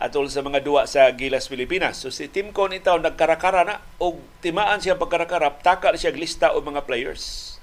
atol 0.03 0.27
sa 0.27 0.43
mga 0.43 0.61
duwa 0.61 0.85
sa 0.91 1.07
Gilas 1.15 1.47
Pilipinas. 1.47 2.03
So 2.03 2.11
si 2.11 2.27
Tim 2.27 2.51
Con 2.51 2.75
itaw 2.75 2.99
nagkarakara 2.99 3.63
na 3.63 3.77
o 4.03 4.19
timaan 4.43 4.83
siya 4.83 4.99
pagkarakara, 4.99 5.55
taka 5.63 5.95
siya 5.95 6.15
lista 6.15 6.51
o 6.53 6.59
mga 6.61 6.83
players. 6.85 7.57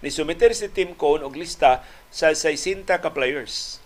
Ni 0.00 0.08
sumiter 0.08 0.54
si 0.54 0.70
Tim 0.70 0.94
Con 0.94 1.26
og 1.26 1.34
lista 1.36 1.84
sa 2.08 2.32
60 2.32 2.88
ka 2.88 3.10
players. 3.12 3.82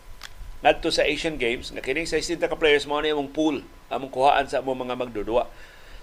Ngadto 0.62 0.94
sa 0.94 1.02
Asian 1.02 1.34
Games, 1.34 1.74
nga 1.74 1.82
kining 1.82 2.06
60 2.06 2.38
ka 2.38 2.54
players 2.54 2.86
mo 2.86 3.02
na 3.02 3.10
imong 3.10 3.34
pool 3.34 3.66
among 3.90 4.14
kuhaan 4.14 4.46
sa 4.46 4.62
among 4.62 4.86
mga 4.86 4.94
magdudua. 4.94 5.50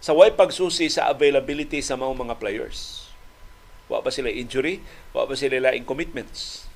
Sa 0.03 0.11
way 0.11 0.35
pagsusi 0.35 0.91
sa 0.91 1.07
availability 1.07 1.79
sa 1.79 1.95
mga 1.95 2.27
mga 2.27 2.35
players. 2.39 3.07
Wa 3.87 4.03
pa 4.03 4.11
sila 4.11 4.27
injury, 4.27 4.83
wa 5.15 5.23
pa 5.23 5.33
sila 5.33 5.71
laing 5.71 5.87
commitments. 5.87 6.67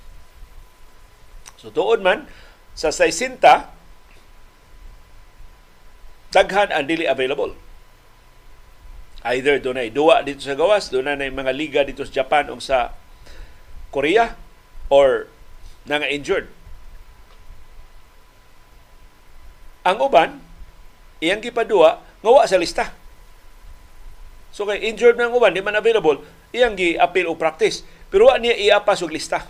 So 1.60 1.72
doon 1.72 2.04
man, 2.04 2.20
sa 2.74 2.90
60, 2.90 3.40
daghan 6.34 6.74
ang 6.74 6.90
dili 6.90 7.06
available. 7.06 7.54
Either 9.24 9.62
doon 9.62 9.80
ay 9.80 9.94
duwa 9.94 10.20
dito 10.26 10.44
sa 10.44 10.58
gawas, 10.58 10.92
na 10.92 11.16
mga 11.16 11.54
liga 11.56 11.82
dito 11.86 12.04
sa 12.04 12.12
Japan 12.12 12.52
o 12.52 12.60
sa 12.60 12.92
Korea, 13.94 14.36
or 14.92 15.32
na 15.88 16.02
nga 16.02 16.10
injured. 16.10 16.50
Ang 19.88 19.98
uban, 20.02 20.44
iyang 21.24 21.40
gipadua, 21.40 22.04
ngawa 22.20 22.44
sa 22.50 22.60
lista. 22.60 22.92
So 24.52 24.68
kay 24.68 24.84
injured 24.84 25.16
na 25.16 25.32
ang 25.32 25.36
uban, 25.38 25.56
di 25.56 25.64
man 25.64 25.78
available, 25.78 26.24
iyang 26.52 26.76
gi-appeal 26.76 27.32
o 27.32 27.40
practice. 27.40 27.86
Pero 28.12 28.28
wa 28.28 28.36
niya 28.42 28.60
iapas 28.60 29.06
og 29.06 29.14
lista. 29.14 29.48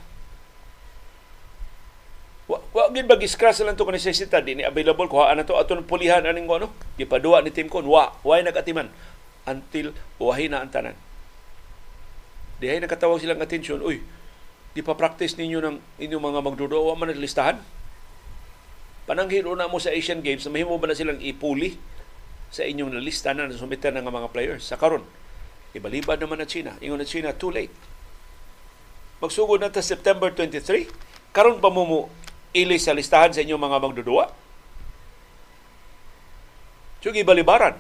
Wa, 2.73 2.89
gid 2.89 3.05
bag 3.05 3.21
scratch 3.29 3.61
lang 3.61 3.77
to 3.77 3.85
kanang 3.85 4.01
sesita 4.01 4.41
di 4.41 4.57
ni 4.57 4.65
available 4.65 5.05
kuha 5.05 5.29
na 5.37 5.45
to 5.45 5.53
aton 5.53 5.85
pulihan 5.85 6.25
aning 6.25 6.49
ano 6.49 6.73
gipaduwa 6.97 7.45
ni 7.45 7.53
team 7.53 7.69
kon 7.69 7.85
wa 7.85 8.17
way 8.25 8.41
nagatiman 8.41 8.89
until 9.45 9.93
wahi 10.17 10.49
na 10.49 10.63
ang 10.65 10.71
tanan. 10.73 10.97
Dihay 12.63 12.79
nakatawag 12.79 13.19
silang 13.19 13.43
atensyon, 13.43 13.83
uy, 13.83 13.99
di 14.71 14.79
pa 14.79 14.95
practice 14.95 15.35
ninyo 15.35 15.59
ng 15.59 15.77
inyong 15.99 16.23
mga 16.23 16.39
magdudo, 16.39 16.79
wa 16.79 16.95
man 16.95 17.11
listahan. 17.11 17.59
Pananghilo 19.03 19.51
na 19.51 19.67
mo 19.67 19.83
sa 19.83 19.91
Asian 19.91 20.23
Games, 20.23 20.47
mahimo 20.47 20.79
ba 20.79 20.87
na 20.87 20.95
silang 20.95 21.19
ipuli 21.19 21.75
sa 22.47 22.63
inyong 22.63 23.03
lista 23.03 23.35
na 23.35 23.51
sumiter 23.51 23.91
ng 23.91 24.07
mga 24.07 24.31
players. 24.31 24.63
Sa 24.63 24.79
karon, 24.79 25.03
ibalibad 25.75 26.23
naman 26.23 26.39
na 26.39 26.47
China. 26.47 26.71
Ingon 26.79 27.03
na 27.03 27.07
China, 27.09 27.35
too 27.35 27.51
late. 27.51 27.73
Magsugod 29.19 29.59
na 29.59 29.67
ta 29.67 29.83
September 29.83 30.31
23, 30.31 30.87
karon 31.35 31.59
pa 31.59 31.67
mo 31.67 31.83
mo 31.83 32.01
ili 32.53 32.77
sa 32.77 32.93
listahan 32.93 33.34
sa 33.34 33.41
inyong 33.41 33.59
mga 33.59 33.77
magdudua. 33.81 34.25
So, 37.03 37.11
balibaran 37.11 37.75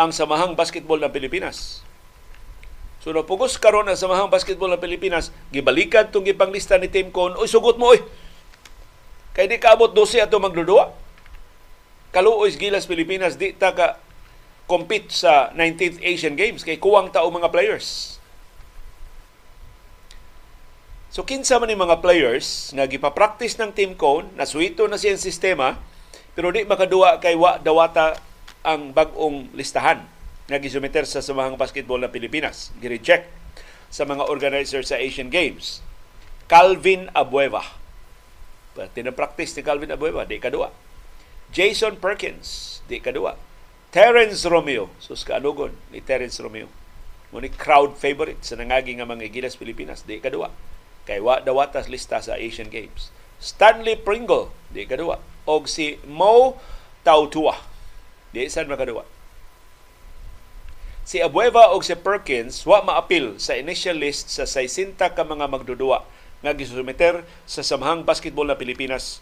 ang 0.00 0.10
Samahang 0.14 0.56
Basketball 0.56 0.96
ng 1.02 1.12
Pilipinas. 1.12 1.84
So, 3.04 3.12
napugos 3.12 3.60
karon 3.60 3.90
ang 3.90 3.98
Samahang 3.98 4.32
Basketball 4.32 4.72
ng 4.72 4.80
Pilipinas, 4.80 5.28
gibalikan 5.52 6.08
itong 6.08 6.24
gipanglista 6.24 6.80
ni 6.80 6.88
Team 6.88 7.12
Con, 7.12 7.36
Uy, 7.36 7.50
sugot 7.50 7.76
mo, 7.76 7.92
oy! 7.92 8.00
Kaya 9.32 9.48
di 9.48 9.60
kaabot 9.60 9.92
12 9.92 10.24
ato 10.24 10.36
magdudua. 10.40 10.92
Kaluoy 12.12 12.52
Gilas 12.52 12.84
Pilipinas, 12.84 13.40
di 13.40 13.56
ta 13.56 13.72
ka 13.72 13.96
compete 14.68 15.12
sa 15.12 15.50
19th 15.56 16.00
Asian 16.04 16.36
Games 16.36 16.60
kay 16.64 16.76
kuwang 16.76 17.08
tao 17.08 17.28
mga 17.32 17.48
players. 17.48 18.20
So 21.12 21.28
kinsa 21.28 21.60
man 21.60 21.68
ni 21.68 21.76
mga 21.76 22.00
players 22.00 22.72
nga 22.72 22.88
gipa-practice 22.88 23.60
ng 23.60 23.76
team 23.76 23.92
cone, 24.00 24.32
nasuito 24.32 24.88
na 24.88 24.96
siyang 24.96 25.20
sistema, 25.20 25.76
Pero 26.32 26.48
di 26.48 26.64
makaduwa 26.64 27.20
kay 27.20 27.36
wa 27.36 27.60
dawata 27.60 28.16
ang 28.64 28.96
bag-ong 28.96 29.52
listahan 29.52 30.00
nga 30.48 30.56
gisumiter 30.56 31.04
sa 31.04 31.20
Samahang 31.20 31.60
Basketball 31.60 32.00
ng 32.00 32.12
Pilipinas. 32.12 32.72
Gi-reject 32.80 33.28
sa 33.92 34.08
mga 34.08 34.24
organizer 34.32 34.80
sa 34.80 34.96
Asian 34.96 35.28
Games. 35.28 35.84
Calvin 36.48 37.12
Abueva. 37.12 37.60
Pati 38.72 39.04
na 39.04 39.12
practice 39.12 39.52
ni 39.52 39.60
Calvin 39.60 39.92
Abueva, 39.92 40.24
di 40.24 40.40
kadua. 40.40 40.72
Jason 41.52 42.00
Perkins, 42.00 42.80
di 42.88 42.96
kadua. 42.96 43.36
Terence 43.92 44.48
Romeo, 44.48 44.88
sus 44.96 45.28
kaanugon 45.28 45.76
ni 45.92 46.00
Terence 46.00 46.40
Romeo. 46.40 46.72
Muni 47.28 47.52
crowd 47.52 48.00
favorite 48.00 48.40
sa 48.40 48.56
nangagi 48.56 48.96
nga 48.96 49.04
mga 49.04 49.28
gilas 49.28 49.60
Pilipinas, 49.60 50.00
di 50.08 50.16
kadua. 50.16 50.48
Kay 51.08 51.18
wa 51.18 51.42
dawatas 51.42 51.90
lista 51.90 52.22
sa 52.22 52.38
Asian 52.38 52.70
Games. 52.70 53.10
Stanley 53.42 53.98
Pringle, 53.98 54.54
di 54.70 54.86
kadua. 54.86 55.18
Og 55.50 55.66
si 55.66 55.98
Mo 56.06 56.58
Tautua, 57.02 57.58
di 58.30 58.46
sad 58.46 58.70
makadua. 58.70 59.02
Si 61.02 61.18
Abueva 61.18 61.74
o 61.74 61.82
si 61.82 61.98
Perkins 61.98 62.62
wa 62.62 62.78
maapil 62.86 63.34
sa 63.42 63.58
initial 63.58 63.98
list 63.98 64.30
sa 64.30 64.46
60 64.46 64.94
ka 64.94 65.26
mga 65.26 65.50
magdudua 65.50 66.06
nga 66.42 66.54
gisumiter 66.54 67.26
sa 67.42 67.66
Samahang 67.66 68.06
Basketball 68.06 68.46
na 68.46 68.54
Pilipinas 68.54 69.18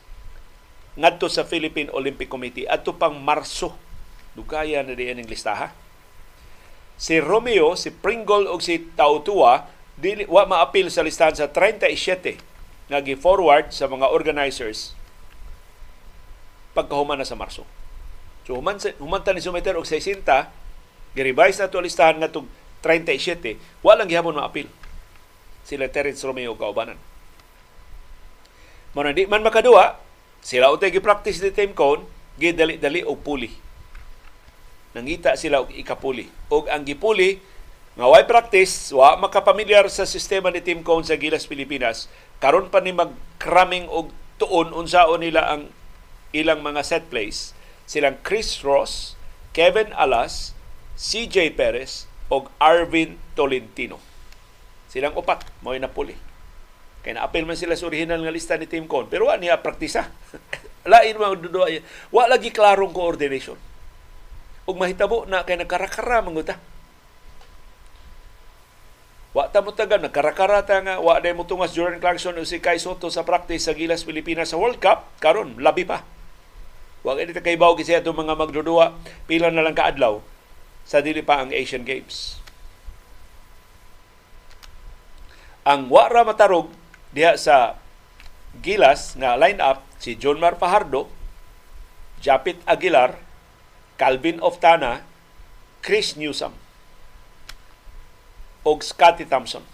ngadto 1.00 1.32
sa 1.32 1.48
Philippine 1.48 1.88
Olympic 1.96 2.28
Committee 2.28 2.68
adto 2.68 2.92
pang 2.96 3.16
Marso 3.16 3.72
dugaya 4.36 4.84
na 4.84 4.92
diyan 4.92 5.24
ang 5.24 5.30
listaha 5.30 5.72
si 7.00 7.16
Romeo 7.16 7.72
si 7.80 7.88
Pringle 7.92 8.44
o 8.50 8.60
si 8.60 8.76
Tautua 8.92 9.64
dili 9.96 10.28
wa 10.28 10.46
maapil 10.46 10.92
sa 10.92 11.02
listahan 11.02 11.34
sa 11.34 11.48
37 11.48 12.38
nga 12.90 12.98
gi-forward 13.02 13.70
sa 13.70 13.86
mga 13.86 14.10
organizers 14.10 14.94
pagkahuman 16.74 17.18
na 17.18 17.26
sa 17.26 17.34
Marso. 17.34 17.66
So 18.46 18.58
human, 18.58 18.78
human 18.78 19.22
ni 19.34 19.42
sumiter 19.42 19.74
og 19.74 19.86
60 19.86 20.22
Gi-revise 21.10 21.58
na 21.58 21.66
ito 21.66 21.82
listahan 21.82 22.22
nga 22.22 22.30
itong 22.30 22.46
37, 22.86 23.58
walang 23.82 24.06
gihapon 24.06 24.38
maapil 24.38 24.70
sila 25.66 25.90
Terence 25.90 26.22
Romeo 26.24 26.56
kaubanan. 26.56 26.96
Muna 28.94 29.14
di 29.14 29.26
man 29.26 29.44
makaduwa, 29.44 29.98
sila 30.42 30.72
utay 30.72 30.90
gi-practice 30.90 31.42
ni 31.44 31.50
Team 31.54 31.76
Cone, 31.76 32.06
gidali-dali 32.40 33.04
og 33.06 33.22
puli. 33.22 33.52
Nangita 34.96 35.38
sila 35.38 35.62
og 35.62 35.70
ikapuli. 35.70 36.26
Og 36.50 36.66
ang 36.66 36.82
gipuli, 36.82 37.38
nga 37.98 38.06
way 38.06 38.22
practice, 38.22 38.94
wa 38.94 39.18
makapamilyar 39.18 39.90
sa 39.90 40.06
sistema 40.06 40.54
ni 40.54 40.62
Team 40.62 40.86
Cone 40.86 41.02
sa 41.02 41.18
Gilas 41.18 41.50
Pilipinas, 41.50 42.06
karon 42.38 42.70
pa 42.70 42.78
ni 42.78 42.94
mag-cramming 42.94 43.90
og 43.90 44.14
tuon 44.38 44.70
unsaon 44.70 45.20
nila 45.20 45.50
ang 45.50 45.74
ilang 46.30 46.62
mga 46.62 46.86
set 46.86 47.04
plays. 47.10 47.52
Silang 47.90 48.22
Chris 48.22 48.62
Ross, 48.62 49.18
Kevin 49.50 49.90
Alas, 49.98 50.54
CJ 50.94 51.58
Perez 51.58 52.06
o 52.30 52.46
Arvin 52.62 53.18
Tolentino. 53.34 53.98
Silang 54.86 55.18
upat, 55.18 55.42
mo 55.60 55.74
napuli. 55.74 56.14
Kaya 57.00 57.16
na-apel 57.16 57.48
man 57.48 57.56
sila 57.56 57.74
sa 57.74 57.88
original 57.88 58.20
nga 58.20 58.32
lista 58.32 58.54
ni 58.60 58.68
Team 58.68 58.84
Con. 58.84 59.08
Pero 59.08 59.32
wa 59.32 59.36
niya 59.40 59.64
praktisa. 59.64 60.12
Lain 60.90 61.16
mga 61.16 61.40
duduwa. 61.40 61.66
Wa 62.12 62.28
lagi 62.28 62.52
klarong 62.52 62.92
coordination. 62.92 63.56
Ug 64.68 64.76
mahitabo 64.76 65.24
na 65.24 65.42
kay 65.48 65.56
nagkarakara 65.56 66.20
manguta. 66.20 66.60
Wa 69.30 69.46
ta 69.46 69.62
mo 69.62 69.70
taga 69.70 69.94
nagkarakara 69.94 70.66
ta 70.66 70.82
nga 70.82 70.98
wa 70.98 71.22
day 71.22 71.30
mo 71.30 71.46
tungas 71.46 71.70
Jordan 71.70 72.02
Clarkson 72.02 72.34
o 72.34 72.42
si 72.42 72.58
Kai 72.58 72.82
Soto 72.82 73.14
sa 73.14 73.22
practice 73.22 73.62
sa 73.62 73.78
Gilas 73.78 74.02
Pilipinas 74.02 74.50
sa 74.50 74.58
World 74.58 74.82
Cup 74.82 75.06
karon 75.22 75.54
labi 75.62 75.86
pa. 75.86 76.02
Wa 77.06 77.14
kay 77.14 77.30
kay 77.30 77.54
bawo 77.54 77.78
kasi 77.78 77.94
ato 77.94 78.10
mga 78.10 78.34
magdudua 78.34 78.98
pila 79.30 79.54
na 79.54 79.62
lang 79.62 79.78
kaadlaw 79.78 80.18
sa 80.82 80.98
dili 80.98 81.22
pa 81.22 81.38
ang 81.38 81.54
Asian 81.54 81.86
Games. 81.86 82.42
Ang 85.62 85.86
wara 85.86 86.26
matarog 86.26 86.66
diha 87.14 87.38
sa 87.38 87.78
Gilas 88.58 89.14
nga 89.14 89.38
line-up 89.38 89.86
si 90.02 90.18
John 90.18 90.42
Mar 90.42 90.58
Fajardo, 90.58 91.06
Japit 92.18 92.58
Aguilar, 92.66 93.14
Calvin 93.94 94.42
Oftana, 94.42 95.06
Chris 95.86 96.18
Newsom 96.18 96.50
o 98.66 98.76
Scotty 98.80 99.24
Thompson. 99.24 99.64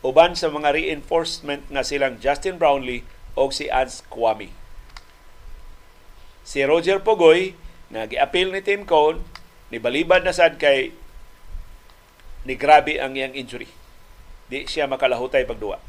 Uban 0.00 0.38
sa 0.38 0.52
mga 0.52 0.76
reinforcement 0.76 1.66
nga 1.68 1.82
silang 1.82 2.20
Justin 2.22 2.56
Brownlee 2.56 3.02
o 3.36 3.50
si 3.50 3.68
Ans 3.68 4.04
Kwame. 4.06 4.52
Si 6.46 6.62
Roger 6.62 7.02
Pogoy, 7.02 7.58
nga 7.90 8.06
gi-appeal 8.06 8.54
ni 8.54 8.62
Tim 8.62 8.86
Cone, 8.86 9.20
ni 9.74 9.82
balibad 9.82 10.22
na 10.22 10.30
sad 10.30 10.62
kay 10.62 10.94
ni 12.46 12.54
grabe 12.54 13.02
ang 13.02 13.18
iyang 13.18 13.34
injury. 13.34 13.66
Di 14.46 14.62
siya 14.70 14.86
makalahutay 14.86 15.42
pagduwa. 15.42 15.82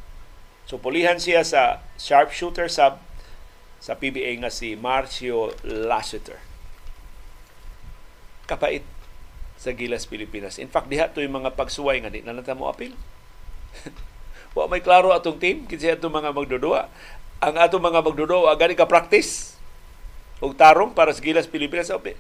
So 0.65 0.81
pulihan 0.81 1.21
siya 1.21 1.45
sa 1.45 1.85
sharpshooter 2.01 2.67
sub 2.67 2.97
sa 3.77 3.93
PBA 3.93 4.41
nga 4.41 4.49
si 4.49 4.73
Marcio 4.73 5.53
Lassiter. 5.61 6.41
Kapait 8.49 8.81
sa 9.57 9.73
Gilas 9.73 10.05
Pilipinas. 10.05 10.61
In 10.61 10.69
fact, 10.69 10.87
diha 10.87 11.09
to 11.09 11.19
yung 11.19 11.41
mga 11.43 11.57
pagsuway 11.57 11.97
nga 11.99 12.13
di 12.13 12.21
na 12.21 12.37
nata 12.37 12.53
mo 12.53 12.69
apil. 12.69 12.93
Wa 14.57 14.69
may 14.69 14.81
klaro 14.81 15.13
atong 15.13 15.41
team 15.41 15.65
kinsa 15.65 15.97
atong 15.97 16.13
mga 16.13 16.33
magdudua. 16.33 16.89
Ang 17.41 17.55
atong 17.57 17.81
mga 17.81 18.01
magdudua 18.05 18.53
gani 18.57 18.73
ka 18.77 18.89
practice 18.89 19.57
og 20.37 20.53
tarong 20.53 20.93
para 20.93 21.09
sa 21.13 21.21
Gilas 21.21 21.49
Pilipinas. 21.49 21.89
Okay 21.89 22.17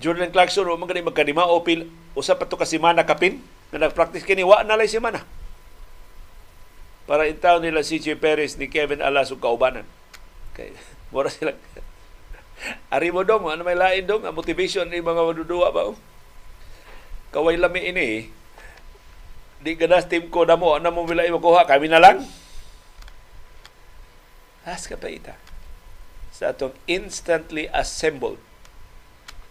Jordan 0.00 0.32
Clarkson 0.32 0.64
o 0.64 0.74
mga 0.80 1.04
magkadima 1.04 1.44
o 1.44 1.60
pil 1.60 1.92
usa 2.16 2.32
pa 2.32 2.48
to 2.48 2.56
ka 2.56 2.64
semana 2.64 3.04
kapin 3.04 3.44
nga 3.68 3.78
nagpractice 3.78 4.24
kini 4.24 4.42
wa 4.42 4.64
na 4.64 4.80
lay 4.80 4.88
semana 4.88 5.22
para 7.04 7.28
intaw 7.28 7.60
nila 7.60 7.84
si 7.84 8.00
CJ 8.00 8.16
Perez 8.16 8.56
ni 8.56 8.72
Kevin 8.72 9.04
Alas 9.04 9.28
ug 9.28 9.44
kaubanan 9.44 9.84
kay 10.56 10.72
mura 11.12 11.28
sila 11.28 11.52
Ari 12.92 13.08
mo 13.08 13.24
dong, 13.24 13.48
ano 13.48 13.64
may 13.64 13.72
lain 13.72 14.04
dong, 14.04 14.20
ang 14.28 14.36
motivation 14.36 14.84
ni 14.84 15.00
mga 15.00 15.24
madudua 15.24 15.72
ba? 15.72 15.88
Oh? 15.88 15.96
Kaway 17.30 17.56
lami 17.58 17.94
ini, 17.94 18.02
eh. 18.02 18.22
di 19.62 19.78
ganas 19.78 20.10
team 20.10 20.26
ko 20.32 20.42
na 20.42 20.58
mo, 20.58 20.74
ano 20.74 20.90
mo 20.90 21.06
bilay 21.06 21.30
makuha, 21.30 21.62
kami 21.62 21.86
na 21.86 22.02
lang. 22.02 22.26
As 24.66 24.90
ka 24.90 24.98
pa 24.98 25.06
ita. 25.06 25.38
Sa 26.34 26.50
atong 26.50 26.74
instantly 26.90 27.70
assembled 27.70 28.42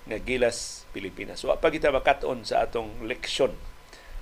nga 0.10 0.18
Gilas 0.18 0.90
Pilipinas. 0.90 1.46
Wa 1.46 1.62
pa 1.62 1.70
kita 1.70 1.94
makaton 1.94 2.42
sa 2.42 2.66
atong 2.66 3.06
leksyon 3.06 3.54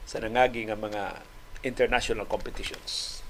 sa 0.04 0.20
nangagi 0.20 0.68
nga 0.68 0.76
mga 0.76 1.24
international 1.64 2.28
competitions. 2.28 3.24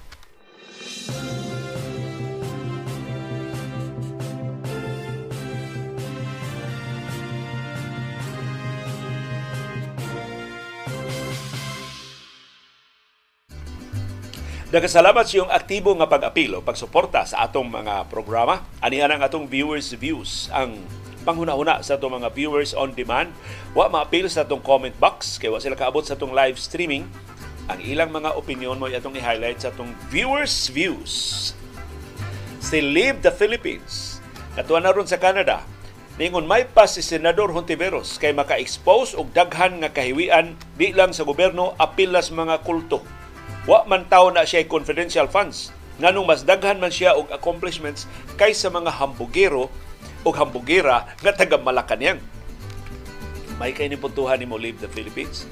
Nagkasalamat 14.68 15.23
sa 15.23 15.35
iyong 15.39 15.48
aktibo 15.48 15.95
nga 15.95 16.11
pag-apilo, 16.11 16.60
pagsuporta 16.60 17.23
sa 17.23 17.48
atong 17.48 17.72
mga 17.72 18.03
programa. 18.11 18.68
Anihan 18.84 19.07
ang 19.07 19.23
atong 19.23 19.48
viewers' 19.48 19.95
views. 19.95 20.52
Ang 20.52 20.84
panghuna-huna 21.23 21.80
sa 21.80 21.95
itong 21.95 22.19
mga 22.19 22.35
viewers 22.35 22.76
on 22.76 22.91
demand. 22.91 23.31
Wa 23.72 23.88
ma-appeal 23.88 24.27
sa 24.27 24.44
itong 24.44 24.60
comment 24.60 24.91
box 24.99 25.39
kay 25.39 25.48
wa 25.48 25.64
sila 25.64 25.80
kaabot 25.80 26.03
sa 26.03 26.19
itong 26.19 26.35
live 26.35 26.60
streaming. 26.60 27.07
Ang 27.72 27.80
ilang 27.80 28.11
mga 28.11 28.35
opinion 28.35 28.76
mo 28.76 28.91
itong 28.91 29.15
i-highlight 29.15 29.64
sa 29.64 29.72
itong 29.72 29.95
viewers 30.11 30.68
views. 30.68 31.56
Si 32.60 32.84
Live 32.84 33.23
the 33.23 33.31
Philippines. 33.31 34.19
Katuan 34.60 34.84
na 34.84 34.91
ron 34.91 35.07
sa 35.07 35.15
Canada. 35.15 35.64
Ningon 36.19 36.44
may 36.44 36.68
pa 36.68 36.91
si 36.91 36.99
Senador 36.99 37.56
Hontiveros 37.56 38.19
kay 38.19 38.35
maka-expose 38.35 39.15
og 39.15 39.31
daghan 39.31 39.80
nga 39.80 39.95
kahiwian 39.95 40.60
di 40.76 40.91
lang 40.91 41.15
sa 41.15 41.23
gobyerno 41.23 41.72
apilas 41.80 42.35
mga 42.35 42.68
kulto. 42.68 42.99
Wa 43.68 43.84
man 43.84 44.07
taw 44.07 44.31
na 44.31 44.48
siya 44.48 44.64
confidential 44.64 45.27
funds 45.27 45.76
nganong 45.99 46.23
mas 46.23 46.48
daghan 46.48 46.80
man 46.80 46.88
siya 46.88 47.19
og 47.19 47.27
accomplishments 47.35 48.07
kaysa 48.39 48.72
mga 48.72 48.95
hambugero 48.95 49.68
o 50.23 50.30
hambugera 50.31 51.03
nga 51.19 51.35
taga 51.35 51.60
Malacanang. 51.60 52.23
May 53.60 53.76
kay 53.76 53.91
ni 53.91 53.99
puntuhan 53.99 54.39
ni 54.39 54.48
mo 54.48 54.56
Leave 54.56 54.80
the 54.80 54.88
Philippines. 54.88 55.44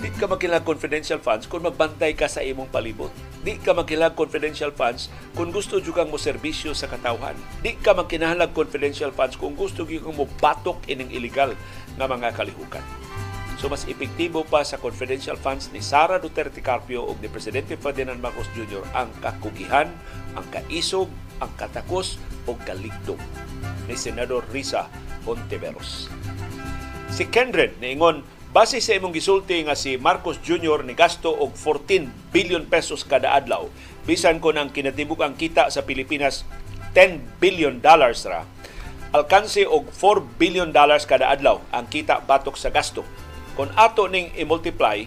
Di 0.00 0.08
ka 0.16 0.24
makilag 0.24 0.64
confidential 0.64 1.20
funds 1.20 1.44
kung 1.44 1.60
magbantay 1.60 2.16
ka 2.16 2.24
sa 2.24 2.40
imong 2.40 2.72
palibot. 2.72 3.12
Di 3.44 3.60
ka 3.60 3.76
makilag 3.76 4.16
confidential 4.16 4.72
funds 4.72 5.12
kung 5.36 5.52
gusto 5.52 5.76
jud 5.76 5.92
kang 5.92 6.08
mo 6.08 6.16
serbisyo 6.16 6.72
sa 6.72 6.88
katawhan. 6.88 7.36
Di 7.60 7.76
ka 7.76 7.92
magkinahalag 7.92 8.56
confidential 8.56 9.12
funds 9.12 9.36
kung 9.36 9.52
gusto 9.52 9.84
gyud 9.84 10.08
mo 10.16 10.24
batok 10.40 10.88
ining 10.88 11.12
illegal 11.12 11.52
nga 12.00 12.08
mga 12.08 12.32
kalihukan. 12.32 13.09
So 13.60 13.68
mas 13.68 13.84
epektibo 13.84 14.48
pa 14.48 14.64
sa 14.64 14.80
confidential 14.80 15.36
funds 15.36 15.68
ni 15.68 15.84
Sara 15.84 16.16
Duterte 16.16 16.64
Carpio 16.64 17.04
ug 17.04 17.20
ni 17.20 17.28
Presidente 17.28 17.76
Ferdinand 17.76 18.16
Marcos 18.16 18.48
Jr. 18.56 18.80
ang 18.96 19.12
kakugihan, 19.20 19.92
ang 20.32 20.46
kaisog, 20.48 21.12
ang 21.44 21.52
katakos 21.60 22.16
o 22.16 22.30
o 22.48 22.56
kaligdong 22.56 23.20
ni 23.84 23.94
Senador 23.94 24.42
Risa 24.48 24.88
Ontiveros. 25.28 26.08
Si 27.12 27.28
Kendred 27.28 27.76
niingon 27.78 28.24
base 28.50 28.80
sa 28.80 28.96
imong 28.96 29.14
gisulti 29.14 29.60
nga 29.62 29.76
si 29.76 30.00
Marcos 30.00 30.40
Jr. 30.40 30.82
ni 30.82 30.96
gasto 30.96 31.30
og 31.30 31.52
14 31.52 32.08
billion 32.32 32.64
pesos 32.66 33.04
kada 33.04 33.36
adlaw 33.36 33.68
bisan 34.08 34.42
kon 34.42 34.58
ang 34.58 34.72
kinatibuk 34.74 35.20
ang 35.20 35.36
kita 35.36 35.70
sa 35.70 35.84
Pilipinas 35.86 36.48
10 36.96 37.38
billion 37.38 37.78
dollars 37.78 38.26
ra 38.26 38.42
alkanse 39.14 39.62
og 39.68 39.92
4 39.94 40.40
billion 40.40 40.72
dollars 40.74 41.06
kada 41.06 41.30
adlaw 41.30 41.62
ang 41.70 41.86
kita 41.86 42.24
batok 42.26 42.58
sa 42.58 42.74
gasto 42.74 43.06
kung 43.58 43.70
ato 43.74 44.06
ning 44.06 44.30
i-multiply 44.38 45.06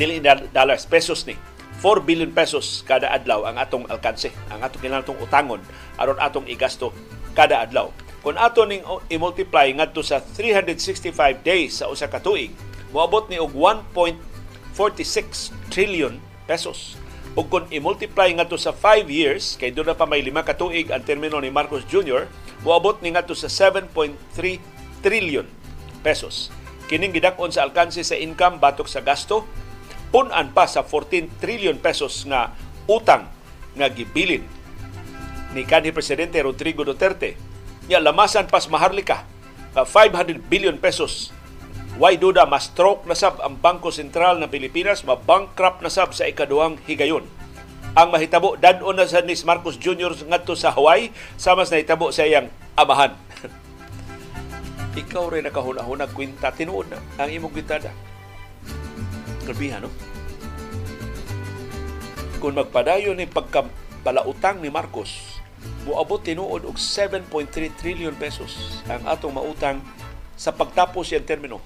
dili 0.00 0.16
dollars 0.52 0.88
pesos 0.88 1.28
ni 1.28 1.36
4 1.80 2.04
billion 2.04 2.32
pesos 2.32 2.84
kada 2.84 3.08
adlaw 3.12 3.44
ang 3.48 3.56
atong 3.56 3.84
alkanse 3.88 4.32
ang 4.52 4.60
atong 4.64 4.80
kinahanglan 4.84 5.20
utangon 5.20 5.60
aron 6.00 6.20
atong 6.20 6.48
igasto 6.48 6.92
kada 7.36 7.64
adlaw 7.64 7.92
kung 8.20 8.36
ato 8.36 8.68
ning 8.68 8.84
i-multiply 9.08 9.68
ngadto 9.72 10.04
sa 10.04 10.20
365 10.20 11.12
days 11.40 11.80
sa 11.80 11.88
usa 11.88 12.08
ka 12.08 12.20
tuig 12.20 12.52
moabot 12.92 13.28
ni 13.32 13.40
og 13.40 13.52
1.46 13.56 15.52
trillion 15.72 16.16
pesos 16.44 17.00
ug 17.32 17.48
kung 17.48 17.68
i-multiply 17.72 18.28
ngadto 18.36 18.60
sa 18.60 18.76
5 18.76 19.08
years 19.08 19.56
kay 19.56 19.72
doon 19.72 19.92
na 19.92 19.96
pa 19.96 20.04
may 20.04 20.20
lima 20.20 20.44
ka 20.44 20.56
tuig 20.56 20.92
ang 20.92 21.04
termino 21.04 21.40
ni 21.40 21.48
Marcos 21.48 21.84
Jr. 21.88 22.28
moabot 22.60 23.00
ni 23.00 23.12
ngadto 23.12 23.32
sa 23.32 23.48
7.3 23.48 24.16
trillion 25.00 25.48
pesos 26.00 26.50
kining 26.90 27.14
gidak-on 27.14 27.54
sa 27.54 27.62
alkanse 27.62 28.02
sa 28.02 28.18
income 28.18 28.58
batok 28.58 28.90
sa 28.90 29.04
gasto 29.04 29.46
punan 30.10 30.50
pa 30.50 30.66
sa 30.66 30.82
14 30.82 31.38
trillion 31.38 31.78
pesos 31.78 32.26
nga 32.26 32.50
utang 32.90 33.30
nga 33.78 33.86
gibilin 33.86 34.42
ni 35.50 35.66
kanhi 35.66 35.90
presidente 35.90 36.38
Rodrigo 36.42 36.86
Duterte. 36.86 37.34
Ya 37.90 37.98
lamasan 37.98 38.46
pas 38.46 38.70
maharlika 38.70 39.26
500 39.74 40.38
billion 40.46 40.78
pesos. 40.78 41.34
Why 41.98 42.16
duda 42.16 42.46
mas 42.46 42.70
stroke 42.70 43.04
na 43.04 43.18
sab 43.18 43.42
ang 43.42 43.58
Bangko 43.58 43.90
Sentral 43.90 44.38
ng 44.38 44.48
Pilipinas, 44.48 45.02
mabankrupt 45.02 45.82
na 45.82 45.90
sab 45.90 46.14
sa 46.14 46.24
ikaduhang 46.24 46.78
higayon. 46.86 47.26
Ang 47.98 48.14
mahitabo 48.14 48.54
dadon 48.54 48.94
na 48.94 49.10
sa 49.10 49.18
Nis 49.26 49.42
Marcos 49.42 49.74
Jr. 49.74 50.14
ngadto 50.30 50.54
sa 50.54 50.70
Hawaii 50.70 51.10
sama 51.34 51.66
sa 51.66 51.74
nahitabo 51.74 52.14
sa 52.14 52.22
iyang 52.22 52.46
amahan. 52.78 53.18
Ikaw 54.98 55.24
rin 55.30 55.46
nakahuna-hunag 55.46 56.10
kwinta 56.10 56.50
tinuod 56.50 56.90
na 56.90 56.98
ang 57.22 57.30
imong 57.30 57.54
gitada 57.54 57.94
Grabihan, 59.46 59.86
no? 59.86 59.90
Kung 62.40 62.56
magpadayon 62.56 63.18
ni 63.18 63.28
pagkapalautang 63.28 64.62
ni 64.62 64.72
Marcos, 64.72 65.40
buabot 65.84 66.20
tinuod 66.20 66.64
og 66.64 66.76
7.3 66.78 67.26
trillion 67.76 68.16
pesos 68.16 68.80
ang 68.88 69.04
atong 69.04 69.36
mautang 69.36 69.82
sa 70.38 70.56
pagtapos 70.56 71.12
yung 71.12 71.26
termino 71.26 71.58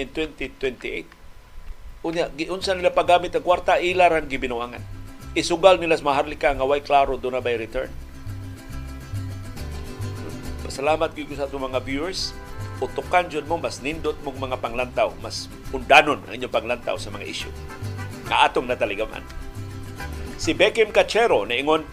in 0.00 0.08
2028. 0.08 2.04
Unya, 2.04 2.28
giunsa 2.36 2.76
nila 2.76 2.92
paggamit 2.92 3.32
ang 3.36 3.44
kwarta, 3.44 3.80
ilaran 3.80 4.28
gibinuangan. 4.28 4.80
Isugal 5.36 5.80
nila 5.80 5.96
sa 5.96 6.08
maharlika 6.08 6.52
nga 6.52 6.68
way 6.68 6.80
klaro 6.84 7.16
doon 7.16 7.36
na 7.36 7.44
by 7.44 7.56
return. 7.56 7.92
Salamat 10.74 11.14
gyud 11.14 11.30
sa 11.38 11.46
atong 11.46 11.70
mga 11.70 11.78
viewers 11.86 12.34
utukan 12.82 13.30
jud 13.30 13.46
mo 13.46 13.60
mas 13.60 13.78
nindot 13.78 14.18
mong 14.26 14.50
mga 14.50 14.56
panglantaw 14.58 15.14
mas 15.22 15.46
undanon 15.70 16.18
ang 16.26 16.32
inyong 16.34 16.54
panglantaw 16.54 16.98
sa 16.98 17.12
mga 17.14 17.26
isyu 17.26 17.50
nga 18.24 18.48
atong 18.48 18.64
nataligaman. 18.64 19.20
Si 20.40 20.56
Beckham 20.56 20.90
Cachero 20.90 21.44
ingon 21.46 21.84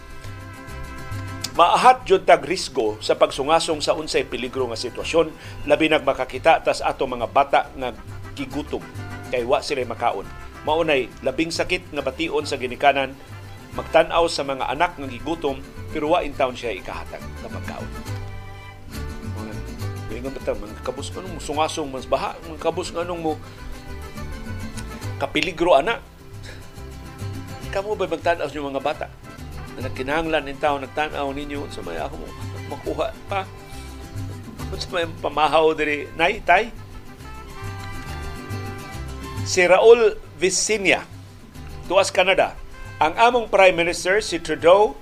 maahat 1.53 2.07
jud 2.07 2.23
tag 2.23 2.47
risgo 2.47 2.95
sa 3.03 3.19
pagsungasong 3.19 3.83
sa 3.83 3.93
unsay 3.93 4.23
peligro 4.23 4.65
nga 4.71 4.79
sitwasyon 4.79 5.29
labi 5.67 5.91
nag 5.91 6.07
makakita 6.07 6.63
tas 6.63 6.79
ato 6.79 7.03
mga 7.03 7.27
bata 7.29 7.67
nga 7.75 7.91
gigutom 8.33 8.81
kay 9.29 9.43
wa 9.43 9.59
sila 9.59 9.83
makaon. 9.83 10.25
Maunay 10.63 11.11
labing 11.25 11.51
sakit 11.51 11.91
nga 11.91 12.05
bation 12.05 12.45
sa 12.47 12.55
ginikanan 12.55 13.13
magtan-aw 13.75 14.27
sa 14.27 14.43
mga 14.43 14.67
anak 14.67 14.99
nga 14.99 15.07
gigutom 15.07 15.59
pero 15.91 16.11
wa 16.11 16.23
in 16.23 16.35
siya 16.35 16.75
ikahatag 16.75 17.23
na 17.43 17.49
magkaon 17.51 18.10
ingon 20.17 20.35
bitaw 20.35 20.55
mga 20.55 20.83
kabus 20.83 21.11
nganong 21.11 21.37
mo 21.37 21.41
sungasong 21.41 21.87
mas 21.87 22.07
baha 22.07 22.35
mga 22.47 22.59
kabus 22.59 22.91
nganong 22.91 23.21
mo 23.21 23.33
kapiligro 25.21 25.77
ana. 25.77 26.01
Kamo 27.71 27.93
ba 27.95 28.09
magtanaw 28.09 28.49
sa 28.49 28.57
mga 28.57 28.83
bata? 28.83 29.07
Na 29.77 29.87
nagkinahanglan 29.87 30.49
in 30.49 30.59
tao 30.59 30.75
nagtanaw 30.81 31.29
ninyo 31.31 31.69
sa 31.71 31.85
may 31.85 32.01
ako 32.01 32.19
makuha 32.67 33.13
pa? 33.29 33.45
Sa 34.75 34.89
may 34.91 35.07
pamahaw 35.21 35.71
diri? 35.77 36.09
Nay 36.17 36.41
tay? 36.43 36.73
Si 39.45 39.61
Raul 39.63 40.17
Vicinia 40.35 41.05
tuas 41.91 42.07
Canada. 42.07 42.55
Ang 43.03 43.13
among 43.19 43.45
Prime 43.51 43.75
Minister 43.75 44.23
si 44.23 44.39
Trudeau 44.39 44.95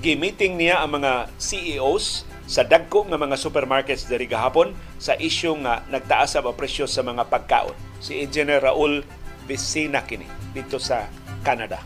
gi-meeting 0.00 0.56
niya 0.56 0.80
ang 0.80 0.96
mga 0.96 1.28
CEOs 1.36 2.24
sa 2.50 2.66
dagko 2.66 3.06
nga 3.06 3.14
mga 3.14 3.38
supermarkets 3.38 4.10
diri 4.10 4.26
gahapon 4.26 4.74
sa 4.98 5.14
isyu 5.14 5.54
nga 5.62 5.86
nagtaas 5.86 6.34
ang 6.34 6.50
presyo 6.50 6.90
sa 6.90 7.06
mga 7.06 7.30
pagkaon. 7.30 7.78
Si 8.02 8.18
Engineer 8.18 8.66
Raul 8.66 9.06
Vicina 9.46 10.02
kini 10.02 10.26
dito 10.50 10.82
sa 10.82 11.06
Canada. 11.46 11.78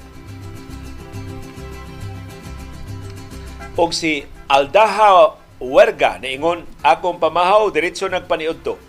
Og 3.76 3.92
si 3.92 4.24
Aldaha 4.48 5.36
Werga 5.60 6.16
niingon 6.16 6.64
akong 6.80 7.20
pamahaw 7.20 7.68
diretso 7.68 8.08
nagpaniudto. 8.08 8.80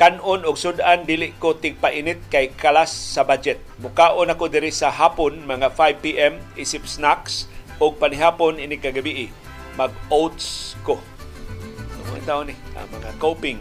Kanon 0.00 0.48
og 0.48 0.56
sudan 0.56 1.04
dili 1.04 1.36
ko 1.36 1.60
tigpainit 1.60 2.24
kay 2.32 2.56
kalas 2.56 2.88
sa 2.88 3.20
budget. 3.28 3.60
Mukaon 3.84 4.32
ako 4.32 4.48
diri 4.48 4.72
sa 4.72 4.88
hapon 4.88 5.44
mga 5.44 5.76
5 5.76 6.00
PM 6.00 6.40
isip 6.56 6.88
snacks 6.88 7.52
og 7.76 8.00
panihapon 8.00 8.56
ini 8.56 8.80
kagabi 8.80 9.28
mag-oats 9.76 10.76
ko. 10.84 11.00
Mga 12.12 12.28
taon 12.28 12.52
ni, 12.52 12.56
ang 12.76 12.88
mga 12.92 13.10
coping 13.16 13.60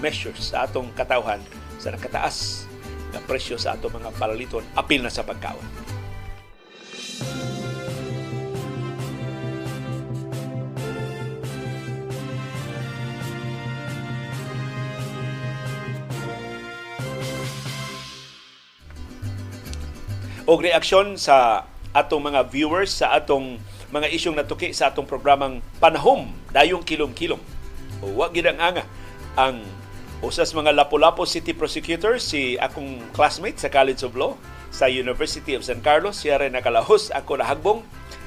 measures 0.00 0.52
sa 0.52 0.64
atong 0.64 0.88
katawhan 0.94 1.42
sa 1.76 1.92
nakataas 1.92 2.64
na 3.12 3.20
presyo 3.24 3.58
sa 3.60 3.74
atong 3.74 3.98
mga 3.98 4.10
palaliton 4.16 4.64
apil 4.78 5.02
na 5.02 5.12
sa 5.12 5.26
pagkaon. 5.26 5.86
og 20.46 20.62
reaksyon 20.62 21.18
sa 21.18 21.66
atong 21.90 22.30
mga 22.30 22.46
viewers 22.46 23.02
sa 23.02 23.18
atong 23.18 23.58
mga 23.90 24.10
isyong 24.10 24.36
natuki 24.38 24.74
sa 24.74 24.90
atong 24.90 25.06
programang 25.06 25.62
Panahom, 25.78 26.26
Dayong 26.50 26.82
Kilom-Kilom. 26.82 27.38
O 28.02 28.12
wag 28.18 28.34
ang 28.34 28.58
anga 28.58 28.84
ang 29.38 29.62
usas 30.24 30.50
mga 30.56 30.74
Lapu-Lapu 30.74 31.28
City 31.28 31.52
Prosecutor, 31.52 32.18
si 32.18 32.56
akong 32.58 32.98
classmate 33.12 33.60
sa 33.60 33.70
College 33.70 34.02
of 34.02 34.16
Law 34.18 34.34
sa 34.72 34.90
University 34.90 35.54
of 35.54 35.62
San 35.62 35.84
Carlos, 35.84 36.18
siya 36.24 36.40
rin 36.42 36.56
nakalahos 36.56 37.12
ako 37.14 37.38
nahagbong 37.40 37.80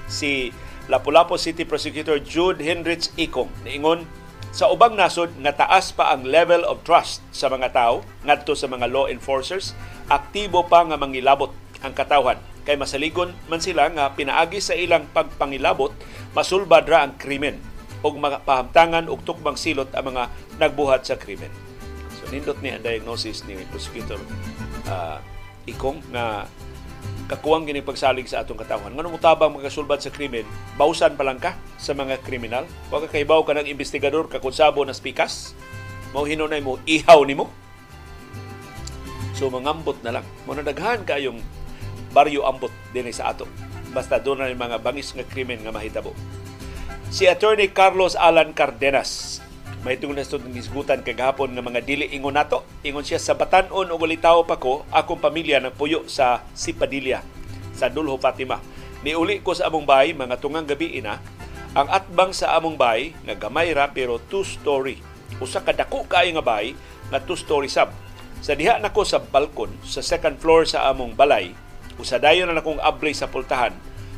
si 0.07 0.55
Lapu-Lapu 0.87 1.35
City 1.35 1.67
Prosecutor 1.67 2.17
Jude 2.21 2.63
Henrich 2.63 3.11
Ikong. 3.19 3.51
Niingon, 3.67 4.07
sa 4.49 4.71
ubang 4.73 4.97
nasod 4.97 5.29
nga 5.45 5.53
taas 5.53 5.93
pa 5.93 6.09
ang 6.09 6.25
level 6.25 6.65
of 6.65 6.81
trust 6.81 7.21
sa 7.29 7.51
mga 7.53 7.69
tao 7.69 8.01
ngadto 8.25 8.57
sa 8.57 8.65
mga 8.65 8.89
law 8.89 9.05
enforcers, 9.05 9.77
aktibo 10.09 10.65
pa 10.65 10.81
nga 10.87 10.97
mangilabot 10.97 11.53
ang 11.85 11.93
katawhan 11.93 12.41
kay 12.67 12.75
masaligon 12.75 13.35
man 13.47 13.63
sila 13.63 13.87
nga 13.91 14.11
pinaagi 14.13 14.59
sa 14.59 14.75
ilang 14.75 15.07
pagpangilabot 15.11 15.95
masulbad 16.33 16.85
ra 16.85 17.07
ang 17.07 17.15
krimen 17.15 17.57
ug 17.99 18.15
pahamtangan 18.19 19.11
og 19.11 19.23
tukbang 19.27 19.59
silot 19.59 19.91
ang 19.91 20.15
mga 20.15 20.31
nagbuhat 20.55 21.03
sa 21.03 21.19
krimen. 21.19 21.51
So 22.15 22.31
nindot 22.31 22.63
ni 22.63 22.71
ang 22.71 22.83
diagnosis 22.83 23.43
ni 23.43 23.59
prosecutor 23.67 24.19
uh, 24.87 25.19
ikong 25.67 25.99
na 26.11 26.47
kakuwang 27.29 27.67
gini 27.67 27.83
pagsalig 27.83 28.25
sa 28.25 28.41
atong 28.41 28.57
katawhan. 28.57 28.95
Ngano 28.95 29.13
mutabang 29.13 29.53
magasulbad 29.53 30.01
sa 30.01 30.09
krimen, 30.09 30.47
bausan 30.79 31.13
pa 31.13 31.27
lang 31.27 31.37
ka 31.37 31.53
sa 31.77 31.93
mga 31.93 32.23
kriminal. 32.23 32.65
Wa 32.89 33.03
ka 33.03 33.11
kaibaw 33.11 33.43
ka 33.45 33.53
ng 33.59 33.67
investigador 33.69 34.31
kakunsabo 34.31 34.81
na 34.87 34.95
spikas. 34.95 35.53
Mao 36.15 36.25
hinunay 36.25 36.63
mo 36.63 36.81
ihaw 36.89 37.21
nimo. 37.27 37.51
So 39.37 39.51
mangambot 39.51 40.01
na 40.01 40.19
lang. 40.19 40.25
Mo 40.49 40.57
na 40.57 40.65
daghan 40.65 41.05
kayong 41.05 41.39
baryo 42.13 42.45
ambot 42.45 42.73
din 42.93 43.09
sa 43.13 43.33
ato. 43.33 43.49
Basta 43.89 44.21
doon 44.21 44.45
na 44.45 44.53
mga 44.53 44.81
bangis 44.81 45.13
nga 45.13 45.25
krimen 45.25 45.61
nga 45.65 45.73
mahitabo. 45.73 46.13
Si 47.09 47.25
Attorney 47.25 47.73
Carlos 47.73 48.13
Alan 48.13 48.53
Cardenas 48.53 49.41
may 49.79 49.95
itong 49.95 50.11
nasod 50.11 50.43
ng 50.43 50.59
isgutan 50.59 50.99
kagahapon 50.99 51.55
ng 51.55 51.63
mga 51.63 51.81
dili 51.87 52.11
ingon 52.11 52.35
nato. 52.35 52.67
Ingon 52.83 53.07
siya 53.07 53.15
sa 53.15 53.39
batanon 53.39 53.87
o 53.87 53.95
walitaw 53.95 54.43
pa 54.43 54.59
ko, 54.59 54.83
akong 54.91 55.23
pamilya 55.23 55.63
ng 55.63 55.71
puyo 55.71 56.03
sa 56.11 56.43
Sipadilla 56.51 57.23
sa 57.71 57.87
Dulho 57.87 58.19
Fatima. 58.19 58.59
Niuli 59.07 59.39
ko 59.39 59.55
sa 59.55 59.71
among 59.71 59.87
bahay 59.87 60.11
mga 60.11 60.35
tungang 60.43 60.67
gabi 60.67 60.99
ina 60.99 61.23
ang 61.71 61.87
atbang 61.87 62.35
sa 62.35 62.59
among 62.59 62.75
bahay 62.75 63.15
nga 63.23 63.39
gamay 63.39 63.71
ra 63.71 63.87
pero 63.87 64.19
two 64.27 64.43
story. 64.43 64.99
Usa 65.39 65.63
ka 65.63 65.71
dako 65.71 66.03
kaayo 66.03 66.35
nga 66.35 66.43
bahay 66.43 66.75
nga 67.07 67.23
two 67.23 67.39
story 67.39 67.71
sab. 67.71 67.95
Sa 68.43 68.59
diha 68.59 68.83
nako 68.83 69.07
sa 69.07 69.23
balkon 69.23 69.71
sa 69.87 70.03
second 70.03 70.35
floor 70.43 70.67
sa 70.67 70.91
among 70.91 71.15
balay, 71.15 71.55
usa 71.99 72.17
dayon 72.17 72.49
na 72.49 72.63
akong 72.63 72.79
abri 72.79 73.11
sa 73.11 73.27
pultahan, 73.27 73.75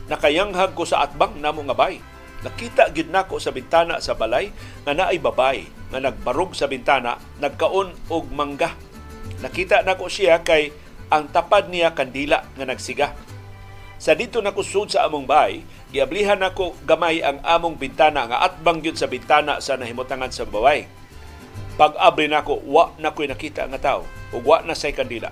nakayanghag 0.08 0.78
ko 0.78 0.86
sa 0.86 1.04
atbang 1.04 1.36
namo 1.42 1.66
nga 1.66 1.76
bahay. 1.76 1.98
Nakita 2.42 2.90
gid 2.90 3.14
nako 3.14 3.38
sa 3.38 3.54
bintana 3.54 4.02
sa 4.02 4.18
balay 4.18 4.50
nga 4.82 4.98
naay 4.98 5.22
babay 5.22 5.70
nga 5.94 6.02
nagbarog 6.02 6.58
sa 6.58 6.66
bintana, 6.66 7.18
nagkaon 7.38 7.94
og 8.10 8.26
mangga. 8.34 8.74
Nakita 9.46 9.86
nako 9.86 10.10
siya 10.10 10.42
kay 10.42 10.74
ang 11.12 11.30
tapad 11.30 11.70
niya 11.70 11.94
kandila 11.94 12.42
nga 12.58 12.66
nagsiga 12.66 13.14
sa 14.02 14.18
dito 14.18 14.42
na 14.42 14.50
kusud 14.50 14.90
sa 14.90 15.06
among 15.06 15.30
bahay, 15.30 15.62
giablihan 15.94 16.42
nako 16.42 16.74
gamay 16.90 17.22
ang 17.22 17.38
among 17.46 17.78
bintana 17.78 18.26
nga 18.26 18.50
atbang 18.50 18.82
gyud 18.82 18.98
sa 18.98 19.06
bintana 19.06 19.62
sa 19.62 19.78
nahimutangan 19.78 20.34
sa 20.34 20.42
baway. 20.42 20.90
Pag 21.78 21.94
abri 22.02 22.26
nako, 22.26 22.66
wa 22.66 22.98
na 22.98 23.14
ko'y 23.14 23.30
nakita 23.30 23.70
nga 23.70 23.78
tao 23.78 24.02
ug 24.34 24.42
wa 24.42 24.66
na 24.66 24.74
say 24.74 24.90
kandila. 24.90 25.30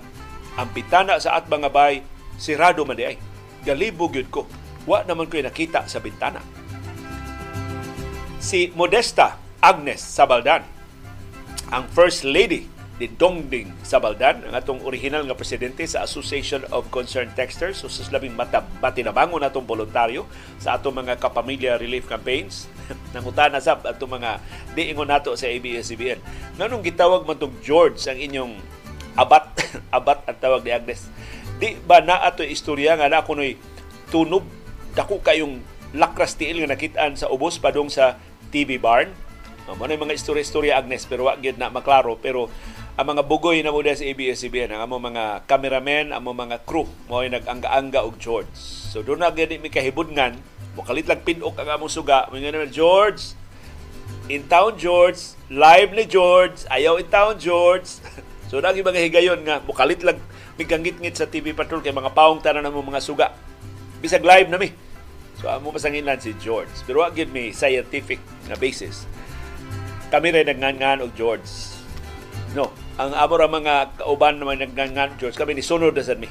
Ang 0.54 0.70
bintana 0.70 1.18
sa 1.18 1.34
atbang 1.34 1.66
nga 1.66 1.72
bahay 1.74 2.06
sirado 2.40 2.88
man 2.88 2.96
di 2.96 3.04
ay. 3.04 3.20
Galibo 3.60 4.08
gyud 4.08 4.32
ko. 4.32 4.48
Wa 4.88 5.04
naman 5.04 5.28
ko'y 5.28 5.44
nakita 5.44 5.84
sa 5.84 6.00
bintana. 6.00 6.40
Si 8.40 8.72
Modesta 8.72 9.36
Agnes 9.60 10.00
Sabaldan, 10.00 10.64
ang 11.68 11.84
First 11.92 12.24
Lady 12.24 12.64
ni 13.00 13.08
Dongding 13.08 13.72
Sabaldan, 13.80 14.44
ang 14.44 14.52
atong 14.52 14.84
original 14.84 15.24
nga 15.24 15.32
presidente 15.32 15.84
sa 15.88 16.04
Association 16.04 16.64
of 16.68 16.88
Concerned 16.92 17.32
Texters, 17.32 17.80
so 17.80 17.88
sa 17.88 18.04
labing 18.12 18.36
mata, 18.36 18.60
matinabangon 18.80 19.40
atong 19.40 19.64
voluntaryo 19.64 20.28
sa 20.60 20.76
atong 20.76 21.00
mga 21.00 21.16
kapamilya 21.16 21.80
relief 21.80 22.04
campaigns. 22.04 22.68
Nangutana 23.16 23.56
sab 23.56 23.88
atong 23.88 24.20
mga 24.20 24.40
diingon 24.76 25.08
nato 25.08 25.32
sa 25.32 25.48
ABS-CBN. 25.48 26.20
Nganong 26.60 26.84
gitawag 26.84 27.24
man 27.24 27.40
tong 27.40 27.56
George 27.64 28.00
ang 28.04 28.20
inyong 28.20 28.52
abat, 29.16 29.48
abat 29.96 30.20
ang 30.28 30.36
tawag 30.36 30.60
ni 30.60 30.72
Agnes. 30.72 31.08
Di 31.60 31.76
ba 31.84 32.00
na 32.00 32.24
ato 32.24 32.40
istorya 32.40 32.96
nga 32.96 33.12
na 33.12 33.20
kuno'y 33.20 33.60
tunob, 34.08 34.48
dako 34.96 35.20
kayong 35.20 35.60
lakras 35.92 36.32
tiil 36.32 36.64
nga 36.64 36.72
nakitaan 36.72 37.20
sa 37.20 37.28
ubos 37.28 37.60
padong 37.60 37.92
sa 37.92 38.16
TV 38.48 38.80
barn. 38.80 39.12
Mo 39.70 39.86
na 39.86 39.94
mga 39.94 40.16
istorya-istorya 40.16 40.80
Agnes 40.80 41.06
pero 41.06 41.30
wa 41.30 41.38
gyud 41.38 41.54
na 41.60 41.70
maklaro 41.70 42.18
pero 42.18 42.50
ang 42.98 43.06
mga 43.16 43.22
bugoy 43.22 43.62
na 43.62 43.70
muna 43.70 43.94
sa 43.94 44.02
ABS-CBN, 44.02 44.74
ang 44.74 44.82
among 44.82 45.14
mga 45.14 45.46
cameramen, 45.46 46.10
ang 46.10 46.26
mga 46.26 46.64
crew, 46.66 46.90
mo 47.06 47.22
ay 47.22 47.30
nag-angga-angga 47.30 48.02
og 48.02 48.18
George. 48.18 48.50
So 48.56 49.04
doon 49.04 49.22
na 49.22 49.30
gani 49.30 49.62
mi 49.62 49.70
kahibudngan, 49.70 50.36
mukalit 50.74 51.06
lang 51.06 51.22
pinok 51.22 51.54
ang 51.60 51.70
among 51.70 51.92
suga. 51.92 52.26
Mga 52.28 52.56
naman, 52.56 52.68
George, 52.68 53.36
in 54.26 54.44
town 54.50 54.74
George, 54.74 55.32
live 55.48 55.96
ni 55.96 56.04
George, 56.04 56.66
ayaw 56.68 56.98
in 56.98 57.08
town 57.08 57.38
George. 57.40 57.88
so 58.50 58.58
nagi 58.58 58.82
mga 58.82 59.00
higayon 59.06 59.40
nga, 59.48 59.62
mukalit 59.64 60.02
lang 60.02 60.18
mi 60.60 60.68
ngit 60.68 61.16
sa 61.16 61.24
TV 61.24 61.56
Patrol 61.56 61.80
kay 61.80 61.88
mga 61.88 62.12
paong 62.12 62.44
tanan 62.44 62.68
mo 62.68 62.84
mga 62.84 63.00
suga. 63.00 63.32
Bisag 64.04 64.20
live 64.20 64.52
na 64.52 64.60
mi. 64.60 64.68
So 65.40 65.48
amo 65.48 65.72
pasanginan 65.72 66.20
si 66.20 66.36
George. 66.36 66.68
Pero 66.84 67.00
wa 67.00 67.08
gid 67.08 67.32
mi 67.32 67.48
scientific 67.56 68.20
na 68.44 68.60
basis. 68.60 69.08
Kami 70.12 70.28
rin 70.36 70.52
nagngan 70.52 71.00
og 71.00 71.16
George. 71.16 71.48
No, 72.52 72.76
ang 73.00 73.16
amo 73.16 73.34
ra 73.40 73.48
mga 73.48 74.04
kauban 74.04 74.36
naman 74.36 74.60
nagngangan 74.60 75.16
Diyos 75.16 75.32
kami 75.32 75.56
ni 75.56 75.64
sunod 75.64 75.96
na 75.96 76.04
mi. 76.20 76.28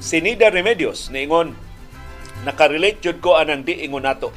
Si 0.00 0.24
Nida 0.24 0.48
Remedios 0.48 1.12
niingon 1.12 1.52
nakarelate 2.48 3.04
jud 3.04 3.20
ko 3.20 3.36
anang 3.36 3.60
di 3.60 3.76
ingon 3.84 4.08
nato. 4.08 4.32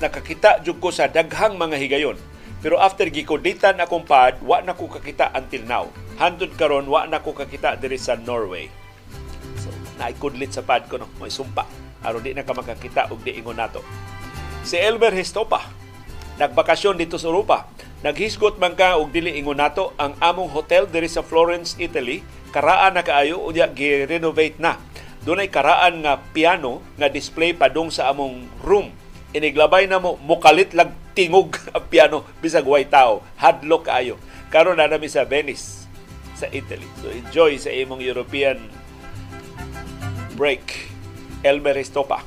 Nakakita 0.00 0.64
jud 0.64 0.80
ko 0.80 0.88
sa 0.88 1.12
daghang 1.12 1.60
mga 1.60 1.76
higayon. 1.76 2.16
Pero 2.64 2.80
after 2.80 3.04
gikuditan 3.12 3.76
akong 3.76 4.08
pad, 4.08 4.40
wa 4.40 4.64
na 4.64 4.72
ko 4.72 4.88
kakita 4.88 5.28
until 5.36 5.68
now. 5.68 5.84
Handod 6.20 6.54
karon 6.54 6.86
wa 6.86 7.06
na 7.10 7.22
ko 7.22 7.34
kakita 7.34 7.74
diri 7.78 7.98
sa 7.98 8.14
Norway. 8.14 8.70
So, 9.58 9.70
naikudlit 9.98 10.54
sa 10.54 10.62
pad 10.62 10.86
ko 10.86 11.02
no, 11.02 11.10
may 11.18 11.30
sumpa. 11.30 11.66
Aron 12.04 12.22
di 12.22 12.36
na 12.36 12.46
ka 12.46 12.54
makakita 12.54 13.10
og 13.10 13.24
di 13.24 13.34
ingon 13.34 13.58
nato. 13.58 13.80
Si 14.62 14.78
Elmer 14.78 15.12
Histopa, 15.12 15.64
nagbakasyon 16.38 17.00
dito 17.00 17.16
sa 17.20 17.28
Europa 17.28 17.68
Naghisgot 18.04 18.60
man 18.60 18.76
ka 18.76 19.00
og 19.00 19.16
dili 19.16 19.32
ingon 19.40 19.56
nato 19.56 19.96
ang 19.96 20.12
among 20.20 20.52
hotel 20.52 20.84
diri 20.84 21.08
sa 21.08 21.24
Florence, 21.24 21.72
Italy, 21.80 22.20
karaan 22.52 22.92
na 22.92 23.00
kaayo 23.00 23.40
unya 23.40 23.64
gi-renovate 23.64 24.60
na. 24.60 24.76
Dunay 25.24 25.48
karaan 25.48 26.04
nga 26.04 26.20
piano 26.20 26.84
nga 27.00 27.08
display 27.08 27.56
padung 27.56 27.88
sa 27.88 28.12
among 28.12 28.44
room. 28.60 28.92
Iniglabay 29.32 29.88
na 29.88 29.96
mo 29.96 30.20
mukalit 30.20 30.76
lag 30.76 30.92
tingog 31.16 31.56
ang 31.72 31.88
piano 31.88 32.28
bisag 32.44 32.68
way 32.68 32.84
tao. 32.84 33.24
Hadlok 33.40 33.88
kaayo. 33.88 34.20
Karon 34.52 34.76
na 34.76 34.84
nami 34.84 35.08
sa 35.08 35.24
Venice 35.24 35.83
sa 36.44 36.52
Italy. 36.52 36.84
So 37.00 37.08
enjoy 37.08 37.56
sa 37.56 37.72
imong 37.72 38.04
European 38.04 38.60
break. 40.36 40.92
Elmer 41.44 41.76
Estopa. 41.76 42.24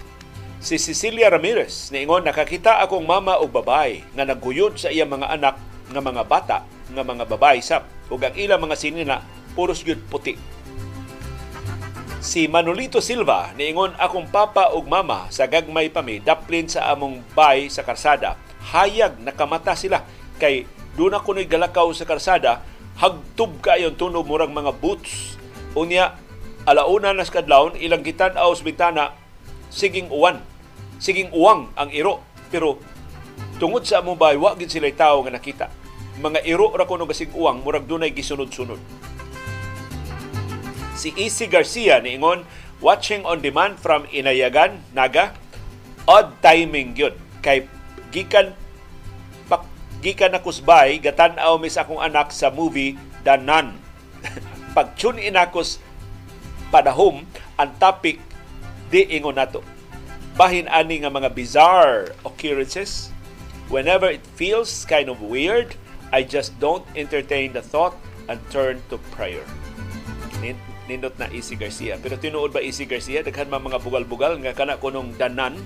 Si 0.57 0.77
Cecilia 0.77 1.29
Ramirez 1.29 1.89
niingon 1.93 2.25
nakakita 2.25 2.81
akong 2.81 3.05
mama 3.05 3.37
og 3.37 3.49
babay 3.49 4.01
nga 4.13 4.25
naguyod 4.25 4.77
sa 4.77 4.89
iyang 4.93 5.09
mga 5.09 5.33
anak 5.37 5.57
nga 5.89 6.01
mga 6.01 6.23
bata 6.25 6.57
nga 6.93 7.03
mga 7.05 7.25
babae 7.25 7.57
sap 7.61 7.85
ug 8.13 8.21
ang 8.21 8.33
ilang 8.37 8.61
mga 8.61 8.77
sinina 8.77 9.17
puros 9.57 9.81
gyud 9.81 10.01
puti. 10.05 10.37
Si 12.21 12.45
Manolito 12.45 13.01
Silva 13.01 13.53
niingon 13.57 13.97
akong 13.97 14.29
papa 14.29 14.73
ug 14.73 14.85
mama 14.85 15.29
sa 15.33 15.49
gagmay 15.49 15.89
pa 15.89 16.05
mi 16.05 16.21
daplin 16.21 16.69
sa 16.69 16.93
among 16.93 17.25
bay 17.33 17.73
sa 17.73 17.81
karsada. 17.81 18.37
Hayag 18.69 19.17
nakamata 19.21 19.73
sila 19.73 20.05
kay 20.37 20.69
doon 20.93 21.17
ako 21.17 21.37
no'y 21.37 21.49
galakaw 21.49 21.89
sa 21.93 22.05
karsada 22.05 22.61
hagtub 22.97 23.61
kayon 23.61 23.93
tunog 23.93 24.25
murang 24.25 24.51
mga 24.51 24.73
boots. 24.81 25.37
Unya 25.77 26.17
alauna 26.65 27.13
nas 27.13 27.29
kadlawon 27.29 27.77
ilang 27.77 28.01
gitan 28.01 28.33
sa 28.33 28.63
bitana 28.65 29.13
siging 29.69 30.09
uwan. 30.09 30.41
Siging 30.97 31.29
uwang 31.29 31.69
ang 31.77 31.93
iro 31.93 32.25
pero 32.49 32.81
tungod 33.61 33.83
sa 33.83 34.01
among 34.01 34.17
bahay 34.17 34.37
wa 34.39 34.55
gid 34.55 34.71
sila 34.71 34.89
tawo 34.93 35.25
nga 35.25 35.33
nakita 35.35 35.65
mga 36.17 36.45
iro 36.47 36.73
ra 36.73 36.89
kuno 36.89 37.05
gasig 37.05 37.29
uwang 37.35 37.61
murag 37.61 37.85
dunay 37.85 38.09
gisunod-sunod 38.13 38.79
si 40.97 41.13
Easy 41.13 41.45
Garcia 41.45 42.01
niingon 42.01 42.41
watching 42.81 43.21
on 43.25 43.41
demand 43.41 43.77
from 43.77 44.09
Inayagan 44.09 44.81
Naga 44.93 45.37
odd 46.09 46.33
timing 46.41 46.97
gyud 46.97 47.13
kay 47.45 47.69
gikan 48.09 48.57
gikan 50.03 50.33
na 50.33 50.43
kusbay 50.43 51.01
gatan-aw 51.01 51.57
mis 51.57 51.79
akong 51.79 52.01
anak 52.01 52.29
sa 52.33 52.53
movie 52.53 52.95
The 53.25 53.37
Nun 53.39 53.77
pag 54.75 54.93
tune 54.99 55.21
in 55.21 55.37
akos 55.37 55.81
padahom 56.69 57.25
ang 57.57 57.71
topic 57.81 58.21
di 58.93 59.03
ingon 59.17 59.35
nato 59.35 59.65
bahin 60.37 60.69
ani 60.69 61.01
nga 61.01 61.09
mga 61.09 61.33
bizarre 61.33 62.13
occurrences 62.21 63.09
Whenever 63.67 64.07
it 64.07 64.23
feels 64.39 64.87
kind 64.87 65.11
of 65.11 65.19
weird, 65.19 65.75
I 66.15 66.23
just 66.23 66.55
don't 66.55 66.87
entertain 66.95 67.51
the 67.51 67.59
thought 67.59 67.99
and 68.31 68.39
turn 68.47 68.79
to 68.87 68.95
prayer. 69.11 69.43
Nindot 70.87 71.19
na 71.19 71.27
Easy 71.35 71.59
Garcia. 71.59 71.99
Pero 71.99 72.15
tinuod 72.15 72.55
ba 72.55 72.63
Easy 72.63 72.87
Garcia? 72.87 73.27
Daghan 73.27 73.51
man 73.51 73.59
mga 73.59 73.83
bugal-bugal 73.83 74.39
nga 74.39 74.55
kana 74.55 74.79
kunong 74.79 75.19
danan. 75.19 75.59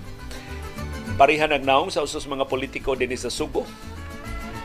Pariha 1.14 1.45
nagnaong 1.45 1.94
sa 1.94 2.02
usos 2.02 2.26
mga 2.26 2.49
politiko 2.49 2.98
din 2.98 3.14
sa 3.14 3.30
Subo. 3.30 3.70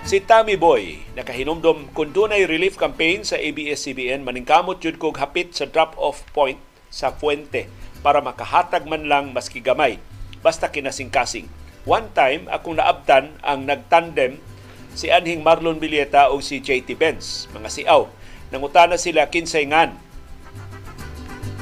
Si 0.06 0.22
Tommy 0.22 0.54
Boy, 0.54 1.02
nakahinumdom 1.18 1.90
kung 1.90 2.14
dunay 2.14 2.46
relief 2.46 2.78
campaign 2.78 3.26
sa 3.26 3.42
ABS-CBN, 3.42 4.22
maningkamot 4.22 4.78
jud 4.78 5.02
kog 5.02 5.18
hapit 5.18 5.50
sa 5.50 5.66
drop-off 5.66 6.22
point 6.30 6.62
sa 6.94 7.10
Fuente 7.10 7.66
para 8.06 8.22
makahatag 8.22 8.86
man 8.86 9.10
lang 9.10 9.34
maski 9.34 9.58
gamay 9.58 9.98
basta 10.46 10.70
kinasing-kasing 10.70 11.50
One 11.86 12.10
time, 12.14 12.46
akong 12.50 12.78
naabtan 12.78 13.34
ang 13.42 13.66
nagtandem 13.66 14.42
si 14.94 15.06
Anhing 15.06 15.42
Marlon 15.42 15.82
Bilieta 15.82 16.34
o 16.34 16.42
si 16.42 16.58
JT 16.58 16.98
Benz, 16.98 17.50
mga 17.54 17.66
siaw. 17.66 18.10
Nangutana 18.54 18.98
sila 18.98 19.26
kinsay 19.26 19.70
ngan. 19.70 19.94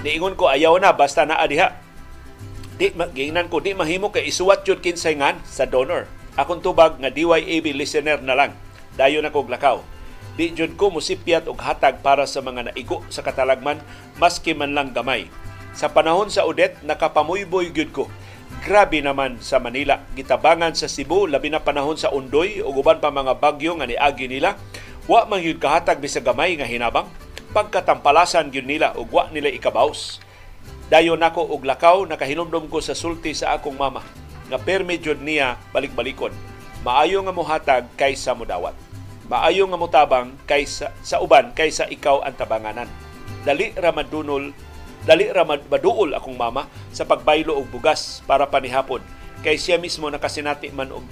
Niingon 0.01 0.37
ko 0.37 0.53
ayaw 0.53 0.81
na 0.81 0.97
basta 0.97 1.25
naa 1.25 1.45
diha. 1.45 1.77
Di 2.77 2.93
giingnan 2.93 3.49
ko 3.49 3.61
di 3.61 3.77
mahimo 3.77 4.13
kay 4.13 4.29
isuwat 4.29 4.69
jud 4.69 4.85
kinsay 4.85 5.17
ngan 5.17 5.41
sa 5.45 5.69
donor. 5.69 6.24
Akong 6.35 6.59
tubag 6.59 6.99
nga 6.99 7.11
DYAB 7.15 7.75
listener 7.79 8.19
na 8.19 8.35
lang. 8.35 8.53
Dayo 8.99 9.23
na 9.23 9.31
kog 9.31 9.47
lakaw. 9.47 9.83
Di 10.35 10.51
jud 10.51 10.75
ko 10.75 10.91
musipyat 10.91 11.47
og 11.47 11.63
hatag 11.63 12.03
para 12.03 12.27
sa 12.27 12.43
mga 12.43 12.75
naigo 12.75 13.07
sa 13.07 13.23
katalagman 13.23 13.79
maski 14.19 14.51
man 14.51 14.75
lang 14.75 14.91
gamay. 14.91 15.31
Sa 15.79 15.87
panahon 15.91 16.27
sa 16.27 16.43
Udet 16.43 16.83
nakapamuyboy 16.83 17.71
gyud 17.71 17.95
ko 17.95 18.11
Grabe 18.65 19.03
naman 19.03 19.43
sa 19.45 19.61
Manila. 19.61 20.01
Gitabangan 20.15 20.73
sa 20.73 20.89
Cebu, 20.89 21.27
labi 21.29 21.53
na 21.53 21.61
panahon 21.61 21.99
sa 22.01 22.09
Undoy 22.15 22.63
o 22.63 22.73
uban 22.73 22.97
pa 23.03 23.13
mga 23.13 23.37
bagyo 23.37 23.77
nga 23.77 23.89
niagi 23.89 24.31
nila. 24.31 24.57
Wa 25.05 25.29
man 25.29 25.43
yun 25.43 25.61
kahatag 25.61 26.01
sa 26.09 26.23
gamay 26.25 26.57
nga 26.57 26.65
hinabang. 26.65 27.09
Pagkatampalasan 27.53 28.55
yun 28.55 28.65
nila 28.65 28.97
o 28.97 29.05
wa 29.05 29.29
nila 29.29 29.53
ikabaws. 29.53 30.23
dayon 30.89 31.21
nako 31.21 31.45
og 31.49 31.65
lakaw 31.65 32.05
nakahinumdom 32.05 32.69
ko 32.69 32.81
sa 32.81 32.93
sulti 32.93 33.33
sa 33.33 33.57
akong 33.57 33.77
mama 33.77 34.05
nga 34.49 34.59
permi 34.61 35.01
jud 35.01 35.21
niya 35.21 35.57
balik-balikon. 35.73 36.33
Maayo 36.85 37.25
nga 37.25 37.33
mohatag 37.33 37.85
kaysa 37.97 38.37
modawat. 38.37 38.77
Maayo 39.25 39.65
nga 39.73 39.81
motabang 39.81 40.37
kaysa 40.45 40.93
sa 41.01 41.17
uban 41.25 41.57
kaysa 41.57 41.89
ikaw 41.89 42.21
ang 42.21 42.37
tabanganan. 42.37 42.91
Dali 43.45 43.73
ra 43.73 43.89
madunol 43.89 44.53
dali 45.05 45.29
ra 45.29 45.45
maduol 45.45 46.17
akong 46.17 46.37
mama 46.37 46.69
sa 46.93 47.05
pagbaylo 47.05 47.57
og 47.57 47.69
bugas 47.69 48.25
para 48.25 48.49
panihapon 48.49 49.05
kay 49.45 49.61
siya 49.61 49.77
mismo 49.77 50.09
nakasinati 50.09 50.73
man 50.73 50.89
og 50.89 51.05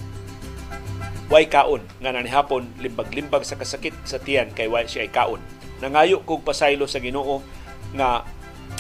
way 1.29 1.49
kaon 1.49 1.85
nga 2.01 2.13
nanihapon 2.13 2.69
limbag-limbag 2.81 3.45
sa 3.45 3.57
kasakit 3.57 3.93
sa 4.05 4.21
tiyan 4.21 4.53
kay 4.53 4.69
way 4.69 4.85
siya 4.85 5.09
ay 5.09 5.13
kaon. 5.13 5.41
Nangayo 5.81 6.21
kog 6.25 6.45
pasaylo 6.45 6.85
sa 6.85 7.01
Ginoo 7.01 7.41
nga 7.97 8.25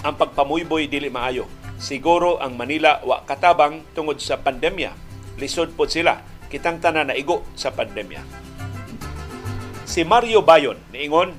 ang 0.04 0.16
pagpamuyboy 0.16 0.88
dili 0.88 1.08
maayo. 1.08 1.48
Siguro 1.82 2.38
ang 2.38 2.54
Manila 2.54 3.02
wa 3.02 3.26
katabang 3.26 3.82
tungod 3.90 4.22
sa 4.22 4.38
pandemya. 4.38 4.94
Lisod 5.42 5.74
pod 5.74 5.90
sila 5.90 6.22
kitang 6.46 6.78
tanan 6.78 7.10
na 7.10 7.18
igo 7.18 7.42
sa 7.58 7.74
pandemya. 7.74 8.22
Si 9.82 10.06
Mario 10.06 10.46
Bayon 10.46 10.78
niingon 10.94 11.34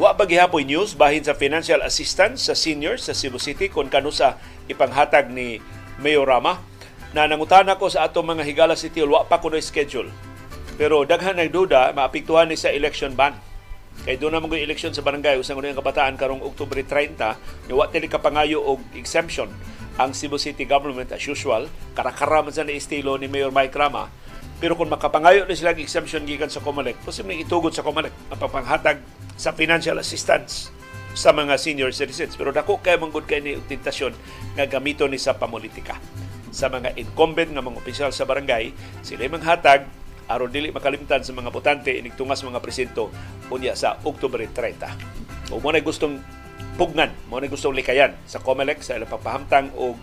Wa 0.00 0.14
pa 0.14 0.24
gihapoy 0.28 0.64
news 0.64 0.94
bahin 0.94 1.24
sa 1.24 1.36
financial 1.36 1.82
assistance 1.84 2.46
sa 2.46 2.54
seniors 2.54 3.04
sa 3.08 3.16
Cebu 3.16 3.36
City 3.36 3.68
kung 3.68 3.92
kano 3.92 4.08
sa 4.08 4.38
ipanghatag 4.70 5.28
ni 5.28 5.58
Mayor 5.98 6.24
Rama 6.24 6.62
na 7.10 7.26
nangutana 7.26 7.74
ko 7.74 7.90
sa 7.90 8.06
atong 8.06 8.38
mga 8.38 8.46
higala 8.46 8.78
city 8.78 9.02
wa 9.02 9.26
pa 9.26 9.42
kuno 9.42 9.58
schedule. 9.58 10.08
Pero 10.78 11.02
daghan 11.04 11.36
nagduda 11.36 11.92
maapektuhan 11.92 12.48
ni 12.48 12.56
sa 12.56 12.70
election 12.70 13.12
ban. 13.18 13.34
Kay 14.00 14.16
doon 14.16 14.32
naman 14.32 14.48
yung 14.56 14.64
election 14.64 14.96
sa 14.96 15.04
barangay 15.04 15.36
usang 15.36 15.60
yung 15.60 15.76
kabataan 15.76 16.16
karong 16.16 16.40
Oktubre 16.40 16.80
30 16.80 17.68
ni 17.68 17.72
wa 17.76 17.84
tili 17.92 18.08
kapangayo 18.08 18.64
og 18.64 18.80
exemption 18.96 19.52
ang 20.00 20.16
Cebu 20.16 20.40
City 20.40 20.64
government 20.64 21.12
as 21.12 21.20
usual 21.20 21.68
karakara 21.92 22.40
man 22.40 22.52
sa 22.54 22.64
na 22.64 22.72
estilo 22.72 23.20
ni 23.20 23.28
Mayor 23.28 23.52
Mike 23.52 23.76
Rama 23.76 24.08
pero 24.60 24.76
kung 24.76 24.92
makapangayo 24.92 25.48
na 25.48 25.56
silang 25.56 25.80
exemption 25.80 26.28
gikan 26.28 26.52
sa 26.52 26.60
COMELEC, 26.60 27.00
posibleng 27.00 27.40
itugod 27.40 27.72
sa 27.72 27.80
COMELEC 27.80 28.12
ang 28.28 28.38
pagpanghatag 28.38 29.00
sa 29.40 29.56
financial 29.56 29.96
assistance 29.96 30.68
sa 31.16 31.32
mga 31.32 31.56
senior 31.56 31.88
citizens. 31.96 32.36
Pero 32.36 32.52
dako 32.52 32.76
kay 32.84 33.00
manggod 33.00 33.24
kay 33.24 33.40
ni 33.40 33.56
tentasyon 33.56 34.12
nga 34.60 34.68
gamito 34.68 35.08
ni 35.08 35.16
sa 35.16 35.32
pamulitika. 35.32 35.96
Sa 36.52 36.68
mga 36.68 36.92
incumbent 37.00 37.56
nga 37.56 37.64
mga 37.64 37.80
opisyal 37.80 38.12
sa 38.12 38.28
barangay, 38.28 38.76
sila 39.00 39.24
manghatag 39.32 39.88
aron 40.30 40.54
dili 40.54 40.70
makalimtan 40.70 41.26
sa 41.26 41.34
mga 41.34 41.50
botante 41.50 41.90
inig 41.90 42.14
tungas 42.14 42.46
mga 42.46 42.62
presinto 42.62 43.10
unya 43.50 43.74
sa 43.74 43.98
Oktubre 44.06 44.46
30. 44.46 45.50
O 45.50 45.58
mo 45.58 45.74
gustong 45.82 46.22
pugnan, 46.78 47.10
mo 47.26 47.42
gustong 47.42 47.74
likayan 47.74 48.14
sa 48.30 48.38
COMELEC 48.38 48.80
sa 48.80 48.94
ilang 48.94 49.10
papahamtang 49.10 49.74
og 49.74 49.98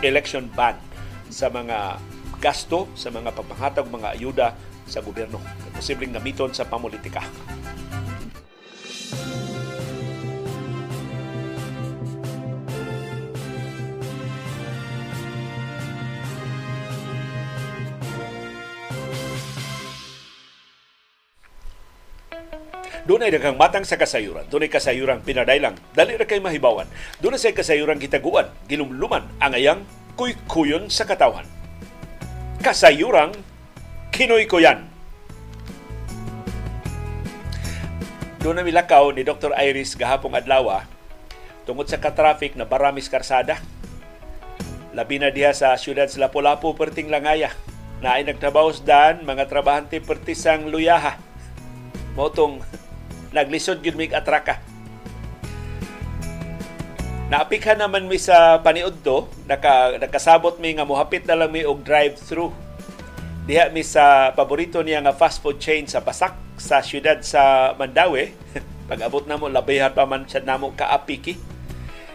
election 0.00 0.48
ban 0.56 0.80
sa 1.28 1.52
mga 1.52 2.00
gasto 2.40 2.88
sa 2.96 3.12
mga 3.12 3.36
pagpanghatag 3.36 3.86
mga 3.92 4.08
ayuda 4.16 4.48
sa 4.88 5.04
gobyerno. 5.04 5.40
Posibleng 5.76 6.16
gamiton 6.16 6.52
sa 6.52 6.64
pamulitika. 6.64 7.24
Doon 23.04 23.20
ay 23.20 23.36
daghang 23.36 23.60
matang 23.60 23.84
sa 23.84 24.00
kasayuran. 24.00 24.48
Doon 24.48 24.64
ay 24.64 24.72
kasayuran 24.72 25.20
pinadaylang. 25.20 25.76
Dali 25.92 26.16
ra 26.16 26.24
kay 26.24 26.40
mahibawan. 26.40 26.88
Doon 27.20 27.36
ay 27.36 27.52
kasayuran 27.52 28.00
kitaguan. 28.00 28.48
Gilumluman 28.64 29.28
ang 29.44 29.52
ayang 29.52 29.84
kuy-kuyon 30.16 30.88
sa 30.88 31.04
katawan. 31.04 31.44
Kasayurang 32.64 33.36
kinoy 34.08 34.48
ko 34.48 34.56
yan. 34.56 34.88
Doon 38.40 38.60
na 38.60 38.64
milakaw 38.64 39.12
ni 39.12 39.20
Dr. 39.20 39.52
Iris 39.52 39.96
gahapong 39.96 40.36
adlaw 40.36 40.84
tungod 41.64 41.88
sa 41.88 42.00
katraffic 42.00 42.56
na 42.56 42.68
Baramis 42.68 43.08
Karsada. 43.08 43.60
Labi 44.92 45.16
na 45.18 45.32
diha 45.32 45.50
sa 45.56 45.74
siyudad 45.80 46.06
sa 46.06 46.28
Lapu-Lapu, 46.28 46.76
Perting 46.76 47.08
Langaya 47.08 47.50
na 48.04 48.20
ay 48.20 48.28
nagtrabaho 48.28 48.70
dan 48.84 49.24
mga 49.24 49.48
trabahante 49.48 49.96
pertisang 49.98 50.68
luyaha. 50.68 51.16
Motong 52.14 52.62
naglisod 53.34 53.82
gyud 53.82 53.98
mig 53.98 54.14
atraka. 54.14 54.62
Naapikhan 57.34 57.82
naman 57.82 58.06
mi 58.06 58.20
sa 58.20 58.62
paniudto, 58.62 59.26
naka 59.50 59.98
nakasabot 59.98 60.60
mi 60.62 60.76
nga 60.78 60.86
mohapit 60.86 61.26
na 61.26 61.34
lang 61.34 61.50
mi 61.50 61.66
og 61.66 61.82
drive-thru. 61.82 62.54
Diha 63.44 63.74
mi 63.74 63.82
sa 63.82 64.30
paborito 64.32 64.80
niya 64.80 65.02
nga 65.02 65.16
fast 65.16 65.42
food 65.42 65.58
chain 65.58 65.88
sa 65.90 66.04
Basak 66.04 66.36
sa 66.60 66.78
siyudad 66.84 67.24
sa 67.26 67.74
Mandawi. 67.74 68.30
Pag-abot 68.88 69.26
na 69.26 69.40
mo 69.40 69.50
labihan 69.50 69.90
pa 69.90 70.06
man 70.06 70.28
siya 70.28 70.44
namo 70.46 70.76
kaapiki. 70.76 71.34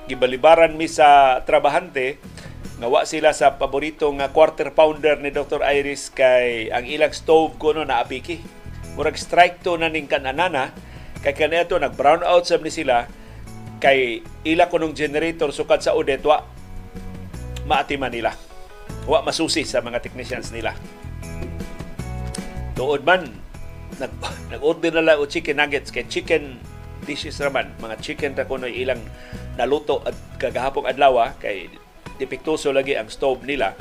Gibalibaran 0.07 0.77
mi 0.77 0.85
sa 0.85 1.41
trabahante 1.43 2.21
nga 2.79 2.87
wa 2.87 3.03
sila 3.03 3.35
sa 3.35 3.59
paborito 3.59 4.07
nga 4.15 4.31
quarter 4.31 4.71
pounder 4.71 5.19
ni 5.19 5.33
Dr. 5.33 5.65
Iris 5.67 6.13
kay 6.13 6.71
ang 6.71 6.87
ilang 6.87 7.11
stove 7.11 7.57
ko 7.59 7.73
no 7.73 7.83
naapiki. 7.83 8.39
Murag 8.93 9.17
strike 9.17 9.65
to 9.65 9.75
na 9.75 9.89
ning 9.89 10.07
kananana 10.07 10.71
Kay 11.19 11.35
kaniadto 11.35 11.75
nag 11.75 11.99
brown 11.99 12.23
out 12.23 12.47
sab 12.47 12.63
ni 12.63 12.71
sila 12.71 13.03
kay 13.79 14.23
ila 14.43 14.67
kunong 14.67 14.95
generator 14.95 15.51
sukad 15.51 15.83
sa 15.83 15.95
udet 15.95 16.23
wa 16.23 16.43
maatiman 17.67 18.11
nila. 18.11 18.35
Wa 19.03 19.23
masusi 19.23 19.67
sa 19.67 19.83
mga 19.83 19.99
technicians 19.99 20.51
nila. 20.55 20.75
Tuod 22.75 23.03
man 23.03 23.27
nag 23.99 24.11
nag-order 24.55 24.95
na 24.95 25.03
lang 25.11 25.17
og 25.19 25.27
chicken 25.27 25.59
nuggets 25.59 25.91
kay 25.91 26.07
chicken 26.07 26.55
dishes 27.03 27.39
raman 27.43 27.71
mga 27.83 27.95
chicken 27.99 28.31
ra 28.35 28.47
kuno 28.47 28.67
ilang 28.67 28.99
naluto 29.59 29.99
at 30.07 30.15
kagahapong 30.39 30.87
adlaw 30.87 31.35
kay 31.39 31.67
depektoso 32.19 32.71
lagi 32.71 32.95
ang 32.95 33.07
stove 33.11 33.43
nila. 33.43 33.75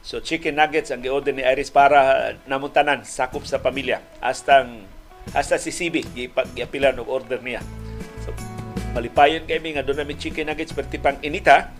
So 0.00 0.20
chicken 0.24 0.56
nuggets 0.56 0.88
ang 0.88 1.04
gi-order 1.04 1.36
ni 1.36 1.44
Iris 1.44 1.68
para 1.68 2.32
namuntanan 2.48 3.04
sakop 3.04 3.44
sa 3.44 3.60
pamilya. 3.60 4.00
Hastang 4.24 4.88
Hasta 5.30 5.62
si 5.62 5.70
CB, 5.70 6.10
giapilan 6.58 6.98
og 6.98 7.06
order 7.06 7.38
niya. 7.38 7.62
So, 8.26 8.34
malipayon 8.98 9.46
kay 9.46 9.62
mi 9.62 9.78
nga 9.78 9.86
doon 9.86 10.02
namin 10.02 10.18
chicken 10.18 10.50
nuggets 10.50 10.74
perti 10.74 10.98
pang 10.98 11.18
inita. 11.22 11.70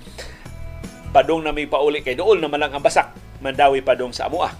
Padong 1.11 1.43
na 1.43 1.51
may 1.51 1.67
pauli 1.67 2.07
kay 2.07 2.15
dool 2.15 2.39
naman 2.39 2.63
lang 2.63 2.71
ang 2.71 2.85
basak. 2.85 3.11
Mandawi 3.43 3.83
padong 3.83 4.15
sa 4.15 4.31
amoa. 4.31 4.55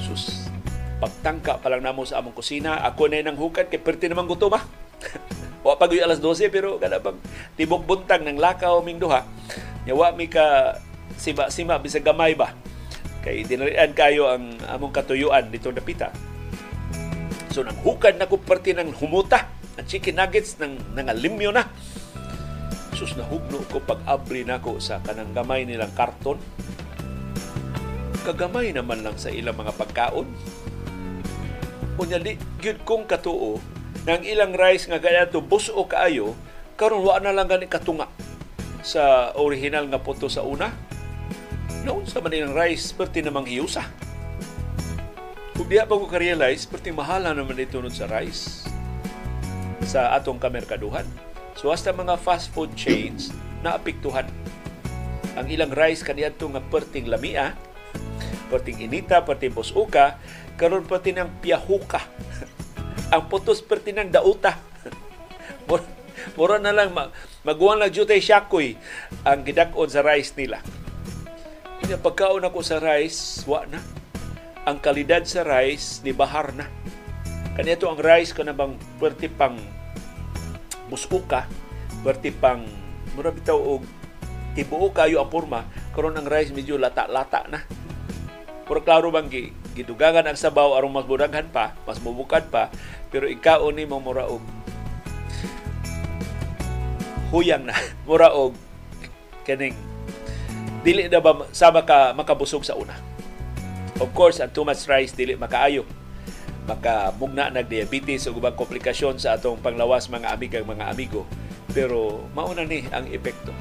Sus, 0.00 0.48
pagtangka 0.96 1.60
pa 1.60 1.68
lang 1.68 1.84
namo 1.84 2.08
sa 2.08 2.24
among 2.24 2.32
kusina, 2.32 2.80
ako 2.88 3.12
na 3.12 3.20
nang 3.20 3.36
hukad 3.36 3.68
kay 3.68 3.76
perti 3.76 4.08
naman 4.08 4.24
gutom 4.24 4.56
ah. 4.56 4.64
wa 5.66 5.78
pa 5.78 5.86
alas 5.86 6.18
12 6.18 6.50
pero 6.50 6.74
kada 6.80 6.98
pag 6.98 7.14
tibok 7.54 7.86
buntag 7.86 8.24
ng 8.24 8.40
lakaw 8.40 8.80
ming 8.80 8.96
duha. 8.96 9.28
Yawa 9.84 10.16
mi 10.16 10.24
ka 10.24 10.80
siba-sima 11.20 11.76
bisag 11.76 12.06
gamay 12.06 12.32
ba. 12.32 12.56
Kay 13.20 13.44
dinarian 13.44 13.92
kayo 13.92 14.32
ang 14.32 14.56
among 14.72 14.90
katuyuan 14.90 15.52
dito 15.52 15.68
napita 15.68 16.31
So 17.52 17.60
nang 17.60 17.76
hukad 17.84 18.16
na 18.16 18.24
ko 18.24 18.40
parte 18.40 18.72
ng 18.72 18.96
humuta 18.96 19.44
ang 19.76 19.84
chicken 19.84 20.16
nuggets 20.16 20.56
ng 20.56 20.96
nangalimyo 20.96 21.52
na. 21.52 21.68
Sus 22.96 23.12
na 23.12 23.28
hugno 23.28 23.60
ko 23.68 23.76
pag 23.84 24.00
abri 24.08 24.40
na 24.40 24.56
ko 24.56 24.80
sa 24.80 25.04
kanang 25.04 25.36
gamay 25.36 25.68
nilang 25.68 25.92
karton. 25.92 26.40
Kagamay 28.24 28.72
naman 28.72 29.04
lang 29.04 29.20
sa 29.20 29.28
ilang 29.28 29.60
mga 29.60 29.76
pagkaon. 29.76 30.28
Unya 32.00 32.16
di 32.16 32.40
gyud 32.56 32.88
kong 32.88 33.04
katuo 33.04 33.60
nang 34.08 34.24
ilang 34.24 34.56
rice 34.56 34.88
nga 34.88 34.98
kaya 34.98 35.28
to 35.28 35.44
buso 35.44 35.76
kaayo 35.84 36.32
karon 36.80 37.04
wa 37.04 37.20
na 37.20 37.36
lang 37.36 37.46
gani 37.46 37.68
katunga 37.68 38.08
sa 38.80 39.30
original 39.36 39.92
nga 39.92 40.00
puto 40.00 40.32
sa 40.32 40.40
una. 40.40 40.72
Noon 41.84 42.08
sa 42.08 42.24
manilang 42.24 42.56
rice, 42.56 42.96
perti 42.96 43.20
namang 43.20 43.44
hiyusa 43.44 44.01
kung 45.62 45.70
diya 45.70 45.86
pa 45.86 45.94
ko 45.94 46.10
ka-realize, 46.10 46.66
perting 46.66 46.98
mahala 46.98 47.30
naman 47.30 47.54
ito 47.54 47.78
nun 47.78 47.94
sa 47.94 48.10
rice 48.10 48.66
sa 49.86 50.10
atong 50.18 50.42
kamerkaduhan. 50.42 51.06
So 51.54 51.70
hasta 51.70 51.94
mga 51.94 52.18
fast 52.18 52.50
food 52.50 52.74
chains 52.74 53.30
na 53.62 53.78
apektuhan. 53.78 54.26
Ang 55.38 55.46
ilang 55.54 55.70
rice 55.70 56.02
kaniadto 56.02 56.50
nga 56.50 56.58
perting 56.66 57.06
lamia, 57.06 57.54
perting 58.50 58.82
inita, 58.82 59.22
perting 59.22 59.54
busuka, 59.54 60.18
karon 60.58 60.82
perting 60.82 61.22
ng 61.22 61.30
piyahuka. 61.38 62.10
ang 63.14 63.30
putos 63.30 63.62
perting 63.62 64.02
ng 64.02 64.10
dauta. 64.10 64.58
Mura 66.34 66.58
na 66.58 66.74
lang 66.74 66.90
maguwan 67.46 67.78
lang 67.78 67.94
jutay 67.94 68.18
syakoy 68.18 68.74
ang 69.22 69.46
gidak-on 69.46 69.86
sa 69.86 70.02
rice 70.02 70.34
nila. 70.34 70.58
Kaya 71.86 72.02
pagkaon 72.02 72.50
ako 72.50 72.66
sa 72.66 72.82
rice, 72.82 73.46
wa 73.46 73.62
na 73.70 74.01
ang 74.62 74.78
kalidad 74.78 75.26
sa 75.26 75.42
rice 75.42 76.02
ni 76.06 76.14
bahar 76.14 76.54
na. 76.54 76.70
Kanito 77.52 77.90
ang 77.90 77.98
rice 77.98 78.30
ko 78.32 78.46
na 78.46 78.54
bang 78.54 78.78
pwerte 78.96 79.26
pang 79.26 79.58
musuka, 80.86 81.50
pwerte 82.06 82.30
pang 82.30 82.62
mura 83.12 83.34
bitaw 83.34 83.58
tibuo 84.52 84.92
kayo 84.92 85.20
ang 85.20 85.32
porma 85.32 85.64
karon 85.92 86.16
ang 86.16 86.28
rice 86.28 86.54
medyo 86.54 86.78
lata-lata 86.78 87.44
na. 87.50 87.60
Pero 88.62 88.80
klaro 88.80 89.10
bang 89.10 89.28
gi, 89.28 89.52
gidugangan 89.74 90.30
ang 90.30 90.38
sabaw 90.38 90.78
aron 90.78 90.94
mas 90.94 91.04
budaghan 91.04 91.50
pa, 91.50 91.76
mas 91.84 91.98
mubukad 91.98 92.48
pa, 92.48 92.70
pero 93.10 93.26
ikaw 93.28 93.68
ni 93.74 93.84
mo 93.84 93.98
mura 93.98 94.24
og 94.30 94.40
huyang 97.34 97.66
na, 97.68 97.76
mura 98.08 98.30
og 98.32 98.54
kaning 99.42 99.74
dili 100.86 101.10
na 101.10 101.18
ba 101.18 101.50
sama 101.50 101.82
ka 101.82 102.14
makabusog 102.14 102.62
sa 102.62 102.78
una. 102.78 103.11
Of 104.02 104.10
course, 104.18 104.42
ang 104.42 104.50
too 104.50 104.66
much 104.66 104.90
rice 104.90 105.14
dili 105.14 105.38
makaayo. 105.38 105.86
Makamugna 106.66 107.54
nag 107.54 107.70
diabetes 107.70 108.26
o 108.26 108.34
ubang 108.34 108.58
komplikasyon 108.58 109.22
sa 109.22 109.38
atong 109.38 109.62
panglawas 109.62 110.10
mga 110.10 110.34
amigang 110.34 110.66
mga 110.66 110.90
amigo. 110.90 111.22
Pero 111.70 112.26
mauna 112.34 112.66
ni 112.66 112.82
ang 112.90 113.06
epekto. 113.06 113.54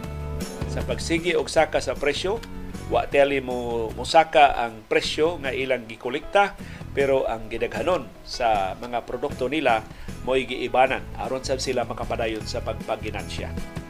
Sa 0.73 0.81
pagsigi 0.81 1.38
og 1.38 1.45
saka 1.45 1.77
sa 1.77 1.93
presyo, 1.93 2.41
wa 2.89 3.05
teli 3.05 3.38
mo 3.38 3.93
musaka 3.93 4.57
ang 4.57 4.81
presyo 4.89 5.38
nga 5.39 5.53
ilang 5.53 5.85
gikolekta 5.85 6.57
pero 6.91 7.23
ang 7.23 7.47
gidaghanon 7.47 8.03
sa 8.27 8.76
mga 8.76 9.07
produkto 9.07 9.47
nila 9.47 9.80
mo 10.27 10.35
giibanan 10.35 10.99
aron 11.15 11.39
sab 11.39 11.63
sila 11.63 11.88
makapadayon 11.88 12.43
sa 12.43 12.59
pagpaginansya. 12.59 13.80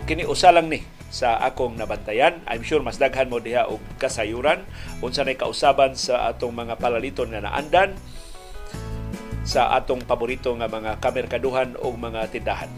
O 0.00 0.08
kini 0.08 0.24
usa 0.24 0.48
lang 0.48 0.72
ni 0.72 0.80
sa 1.12 1.36
akong 1.44 1.76
nabantayan. 1.76 2.40
I'm 2.48 2.64
sure 2.64 2.80
mas 2.80 2.96
daghan 2.96 3.28
mo 3.28 3.36
diha 3.36 3.68
og 3.68 3.84
kasayuran 4.00 4.64
unsa 5.04 5.28
nay 5.28 5.36
kausaban 5.36 5.92
sa 5.92 6.32
atong 6.32 6.56
mga 6.56 6.80
palaliton 6.80 7.36
nga 7.36 7.44
naandan 7.44 7.92
sa 9.44 9.76
atong 9.76 10.00
paborito 10.08 10.56
nga 10.56 10.72
mga 10.72 11.02
kamerkaduhan 11.04 11.76
o 11.84 11.92
mga 11.92 12.32
tindahan. 12.32 12.72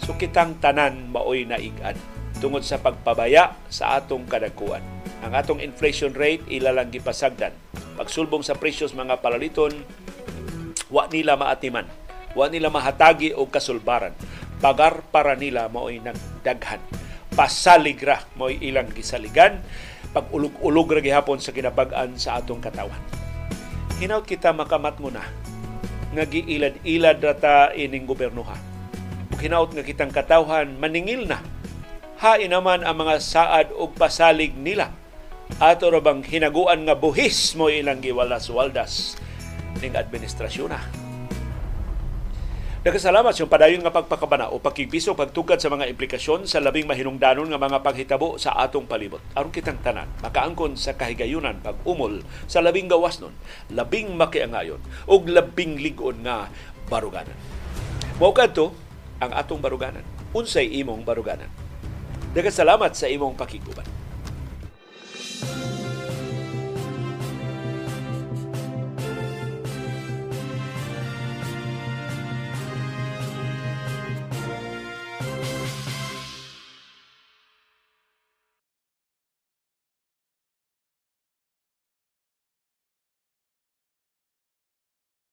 So 0.00 0.16
kitang 0.16 0.56
tanan 0.62 1.12
maoy 1.12 1.44
naigad 1.44 2.00
tungod 2.40 2.64
sa 2.64 2.80
pagpabaya 2.80 3.58
sa 3.68 4.00
atong 4.00 4.24
kadagkuan. 4.24 4.80
Ang 5.20 5.32
atong 5.36 5.60
inflation 5.60 6.16
rate 6.16 6.44
ilalang 6.48 6.92
gipasagdan. 6.92 7.52
Pagsulbong 7.96 8.44
sa 8.44 8.56
presyos 8.56 8.92
mga 8.92 9.20
palaliton, 9.24 9.72
wa 10.92 11.08
nila 11.08 11.36
maatiman. 11.40 11.88
Wa 12.36 12.50
nila 12.50 12.68
mahatagi 12.68 13.32
og 13.32 13.48
kasulbaran. 13.48 14.12
Pagar 14.64 15.04
para 15.12 15.36
nila 15.36 15.68
maoy 15.68 16.00
nagdaghan. 16.00 16.80
Pasaligra 17.36 18.24
maoy 18.40 18.56
ilang 18.64 18.88
gisaligan. 18.96 19.60
Pag-ulog-ulog 20.16 20.88
ra 20.96 21.04
gihapon 21.04 21.36
sa 21.36 21.52
kinabag-an 21.52 22.16
sa 22.16 22.40
atong 22.40 22.64
katawan. 22.64 22.96
Hinaut 24.00 24.24
kita 24.24 24.56
makamat 24.56 24.96
mo 25.04 25.12
na 25.12 25.20
nga 26.16 26.24
giilad-ilad 26.24 27.20
rata 27.20 27.76
ining 27.76 28.08
gobernoha. 28.08 28.56
Ug 29.28 29.40
hinaut 29.44 29.68
nga 29.68 29.84
kitang 29.84 30.08
katawhan 30.08 30.80
maningil 30.80 31.28
na. 31.28 31.44
Hain 32.24 32.48
naman 32.48 32.88
ang 32.88 32.96
mga 33.04 33.20
saad 33.20 33.68
og 33.76 33.92
pasalig 34.00 34.56
nila. 34.56 34.96
Ato 35.60 35.92
ra 35.92 36.00
bang 36.00 36.24
hinaguan 36.24 36.88
nga 36.88 36.96
buhis 36.96 37.52
mo 37.52 37.68
ilang 37.68 38.00
giwalas-waldas 38.00 39.20
ning 39.84 39.92
administrasyon 39.92 40.72
na. 40.72 41.03
Nagkasalamat 42.84 43.32
yung 43.40 43.48
padayon 43.48 43.80
nga 43.80 43.96
pagpakabana 43.96 44.52
o 44.52 44.60
pagkibiso 44.60 45.16
pagtugad 45.16 45.56
sa 45.56 45.72
mga 45.72 45.88
implikasyon 45.88 46.44
sa 46.44 46.60
labing 46.60 46.84
mahinungdanon 46.84 47.48
nga 47.48 47.56
mga 47.56 47.80
paghitabo 47.80 48.36
sa 48.36 48.52
atong 48.60 48.84
palibot. 48.84 49.24
Aron 49.32 49.48
kitang 49.48 49.80
tanan, 49.80 50.04
makaangkon 50.20 50.76
sa 50.76 50.92
kahigayunan 50.92 51.64
pag-umol 51.64 52.20
sa 52.44 52.60
labing 52.60 52.92
gawas 52.92 53.24
nun, 53.24 53.32
labing 53.72 54.12
makiangayon 54.20 54.84
o 55.08 55.16
labing 55.16 55.80
ligon 55.80 56.28
nga 56.28 56.52
baruganan. 56.92 57.40
Mao 58.20 58.36
kadto 58.36 58.76
ang 59.16 59.32
atong 59.32 59.64
baruganan. 59.64 60.04
Unsay 60.36 60.68
imong 60.84 61.08
baruganan. 61.08 61.48
Nagkasalamat 62.36 62.92
sa 62.92 63.08
imong 63.08 63.32
pakiguban. 63.32 63.88